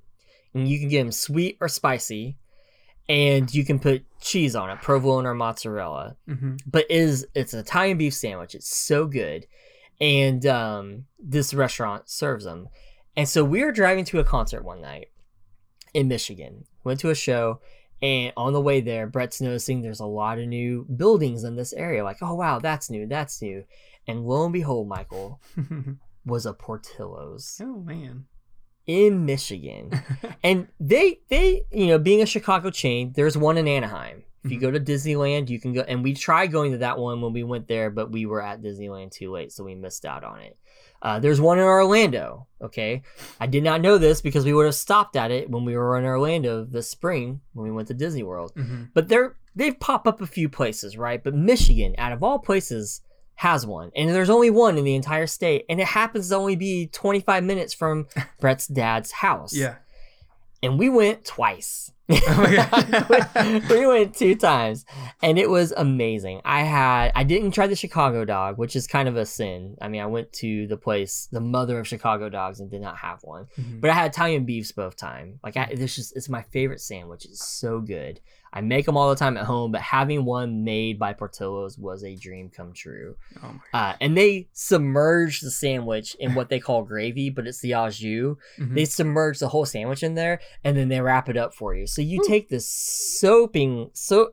and 0.54 0.68
you 0.68 0.80
can 0.80 0.90
get 0.90 1.00
them 1.04 1.12
sweet 1.12 1.58
or 1.62 1.68
spicy, 1.68 2.38
and 3.10 3.54
you 3.54 3.66
can 3.66 3.80
put 3.80 4.06
cheese 4.22 4.56
on 4.56 4.70
it, 4.70 4.82
provolone 4.82 5.26
or 5.26 5.34
mozzarella 5.34 6.16
Mhm. 6.30 6.60
but 6.66 6.86
it 6.90 6.96
is 6.96 7.28
it's 7.36 7.54
an 7.54 7.60
Italian 7.60 7.98
beef 7.98 8.14
sandwich. 8.14 8.56
It's 8.56 8.74
so 8.74 9.06
good, 9.08 9.48
and 10.00 10.46
um, 10.46 11.06
this 11.20 11.54
restaurant 11.54 12.10
serves 12.10 12.46
them. 12.46 12.70
And 13.18 13.28
so 13.28 13.44
we 13.44 13.64
were 13.66 13.72
driving 13.74 14.06
to 14.06 14.20
a 14.20 14.24
concert 14.24 14.64
one 14.64 14.80
night 14.82 15.08
in 15.94 16.08
Michigan. 16.08 16.66
Went 16.84 17.00
to 17.02 17.10
a 17.10 17.16
show, 17.16 17.60
and 18.02 18.32
on 18.38 18.54
the 18.54 18.62
way 18.62 18.80
there, 18.80 19.08
Brett's 19.08 19.42
noticing 19.42 19.82
there's 19.82 20.00
a 20.00 20.06
lot 20.06 20.40
of 20.40 20.48
new 20.48 20.86
buildings 20.96 21.44
in 21.44 21.56
this 21.56 21.74
area. 21.74 22.04
Like, 22.04 22.18
oh 22.22 22.36
wow, 22.36 22.60
that's 22.60 22.90
new, 22.90 23.08
that's 23.08 23.42
new. 23.42 23.66
And 24.08 24.26
lo 24.26 24.44
and 24.46 24.54
behold, 24.54 24.88
Michael 24.88 25.42
was 26.26 26.46
a 26.46 26.54
Portillo's 26.54 27.60
oh 27.62 27.80
man. 27.82 28.26
In 28.90 29.26
Michigan. 29.26 29.92
And 30.44 30.68
they 30.80 31.20
they 31.30 31.64
you 31.72 31.88
know 31.88 32.00
being 32.00 32.22
a 32.22 32.26
chicago 32.26 32.70
chain 32.70 33.12
there's 33.16 33.38
one 33.38 33.58
in 33.58 33.68
anaheim. 33.68 34.24
If 34.46 34.52
you 34.52 34.58
Mhm. 34.58 34.62
go 34.62 34.72
to 34.72 34.80
disneyland 34.80 35.50
you 35.50 35.60
can 35.60 35.74
go 35.74 35.82
and 35.82 36.02
we 36.04 36.14
tried 36.14 36.48
going 36.54 36.72
to 36.72 36.78
that 36.80 36.98
one 36.98 37.22
when 37.22 37.34
we 37.34 37.44
went 37.44 37.68
there 37.68 37.90
but 37.90 38.10
we 38.10 38.26
were 38.26 38.42
at 38.42 38.62
disneyland 38.62 39.12
too 39.12 39.32
late 39.32 39.52
so 39.52 39.64
we 39.66 39.76
missed 39.76 40.06
out 40.06 40.24
on 40.24 40.40
it. 40.40 40.56
Uh, 41.02 41.18
there's 41.20 41.42
one 41.42 41.58
in 41.60 41.66
orlando 41.66 42.48
okay? 42.62 43.02
I 43.40 43.48
did 43.48 43.64
not 43.64 43.82
know 43.82 43.98
this 43.98 44.22
because 44.22 44.46
we 44.46 44.54
would 44.54 44.66
have 44.66 44.76
stopped 44.76 45.16
at 45.18 45.30
it 45.32 45.50
when 45.50 45.66
we 45.66 45.76
were 45.76 45.98
in 46.00 46.06
orlando 46.06 46.64
this 46.64 46.90
spring 46.90 47.42
when 47.54 47.66
we 47.68 47.72
went 47.76 47.90
to 47.90 47.94
disney 47.94 48.24
world. 48.24 48.52
Mhm. 48.56 48.90
but 48.94 49.10
they're 49.10 49.36
they've 49.58 49.80
popped 49.80 50.08
up 50.08 50.22
a 50.22 50.28
few 50.38 50.48
places 50.48 50.98
right? 50.98 51.22
But 51.24 51.36
michigan 51.36 51.96
out 51.98 52.14
of 52.14 52.24
all 52.24 52.40
places 52.40 53.02
has 53.40 53.66
one 53.66 53.90
and 53.96 54.10
there's 54.10 54.30
only 54.30 54.50
one 54.50 54.78
in 54.78 54.84
the 54.84 54.96
entire 54.96 55.26
state 55.28 55.66
and 55.70 55.80
it 55.80 55.88
happens 55.88 56.30
to 56.30 56.36
only 56.36 56.56
be 56.56 56.88
25 56.88 57.44
minutes 57.44 57.74
from 57.74 58.06
brett's 58.42 58.68
dad's 58.68 59.12
house 59.12 59.56
Yeah. 59.56 59.76
and 60.62 60.78
we 60.78 60.90
went 60.90 61.26
twice. 61.26 61.92
Oh 62.12 63.64
we 63.70 63.86
went 63.86 64.16
two 64.16 64.34
times, 64.36 64.84
and 65.22 65.38
it 65.38 65.48
was 65.48 65.72
amazing. 65.78 66.42
I 66.44 66.62
had 66.64 67.12
I 67.14 67.24
didn't 67.24 67.52
try 67.52 67.68
the 67.68 67.76
Chicago 67.76 68.26
dog, 68.26 68.58
which 68.58 68.76
is 68.76 68.88
kind 68.88 69.08
of 69.08 69.16
a 69.16 69.28
sin. 69.28 69.76
I 69.80 69.90
mean, 69.90 70.02
I 70.02 70.08
went 70.08 70.34
to 70.42 70.66
the 70.66 70.76
place, 70.76 71.28
the 71.32 71.40
mother 71.40 71.78
of 71.80 71.88
Chicago 71.88 72.28
dogs, 72.28 72.60
and 72.60 72.72
did 72.72 72.82
not 72.82 72.98
have 72.98 73.20
one. 73.22 73.46
Mhm. 73.60 73.80
But 73.80 73.92
I 73.92 73.94
had 73.94 74.10
Italian 74.12 74.46
beefs 74.46 74.72
both 74.72 74.96
time. 74.96 75.40
Like 75.44 75.56
I, 75.56 75.72
this 75.76 75.96
just 75.98 76.16
it's 76.18 76.30
my 76.30 76.42
favorite 76.42 76.82
sandwich. 76.82 77.26
It's 77.26 77.46
so 77.48 77.80
good. 77.80 78.20
I 78.52 78.62
make 78.62 78.86
them 78.86 78.98
all 78.98 79.10
the 79.10 79.16
time 79.16 79.38
at 79.38 79.46
home, 79.46 79.72
but 79.72 79.82
having 79.82 80.26
one 80.26 80.64
made 80.64 80.98
by 80.98 81.14
Portillo's 81.14 81.78
was 81.78 82.04
a 82.04 82.16
dream 82.16 82.50
come 82.50 82.74
true. 82.74 83.16
Oh 83.44 83.60
my. 83.74 83.80
Uh, 83.80 83.96
and 84.02 84.18
they 84.18 84.48
submerge 84.54 85.42
the 85.42 85.52
sandwich 85.52 86.16
in 86.20 86.34
what 86.36 86.50
they 86.50 86.60
call 86.60 86.84
gravy, 86.84 87.30
but 87.30 87.46
it's 87.48 87.60
the 87.62 87.76
au 87.76 87.90
jus. 87.90 88.36
Mhm. 88.58 88.74
They 88.76 88.86
submerge 88.86 89.40
the 89.40 89.50
whole 89.50 89.66
sandwich 89.66 90.02
in 90.04 90.16
there, 90.16 90.40
and 90.64 90.76
then 90.76 90.90
they 90.90 91.02
wrap 91.02 91.30
it 91.30 91.38
up 91.38 91.54
for 91.54 91.76
you. 91.76 91.86
So 91.88 92.02
you 92.02 92.24
take 92.28 92.50
this 92.50 92.68
soaping, 92.68 93.90
so 93.94 94.32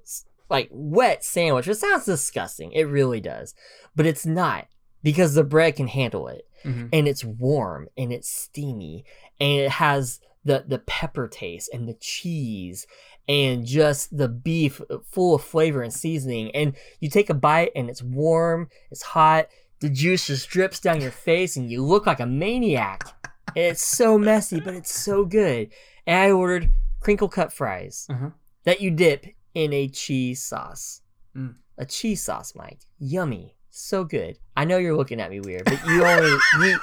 like 0.49 0.69
wet 0.71 1.25
sandwich. 1.25 1.69
It 1.69 1.75
sounds 1.75 2.05
disgusting. 2.05 2.73
It 2.73 2.85
really 2.85 3.21
does, 3.21 3.55
but 3.95 4.07
it's 4.07 4.25
not 4.27 4.69
because 5.03 5.35
the 5.35 5.45
bread 5.45 5.77
can 5.77 5.89
handle 5.89 6.29
it. 6.29 6.43
Mhm. 6.65 6.89
and 6.93 7.07
it's 7.07 7.25
warm 7.25 7.87
and 7.97 8.13
it's 8.13 8.29
steamy 8.29 9.05
and 9.39 9.61
it 9.61 9.71
has 9.71 10.19
the 10.47 10.65
the 10.67 10.79
pepper 10.81 11.29
taste 11.29 11.69
and 11.73 11.89
the 11.89 11.95
cheese 11.95 12.87
and 13.29 13.67
just 13.67 14.17
the 14.17 14.29
beef 14.29 14.81
uh, 14.89 14.99
full 15.11 15.35
of 15.35 15.43
flavor 15.43 15.83
and 15.83 15.93
seasoning. 15.93 16.51
And 16.55 16.75
you 17.01 17.11
take 17.11 17.29
a 17.31 17.35
bite 17.35 17.73
and 17.77 17.91
it's 17.91 18.03
warm 18.03 18.69
it's 18.91 19.03
hot 19.03 19.49
the 19.81 19.91
juice 19.91 20.27
just 20.29 20.49
drips 20.49 20.81
down 20.81 21.03
your 21.03 21.11
face 21.11 21.57
and 21.57 21.71
you 21.71 21.83
look 21.85 22.07
like 22.07 22.21
a 22.21 22.27
maniac. 22.27 23.03
And 23.49 23.65
it's 23.73 23.83
so 23.85 24.17
messy 24.19 24.61
but 24.61 24.75
it's 24.75 24.95
so 24.95 25.25
good. 25.25 25.71
And 26.07 26.17
i 26.19 26.31
ordered 26.31 26.73
crinkle 27.01 27.29
cut 27.29 27.53
fries 27.53 28.07
Uh-huh. 28.09 28.31
that 28.65 28.81
you 28.81 28.91
dip 28.91 29.27
in 29.55 29.73
a 29.73 29.89
cheese 29.89 30.43
sauce. 30.43 31.03
Mm. 31.37 31.57
a 31.77 31.85
cheese 31.85 32.23
sauce 32.23 32.55
mike. 32.55 32.81
Yummy. 32.99 33.55
So 33.71 34.05
good. 34.05 34.39
I 34.57 34.65
know 34.65 34.79
you're 34.79 34.97
looking 34.97 35.21
at 35.21 35.31
me 35.31 35.41
weird 35.41 35.65
but 35.67 35.85
you 35.87 36.05
only 36.05 36.31
you 36.63 36.79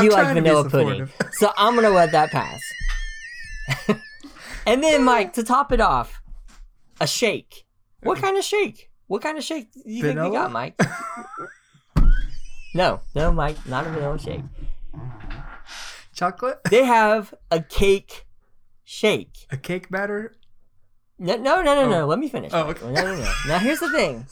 you 0.00 0.10
like 0.10 0.34
vanilla 0.34 0.68
pudding 0.68 1.08
so 1.32 1.50
i'm 1.56 1.74
gonna 1.74 1.90
let 1.90 2.12
that 2.12 2.30
pass 2.30 2.60
and 4.66 4.82
then 4.82 5.02
mike 5.04 5.32
to 5.32 5.42
top 5.42 5.72
it 5.72 5.80
off 5.80 6.22
a 7.00 7.06
shake 7.06 7.64
what 8.02 8.18
kind 8.18 8.36
of 8.36 8.44
shake 8.44 8.90
what 9.06 9.22
kind 9.22 9.36
of 9.38 9.44
shake 9.44 9.72
do 9.72 9.80
you 9.84 10.02
think 10.02 10.20
we 10.20 10.30
got 10.30 10.50
mike 10.52 10.78
no 12.74 13.00
no 13.14 13.30
mike 13.32 13.56
not 13.66 13.86
a 13.86 13.90
vanilla 13.90 14.18
shake 14.18 14.40
Chocolate? 16.14 16.60
they 16.70 16.84
have 16.84 17.34
a 17.50 17.60
cake 17.60 18.26
shake 18.84 19.46
A 19.50 19.56
cake 19.56 19.90
batter? 19.90 20.34
no, 21.18 21.36
no, 21.36 21.62
no, 21.62 21.74
no, 21.74 21.88
no. 21.88 22.02
Oh. 22.02 22.06
Let 22.06 22.18
me 22.18 22.28
finish. 22.28 22.52
Oh, 22.54 22.64
okay. 22.68 22.86
No, 22.86 23.02
no, 23.02 23.16
no. 23.16 23.32
Now 23.48 23.58
here's 23.58 23.80
the 23.80 23.90
thing. 23.90 24.26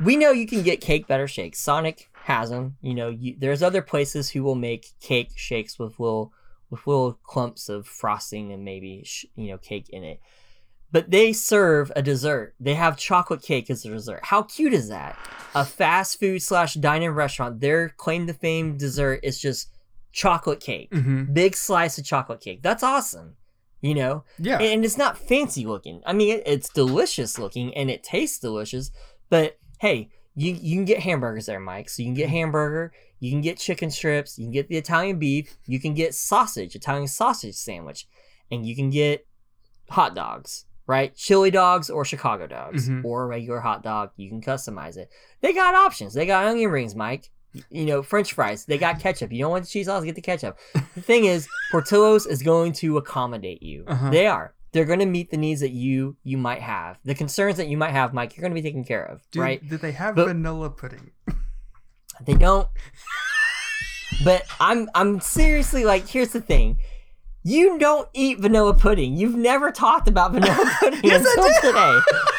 We 0.00 0.16
know 0.16 0.30
you 0.30 0.46
can 0.46 0.62
get 0.62 0.80
cake 0.80 1.06
better 1.06 1.26
shakes. 1.28 1.58
Sonic 1.58 2.10
has 2.24 2.50
them. 2.50 2.76
You 2.82 2.94
know, 2.94 3.08
you, 3.08 3.36
there's 3.38 3.62
other 3.62 3.82
places 3.82 4.30
who 4.30 4.42
will 4.42 4.54
make 4.54 4.86
cake 5.00 5.32
shakes 5.36 5.78
with 5.78 6.00
little 6.00 6.32
with 6.70 6.86
little 6.86 7.12
clumps 7.22 7.68
of 7.68 7.86
frosting 7.86 8.52
and 8.52 8.64
maybe 8.64 9.02
sh- 9.04 9.26
you 9.36 9.48
know 9.48 9.58
cake 9.58 9.88
in 9.90 10.02
it. 10.04 10.20
But 10.90 11.10
they 11.10 11.32
serve 11.32 11.90
a 11.96 12.02
dessert. 12.02 12.54
They 12.60 12.74
have 12.74 12.96
chocolate 12.96 13.42
cake 13.42 13.68
as 13.68 13.84
a 13.84 13.90
dessert. 13.90 14.20
How 14.22 14.42
cute 14.42 14.72
is 14.72 14.88
that? 14.88 15.18
A 15.54 15.64
fast 15.64 16.20
food 16.20 16.40
slash 16.40 16.74
dining 16.74 17.10
restaurant. 17.10 17.60
Their 17.60 17.88
claim 17.90 18.26
to 18.28 18.32
fame 18.32 18.76
dessert 18.76 19.20
is 19.22 19.40
just 19.40 19.70
chocolate 20.12 20.60
cake. 20.60 20.90
Mm-hmm. 20.92 21.32
Big 21.32 21.56
slice 21.56 21.98
of 21.98 22.04
chocolate 22.04 22.40
cake. 22.40 22.62
That's 22.62 22.82
awesome. 22.84 23.34
You 23.80 23.94
know, 23.94 24.24
Yeah. 24.38 24.58
and 24.60 24.82
it's 24.84 24.96
not 24.96 25.18
fancy 25.18 25.66
looking. 25.66 26.00
I 26.06 26.12
mean, 26.14 26.36
it, 26.36 26.42
it's 26.46 26.68
delicious 26.70 27.38
looking 27.38 27.74
and 27.74 27.90
it 27.90 28.02
tastes 28.02 28.38
delicious. 28.38 28.90
But 29.28 29.58
hey, 29.80 30.08
you 30.36 30.52
you 30.54 30.76
can 30.76 30.84
get 30.84 31.00
hamburgers 31.00 31.46
there, 31.46 31.60
Mike. 31.60 31.88
So 31.88 32.02
you 32.02 32.06
can 32.08 32.14
get 32.14 32.28
hamburger, 32.30 32.92
you 33.20 33.30
can 33.30 33.40
get 33.40 33.58
chicken 33.58 33.90
strips, 33.90 34.38
you 34.38 34.44
can 34.46 34.52
get 34.52 34.68
the 34.68 34.76
Italian 34.76 35.18
beef, 35.18 35.56
you 35.66 35.78
can 35.80 35.94
get 35.94 36.14
sausage, 36.14 36.74
Italian 36.74 37.08
sausage 37.08 37.54
sandwich, 37.54 38.06
and 38.50 38.66
you 38.66 38.74
can 38.76 38.90
get 38.90 39.26
hot 39.90 40.14
dogs, 40.14 40.64
right? 40.86 41.14
Chili 41.14 41.50
dogs 41.50 41.88
or 41.90 42.04
Chicago 42.04 42.46
dogs 42.46 42.88
Mhm. 42.88 43.04
or 43.04 43.24
a 43.24 43.26
regular 43.26 43.60
hot 43.60 43.82
dog. 43.82 44.10
You 44.16 44.28
can 44.28 44.40
customize 44.40 44.96
it. 44.96 45.10
They 45.40 45.52
got 45.52 45.74
options. 45.74 46.14
They 46.14 46.26
got 46.26 46.46
onion 46.46 46.70
rings, 46.70 46.94
Mike. 46.94 47.30
You 47.70 47.86
know, 47.86 48.02
French 48.02 48.32
fries. 48.32 48.64
They 48.64 48.78
got 48.78 48.98
ketchup. 48.98 49.30
You 49.30 49.38
don't 49.42 49.50
want 49.52 49.64
the 49.64 49.70
cheese 49.70 49.86
sauce? 49.86 50.02
Get 50.02 50.16
the 50.16 50.20
ketchup. 50.20 50.58
The 50.96 51.00
thing 51.00 51.24
is, 51.26 51.46
Portillo's 51.70 52.26
is 52.26 52.42
going 52.42 52.72
to 52.74 52.96
accommodate 52.96 53.62
you. 53.62 53.84
Uh-huh. 53.86 54.10
They 54.10 54.26
are. 54.26 54.54
They're 54.74 54.84
going 54.84 54.98
to 54.98 55.06
meet 55.06 55.30
the 55.30 55.36
needs 55.38 55.60
that 55.60 55.70
you 55.70 56.16
you 56.24 56.36
might 56.36 56.60
have, 56.60 56.98
the 57.04 57.14
concerns 57.14 57.56
that 57.56 57.68
you 57.68 57.76
might 57.78 57.92
have, 57.92 58.12
Mike. 58.12 58.36
You're 58.36 58.42
going 58.42 58.50
to 58.54 58.60
be 58.60 58.68
taken 58.68 58.84
care 58.84 59.04
of, 59.04 59.22
Dude, 59.30 59.40
right? 59.40 59.66
Did 59.68 59.80
they 59.80 59.92
have 59.92 60.16
But- 60.16 60.26
vanilla 60.26 60.68
pudding? 60.68 61.12
They 62.24 62.34
don't. 62.34 62.68
But 64.24 64.44
I'm 64.60 64.88
I'm 64.94 65.20
seriously 65.20 65.84
like, 65.84 66.06
here's 66.08 66.30
the 66.30 66.40
thing. 66.40 66.78
You 67.42 67.78
don't 67.78 68.08
eat 68.14 68.38
vanilla 68.38 68.72
pudding. 68.74 69.16
You've 69.16 69.34
never 69.34 69.70
talked 69.72 70.06
about 70.08 70.32
vanilla 70.36 70.70
pudding 70.80 71.00
Yes, 71.02 71.26
until 71.26 71.52
today. 71.72 71.98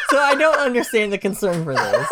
So 0.10 0.18
I 0.20 0.36
don't 0.36 0.60
understand 0.60 1.12
the 1.14 1.18
concern 1.18 1.64
for 1.66 1.74
this. 1.74 2.08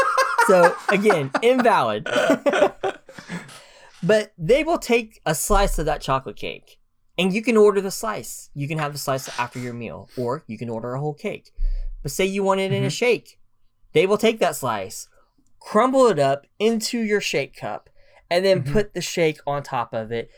So 0.48 0.76
again, 0.90 1.32
invalid. 1.42 2.06
but 4.04 4.34
they 4.38 4.64
will 4.64 4.78
take 4.78 5.22
a 5.26 5.34
slice 5.34 5.80
of 5.80 5.86
that 5.86 6.02
chocolate 6.02 6.36
cake. 6.36 6.80
And 7.18 7.34
you 7.34 7.42
can 7.42 7.58
order 7.58 7.82
the 7.82 7.92
slice. 7.92 8.50
You 8.54 8.68
can 8.68 8.80
have 8.80 8.94
the 8.94 9.00
slice 9.00 9.30
after 9.40 9.60
your 9.60 9.74
meal, 9.74 10.10
or 10.18 10.44
you 10.48 10.58
can 10.58 10.70
order 10.70 10.94
a 10.94 11.00
whole 11.00 11.14
cake. 11.14 11.52
But 12.02 12.12
say 12.12 12.26
you 12.26 12.44
want 12.44 12.60
it 12.60 12.72
in 12.72 12.84
a 12.84 12.88
mm-hmm. 12.88 12.90
shake. 12.90 13.40
They 13.94 14.08
will 14.08 14.18
take 14.18 14.40
that 14.40 14.56
slice, 14.56 15.08
crumble 15.60 16.08
it 16.08 16.18
up 16.18 16.48
into 16.58 17.00
your 17.00 17.22
shake 17.22 17.56
cup, 17.56 17.90
and 18.30 18.44
then 18.44 18.64
mm-hmm. 18.64 18.74
put 18.74 18.94
the 18.94 19.02
shake 19.02 19.40
on 19.46 19.62
top 19.62 19.94
of 19.94 20.12
it. 20.12 20.32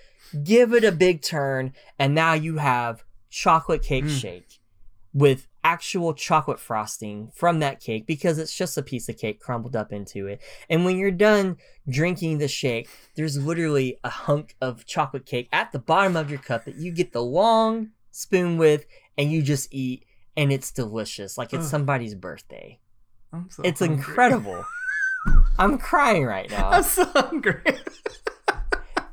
Give 0.44 0.74
it 0.74 0.84
a 0.84 0.92
big 0.92 1.22
turn, 1.22 1.74
and 1.98 2.14
now 2.14 2.34
you 2.34 2.58
have 2.58 3.04
chocolate 3.30 3.84
cake 3.84 4.06
mm. 4.06 4.20
shake 4.20 4.60
with 5.16 5.48
actual 5.64 6.14
chocolate 6.14 6.60
frosting 6.60 7.32
from 7.34 7.60
that 7.60 7.80
cake 7.80 8.06
because 8.06 8.38
it's 8.38 8.56
just 8.56 8.78
a 8.78 8.84
piece 8.84 9.08
of 9.10 9.18
cake 9.18 9.40
crumbled 9.40 9.76
up 9.76 9.94
into 9.94 10.28
it. 10.28 10.42
And 10.70 10.84
when 10.84 10.98
you're 10.98 11.10
done 11.10 11.56
drinking 11.90 12.38
the 12.40 12.50
shake, 12.50 12.90
there's 13.16 13.42
literally 13.44 13.98
a 14.04 14.10
hunk 14.10 14.56
of 14.62 14.86
chocolate 14.86 15.26
cake 15.26 15.48
at 15.54 15.72
the 15.72 15.80
bottom 15.80 16.18
of 16.18 16.30
your 16.30 16.40
cup 16.40 16.66
that 16.66 16.76
you 16.76 16.92
get 16.92 17.14
the 17.14 17.24
long 17.24 17.92
spoon 18.12 18.58
with 18.58 18.86
and 19.18 19.32
you 19.32 19.42
just 19.42 19.74
eat 19.74 20.06
and 20.38 20.52
it's 20.52 20.70
delicious 20.72 21.38
like 21.38 21.54
it's 21.54 21.64
Ugh. 21.66 21.72
somebody's 21.72 22.14
birthday. 22.14 22.78
I'm 23.32 23.50
so 23.50 23.64
It's 23.64 23.80
hungry. 23.80 23.96
incredible. 23.98 24.66
I'm 25.58 25.78
crying 25.78 26.26
right 26.26 26.52
now. 26.52 26.70
I'm 26.72 26.84
so 26.84 27.06
hungry. 27.06 27.64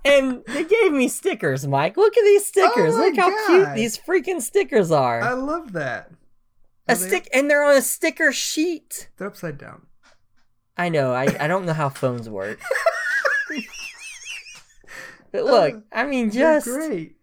And 0.05 0.43
they 0.47 0.65
gave 0.65 0.93
me 0.93 1.07
stickers, 1.09 1.67
Mike. 1.67 1.97
Look 1.97 2.17
at 2.17 2.25
these 2.25 2.45
stickers. 2.47 2.95
Oh 2.95 2.99
Look 2.99 3.17
how 3.17 3.47
cute 3.47 3.75
these 3.75 3.97
freaking 3.99 4.43
stickers 4.43 4.91
are. 4.91 5.21
I 5.23 5.33
love 5.35 5.73
that. 5.75 6.11
a 6.89 6.93
Are 6.93 6.95
they- 6.97 7.07
stick 7.09 7.29
and 7.33 7.49
they're 7.51 7.63
on 7.63 7.77
a 7.77 7.83
sticker 7.83 8.33
sheet. 8.33 9.09
They're 9.17 9.29
upside 9.29 9.59
down. 9.59 9.87
I 10.77 10.89
know. 10.89 11.13
I, 11.13 11.25
I 11.39 11.47
don't 11.47 11.67
know 11.67 11.73
how 11.75 11.89
phones 11.89 12.29
work. 12.29 12.59
but 15.31 15.45
look, 15.45 15.75
oh, 15.77 15.83
I 15.93 16.05
mean 16.05 16.31
just 16.31 16.67
great. 16.67 17.17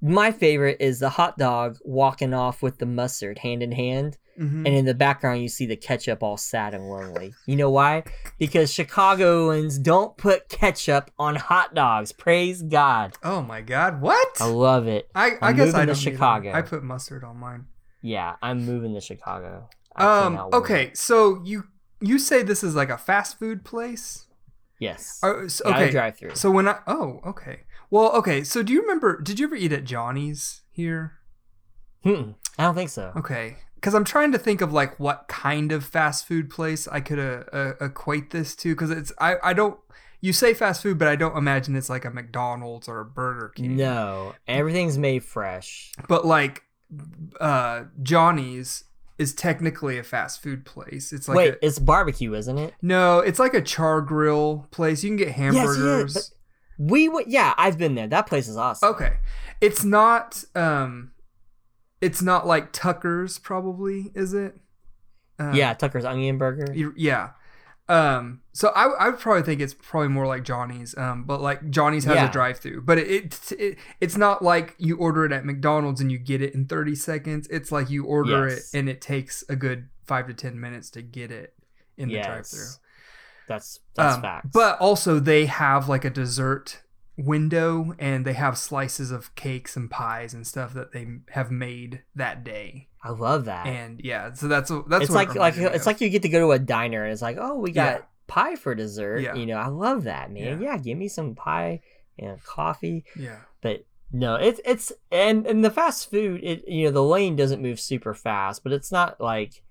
my 0.00 0.30
favorite 0.32 0.78
is 0.80 1.00
the 1.00 1.10
hot 1.10 1.36
dog 1.38 1.76
walking 1.84 2.32
off 2.34 2.62
with 2.62 2.78
the 2.78 2.86
mustard 2.86 3.38
hand 3.38 3.62
in 3.62 3.72
hand. 3.72 4.18
Mhm. 4.38 4.66
And 4.66 4.68
in 4.68 4.84
the 4.84 4.94
background, 4.94 5.40
you 5.42 5.48
see 5.48 5.66
the 5.66 5.76
ketchup 5.76 6.22
all 6.22 6.36
sad 6.36 6.74
and 6.74 6.88
lonely. 6.88 7.34
You 7.46 7.56
know 7.56 7.70
why? 7.70 8.04
Because 8.38 8.72
Chicagoans 8.72 9.78
don't 9.78 10.16
put 10.16 10.48
ketchup 10.48 11.10
on 11.18 11.36
hot 11.36 11.74
dogs. 11.74 12.12
Praise 12.12 12.62
God. 12.62 13.14
Oh 13.22 13.40
my 13.42 13.60
God! 13.62 14.00
What? 14.00 14.40
I 14.40 14.46
love 14.46 14.86
it. 14.86 15.08
I, 15.14 15.30
I 15.40 15.50
I'm 15.50 15.56
guess 15.56 15.74
I 15.74 15.80
to 15.80 15.86
don't 15.86 15.96
either. 15.96 16.10
Chicago. 16.12 16.52
I 16.52 16.62
put 16.62 16.82
mustard 16.82 17.24
on 17.24 17.38
mine. 17.38 17.66
Yeah, 18.02 18.36
I'm 18.42 18.64
moving 18.66 18.94
to 18.94 19.00
Chicago. 19.00 19.68
I 19.94 20.04
Um. 20.26 20.38
Okay. 20.52 20.90
So 20.94 21.40
you 21.44 21.64
you 22.00 22.18
say 22.18 22.42
this 22.42 22.62
is 22.62 22.74
like 22.74 22.90
a 22.90 22.98
fast 22.98 23.38
food 23.38 23.64
place? 23.64 24.26
Yes. 24.78 25.18
Oh, 25.22 25.48
so- 25.48 25.64
okay. 25.70 25.90
drive 25.90 26.18
through. 26.18 26.34
So 26.34 26.50
when 26.50 26.68
I 26.68 26.78
oh 26.86 27.20
okay. 27.24 27.60
Well 27.90 28.12
okay. 28.12 28.44
So 28.44 28.62
do 28.62 28.72
you 28.74 28.82
remember? 28.82 29.20
Did 29.22 29.38
you 29.38 29.46
ever 29.46 29.56
eat 29.56 29.72
at 29.72 29.84
Johnny's 29.84 30.60
here? 30.70 31.12
Hmm, 32.02 32.32
I 32.58 32.64
don't 32.64 32.74
think 32.74 32.90
so. 32.90 33.12
Okay. 33.16 33.56
Because 33.86 33.94
I'm 33.94 34.04
trying 34.04 34.32
to 34.32 34.38
think 34.38 34.62
of 34.62 34.72
like 34.72 34.98
what 34.98 35.28
kind 35.28 35.70
of 35.70 35.84
fast 35.84 36.26
food 36.26 36.50
place 36.50 36.88
I 36.88 36.98
could 36.98 37.20
uh, 37.20 37.44
uh, 37.56 37.74
equate 37.80 38.30
this 38.30 38.56
to. 38.56 38.74
Because 38.74 38.90
it's 38.90 39.12
I 39.20 39.36
I 39.44 39.52
don't. 39.52 39.78
You 40.20 40.32
say 40.32 40.54
fast 40.54 40.82
food, 40.82 40.98
but 40.98 41.06
I 41.06 41.14
don't 41.14 41.36
imagine 41.36 41.76
it's 41.76 41.88
like 41.88 42.04
a 42.04 42.10
McDonald's 42.10 42.88
or 42.88 42.98
a 42.98 43.04
Burger 43.04 43.52
King. 43.54 43.76
No, 43.76 44.34
everything's 44.48 44.98
made 44.98 45.22
fresh. 45.22 45.92
But 46.08 46.26
like, 46.26 46.64
uh, 47.38 47.84
Johnny's 48.02 48.82
is 49.18 49.32
technically 49.32 49.98
a 49.98 50.02
fast 50.02 50.42
food 50.42 50.64
place. 50.64 51.12
It's 51.12 51.28
like 51.28 51.36
Wait, 51.36 51.54
a, 51.54 51.64
it's 51.64 51.78
barbecue, 51.78 52.34
isn't 52.34 52.58
it? 52.58 52.74
no, 52.82 53.20
it's 53.20 53.38
like 53.38 53.54
a 53.54 53.62
char 53.62 54.00
grill 54.00 54.66
place. 54.72 55.04
You 55.04 55.10
can 55.10 55.16
get 55.16 55.28
hamburgers. 55.28 56.16
yeah, 56.16 56.22
but 56.76 56.90
we 56.92 57.08
would. 57.08 57.28
Yeah, 57.28 57.54
I've 57.56 57.78
been 57.78 57.94
there. 57.94 58.08
That 58.08 58.26
place 58.26 58.48
is 58.48 58.56
awesome. 58.56 58.88
Okay. 58.88 59.18
It's 59.60 59.84
not 59.84 60.42
um 60.56 61.12
it's 62.06 62.22
not 62.22 62.46
like 62.46 62.72
Tucker's 62.72 63.38
probably, 63.38 64.10
is 64.14 64.32
it? 64.34 64.56
Uh, 65.38 65.52
Yeah, 65.54 65.74
Tucker's 65.74 66.04
Onion 66.04 66.38
Burger. 66.38 66.72
Yeah. 66.96 67.30
Um 67.88 68.40
so 68.52 68.70
I 68.74 68.86
I 68.86 69.08
would 69.10 69.20
probably 69.20 69.42
think 69.44 69.60
it's 69.60 69.74
probably 69.74 70.08
more 70.08 70.26
like 70.26 70.42
Johnny's 70.42 70.96
um 70.98 71.22
but 71.24 71.40
like 71.40 71.70
Johnny's 71.70 72.04
has 72.04 72.16
Yeah. 72.16 72.28
a 72.28 72.32
drive-through. 72.32 72.82
But 72.82 72.98
it, 72.98 73.08
it, 73.08 73.52
it 73.60 73.78
it's 74.00 74.16
not 74.16 74.42
like 74.42 74.74
you 74.78 74.96
order 74.96 75.24
it 75.24 75.30
at 75.32 75.44
McDonald's 75.44 76.00
and 76.00 76.10
you 76.10 76.18
get 76.18 76.42
it 76.42 76.52
in 76.54 76.66
30 76.66 76.94
seconds. 76.96 77.46
It's 77.48 77.70
like 77.70 77.88
you 77.88 78.04
order 78.04 78.48
Yes. 78.48 78.74
it 78.74 78.78
and 78.78 78.88
it 78.88 79.00
takes 79.00 79.44
a 79.48 79.54
good 79.54 79.88
5 80.06 80.26
to 80.28 80.34
10 80.34 80.58
minutes 80.60 80.90
to 80.90 81.02
get 81.02 81.30
it 81.30 81.54
in 81.96 82.08
the 82.08 82.20
drive-through. 82.22 82.72
that's 83.48 83.78
that's 83.94 84.16
Um, 84.16 84.22
facts. 84.22 84.48
But 84.52 84.78
also 84.80 85.20
they 85.20 85.46
have 85.46 85.88
like 85.88 86.04
a 86.04 86.10
dessert 86.10 86.82
window 87.16 87.94
and 87.98 88.24
they 88.24 88.34
have 88.34 88.58
slices 88.58 89.10
of 89.10 89.34
cakes 89.34 89.76
and 89.76 89.90
pies 89.90 90.34
and 90.34 90.46
stuff 90.46 90.74
that 90.74 90.92
they 90.92 91.06
have 91.30 91.50
made 91.50 92.02
that 92.14 92.44
day. 92.44 92.88
I 93.02 93.10
love 93.10 93.44
that. 93.46 93.66
And 93.66 94.00
yeah, 94.02 94.32
so 94.34 94.48
that's 94.48 94.70
that's 94.88 95.04
it's 95.04 95.12
like 95.12 95.30
it 95.30 95.36
like 95.36 95.56
it's 95.56 95.82
of. 95.82 95.86
like 95.86 96.00
you 96.00 96.10
get 96.10 96.22
to 96.22 96.28
go 96.28 96.40
to 96.40 96.52
a 96.52 96.58
diner 96.58 97.04
and 97.04 97.12
it's 97.12 97.22
like, 97.22 97.38
oh, 97.40 97.58
we 97.58 97.72
got 97.72 98.00
Yeah. 98.00 98.04
pie 98.26 98.56
for 98.56 98.74
dessert, 98.74 99.20
Yeah. 99.20 99.34
you 99.34 99.46
know, 99.46 99.56
I 99.56 99.68
love 99.68 100.04
that, 100.04 100.30
man. 100.30 100.60
Yeah. 100.60 100.72
Yeah, 100.72 100.78
give 100.78 100.98
me 100.98 101.08
some 101.08 101.34
pie 101.34 101.80
and 102.18 102.42
coffee. 102.44 103.04
Yeah. 103.18 103.36
But 103.62 103.84
no, 104.12 104.34
it's 104.36 104.60
it's 104.64 104.92
and 105.10 105.46
and 105.46 105.64
the 105.64 105.70
fast 105.70 106.10
food, 106.10 106.40
it 106.42 106.66
you 106.68 106.86
know, 106.86 106.90
the 106.90 107.02
lane 107.02 107.36
doesn't 107.36 107.62
move 107.62 107.80
super 107.80 108.12
fast, 108.14 108.62
but 108.62 108.72
it's 108.72 108.92
not 108.92 109.20
like 109.20 109.62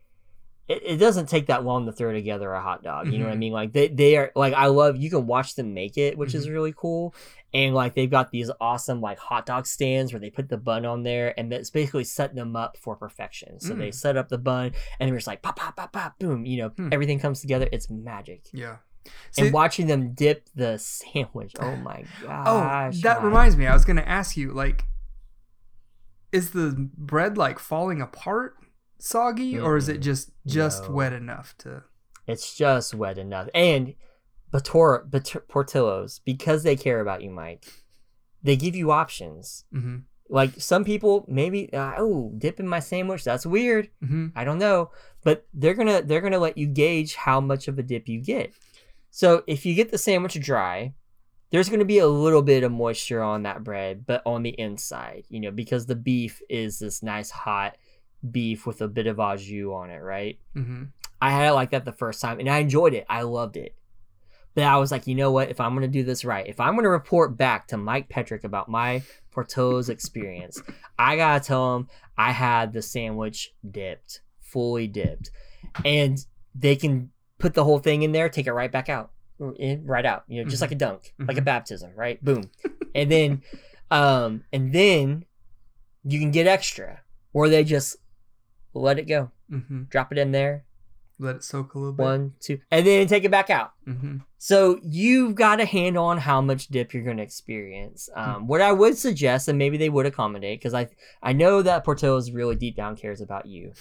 it, 0.67 0.81
it 0.83 0.97
doesn't 0.97 1.29
take 1.29 1.47
that 1.47 1.63
long 1.63 1.85
to 1.85 1.91
throw 1.91 2.11
together 2.11 2.51
a 2.53 2.61
hot 2.61 2.81
dog. 2.83 3.07
You 3.11 3.19
know 3.19 3.25
what 3.25 3.33
I 3.33 3.35
Mhm. 3.35 3.39
mean? 3.39 3.53
Like 3.53 3.73
they 3.73 3.87
they 3.87 4.17
are 4.17 4.31
like 4.35 4.53
I 4.53 4.65
love 4.67 4.97
you 4.97 5.09
can 5.09 5.27
watch 5.27 5.55
them 5.55 5.73
make 5.73 5.97
it, 5.97 6.17
which 6.17 6.29
Mm-hmm. 6.29 6.37
is 6.39 6.49
really 6.49 6.73
cool. 6.75 7.13
And 7.53 7.73
like 7.75 7.93
they've 7.93 8.09
got 8.09 8.31
these 8.31 8.49
awesome 8.59 8.99
like 8.99 9.17
hot 9.19 9.45
dog 9.45 9.65
stands 9.67 10.11
where 10.11 10.19
they 10.19 10.29
put 10.29 10.49
the 10.49 10.57
bun 10.57 10.85
on 10.85 11.03
there 11.03 11.33
and 11.39 11.51
that's 11.51 11.69
basically 11.69 12.03
setting 12.03 12.35
them 12.35 12.55
up 12.55 12.77
for 12.77 12.95
perfection. 12.95 13.59
So 13.59 13.73
they 13.75 13.89
Mm. 13.89 13.93
set 13.93 14.17
up 14.17 14.29
the 14.29 14.37
bun 14.37 14.71
and 14.99 15.07
they're 15.09 15.17
just 15.17 15.27
like 15.27 15.41
pop 15.41 15.55
pop 15.57 15.75
pop 15.77 15.93
pop 15.93 16.19
boom, 16.19 16.45
you 16.45 16.57
know, 16.57 16.69
Hmm. 16.69 16.89
everything 16.91 17.19
comes 17.19 17.41
together. 17.41 17.69
It's 17.71 17.89
magic. 17.89 18.43
Yeah. 18.51 18.77
and 19.37 19.53
watching 19.53 19.85
them 19.85 20.13
dip 20.15 20.49
the 20.55 20.79
sandwich. 20.79 21.53
Oh 21.59 21.75
my 21.89 22.05
God. 22.23 22.43
Oh, 22.47 22.59
gosh. 22.61 23.01
that 23.03 23.17
Mike. 23.17 23.23
reminds 23.23 23.55
me. 23.55 23.67
I 23.67 23.73
was 23.73 23.85
going 23.85 23.97
to 23.97 24.09
ask 24.09 24.35
you, 24.35 24.51
like, 24.51 24.83
is 26.31 26.51
the 26.51 26.89
bread 26.97 27.37
like 27.37 27.59
falling 27.59 28.01
apart, 28.01 28.55
soggy, 28.97 29.59
or 29.59 29.77
is 29.77 29.89
it 29.89 29.99
just 29.99 30.31
just 30.45 30.83
No. 30.83 30.91
wet 30.91 31.13
enough 31.13 31.55
to? 31.59 31.83
It's 32.27 32.55
just 32.55 32.93
wet 32.93 33.17
enough. 33.17 33.49
And 33.53 33.95
Bator, 34.51 35.09
Bat- 35.09 35.47
Portillo's, 35.47 36.19
because 36.19 36.63
they 36.63 36.75
care 36.75 36.99
about 37.01 37.21
you, 37.21 37.29
Mike, 37.29 37.65
they 38.41 38.55
give 38.55 38.75
you 38.75 38.91
options. 38.91 39.65
Mm-hmm. 39.73 39.97
Like 40.29 40.53
some 40.59 40.83
people, 40.83 41.25
maybe, 41.27 41.71
uh, 41.71 41.93
oh, 41.97 42.31
dip 42.37 42.59
in 42.59 42.67
my 42.67 42.79
sandwich. 42.79 43.23
That's 43.23 43.45
weird. 43.45 43.89
Mm-hmm. 44.03 44.27
I 44.35 44.43
don't 44.43 44.57
know, 44.57 44.89
but 45.23 45.45
they're 45.53 45.75
gonna 45.75 46.01
they're 46.01 46.21
gonna 46.21 46.39
let 46.39 46.57
you 46.57 46.65
gauge 46.67 47.15
how 47.15 47.39
much 47.41 47.67
of 47.67 47.77
a 47.77 47.83
dip 47.83 48.07
you 48.07 48.21
get. 48.21 48.53
So 49.11 49.43
if 49.45 49.65
you 49.65 49.75
get 49.75 49.91
the 49.91 49.97
sandwich 49.99 50.39
dry, 50.41 50.93
there's 51.51 51.69
gonna 51.69 51.85
be 51.85 51.99
a 51.99 52.07
little 52.07 52.41
bit 52.41 52.63
of 52.63 52.71
moisture 52.71 53.21
on 53.21 53.43
that 53.43 53.63
bread, 53.63 54.05
but 54.07 54.23
on 54.25 54.41
the 54.41 54.59
inside, 54.59 55.25
you 55.29 55.39
know, 55.39 55.51
because 55.51 55.85
the 55.85 55.95
beef 55.95 56.41
is 56.49 56.79
this 56.79 57.03
nice 57.03 57.29
hot 57.29 57.77
beef 58.31 58.65
with 58.65 58.81
a 58.81 58.87
bit 58.87 59.07
of 59.07 59.19
au 59.19 59.35
jus 59.35 59.65
on 59.71 59.89
it, 59.89 59.99
right? 59.99 60.39
Mm-hmm. 60.55 60.83
I 61.21 61.31
had 61.31 61.49
it 61.49 61.53
like 61.53 61.71
that 61.71 61.85
the 61.85 61.91
first 61.91 62.21
time 62.21 62.39
and 62.39 62.49
I 62.49 62.57
enjoyed 62.59 62.93
it. 62.93 63.05
I 63.09 63.21
loved 63.21 63.57
it. 63.57 63.75
But 64.53 64.63
I 64.63 64.77
was 64.77 64.89
like, 64.91 65.05
you 65.07 65.15
know 65.15 65.31
what? 65.31 65.49
If 65.49 65.59
I'm 65.59 65.73
going 65.75 65.81
to 65.89 65.91
do 65.91 66.03
this 66.03 66.23
right, 66.23 66.47
if 66.47 66.59
I'm 66.61 66.73
going 66.75 66.83
to 66.83 66.89
report 66.89 67.35
back 67.35 67.67
to 67.67 67.77
Mike 67.77 68.07
Petrick 68.07 68.43
about 68.45 68.69
my 68.69 69.03
Porto's 69.31 69.89
experience, 69.89 70.61
I 70.97 71.17
got 71.17 71.41
to 71.41 71.47
tell 71.47 71.75
him 71.75 71.89
I 72.17 72.31
had 72.31 72.71
the 72.71 72.81
sandwich 72.81 73.53
dipped, 73.69 74.21
fully 74.39 74.87
dipped. 74.87 75.31
And 75.83 76.17
they 76.53 76.77
can 76.77 77.11
put 77.37 77.53
the 77.53 77.65
whole 77.65 77.79
thing 77.79 78.03
in 78.03 78.13
there, 78.13 78.29
take 78.29 78.47
it 78.47 78.53
right 78.53 78.71
back 78.71 78.87
out, 78.87 79.11
in, 79.57 79.85
right 79.85 80.05
out, 80.05 80.23
you 80.29 80.41
know, 80.41 80.49
just 80.49 80.59
Mhm. 80.59 80.61
like 80.67 80.71
a 80.71 80.75
dunk, 80.75 81.13
like 81.19 81.37
a 81.37 81.41
baptism, 81.41 81.91
right? 81.93 82.23
Boom. 82.23 82.49
and 82.93 83.11
then, 83.11 83.41
um, 83.91 84.45
and 84.53 84.71
then 84.71 85.25
you 86.05 86.17
can 86.19 86.31
get 86.31 86.47
extra 86.47 87.01
or 87.33 87.49
they 87.49 87.65
just 87.65 87.97
let 88.81 88.99
it 88.99 89.07
go, 89.07 89.31
Mm-hmm. 89.51 89.83
drop 89.83 90.11
it 90.11 90.17
in 90.17 90.31
there, 90.31 90.63
Let 91.19 91.35
it 91.37 91.43
soak 91.43 91.75
a 91.75 91.79
little 91.79 91.93
bit. 91.93 92.03
one, 92.03 92.33
two, 92.39 92.59
and 92.71 92.85
then 92.85 93.07
take 93.07 93.23
it 93.23 93.31
back 93.31 93.49
out. 93.49 93.73
Mm-hmm. 93.87 94.17
So 94.37 94.79
you've 94.83 95.35
got 95.35 95.59
a 95.61 95.65
handle 95.65 96.05
on 96.05 96.17
how 96.19 96.41
much 96.41 96.67
dip 96.67 96.93
you're 96.93 97.03
going 97.03 97.17
to 97.17 97.23
experience. 97.23 98.09
Um, 98.15 98.47
what 98.47 98.61
I 98.61 98.71
would 98.71 98.97
suggest, 98.97 99.47
and 99.47 99.57
maybe 99.57 99.77
they 99.77 99.89
would 99.89 100.05
accommodate, 100.05 100.59
because 100.59 100.73
I 100.73 100.89
I 101.23 101.33
know 101.33 101.61
that 101.61 101.83
Portillo's 101.83 102.31
really 102.31 102.55
deep 102.55 102.75
down 102.75 102.95
cares 102.95 103.21
about 103.21 103.45
you. 103.45 103.73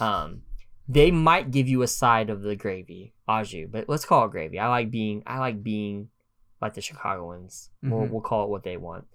Um, 0.00 0.42
they 0.88 1.10
might 1.10 1.50
give 1.52 1.68
you 1.68 1.82
a 1.82 1.86
side 1.86 2.30
of 2.30 2.42
the 2.42 2.56
gravy, 2.56 3.12
au 3.28 3.44
jus, 3.44 3.68
but 3.70 3.88
let's 3.88 4.04
call 4.04 4.24
it 4.26 4.30
gravy. 4.32 4.58
I 4.58 4.68
like 4.68 4.90
being 4.90 5.22
I 5.26 5.38
like 5.38 5.62
being 5.62 6.08
like 6.60 6.74
the 6.74 6.80
Chicagoans. 6.82 7.70
We'll, 7.82 8.00
Mhm. 8.02 8.10
we'll 8.10 8.20
call 8.22 8.44
it 8.44 8.50
what 8.50 8.64
they 8.64 8.76
want. 8.76 9.06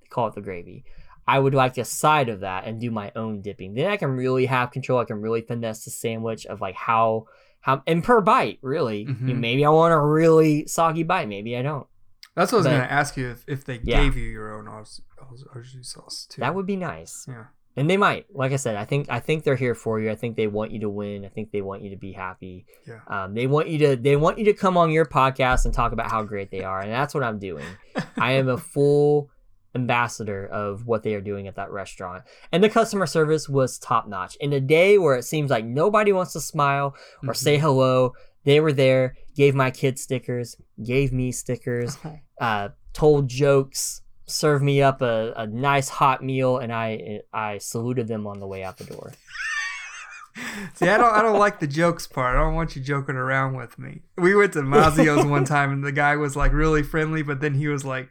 They 0.00 0.06
call 0.08 0.28
it 0.28 0.34
the 0.34 0.40
gravy. 0.42 0.84
I 1.26 1.38
would 1.38 1.54
like 1.54 1.78
a 1.78 1.84
side 1.84 2.28
of 2.28 2.40
that 2.40 2.64
and 2.64 2.80
do 2.80 2.90
my 2.90 3.12
own 3.14 3.42
dipping. 3.42 3.74
Then 3.74 3.90
I 3.90 3.96
can 3.96 4.10
really 4.10 4.46
have 4.46 4.70
control. 4.70 4.98
I 4.98 5.04
can 5.04 5.20
really 5.20 5.40
finesse 5.42 5.84
the 5.84 5.90
sandwich 5.90 6.46
of 6.46 6.60
like 6.60 6.74
how 6.74 7.26
how 7.60 7.82
and 7.86 8.02
per 8.02 8.20
bite 8.20 8.58
really. 8.62 9.02
You 9.02 9.14
know, 9.14 9.34
maybe 9.34 9.64
I 9.64 9.68
want 9.70 9.94
a 9.94 10.00
really 10.00 10.66
soggy 10.66 11.04
bite. 11.04 11.28
Maybe 11.28 11.56
I 11.56 11.62
don't. 11.62 11.86
That's 12.34 12.50
what 12.50 12.58
I 12.58 12.60
was 12.60 12.66
But- 12.66 12.86
to 12.86 12.92
ask 12.92 13.16
you 13.16 13.28
if, 13.30 13.44
if 13.46 13.64
they 13.64 13.78
Yeah. 13.84 14.02
gave 14.02 14.16
you 14.16 14.24
your 14.28 14.58
own 14.58 14.66
au 14.66 14.82
au- 15.22 15.58
au 15.58 15.62
jus 15.62 15.88
sauce 15.92 16.26
too. 16.28 16.40
That 16.40 16.54
would 16.54 16.66
be 16.66 16.76
nice. 16.76 17.26
Yeah. 17.28 17.44
And 17.76 17.88
they 17.88 17.96
might. 17.96 18.26
Like 18.34 18.52
I 18.52 18.56
said, 18.56 18.76
I 18.76 18.84
think 18.84 19.06
I 19.08 19.20
think 19.20 19.44
they're 19.44 19.56
here 19.56 19.74
for 19.74 20.00
you. 20.00 20.10
I 20.10 20.14
think 20.14 20.36
they 20.36 20.46
want 20.46 20.72
you 20.72 20.80
to 20.80 20.90
win. 20.90 21.24
I 21.24 21.28
think 21.28 21.52
they 21.52 21.62
want 21.62 21.82
you 21.82 21.90
to 21.90 21.96
be 21.96 22.12
happy. 22.12 22.66
Yeah. 22.86 23.00
Um, 23.06 23.32
they 23.34 23.46
want 23.46 23.68
you 23.68 23.78
to 23.78 23.96
they 23.96 24.16
want 24.16 24.38
you 24.38 24.44
to 24.46 24.52
come 24.52 24.76
on 24.76 24.90
your 24.90 25.06
podcast 25.06 25.64
and 25.64 25.72
talk 25.72 25.92
about 25.92 26.10
how 26.10 26.22
great 26.22 26.50
they 26.50 26.64
are, 26.64 26.80
and 26.80 26.90
that's 26.92 27.14
what 27.14 27.22
I'm 27.22 27.38
doing. 27.38 27.64
I 28.18 28.32
am 28.32 28.48
a 28.48 28.58
full 28.58 29.30
ambassador 29.74 30.46
of 30.46 30.86
what 30.86 31.02
they 31.02 31.14
are 31.14 31.20
doing 31.20 31.46
at 31.46 31.56
that 31.56 31.70
restaurant. 31.70 32.24
And 32.50 32.62
the 32.62 32.68
customer 32.68 33.06
service 33.06 33.48
was 33.48 33.78
top 33.78 34.06
notch. 34.08 34.36
In 34.36 34.52
a 34.52 34.60
day 34.60 34.98
where 34.98 35.16
it 35.16 35.24
seems 35.24 35.50
like 35.50 35.64
nobody 35.64 36.12
wants 36.12 36.32
to 36.34 36.40
smile 36.40 36.94
or 37.26 37.34
say 37.34 37.56
Mm-hmm. 37.56 37.62
hello, 37.66 38.12
they 38.44 38.60
were 38.60 38.72
there, 38.72 39.16
gave 39.36 39.54
my 39.54 39.70
kids 39.70 40.02
stickers, 40.02 40.56
gave 40.84 41.12
me 41.12 41.30
stickers, 41.32 41.96
uh, 42.40 42.70
told 42.92 43.28
jokes, 43.28 44.02
served 44.26 44.64
me 44.64 44.82
up 44.82 45.00
a, 45.02 45.32
a 45.36 45.46
nice 45.46 45.88
hot 45.88 46.24
meal, 46.24 46.58
and 46.58 46.72
I 46.72 47.20
I 47.32 47.58
saluted 47.58 48.08
them 48.08 48.26
on 48.26 48.40
the 48.40 48.46
way 48.46 48.64
out 48.64 48.78
the 48.78 48.84
door. 48.84 49.12
See, 50.74 50.88
I 50.88 50.96
don't, 50.96 51.14
I 51.14 51.20
don't 51.20 51.38
like 51.38 51.60
the 51.60 51.66
jokes 51.66 52.06
part. 52.06 52.36
I 52.36 52.40
don't 52.40 52.54
want 52.54 52.74
you 52.74 52.80
joking 52.82 53.16
around 53.16 53.54
with 53.54 53.78
me. 53.78 54.00
We 54.16 54.34
went 54.34 54.54
to 54.54 54.60
Mazzio's 54.60 55.26
one 55.26 55.44
time, 55.56 55.70
and 55.70 55.84
the 55.84 55.92
guy 55.92 56.16
was 56.16 56.34
like 56.36 56.52
really 56.52 56.82
friendly, 56.82 57.22
but 57.22 57.40
then 57.40 57.54
he 57.54 57.68
was 57.68 57.84
like 57.84 58.08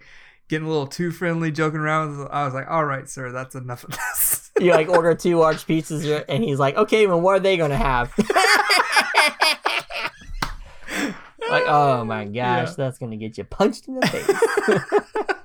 getting 0.51 0.67
a 0.67 0.69
little 0.69 0.85
too 0.85 1.09
friendly, 1.11 1.49
joking 1.49 1.79
around. 1.79 2.27
I 2.29 2.43
was 2.45 2.53
like, 2.53 2.69
"All 2.69 2.85
right, 2.85 3.09
sir, 3.09 3.31
that's 3.31 3.55
enough 3.55 3.83
of 3.85 3.91
this." 3.91 4.51
You 4.59 4.71
like 4.71 4.89
order 4.97 5.15
two 5.15 5.37
large 5.37 5.65
pizzas, 5.65 6.23
and 6.29 6.43
he's 6.43 6.59
like, 6.59 6.75
"Okay, 6.75 7.07
well, 7.07 7.19
what 7.19 7.37
are 7.37 7.39
they 7.39 7.57
gonna 7.57 7.77
have?" 7.77 8.13
like, 11.49 11.63
oh 11.67 12.03
my 12.05 12.25
gosh, 12.25 12.33
Yeah. 12.33 12.73
that's 12.77 12.97
gonna 12.99 13.17
get 13.17 13.37
you 13.37 13.43
punched 13.45 13.87
in 13.87 13.95
the 13.99 14.07
face. 14.07 15.35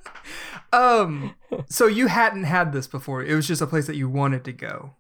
um, 0.73 1.35
so 1.69 1.87
you 1.87 2.09
hadn't 2.09 2.45
had 2.45 2.73
this 2.73 2.87
before. 2.87 3.23
It 3.25 3.35
was 3.35 3.47
just 3.47 3.63
a 3.63 3.67
place 3.67 3.87
that 3.87 3.97
you 3.97 4.09
wanted 4.09 4.45
to 4.45 4.53
go. 4.53 4.95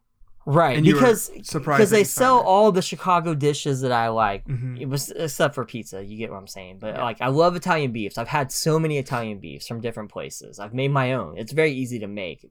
Right, 0.48 0.77
And 0.77 0.86
because 0.86 1.28
because 1.28 1.90
they 1.90 2.05
sell 2.05 2.39
it. 2.39 2.44
all 2.44 2.70
the 2.70 2.81
Chicago 2.81 3.35
dishes 3.35 3.81
that 3.81 3.90
I 3.90 4.09
like. 4.10 4.47
Mhm. 4.47 4.81
It 4.81 4.86
was 4.86 5.10
except 5.10 5.56
for 5.56 5.64
pizza. 5.64 6.05
You 6.05 6.16
get 6.16 6.31
what 6.31 6.36
I'm 6.39 6.47
saying. 6.47 6.78
But 6.78 6.97
like, 6.98 7.20
I 7.20 7.27
love 7.27 7.56
Italian 7.56 7.90
beefs. 7.90 8.16
I've 8.16 8.28
had 8.28 8.52
so 8.52 8.78
many 8.78 8.97
Italian 8.97 9.40
beefs 9.40 9.66
from 9.66 9.81
different 9.81 10.09
places. 10.12 10.60
I've 10.60 10.73
made 10.73 10.93
my 10.93 11.14
own. 11.14 11.36
It's 11.36 11.51
very 11.52 11.73
easy 11.73 11.98
to 11.98 12.06
make. 12.06 12.48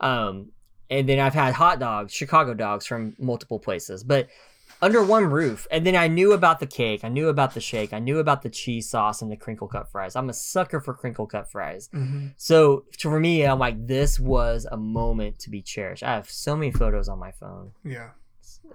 Um, 0.00 0.52
and 0.88 1.06
then 1.06 1.18
I've 1.20 1.34
had 1.34 1.52
hot 1.52 1.78
dogs, 1.78 2.12
Chicago 2.12 2.54
dogs 2.54 2.86
from 2.86 3.14
multiple 3.18 3.58
places, 3.58 4.02
but 4.02 4.28
under 4.82 5.02
one 5.04 5.26
roof. 5.26 5.66
And 5.70 5.86
then 5.86 5.96
I 5.96 6.08
knew 6.08 6.32
about 6.32 6.60
the 6.60 6.66
cake. 6.66 7.04
I 7.04 7.08
knew 7.08 7.28
about 7.28 7.54
the 7.54 7.60
shake. 7.60 7.92
I 7.92 7.98
knew 7.98 8.18
about 8.18 8.42
the 8.42 8.48
cheese 8.50 8.88
sauce 8.88 9.22
and 9.22 9.30
the 9.30 9.36
crinkle 9.36 9.68
cut 9.68 9.90
fries. 9.90 10.16
I'm 10.16 10.28
a 10.30 10.32
sucker 10.34 10.80
for 10.80 10.94
crinkle 10.94 11.26
cut 11.26 11.50
fries. 11.50 11.88
Mhm. 11.92 12.32
So 12.36 12.84
for 12.98 13.18
me, 13.20 13.44
I'm 13.44 13.58
like, 13.58 13.86
this 13.86 14.18
was 14.18 14.66
a 14.70 14.76
moment 14.76 15.38
to 15.40 15.50
be 15.50 15.62
cherished. 15.62 16.02
I 16.02 16.14
have 16.14 16.30
so 16.30 16.56
many 16.56 16.70
photos 16.72 17.08
on 17.08 17.18
my 17.18 17.32
phone. 17.32 17.72
Yeah. 17.84 18.10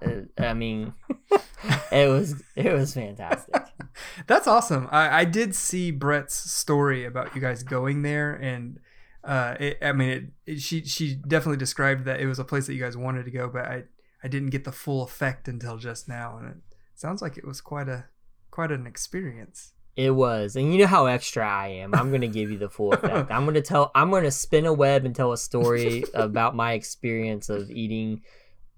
Uh, 0.04 0.22
I 0.38 0.52
mean, 0.52 0.92
it 1.90 2.08
was 2.10 2.42
it 2.54 2.72
was 2.72 2.92
fantastic. 2.94 3.54
That's 4.26 4.46
awesome. 4.46 4.88
I, 4.90 5.20
I 5.20 5.24
did 5.24 5.54
see 5.54 5.90
Brett's 5.90 6.34
story 6.34 7.04
about 7.04 7.34
you 7.34 7.40
guys 7.40 7.62
going 7.62 8.02
there, 8.02 8.34
and 8.34 8.78
uh, 9.24 9.54
it, 9.58 9.78
I 9.80 9.92
mean, 9.92 10.10
it, 10.10 10.52
it, 10.52 10.60
she 10.60 10.84
she 10.84 11.14
definitely 11.14 11.56
described 11.56 12.04
that 12.04 12.20
it 12.20 12.26
was 12.26 12.38
a 12.38 12.44
place 12.44 12.66
that 12.66 12.74
you 12.74 12.80
guys 12.82 12.96
wanted 12.96 13.24
to 13.24 13.30
go, 13.30 13.48
but 13.48 13.64
I 13.64 13.84
I 14.26 14.28
didn't 14.28 14.50
get 14.50 14.64
the 14.64 14.72
full 14.72 15.04
effect 15.04 15.46
until 15.46 15.76
just 15.76 16.08
now, 16.08 16.36
and 16.38 16.48
it 16.48 16.56
sounds 16.96 17.22
like 17.22 17.38
it 17.38 17.46
was 17.46 17.60
quite 17.60 17.88
a 17.88 18.06
quite 18.50 18.72
an 18.72 18.84
experience. 18.84 19.72
It 19.94 20.10
was, 20.10 20.56
and 20.56 20.72
you 20.72 20.80
know 20.80 20.88
how 20.88 21.06
extra 21.06 21.46
I 21.48 21.68
am. 21.68 21.94
I'm 21.94 22.10
gonna 22.10 22.26
give 22.38 22.50
you 22.50 22.58
the 22.58 22.68
full 22.68 22.92
effect. 22.96 23.30
I'm 23.30 23.44
gonna 23.44 23.62
tell. 23.62 23.92
I'm 23.94 24.10
gonna 24.10 24.32
spin 24.32 24.66
a 24.66 24.72
web 24.72 25.04
and 25.04 25.14
tell 25.14 25.32
a 25.32 25.38
story 25.38 26.02
about 26.14 26.56
my 26.56 26.72
experience 26.72 27.48
of 27.48 27.70
eating, 27.70 28.22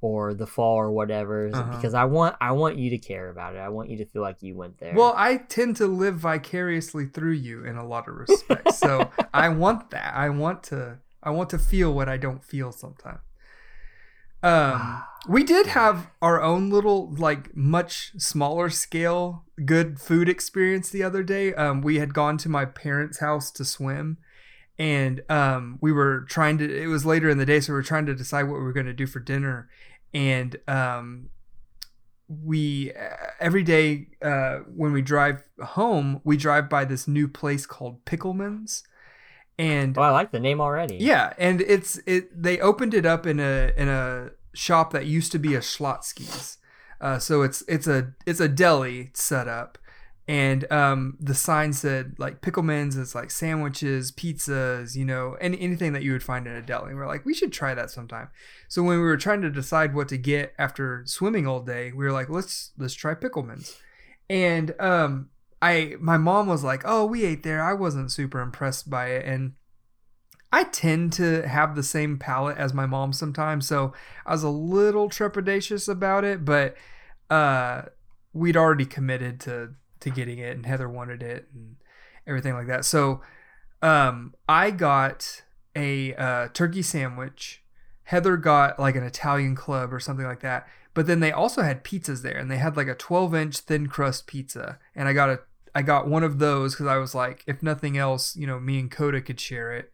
or 0.02 0.34
the 0.34 0.46
fall 0.46 0.76
or 0.76 0.90
whatever, 0.90 1.48
Uh-huh. 1.52 1.74
because 1.76 1.94
I 1.94 2.04
want 2.04 2.36
I 2.42 2.52
want 2.52 2.76
you 2.76 2.90
to 2.90 2.98
care 2.98 3.30
about 3.30 3.54
it. 3.56 3.58
I 3.60 3.70
want 3.70 3.88
you 3.88 3.96
to 3.98 4.04
feel 4.04 4.20
like 4.22 4.42
you 4.42 4.54
went 4.54 4.78
there. 4.78 4.94
Well, 4.94 5.14
I 5.16 5.38
tend 5.38 5.76
to 5.76 5.86
live 5.86 6.16
vicariously 6.16 7.06
through 7.06 7.32
you 7.48 7.64
in 7.64 7.76
a 7.76 7.86
lot 7.88 8.06
of 8.06 8.14
respects, 8.16 8.76
so 8.78 9.10
I 9.32 9.48
want 9.48 9.90
that. 9.90 10.12
I 10.14 10.28
want 10.28 10.62
to 10.64 10.98
I 11.22 11.30
want 11.30 11.48
to 11.50 11.58
feel 11.58 11.92
what 11.94 12.08
I 12.08 12.16
don't 12.18 12.44
feel 12.44 12.70
sometimes. 12.70 13.20
Um, 14.42 15.02
we 15.28 15.44
did 15.44 15.66
have 15.68 16.10
our 16.22 16.40
own 16.40 16.70
little, 16.70 17.14
like, 17.14 17.56
much 17.56 18.12
smaller 18.18 18.70
scale 18.70 19.44
good 19.64 20.00
food 20.00 20.28
experience 20.28 20.90
the 20.90 21.02
other 21.02 21.22
day. 21.22 21.54
Um, 21.54 21.82
we 21.82 21.98
had 21.98 22.14
gone 22.14 22.38
to 22.38 22.48
my 22.48 22.64
parents' 22.64 23.18
house 23.18 23.50
to 23.52 23.64
swim, 23.64 24.18
and 24.78 25.22
um, 25.28 25.78
we 25.80 25.92
were 25.92 26.22
trying 26.28 26.58
to. 26.58 26.82
It 26.82 26.86
was 26.86 27.04
later 27.04 27.28
in 27.28 27.38
the 27.38 27.46
day, 27.46 27.60
so 27.60 27.72
we 27.72 27.76
were 27.76 27.82
trying 27.82 28.06
to 28.06 28.14
decide 28.14 28.44
what 28.44 28.58
we 28.58 28.62
were 28.62 28.72
going 28.72 28.86
to 28.86 28.92
do 28.92 29.06
for 29.06 29.20
dinner, 29.20 29.68
and 30.14 30.56
um, 30.68 31.30
we 32.28 32.92
uh, 32.92 33.16
every 33.40 33.62
day 33.62 34.08
uh, 34.22 34.58
when 34.74 34.92
we 34.92 35.02
drive 35.02 35.42
home, 35.62 36.20
we 36.24 36.36
drive 36.36 36.68
by 36.68 36.84
this 36.84 37.08
new 37.08 37.28
place 37.28 37.66
called 37.66 38.04
Pickleman's, 38.04 38.84
and 39.58 39.96
Well, 39.96 40.06
I 40.10 40.12
like 40.12 40.30
the 40.30 40.40
name 40.40 40.60
already. 40.60 40.96
yeah, 40.96 41.32
and 41.38 41.60
it's 41.60 41.98
it. 42.06 42.42
They 42.42 42.58
opened 42.60 42.94
it 42.94 43.04
up 43.04 43.26
in 43.26 43.40
a 43.40 43.72
in 43.76 43.88
a 43.88 44.30
shop 44.54 44.92
that 44.92 45.06
used 45.06 45.32
to 45.32 45.38
be 45.38 45.54
a 45.54 45.60
Schlotzsky's. 45.60 46.58
Uh, 47.00 47.18
so 47.18 47.42
it's 47.42 47.62
it's 47.68 47.86
a 47.86 48.12
it's 48.26 48.40
a 48.40 48.48
deli 48.48 49.10
setup, 49.14 49.78
and 50.26 50.70
um, 50.72 51.16
the 51.20 51.34
sign 51.34 51.72
said 51.72 52.14
like 52.18 52.40
Pickleman's 52.40 52.96
It's 52.96 53.14
like 53.14 53.30
sandwiches, 53.30 54.10
pizzas, 54.12 54.96
you 54.96 55.04
know, 55.04 55.36
any 55.40 55.60
anything 55.60 55.92
that 55.92 56.02
you 56.02 56.12
would 56.12 56.22
find 56.24 56.46
in 56.46 56.54
a 56.54 56.62
deli. 56.62 56.90
And 56.90 56.96
we're 56.98 57.06
like, 57.06 57.24
we 57.24 57.34
should 57.34 57.52
try 57.52 57.72
that 57.74 57.90
sometime. 57.90 58.28
So 58.68 58.82
when 58.82 58.96
we 58.98 59.04
were 59.04 59.16
trying 59.16 59.42
to 59.42 59.50
decide 59.50 59.94
what 59.94 60.08
to 60.08 60.18
get 60.18 60.54
after 60.58 61.02
swimming 61.06 61.46
all 61.46 61.60
day, 61.60 61.92
we 61.92 62.04
were 62.04 62.12
like, 62.12 62.28
let's 62.28 62.72
let's 62.76 62.94
try 62.94 63.14
Pickleman's, 63.14 63.76
and 64.28 64.74
um, 64.80 65.30
I 65.60 65.94
my 66.00 66.16
mom 66.16 66.46
was 66.46 66.62
like, 66.62 66.82
oh, 66.84 67.04
we 67.04 67.24
ate 67.24 67.42
there. 67.42 67.62
I 67.62 67.72
wasn't 67.72 68.12
super 68.12 68.40
impressed 68.40 68.88
by 68.88 69.08
it, 69.08 69.26
and 69.26 69.52
I 70.52 70.64
tend 70.64 71.12
to 71.14 71.46
have 71.46 71.74
the 71.76 71.82
same 71.82 72.18
palate 72.18 72.56
as 72.56 72.72
my 72.72 72.86
mom 72.86 73.12
sometimes, 73.12 73.66
so 73.66 73.92
I 74.24 74.32
was 74.32 74.42
a 74.42 74.48
little 74.48 75.10
trepidatious 75.10 75.88
about 75.88 76.24
it, 76.24 76.44
but 76.44 76.74
uh, 77.28 77.82
we'd 78.32 78.56
already 78.56 78.86
committed 78.86 79.40
to 79.40 79.74
to 80.00 80.10
getting 80.10 80.38
it, 80.38 80.56
and 80.56 80.64
Heather 80.64 80.88
wanted 80.88 81.22
it, 81.22 81.48
and 81.52 81.76
everything 82.26 82.54
like 82.54 82.68
that. 82.68 82.84
So 82.84 83.20
um, 83.82 84.34
I 84.48 84.70
got 84.70 85.42
a 85.74 86.14
uh, 86.14 86.48
turkey 86.48 86.82
sandwich. 86.82 87.62
Heather 88.04 88.36
got 88.36 88.78
like 88.78 88.96
an 88.96 89.02
Italian 89.02 89.54
club 89.54 89.92
or 89.92 90.00
something 90.00 90.26
like 90.26 90.40
that. 90.40 90.66
But 90.94 91.06
then 91.06 91.20
they 91.20 91.30
also 91.30 91.62
had 91.62 91.84
pizzas 91.84 92.22
there, 92.22 92.36
and 92.36 92.50
they 92.50 92.56
had 92.56 92.76
like 92.76 92.88
a 92.88 92.94
12 92.94 93.34
inch 93.34 93.58
thin 93.58 93.86
crust 93.86 94.26
pizza, 94.26 94.78
and 94.94 95.08
I 95.08 95.12
got 95.12 95.30
a 95.30 95.40
I 95.78 95.82
got 95.82 96.08
one 96.08 96.24
of 96.24 96.38
those 96.40 96.74
because 96.74 96.86
I 96.86 96.96
was 96.96 97.14
like, 97.14 97.44
if 97.46 97.62
nothing 97.62 97.96
else, 97.96 98.34
you 98.36 98.46
know, 98.48 98.58
me 98.58 98.78
and 98.80 98.90
Coda 98.90 99.20
could 99.20 99.38
share 99.38 99.72
it. 99.72 99.92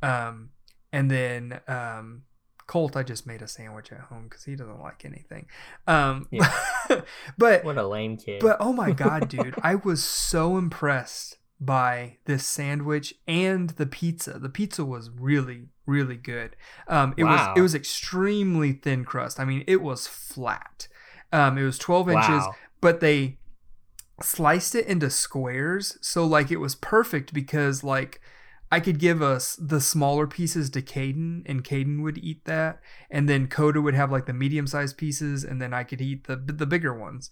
Um, 0.00 0.50
and 0.92 1.10
then 1.10 1.60
um, 1.66 2.22
Colt, 2.66 2.96
I 2.96 3.02
just 3.02 3.26
made 3.26 3.42
a 3.42 3.48
sandwich 3.48 3.90
at 3.90 4.00
home 4.10 4.24
because 4.28 4.44
he 4.44 4.54
doesn't 4.54 4.80
like 4.80 5.04
anything. 5.04 5.46
Um, 5.86 6.28
but 7.38 7.64
What 7.64 7.78
a 7.78 7.86
lame 7.86 8.16
kid. 8.16 8.40
but 8.40 8.56
oh 8.60 8.72
my 8.72 8.92
god, 8.92 9.28
dude, 9.36 9.56
I 9.62 9.74
was 9.74 10.04
so 10.04 10.56
impressed 10.56 11.38
by 11.60 12.18
this 12.26 12.46
sandwich 12.46 13.14
and 13.26 13.70
the 13.70 13.86
pizza. 13.86 14.38
The 14.38 14.48
pizza 14.48 14.84
was 14.84 15.10
really 15.10 15.68
really 15.86 16.16
good. 16.16 16.56
Um, 16.88 17.12
it 17.16 17.24
Wow. 17.24 17.30
was 17.32 17.58
it 17.58 17.60
was 17.62 17.74
extremely 17.74 18.72
thin 18.72 19.04
crust. 19.04 19.38
I 19.40 19.44
mean, 19.44 19.64
it 19.66 19.82
was 19.82 20.06
flat. 20.06 20.88
Um, 21.32 21.58
it 21.58 21.64
was 21.64 21.78
12 21.78 22.10
inches, 22.10 22.44
but 22.80 23.00
they 23.00 23.38
sliced 24.22 24.74
it 24.74 24.86
into 24.86 25.10
squares, 25.10 25.98
so 26.00 26.24
like 26.24 26.50
it 26.50 26.58
was 26.58 26.74
perfect 26.74 27.32
because 27.34 27.82
like 27.82 28.20
I 28.70 28.80
could 28.80 28.98
give 28.98 29.22
us 29.22 29.56
the 29.56 29.80
smaller 29.80 30.26
pieces 30.26 30.70
to 30.70 30.82
Caden, 30.82 31.42
and 31.46 31.62
Caden 31.64 32.02
would 32.02 32.18
eat 32.18 32.44
that, 32.44 32.80
and 33.10 33.28
then 33.28 33.46
Coda 33.46 33.80
would 33.80 33.94
have 33.94 34.10
like 34.10 34.26
the 34.26 34.32
medium 34.32 34.66
sized 34.66 34.96
pieces, 34.96 35.44
and 35.44 35.60
then 35.60 35.72
I 35.72 35.84
could 35.84 36.00
eat 36.00 36.24
the 36.24 36.36
the 36.36 36.66
bigger 36.66 36.92
ones. 36.92 37.30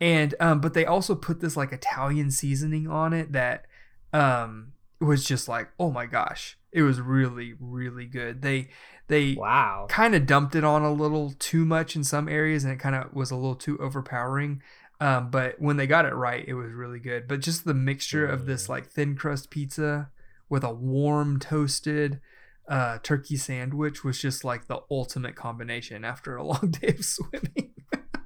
And 0.00 0.34
um, 0.40 0.60
but 0.60 0.74
they 0.74 0.86
also 0.86 1.14
put 1.14 1.40
this 1.40 1.56
like 1.56 1.72
Italian 1.72 2.30
seasoning 2.30 2.88
on 2.88 3.12
it 3.12 3.32
that 3.32 3.66
um 4.12 4.72
was 5.00 5.24
just 5.24 5.48
like 5.48 5.70
oh 5.78 5.90
my 5.90 6.06
gosh, 6.06 6.58
it 6.72 6.82
was 6.82 7.00
really 7.00 7.54
really 7.58 8.06
good. 8.06 8.42
They 8.42 8.68
they 9.10 9.34
wow. 9.34 9.86
kind 9.88 10.14
of 10.14 10.24
dumped 10.24 10.54
it 10.54 10.62
on 10.62 10.82
a 10.82 10.92
little 10.92 11.32
too 11.38 11.64
much 11.64 11.96
in 11.96 12.04
some 12.04 12.28
areas, 12.28 12.64
and 12.64 12.72
it 12.72 12.78
kind 12.78 12.94
of 12.94 13.12
was 13.12 13.30
a 13.30 13.36
little 13.36 13.56
too 13.56 13.76
overpowering. 13.78 14.62
Um, 15.00 15.30
but 15.30 15.56
when 15.58 15.78
they 15.78 15.86
got 15.86 16.04
it 16.04 16.14
right, 16.14 16.44
it 16.46 16.54
was 16.54 16.72
really 16.72 17.00
good. 17.00 17.26
But 17.26 17.40
just 17.40 17.64
the 17.64 17.74
mixture 17.74 18.26
of 18.26 18.44
this 18.44 18.68
like 18.68 18.86
thin 18.86 19.16
crust 19.16 19.50
pizza 19.50 20.10
with 20.50 20.62
a 20.62 20.72
warm 20.72 21.38
toasted 21.38 22.20
uh, 22.68 22.98
turkey 23.02 23.36
sandwich 23.36 24.04
was 24.04 24.20
just 24.20 24.44
like 24.44 24.66
the 24.66 24.80
ultimate 24.90 25.34
combination 25.34 26.04
after 26.04 26.36
a 26.36 26.42
long 26.46 26.70
day 26.80 26.88
of 26.88 27.04
swimming. 27.04 27.72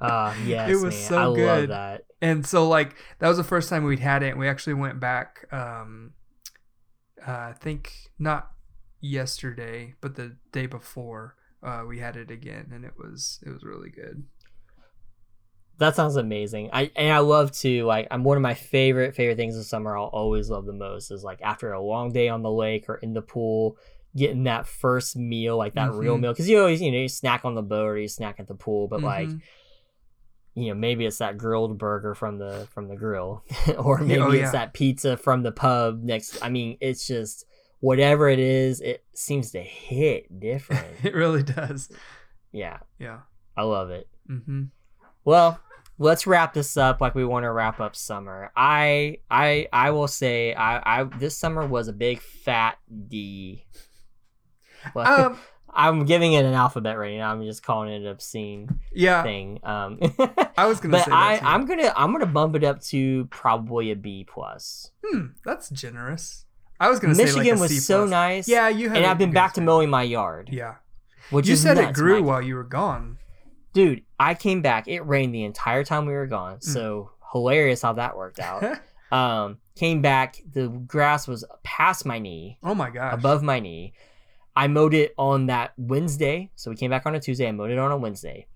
Uh, 0.01 0.35
yes, 0.45 0.69
it 0.71 0.75
was 0.75 0.95
man. 0.95 1.09
so 1.09 1.19
I 1.19 1.25
love 1.25 1.37
good. 1.37 1.71
that. 1.71 2.05
and 2.21 2.45
so 2.47 2.69
like 2.69 2.97
that 3.21 3.29
was 3.29 3.37
the 3.37 3.45
first 3.45 3.69
time 3.69 3.85
we'd 3.85 4.01
had 4.01 4.23
it, 4.23 4.31
and 4.31 4.41
we 4.41 4.49
actually 4.49 4.75
went 4.75 4.99
back. 5.01 5.47
Um, 5.53 6.13
uh, 7.27 7.31
I 7.31 7.55
think 7.59 7.93
not 8.19 8.51
yesterday, 9.01 9.95
but 10.01 10.17
the 10.17 10.37
day 10.53 10.67
before. 10.67 11.37
Uh, 11.63 11.83
we 11.89 11.99
had 11.99 12.15
it 12.15 12.31
again, 12.31 12.71
and 12.75 12.85
it 12.85 12.93
was 12.99 13.43
it 13.47 13.49
was 13.49 13.63
really 13.63 13.89
good. 13.89 14.25
That 15.79 15.97
sounds 15.97 16.17
amazing. 16.17 16.71
I 16.73 16.91
and 16.95 17.13
I 17.13 17.19
love 17.19 17.51
to 17.59 17.85
like. 17.85 18.07
I'm 18.11 18.23
one 18.25 18.37
of 18.37 18.43
my 18.43 18.55
favorite 18.55 19.15
favorite 19.17 19.37
things 19.37 19.57
of 19.59 19.65
summer. 19.65 19.97
I'll 19.97 20.05
always 20.07 20.49
love 20.49 20.67
the 20.67 20.73
most 20.73 21.11
is 21.11 21.25
like 21.25 21.41
after 21.43 21.73
a 21.73 21.83
long 21.83 22.13
day 22.13 22.29
on 22.29 22.43
the 22.43 22.51
lake 22.51 22.89
or 22.89 22.95
in 22.97 23.13
the 23.13 23.23
pool, 23.23 23.77
getting 24.17 24.45
that 24.45 24.67
first 24.69 25.17
meal, 25.17 25.57
like 25.57 25.75
that 25.75 25.93
real 25.93 26.17
Mhm. 26.17 26.21
meal. 26.21 26.33
Because 26.33 26.49
you 26.49 26.61
always 26.61 26.81
you 26.81 26.93
know 26.93 26.99
you 26.99 27.09
snack 27.09 27.45
on 27.45 27.55
the 27.57 27.63
boat 27.63 27.87
or 27.87 27.99
you 27.99 28.07
snack 28.09 28.39
at 28.39 28.47
the 28.47 28.55
pool, 28.55 28.87
but 28.87 29.03
like 29.03 29.29
Mhm. 29.29 29.41
you 30.55 30.69
know 30.69 30.75
maybe 30.75 31.05
it's 31.07 31.19
that 31.19 31.37
grilled 31.39 31.77
burger 31.79 32.15
from 32.15 32.39
the 32.39 32.69
from 32.73 32.87
the 32.89 32.95
grill, 32.97 33.43
or 33.79 33.99
maybe 33.99 34.21
oh, 34.21 34.31
it's 34.31 34.53
that 34.53 34.75
pizza 34.75 35.17
from 35.17 35.43
the 35.43 35.53
pub 35.53 36.03
next. 36.05 36.39
I 36.41 36.51
mean, 36.51 36.79
it's 36.81 37.07
just 37.07 37.47
whatever 37.81 38.29
it 38.29 38.39
is, 38.39 38.81
it 38.81 39.05
seems 39.15 39.51
to 39.51 39.61
hit 39.61 40.39
different. 40.41 40.87
it 41.05 41.15
really 41.15 41.43
does. 41.43 41.91
yeah, 42.53 42.79
Yeah. 42.99 43.21
I 43.57 43.63
love 43.65 43.91
it. 43.91 44.09
Mm-hmm. 44.31 44.65
Well, 45.25 45.61
let's 45.99 46.27
wrap 46.27 46.55
this 46.55 46.77
up 46.77 47.01
like 47.01 47.15
we 47.15 47.25
want 47.25 47.45
to 47.45 47.53
wrap 47.53 47.81
up 47.81 47.95
summer. 47.97 48.51
I 48.57 49.19
I 49.31 49.69
I 49.73 49.91
will 49.91 50.09
say 50.09 50.55
I 50.55 51.01
I 51.01 51.05
this 51.05 51.37
summer 51.37 51.67
was 51.67 51.89
a 51.89 51.93
big 51.93 52.21
fat 52.21 52.79
D. 53.09 53.65
Well, 54.95 55.27
Um, 55.29 55.39
I'm 55.77 56.05
giving 56.05 56.35
it 56.35 56.45
an 56.45 56.53
alphabet 56.53 56.99
rating. 56.99 57.23
I'm 57.23 57.43
just 57.43 57.63
calling 57.63 57.91
it 57.91 58.03
an 58.03 58.07
obscene 58.09 58.81
yeah. 58.93 59.23
thing. 59.23 59.61
Um, 59.63 59.99
I 60.59 60.67
was 60.67 60.79
gonna 60.79 60.93
but 60.93 61.07
say 61.07 61.11
i 61.11 61.37
that 61.37 61.43
i'm 61.43 61.65
gonna 61.67 61.91
I'm 61.97 62.13
gonna 62.13 62.27
bump 62.27 62.55
it 62.55 62.63
up 62.65 62.83
to 62.93 63.25
probably 63.31 63.91
a 63.91 63.97
B 63.97 64.27
plus. 64.29 64.91
Hmm, 65.03 65.29
that's 65.45 65.71
generous. 65.71 66.45
I 66.79 66.91
was 66.91 67.01
gonna 67.01 67.15
say 67.15 67.25
Michigan 67.25 67.57
a 67.57 67.61
was 67.63 67.87
so 67.87 68.05
nice. 68.05 68.47
Yeah, 68.47 68.69
you 68.69 68.89
had. 68.89 68.99
and 68.99 69.07
I've 69.07 69.17
been 69.19 69.33
back 69.33 69.55
to 69.55 69.63
mowing 69.63 69.89
my 69.89 70.03
yard. 70.03 70.51
Yeah. 70.53 70.75
which 71.31 71.49
you 71.49 71.57
said 71.57 71.79
it 71.79 71.95
grew 71.95 72.17
Mike. 72.21 72.27
while 72.29 72.43
you 72.43 72.57
were 72.57 72.63
gone. 72.65 73.17
Dude, 73.75 74.03
I 74.19 74.35
came 74.35 74.63
back. 74.63 74.89
It 74.89 75.01
rained 75.01 75.35
the 75.35 75.45
entire 75.45 75.85
time 75.85 76.07
we 76.07 76.15
were 76.15 76.27
gone. 76.27 76.59
Mm. 76.59 76.63
So 76.63 77.11
hilarious 77.33 77.83
how 77.83 77.93
that 77.95 78.17
worked 78.17 78.41
out. 78.41 78.79
um, 79.13 79.59
came 79.75 80.01
back. 80.01 80.41
The 80.53 80.69
grass 80.69 81.29
was 81.29 81.45
past 81.63 82.07
my 82.07 82.19
knee, 82.19 82.59
oh 82.63 82.75
my 82.75 82.89
gosh. 82.89 83.13
above 83.13 83.43
my 83.43 83.61
knee. 83.61 83.93
I 84.57 84.69
mowed 84.69 84.95
it 84.95 85.13
on 85.19 85.47
that 85.47 85.73
Wednesday. 85.77 86.51
So 86.55 86.71
we 86.71 86.77
came 86.77 86.91
back 86.91 87.05
on 87.05 87.15
a 87.15 87.21
Tuesday. 87.21 87.49
I 87.49 87.53
mowed 87.53 87.73
it 87.73 87.79
on 87.79 87.91
a 87.91 87.97
Wednesday. 87.97 88.47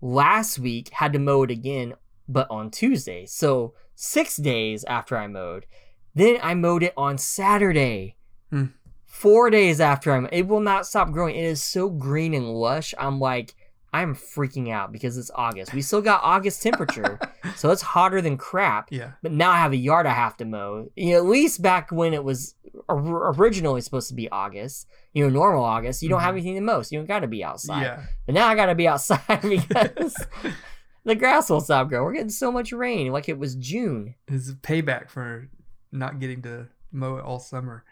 Last 0.00 0.60
week 0.60 0.90
had 0.90 1.12
to 1.14 1.18
mow 1.18 1.42
it 1.42 1.50
again, 1.50 1.94
but 2.28 2.48
on 2.48 2.70
Tuesday. 2.70 3.26
So 3.26 3.74
six 3.96 4.36
days 4.36 4.84
after 4.84 5.16
I 5.16 5.26
mowed. 5.26 5.66
Then 6.14 6.38
I 6.40 6.54
mowed 6.54 6.84
it 6.84 6.94
on 6.96 7.18
Saturday. 7.18 8.16
Hmm. 8.50 8.66
Four 9.04 9.50
days 9.50 9.80
after 9.80 10.12
I'm, 10.12 10.28
it 10.30 10.46
will 10.46 10.60
not 10.60 10.86
stop 10.86 11.10
growing. 11.10 11.34
It 11.34 11.44
is 11.44 11.62
so 11.62 11.90
green 11.90 12.34
and 12.34 12.54
lush. 12.54 12.94
I'm 12.96 13.18
like, 13.18 13.56
I'm 13.92 14.14
freaking 14.14 14.70
out 14.70 14.92
because 14.92 15.16
it's 15.16 15.30
August. 15.34 15.72
We 15.72 15.80
still 15.82 16.02
got 16.02 16.22
August 16.22 16.62
temperature, 16.62 17.18
so 17.56 17.70
it's 17.70 17.80
hotter 17.82 18.20
than 18.20 18.36
crap. 18.36 18.88
Yeah. 18.90 19.12
But 19.22 19.32
now 19.32 19.50
I 19.50 19.56
have 19.58 19.72
a 19.72 19.76
yard 19.76 20.04
I 20.06 20.12
have 20.12 20.36
to 20.38 20.44
mow. 20.44 20.90
You 20.94 21.12
know, 21.12 21.18
at 21.18 21.24
least 21.26 21.62
back 21.62 21.90
when 21.90 22.12
it 22.12 22.22
was 22.22 22.54
originally 22.88 23.80
supposed 23.80 24.08
to 24.08 24.14
be 24.14 24.28
August, 24.30 24.86
you 25.12 25.24
know, 25.24 25.30
normal 25.30 25.64
August, 25.64 26.02
you 26.02 26.08
don't 26.08 26.20
have 26.20 26.34
Mhm. 26.34 26.38
anything 26.38 26.54
to 26.56 26.60
mow, 26.60 26.82
so 26.82 26.88
you 26.92 26.98
don't 26.98 27.06
got 27.06 27.20
to 27.20 27.26
be 27.26 27.42
outside. 27.42 27.82
Yeah. 27.82 28.02
But 28.26 28.34
now 28.34 28.46
I 28.46 28.54
got 28.54 28.66
to 28.66 28.74
be 28.74 28.86
outside 28.88 29.20
because 29.42 30.14
the 31.04 31.14
grass 31.14 31.50
won't 31.50 31.64
stop 31.64 31.88
growing. 31.88 32.04
We're 32.04 32.12
getting 32.12 32.28
so 32.30 32.52
much 32.52 32.72
rain, 32.72 33.12
like 33.12 33.28
it 33.28 33.38
was 33.38 33.54
June. 33.54 34.14
It's 34.26 34.52
payback 34.52 35.08
for 35.10 35.48
not 35.92 36.20
getting 36.20 36.42
to 36.42 36.68
mow 36.92 37.16
it 37.16 37.24
all 37.24 37.38
summer. 37.38 37.84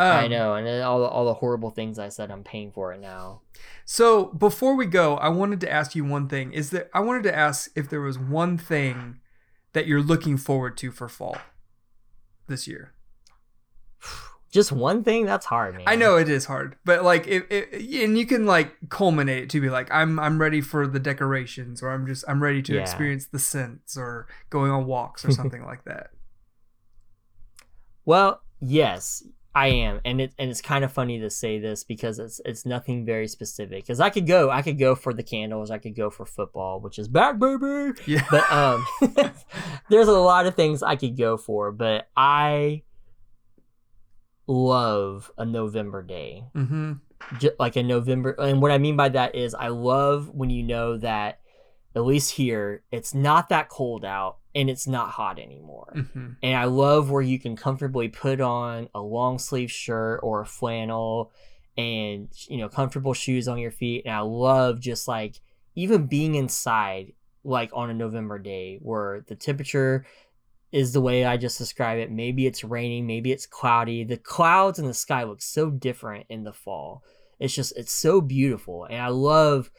I 0.00 0.24
Um, 0.24 0.30
know, 0.30 0.54
and 0.54 0.82
all 0.82 1.00
the, 1.00 1.06
all 1.06 1.24
the 1.26 1.34
horrible 1.34 1.70
things 1.70 1.98
I 1.98 2.08
said, 2.08 2.30
I'm 2.30 2.42
paying 2.44 2.72
for 2.72 2.92
it 2.92 3.00
now. 3.00 3.42
So 3.84 4.26
before 4.26 4.74
we 4.74 4.86
go, 4.86 5.16
I 5.16 5.28
wanted 5.28 5.60
to 5.60 5.70
ask 5.70 5.94
you 5.94 6.04
one 6.04 6.28
thing. 6.28 6.52
Is 6.52 6.70
that 6.70 6.88
I 6.94 7.00
wanted 7.00 7.24
to 7.24 7.36
ask 7.36 7.70
if 7.74 7.88
there 7.90 8.00
was 8.00 8.18
one 8.18 8.56
thing 8.56 9.20
that 9.72 9.86
you're 9.86 10.02
looking 10.02 10.36
forward 10.36 10.76
to 10.78 10.90
for 10.90 11.08
fall 11.08 11.36
this 12.46 12.66
year. 12.66 12.94
Just 14.50 14.72
one 14.72 15.04
thing 15.04 15.26
that's 15.26 15.46
hard, 15.46 15.74
man. 15.74 15.84
I 15.86 15.94
know 15.94 16.16
it 16.16 16.28
is 16.28 16.46
hard, 16.46 16.76
but 16.84 17.04
like 17.04 17.26
it, 17.28 17.46
it 17.50 18.02
and 18.02 18.18
you 18.18 18.26
can 18.26 18.46
like 18.46 18.74
culminate 18.88 19.44
it 19.44 19.50
to 19.50 19.60
be 19.60 19.70
like 19.70 19.88
I'm 19.92 20.18
I'm 20.18 20.40
ready 20.40 20.60
for 20.60 20.88
the 20.88 20.98
decorations 20.98 21.82
or 21.84 21.90
I'm 21.90 22.04
just 22.06 22.24
I'm 22.26 22.42
ready 22.42 22.60
to 22.62 22.74
Yeah. 22.74 22.82
experience 22.82 23.26
the 23.26 23.38
scents 23.38 23.96
or 23.96 24.26
going 24.50 24.72
on 24.72 24.86
walks 24.86 25.24
or 25.24 25.30
something 25.40 25.64
like 25.64 25.84
that. 25.84 26.10
Well, 28.04 28.42
yes. 28.60 29.22
I 29.54 29.68
am, 29.68 30.00
and 30.04 30.20
it 30.20 30.32
and 30.38 30.48
it's 30.48 30.62
kind 30.62 30.84
of 30.84 30.92
funny 30.92 31.18
to 31.18 31.28
say 31.28 31.58
this 31.58 31.82
because 31.82 32.20
it's 32.20 32.40
it's 32.44 32.64
nothing 32.64 33.04
very 33.04 33.26
specific. 33.26 33.82
Because 33.82 33.98
I 33.98 34.08
could 34.08 34.26
go, 34.26 34.48
I 34.48 34.62
could 34.62 34.78
go 34.78 34.94
for 34.94 35.12
the 35.12 35.24
candles, 35.24 35.72
I 35.72 35.78
could 35.78 35.96
go 35.96 36.08
for 36.08 36.24
football, 36.24 36.78
which 36.78 37.00
is 37.00 37.08
back, 37.08 37.38
baby. 37.38 37.98
Yeah. 38.06 38.24
But 38.30 38.50
um, 38.52 38.86
there's 39.88 40.06
a 40.06 40.12
lot 40.12 40.46
of 40.46 40.54
things 40.54 40.84
I 40.84 40.94
could 40.94 41.16
go 41.16 41.36
for, 41.36 41.72
but 41.72 42.08
I 42.16 42.82
love 44.46 45.32
a 45.36 45.44
November 45.44 46.02
day, 46.04 46.44
mm-hmm. 46.54 46.92
J- 47.38 47.50
like 47.58 47.74
a 47.74 47.82
November. 47.82 48.36
And 48.38 48.62
what 48.62 48.70
I 48.70 48.78
mean 48.78 48.96
by 48.96 49.08
that 49.08 49.34
is, 49.34 49.54
I 49.54 49.68
love 49.68 50.28
when 50.28 50.50
you 50.50 50.62
know 50.62 50.96
that 50.98 51.39
at 51.94 52.04
least 52.04 52.32
here, 52.32 52.82
it's 52.90 53.14
not 53.14 53.48
that 53.48 53.68
cold 53.68 54.04
out 54.04 54.38
and 54.54 54.70
it's 54.70 54.86
not 54.86 55.10
hot 55.10 55.38
anymore. 55.38 55.92
Mm-hmm. 55.96 56.28
And 56.42 56.56
I 56.56 56.64
love 56.64 57.10
where 57.10 57.22
you 57.22 57.38
can 57.38 57.56
comfortably 57.56 58.08
put 58.08 58.40
on 58.40 58.88
a 58.94 59.00
long 59.00 59.38
sleeve 59.38 59.70
shirt 59.70 60.20
or 60.22 60.40
a 60.40 60.46
flannel 60.46 61.32
and, 61.76 62.28
you 62.48 62.58
know, 62.58 62.68
comfortable 62.68 63.14
shoes 63.14 63.48
on 63.48 63.58
your 63.58 63.70
feet. 63.70 64.04
And 64.04 64.14
I 64.14 64.20
love 64.20 64.80
just 64.80 65.08
like 65.08 65.40
even 65.74 66.06
being 66.06 66.34
inside, 66.34 67.12
like 67.42 67.70
on 67.72 67.90
a 67.90 67.94
November 67.94 68.38
day 68.38 68.78
where 68.82 69.24
the 69.26 69.34
temperature 69.34 70.04
is 70.72 70.92
the 70.92 71.00
way 71.00 71.24
I 71.24 71.36
just 71.36 71.58
described 71.58 72.00
it. 72.00 72.10
Maybe 72.10 72.46
it's 72.46 72.62
raining, 72.62 73.06
maybe 73.06 73.32
it's 73.32 73.46
cloudy. 73.46 74.04
The 74.04 74.16
clouds 74.16 74.78
in 74.78 74.86
the 74.86 74.94
sky 74.94 75.24
look 75.24 75.42
so 75.42 75.70
different 75.70 76.26
in 76.28 76.44
the 76.44 76.52
fall. 76.52 77.02
It's 77.40 77.54
just, 77.54 77.76
it's 77.76 77.92
so 77.92 78.20
beautiful. 78.20 78.84
And 78.84 79.00
I 79.00 79.08
love 79.08 79.70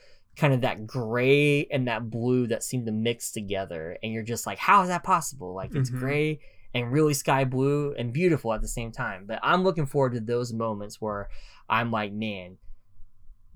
kind 0.41 0.53
of 0.53 0.61
that 0.61 0.88
gray 0.88 1.65
and 1.68 1.88
that 1.88 2.09
blue 2.09 2.47
that 2.47 2.63
seem 2.63 2.85
to 2.85 2.91
mix 2.91 3.31
together 3.31 3.97
and 4.01 4.11
you're 4.11 4.23
just 4.23 4.45
like 4.47 4.57
how 4.57 4.81
is 4.81 4.88
that 4.89 5.03
possible 5.03 5.53
like 5.53 5.73
it's 5.76 5.89
Mhm. 5.91 5.99
gray 5.99 6.39
and 6.73 6.91
really 6.91 7.13
sky 7.13 7.43
blue 7.45 7.93
and 7.93 8.11
beautiful 8.11 8.51
at 8.53 8.61
the 8.61 8.68
same 8.68 8.91
time 8.91 9.26
but 9.27 9.39
i'm 9.43 9.63
looking 9.63 9.85
forward 9.85 10.13
to 10.13 10.19
those 10.19 10.51
moments 10.51 10.99
where 10.99 11.30
i'm 11.69 11.91
like 11.91 12.11
man 12.11 12.57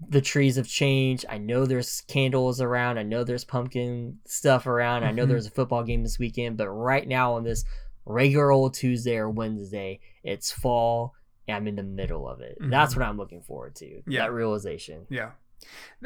the 0.10 0.22
trees 0.22 0.58
have 0.58 0.68
changed 0.68 1.26
i 1.30 1.38
know 1.38 1.66
there's 1.66 2.02
candles 2.02 2.60
around 2.62 2.98
i 2.98 3.04
know 3.04 3.24
there's 3.24 3.46
pumpkin 3.46 4.20
stuff 4.26 4.68
around 4.68 5.04
i 5.04 5.12
know 5.12 5.26
Mhm. 5.26 5.30
there's 5.30 5.48
a 5.48 5.52
football 5.52 5.84
game 5.84 6.04
this 6.04 6.20
weekend 6.20 6.58
but 6.58 6.70
right 6.70 7.08
now 7.08 7.34
on 7.34 7.44
this 7.44 7.64
regular 8.06 8.52
old 8.52 8.74
tuesday 8.76 9.16
or 9.18 9.30
wednesday 9.30 10.00
it's 10.24 10.52
fall 10.52 11.14
and 11.48 11.56
i'm 11.58 11.68
in 11.68 11.76
the 11.78 11.84
middle 11.84 12.28
of 12.28 12.42
it 12.42 12.58
that's 12.60 12.94
Mhm. 12.94 12.98
what 12.98 13.06
i'm 13.08 13.18
looking 13.18 13.42
forward 13.42 13.74
to 13.78 14.04
Yeah. 14.06 14.24
that 14.26 14.34
realization 14.34 15.08
Yeah. 15.10 15.32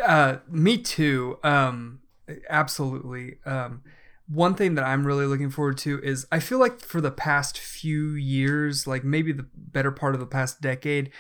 Uh, 0.02 0.38
me 0.49 0.77
too. 0.77 1.38
Um, 1.44 1.99
absolutely. 2.49 3.38
Um, 3.45 3.81
one 4.27 4.53
thing 4.53 4.76
that 4.76 4.84
I'm 4.86 5.06
really 5.07 5.26
looking 5.26 5.49
forward 5.49 5.77
to 5.80 5.99
is 6.03 6.27
I 6.31 6.40
feel 6.40 6.60
like 6.60 6.81
for 6.81 7.02
the 7.02 7.11
past 7.11 7.57
few 7.57 8.11
years, 8.11 8.86
like 8.86 9.03
maybe 9.03 9.31
the 9.31 9.48
better 9.56 9.91
part 9.91 10.14
of 10.14 10.19
the 10.19 10.27
past 10.27 10.61
decade, 10.61 11.11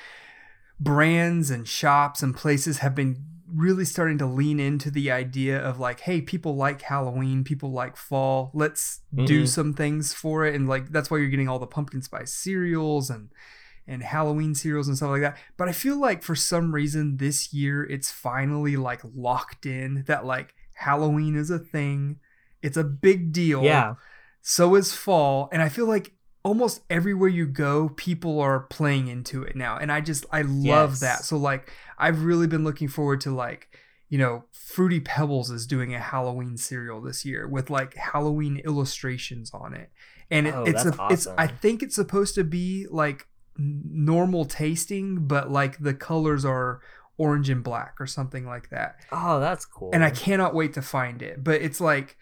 brands 0.79 1.49
and 1.49 1.67
shops 1.67 2.21
and 2.21 2.35
places 2.35 2.79
have 2.79 2.95
been 2.95 3.25
really 3.51 3.83
starting 3.83 4.19
to 4.19 4.27
lean 4.27 4.59
into 4.59 4.91
the 4.91 5.09
idea 5.09 5.59
of 5.59 5.79
like, 5.79 6.01
hey, 6.01 6.21
people 6.21 6.55
like 6.55 6.83
Halloween, 6.83 7.43
people 7.43 7.71
like 7.71 7.97
fall. 7.97 8.51
Let's 8.53 9.01
do 9.25 9.43
Mhm. 9.43 9.47
some 9.47 9.73
things 9.73 10.13
for 10.13 10.45
it. 10.45 10.53
And 10.53 10.69
like 10.69 10.91
that's 10.91 11.09
why 11.09 11.17
you're 11.17 11.29
getting 11.29 11.49
all 11.49 11.57
the 11.57 11.65
pumpkin 11.65 12.03
spice 12.03 12.31
cereals 12.31 13.09
and 13.09 13.29
and 13.89 14.03
Halloween 14.03 14.53
cereals 14.55 14.87
and 14.87 14.95
stuff 14.95 15.09
like 15.09 15.21
that. 15.21 15.37
But 15.57 15.67
I 15.67 15.71
feel 15.73 15.99
like 15.99 16.23
for 16.23 16.35
some 16.35 16.73
reason 16.73 17.17
this 17.17 17.53
year 17.53 17.83
it's 17.83 18.11
finally 18.11 18.77
like 18.77 19.01
locked 19.15 19.65
in 19.65 20.03
that 20.07 20.25
like 20.25 20.53
Halloween 20.73 21.35
is 21.35 21.49
a 21.49 21.59
thing. 21.59 22.19
It's 22.61 22.77
a 22.77 22.83
big 22.83 23.31
deal. 23.33 23.63
yeah 23.63 23.95
So 24.41 24.75
is 24.75 24.93
fall. 24.93 25.49
And 25.51 25.61
I 25.61 25.69
feel 25.69 25.87
like 25.87 26.13
almost 26.43 26.81
everywhere 26.89 27.27
you 27.29 27.45
go, 27.45 27.89
people 27.89 28.39
are 28.39 28.61
playing 28.61 29.07
into 29.09 29.43
it 29.43 29.55
now. 29.55 29.77
And 29.77 29.91
I 29.91 29.99
just 30.01 30.25
I 30.31 30.43
love 30.43 30.91
Yes. 30.91 30.99
that. 31.01 31.19
So 31.25 31.35
like 31.37 31.71
I've 31.97 32.23
really 32.23 32.47
been 32.47 32.63
looking 32.63 32.87
forward 32.87 33.21
to 33.21 33.31
like 33.31 33.67
you 34.11 34.17
know, 34.17 34.43
Fruity 34.51 34.99
Pebbles 34.99 35.51
is 35.51 35.67
doing 35.67 35.93
a 35.93 35.99
Halloween 35.99 36.57
cereal 36.57 36.99
this 36.99 37.25
year 37.25 37.47
with 37.47 37.69
like 37.69 37.93
Halloween 37.95 38.57
illustrations 38.65 39.51
on 39.53 39.75
it. 39.75 39.91
And 40.31 40.47
it, 40.47 40.53
Oh, 40.55 40.63
it's 40.63 40.83
a, 40.85 40.95
it's 41.11 41.27
I 41.27 41.45
think 41.45 41.83
it's 41.83 41.93
supposed 41.95 42.33
to 42.35 42.43
be 42.43 42.87
like 42.89 43.27
normal 43.59 44.45
tasting, 44.45 45.27
but 45.27 45.51
like 45.51 45.79
the 45.79 45.93
colors 45.93 46.45
are 46.45 46.81
orange 47.17 47.49
and 47.49 47.63
black 47.63 47.95
or 47.99 48.07
something 48.07 48.45
like 48.45 48.69
that. 48.69 48.95
Oh, 49.11 49.39
that's 49.39 49.65
cool. 49.65 49.91
And 49.93 50.03
I 50.03 50.09
cannot 50.09 50.53
wait 50.55 50.73
to 50.73 50.81
find 50.81 51.21
it. 51.21 51.43
But 51.43 51.61
it's 51.61 51.81
like 51.81 52.17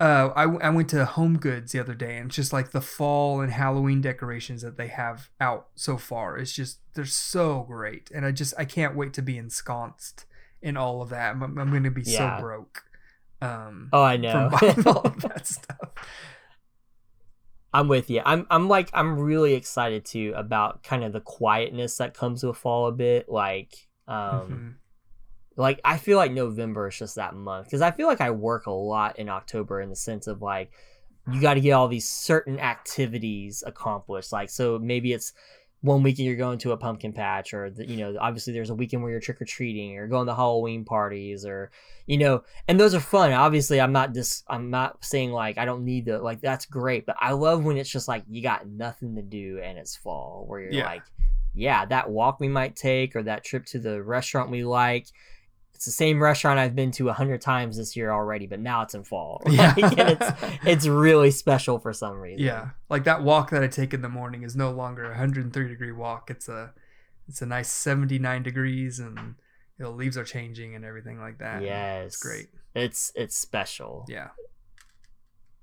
uh, 0.00 0.30
I, 0.36 0.44
I 0.44 0.70
went 0.70 0.88
to 0.90 1.04
Home 1.04 1.38
Goods 1.38 1.72
the 1.72 1.80
other 1.80 1.94
day, 1.94 2.18
and 2.18 2.26
it's 2.26 2.36
just 2.36 2.52
like 2.52 2.70
the 2.70 2.80
fall 2.80 3.40
and 3.40 3.50
Halloween 3.52 4.00
decorations 4.00 4.62
that 4.62 4.76
they 4.76 4.86
have 4.86 5.28
out 5.40 5.66
so 5.74 5.96
far. 5.96 6.38
It's 6.38 6.52
just 6.52 6.78
they're 6.94 7.04
so 7.04 7.64
great, 7.66 8.08
and 8.14 8.24
I 8.24 8.30
just 8.30 8.54
I 8.56 8.64
can't 8.64 8.94
wait 8.94 9.12
to 9.14 9.22
be 9.22 9.36
ensconced 9.36 10.24
in 10.62 10.76
all 10.76 11.02
of 11.02 11.08
that. 11.08 11.32
I'm, 11.34 11.42
I'm 11.58 11.70
going 11.70 11.82
to 11.82 11.90
be 11.90 12.02
Yeah. 12.02 12.36
so 12.36 12.42
broke. 12.42 12.84
Um, 13.40 13.88
Oh, 13.92 14.02
I 14.02 14.16
know. 14.16 14.50
from 14.50 14.50
buying 14.60 14.86
all 14.86 15.02
of 15.02 15.20
that 15.22 15.46
stuff. 15.48 15.90
I'm 17.72 17.88
with 17.88 18.08
you. 18.10 18.22
I'm 18.24 18.46
I'm 18.50 18.68
like 18.68 18.90
I'm 18.94 19.18
really 19.18 19.54
excited 19.54 20.04
too 20.04 20.32
about 20.36 20.82
kind 20.82 21.04
of 21.04 21.12
the 21.12 21.20
quietness 21.20 21.98
that 21.98 22.14
comes 22.14 22.42
with 22.42 22.56
fall 22.56 22.86
a 22.86 22.92
bit. 22.92 23.28
Like 23.28 23.88
um 24.06 24.48
Mhm. 24.50 24.74
like 25.56 25.80
I 25.84 25.98
feel 25.98 26.16
like 26.16 26.32
November 26.32 26.88
is 26.88 26.98
just 26.98 27.16
that 27.16 27.34
month 27.34 27.66
because 27.66 27.82
I 27.82 27.90
feel 27.90 28.06
like 28.06 28.20
I 28.20 28.30
work 28.30 28.66
a 28.66 28.70
lot 28.70 29.18
in 29.18 29.28
October 29.28 29.80
in 29.80 29.90
the 29.90 29.96
sense 29.96 30.26
of 30.26 30.40
like 30.40 30.72
you 31.30 31.42
got 31.42 31.54
to 31.54 31.60
get 31.60 31.72
all 31.72 31.88
these 31.88 32.08
certain 32.08 32.58
activities 32.58 33.62
accomplished. 33.66 34.32
Like 34.32 34.48
so 34.48 34.78
maybe 34.78 35.12
it's 35.12 35.34
one 35.80 36.02
weekend 36.02 36.26
you're 36.26 36.36
going 36.36 36.58
to 36.58 36.72
a 36.72 36.76
pumpkin 36.76 37.12
patch 37.12 37.54
or 37.54 37.70
the, 37.70 37.86
you 37.88 37.96
know 37.96 38.16
obviously 38.20 38.52
there's 38.52 38.70
a 38.70 38.74
weekend 38.74 39.00
where 39.00 39.12
you're 39.12 39.20
trick 39.20 39.40
or 39.40 39.44
treating 39.44 39.96
or 39.96 40.08
going 40.08 40.26
to 40.26 40.34
Halloween 40.34 40.84
parties 40.84 41.44
or 41.44 41.70
you 42.06 42.18
know 42.18 42.42
and 42.66 42.80
those 42.80 42.94
are 42.94 43.00
fun. 43.00 43.32
Obviously 43.32 43.80
I'm 43.80 43.92
not 43.92 44.12
just 44.12 44.44
I'm 44.48 44.70
not 44.70 45.04
saying 45.04 45.30
like 45.30 45.56
I 45.56 45.64
don't 45.64 45.84
need 45.84 46.06
to 46.06 46.18
like 46.18 46.40
that's 46.40 46.66
great, 46.66 47.06
but 47.06 47.16
I 47.20 47.32
love 47.32 47.64
when 47.64 47.76
it's 47.76 47.90
just 47.90 48.08
like 48.08 48.24
you 48.28 48.42
got 48.42 48.66
nothing 48.68 49.14
to 49.16 49.22
do 49.22 49.60
and 49.62 49.78
it's 49.78 49.94
fall 49.94 50.44
where 50.48 50.60
you're 50.60 50.72
Yeah. 50.72 50.86
like 50.86 51.02
yeah, 51.54 51.84
that 51.86 52.10
walk 52.10 52.40
we 52.40 52.48
might 52.48 52.76
take 52.76 53.16
or 53.16 53.22
that 53.24 53.44
trip 53.44 53.64
to 53.66 53.78
the 53.78 54.02
restaurant 54.02 54.50
we 54.50 54.64
like 54.64 55.06
it's 55.78 55.84
the 55.84 55.92
same 55.92 56.20
restaurant 56.20 56.58
I've 56.58 56.74
been 56.74 56.90
to 56.92 57.08
a 57.08 57.12
hundred 57.12 57.40
times 57.40 57.76
this 57.76 57.94
year 57.94 58.10
already, 58.10 58.48
but 58.48 58.58
now 58.58 58.82
it's 58.82 58.94
in 58.94 59.04
fall. 59.04 59.40
Yeah. 59.48 59.74
Like, 59.76 59.96
and 59.96 60.10
it's 60.10 60.32
it's 60.66 60.86
really 60.88 61.30
special 61.30 61.78
for 61.78 61.92
some 61.92 62.18
reason. 62.18 62.44
Yeah, 62.44 62.70
like 62.90 63.04
that 63.04 63.22
walk 63.22 63.50
that 63.50 63.62
I 63.62 63.68
take 63.68 63.94
in 63.94 64.02
the 64.02 64.08
morning 64.08 64.42
is 64.42 64.56
no 64.56 64.72
longer 64.72 65.04
a 65.04 65.10
103 65.10 65.68
degree 65.68 65.92
walk. 65.92 66.32
It's 66.32 66.48
a 66.48 66.72
it's 67.28 67.42
a 67.42 67.46
nice 67.46 67.70
79 67.70 68.42
degrees, 68.42 68.98
and 68.98 69.16
you 69.78 69.84
know, 69.84 69.92
leaves 69.92 70.18
are 70.18 70.24
changing 70.24 70.74
and 70.74 70.84
everything 70.84 71.20
like 71.20 71.38
that. 71.38 71.62
Yes. 71.62 72.06
it's 72.06 72.22
great. 72.24 72.48
It's 72.74 73.12
it's 73.14 73.36
special. 73.38 74.04
Yeah, 74.08 74.30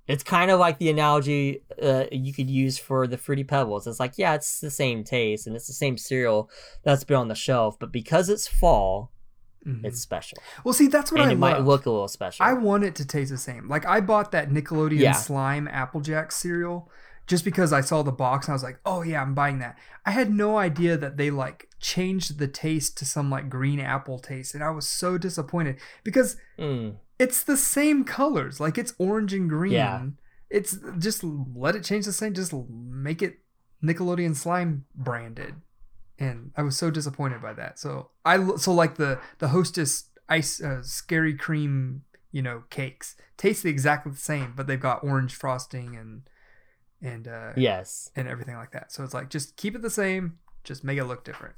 It's 0.08 0.24
kind 0.24 0.50
of 0.50 0.62
like 0.62 0.78
the 0.78 0.90
analogy 0.90 1.64
uh, 1.84 2.06
you 2.10 2.32
could 2.32 2.50
use 2.50 2.78
for 2.78 3.06
the 3.06 3.18
fruity 3.18 3.44
pebbles. 3.44 3.86
It's 3.86 4.00
like 4.00 4.14
yeah, 4.18 4.36
it's 4.36 4.62
the 4.62 4.72
same 4.72 5.04
taste 5.04 5.46
and 5.46 5.58
it's 5.58 5.68
the 5.68 5.74
same 5.74 5.98
cereal 5.98 6.50
that's 6.84 7.04
been 7.04 7.18
on 7.18 7.28
the 7.28 7.36
shelf, 7.36 7.78
but 7.78 7.92
because 7.92 8.30
it's 8.30 8.48
fall, 8.48 9.12
Mhm. 9.66 9.84
it's 9.84 10.00
special, 10.02 10.38
well, 10.64 10.74
see, 10.74 10.88
that's 10.88 11.12
what 11.12 11.22
and 11.22 11.30
I 11.30 11.34
it 11.34 11.40
might 11.40 11.62
look 11.62 11.86
a 11.86 11.90
little 11.92 12.08
special. 12.08 12.46
I 12.46 12.54
want 12.54 12.84
it 12.84 12.96
to 12.96 13.06
taste 13.06 13.32
the 13.32 13.38
same. 13.38 13.68
Like 13.68 13.86
I 13.86 14.00
bought 14.02 14.32
that 14.32 14.50
Nickelodeon 14.50 15.00
Yeah. 15.00 15.12
slime 15.14 15.68
Applejack 15.68 16.32
cereal 16.32 16.90
just 17.28 17.44
because 17.44 17.74
I 17.74 17.82
saw 17.82 18.04
the 18.04 18.12
box 18.12 18.46
and 18.48 18.54
I 18.54 18.56
was 18.56 18.64
like, 18.64 18.80
"Oh 18.86 19.02
yeah, 19.02 19.22
I'm 19.22 19.34
buying 19.34 19.58
that." 19.60 19.76
I 20.06 20.12
had 20.12 20.32
no 20.32 20.58
idea 20.58 20.96
that 20.98 21.18
they 21.18 21.32
like 21.32 21.68
changed 21.80 22.38
the 22.38 22.48
taste 22.48 22.98
to 23.00 23.06
some 23.06 23.32
like 23.32 23.50
green 23.50 23.80
apple 23.80 24.20
taste, 24.20 24.54
and 24.54 24.64
I 24.64 24.70
was 24.70 24.88
so 24.88 25.18
disappointed 25.18 25.78
because 26.04 26.38
Mm, 26.60 26.98
it's 27.18 27.42
the 27.44 27.58
same 27.58 28.04
colors. 28.04 28.60
Like 28.60 28.78
it's 28.78 28.94
orange 29.00 29.34
and 29.34 29.50
green. 29.50 29.74
Yeah. 29.74 30.06
It's 30.52 30.78
just 31.00 31.24
let 31.24 31.76
it 31.76 31.84
change 31.84 32.06
the 32.06 32.14
same. 32.14 32.36
Just 32.36 32.54
make 32.70 33.24
it 33.24 33.40
Nickelodeon 33.84 34.36
slime 34.36 34.86
branded. 34.96 35.56
And 36.18 36.52
I 36.56 36.64
was 36.64 36.78
so 36.78 36.90
disappointed 36.90 37.42
by 37.42 37.54
that. 37.54 37.78
So 37.80 38.10
I 38.24 38.56
so 38.56 38.74
like 38.74 38.96
the 38.96 39.20
the 39.40 39.50
hostess 39.50 40.10
ice 40.30 40.62
uh, 40.62 40.82
scary 40.82 41.36
cream 41.36 42.04
you 42.32 42.42
know 42.42 42.64
cakes 42.70 43.16
taste 43.38 43.66
exactly 43.66 44.12
the 44.12 44.18
same, 44.18 44.54
but 44.56 44.68
they've 44.68 44.80
got 44.80 45.04
orange 45.04 45.36
frosting 45.36 45.96
and 45.96 46.30
and 47.02 47.28
uh, 47.28 47.52
yes. 47.56 48.12
and 48.16 48.28
everything 48.28 48.56
like 48.56 48.72
that. 48.72 48.92
So 48.92 49.04
it's 49.04 49.14
like 49.14 49.30
just 49.30 49.58
keep 49.58 49.76
it 49.76 49.82
the 49.82 49.90
same, 49.90 50.40
just 50.64 50.84
make 50.84 50.98
it 50.98 51.06
look 51.06 51.24
different. 51.24 51.56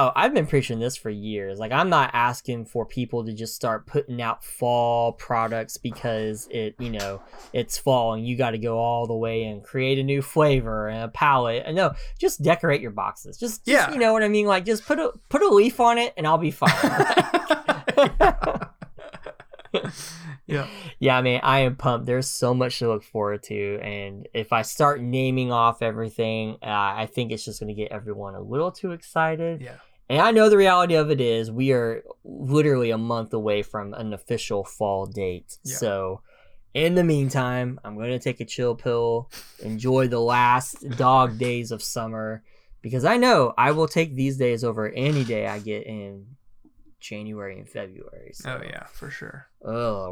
Oh, 0.00 0.12
I've 0.16 0.32
been 0.32 0.46
preaching 0.46 0.78
this 0.78 0.96
for 0.96 1.10
years. 1.10 1.58
Like 1.58 1.72
I'm 1.72 1.90
not 1.90 2.08
asking 2.14 2.64
for 2.64 2.86
people 2.86 3.22
to 3.26 3.34
just 3.34 3.54
start 3.54 3.86
putting 3.86 4.22
out 4.22 4.42
fall 4.42 5.12
products 5.12 5.76
because 5.76 6.48
it, 6.50 6.74
you 6.78 6.88
know, 6.88 7.20
it's 7.52 7.76
fall 7.76 8.14
and 8.14 8.26
you 8.26 8.34
got 8.34 8.52
to 8.52 8.58
go 8.58 8.78
all 8.78 9.06
the 9.06 9.14
way 9.14 9.44
and 9.44 9.62
create 9.62 9.98
a 9.98 10.02
new 10.02 10.22
flavor 10.22 10.88
and 10.88 11.04
a 11.04 11.08
palette. 11.08 11.64
And 11.66 11.76
no, 11.76 11.92
just 12.18 12.40
decorate 12.42 12.80
your 12.80 12.92
boxes. 12.92 13.36
Just, 13.36 13.66
just 13.66 13.88
Yeah. 13.88 13.92
you 13.92 13.98
know 14.00 14.14
what 14.14 14.22
I 14.22 14.28
mean? 14.28 14.46
Like 14.46 14.64
just 14.64 14.86
put 14.86 14.98
a 14.98 15.12
put 15.28 15.42
a 15.42 15.48
leaf 15.48 15.80
on 15.80 15.98
it 15.98 16.14
and 16.16 16.26
I'll 16.26 16.38
be 16.38 16.50
fine. 16.50 16.70
Yeah. 20.46 20.66
Yeah, 20.98 21.16
I 21.16 21.22
mean, 21.22 21.38
I 21.44 21.60
am 21.60 21.76
pumped. 21.76 22.06
There's 22.06 22.26
so 22.26 22.52
much 22.54 22.80
to 22.80 22.88
look 22.88 23.04
forward 23.04 23.44
to, 23.44 23.78
and 23.80 24.26
if 24.34 24.52
I 24.52 24.62
start 24.62 25.00
naming 25.00 25.52
off 25.52 25.80
everything, 25.80 26.56
uh, 26.60 26.66
I 26.66 27.06
think 27.06 27.30
it's 27.30 27.44
just 27.44 27.60
going 27.60 27.68
to 27.68 27.80
get 27.80 27.92
everyone 27.92 28.34
a 28.34 28.40
little 28.40 28.72
too 28.72 28.90
excited. 28.90 29.60
Yeah. 29.60 29.76
And 30.10 30.20
I 30.20 30.32
know 30.32 30.48
the 30.48 30.56
reality 30.56 30.96
of 30.96 31.08
it 31.12 31.20
is 31.20 31.52
we 31.52 31.70
are 31.70 32.02
literally 32.24 32.90
a 32.90 32.98
month 32.98 33.32
away 33.32 33.62
from 33.62 33.94
an 33.94 34.12
official 34.12 34.64
fall 34.64 35.06
date. 35.06 35.56
Yeah. 35.62 35.76
So, 35.76 36.22
in 36.74 36.96
the 36.96 37.04
meantime, 37.04 37.78
I'm 37.84 37.94
going 37.94 38.10
to 38.10 38.18
take 38.18 38.40
a 38.40 38.44
chill 38.44 38.74
pill, 38.74 39.30
enjoy 39.60 40.08
the 40.08 40.18
last 40.18 40.84
dog 40.96 41.38
days 41.38 41.70
of 41.70 41.80
summer, 41.80 42.42
because 42.82 43.04
I 43.04 43.18
know 43.18 43.54
I 43.56 43.70
will 43.70 43.86
take 43.86 44.16
these 44.16 44.36
days 44.36 44.64
over 44.64 44.88
any 44.88 45.22
day 45.22 45.46
I 45.46 45.60
get 45.60 45.86
in 45.86 46.26
January 46.98 47.60
and 47.60 47.68
February. 47.68 48.32
So. 48.32 48.58
Oh 48.58 48.64
yeah, 48.66 48.86
for 48.86 49.10
sure. 49.10 49.46
Oh, 49.64 50.10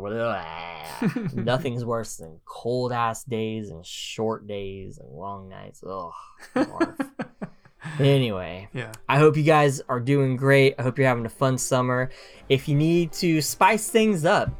nothing's 1.34 1.84
worse 1.84 2.18
than 2.18 2.38
cold 2.44 2.92
ass 2.92 3.24
days 3.24 3.70
and 3.70 3.84
short 3.84 4.46
days 4.46 4.98
and 4.98 5.10
long 5.10 5.48
nights. 5.48 5.82
Ugh. 5.84 6.12
anyway, 7.98 8.68
Yeah. 8.72 8.92
I 9.08 9.18
hope 9.18 9.36
you 9.36 9.42
guys 9.42 9.80
are 9.88 10.00
doing 10.00 10.36
great. 10.36 10.74
I 10.78 10.82
hope 10.82 10.98
you're 10.98 11.06
having 11.08 11.26
a 11.26 11.30
fun 11.30 11.58
summer. 11.58 12.10
If 12.48 12.68
you 12.68 12.74
need 12.74 13.12
to 13.14 13.40
spice 13.40 13.88
things 13.88 14.24
up, 14.24 14.50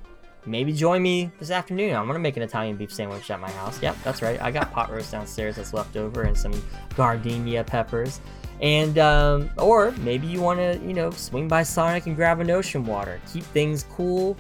maybe 0.46 0.72
join 0.72 1.02
me 1.02 1.30
this 1.38 1.50
afternoon. 1.50 1.94
I'm 1.94 2.06
gonna 2.06 2.18
make 2.18 2.36
an 2.36 2.42
Italian 2.42 2.76
beef 2.76 2.92
sandwich 2.92 3.30
at 3.30 3.40
my 3.40 3.50
house. 3.50 3.80
Yep, 3.82 3.96
that's 4.04 4.22
right. 4.22 4.40
I 4.40 4.50
got 4.50 4.72
pot 4.72 4.90
roast 4.90 5.12
downstairs 5.12 5.56
that's 5.56 5.74
left 5.74 5.96
over 5.96 6.22
and 6.22 6.36
some 6.36 6.52
giardiniera 6.90 7.66
peppers. 7.66 8.20
And 8.60 8.98
um, 8.98 9.50
or 9.56 9.92
maybe 9.98 10.26
you 10.26 10.40
want 10.40 10.58
to, 10.58 10.80
you 10.84 10.92
know, 10.94 11.10
swing 11.10 11.46
by 11.46 11.62
Sonic 11.62 12.06
and 12.06 12.16
grab 12.16 12.40
an 12.40 12.50
ocean 12.50 12.84
water. 12.84 13.20
Keep 13.32 13.44
things 13.44 13.84
cool. 13.92 14.36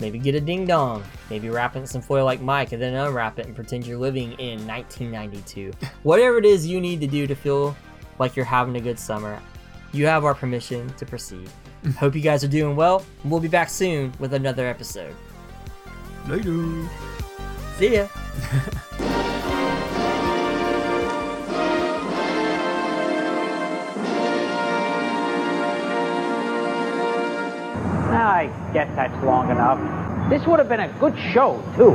Maybe 0.00 0.18
get 0.18 0.34
a 0.34 0.40
ding 0.40 0.66
dong. 0.66 1.02
Maybe 1.30 1.48
wrap 1.48 1.76
it 1.76 1.78
in 1.78 1.86
some 1.86 2.02
foil 2.02 2.24
like 2.24 2.40
Mike 2.42 2.72
and 2.72 2.82
then 2.82 2.94
unwrap 2.94 3.38
it 3.38 3.46
and 3.46 3.54
pretend 3.54 3.86
you're 3.86 3.96
living 3.96 4.32
in 4.32 4.66
1992. 4.66 5.72
Whatever 6.02 6.38
it 6.38 6.44
is 6.44 6.66
you 6.66 6.80
need 6.80 7.00
to 7.00 7.06
do 7.06 7.26
to 7.26 7.34
feel 7.34 7.74
like 8.18 8.36
you're 8.36 8.44
having 8.44 8.76
a 8.76 8.80
good 8.80 8.98
summer, 8.98 9.40
you 9.92 10.06
have 10.06 10.24
our 10.24 10.34
permission 10.34 10.88
to 10.94 11.06
proceed. 11.06 11.48
Hope 11.98 12.14
you 12.14 12.20
guys 12.20 12.42
are 12.44 12.48
doing 12.48 12.76
well. 12.76 13.04
and 13.22 13.30
We'll 13.30 13.40
be 13.40 13.48
back 13.48 13.68
soon 13.68 14.12
with 14.18 14.34
another 14.34 14.66
episode. 14.66 15.14
Later. 16.26 16.88
See 17.78 17.94
ya. 17.94 18.08
I 28.16 28.46
guess 28.72 28.88
that's 28.96 29.24
long 29.24 29.50
enough. 29.50 29.78
This 30.30 30.46
would 30.46 30.58
have 30.58 30.68
been 30.68 30.80
a 30.80 30.88
good 30.98 31.14
show, 31.32 31.62
too. 31.76 31.92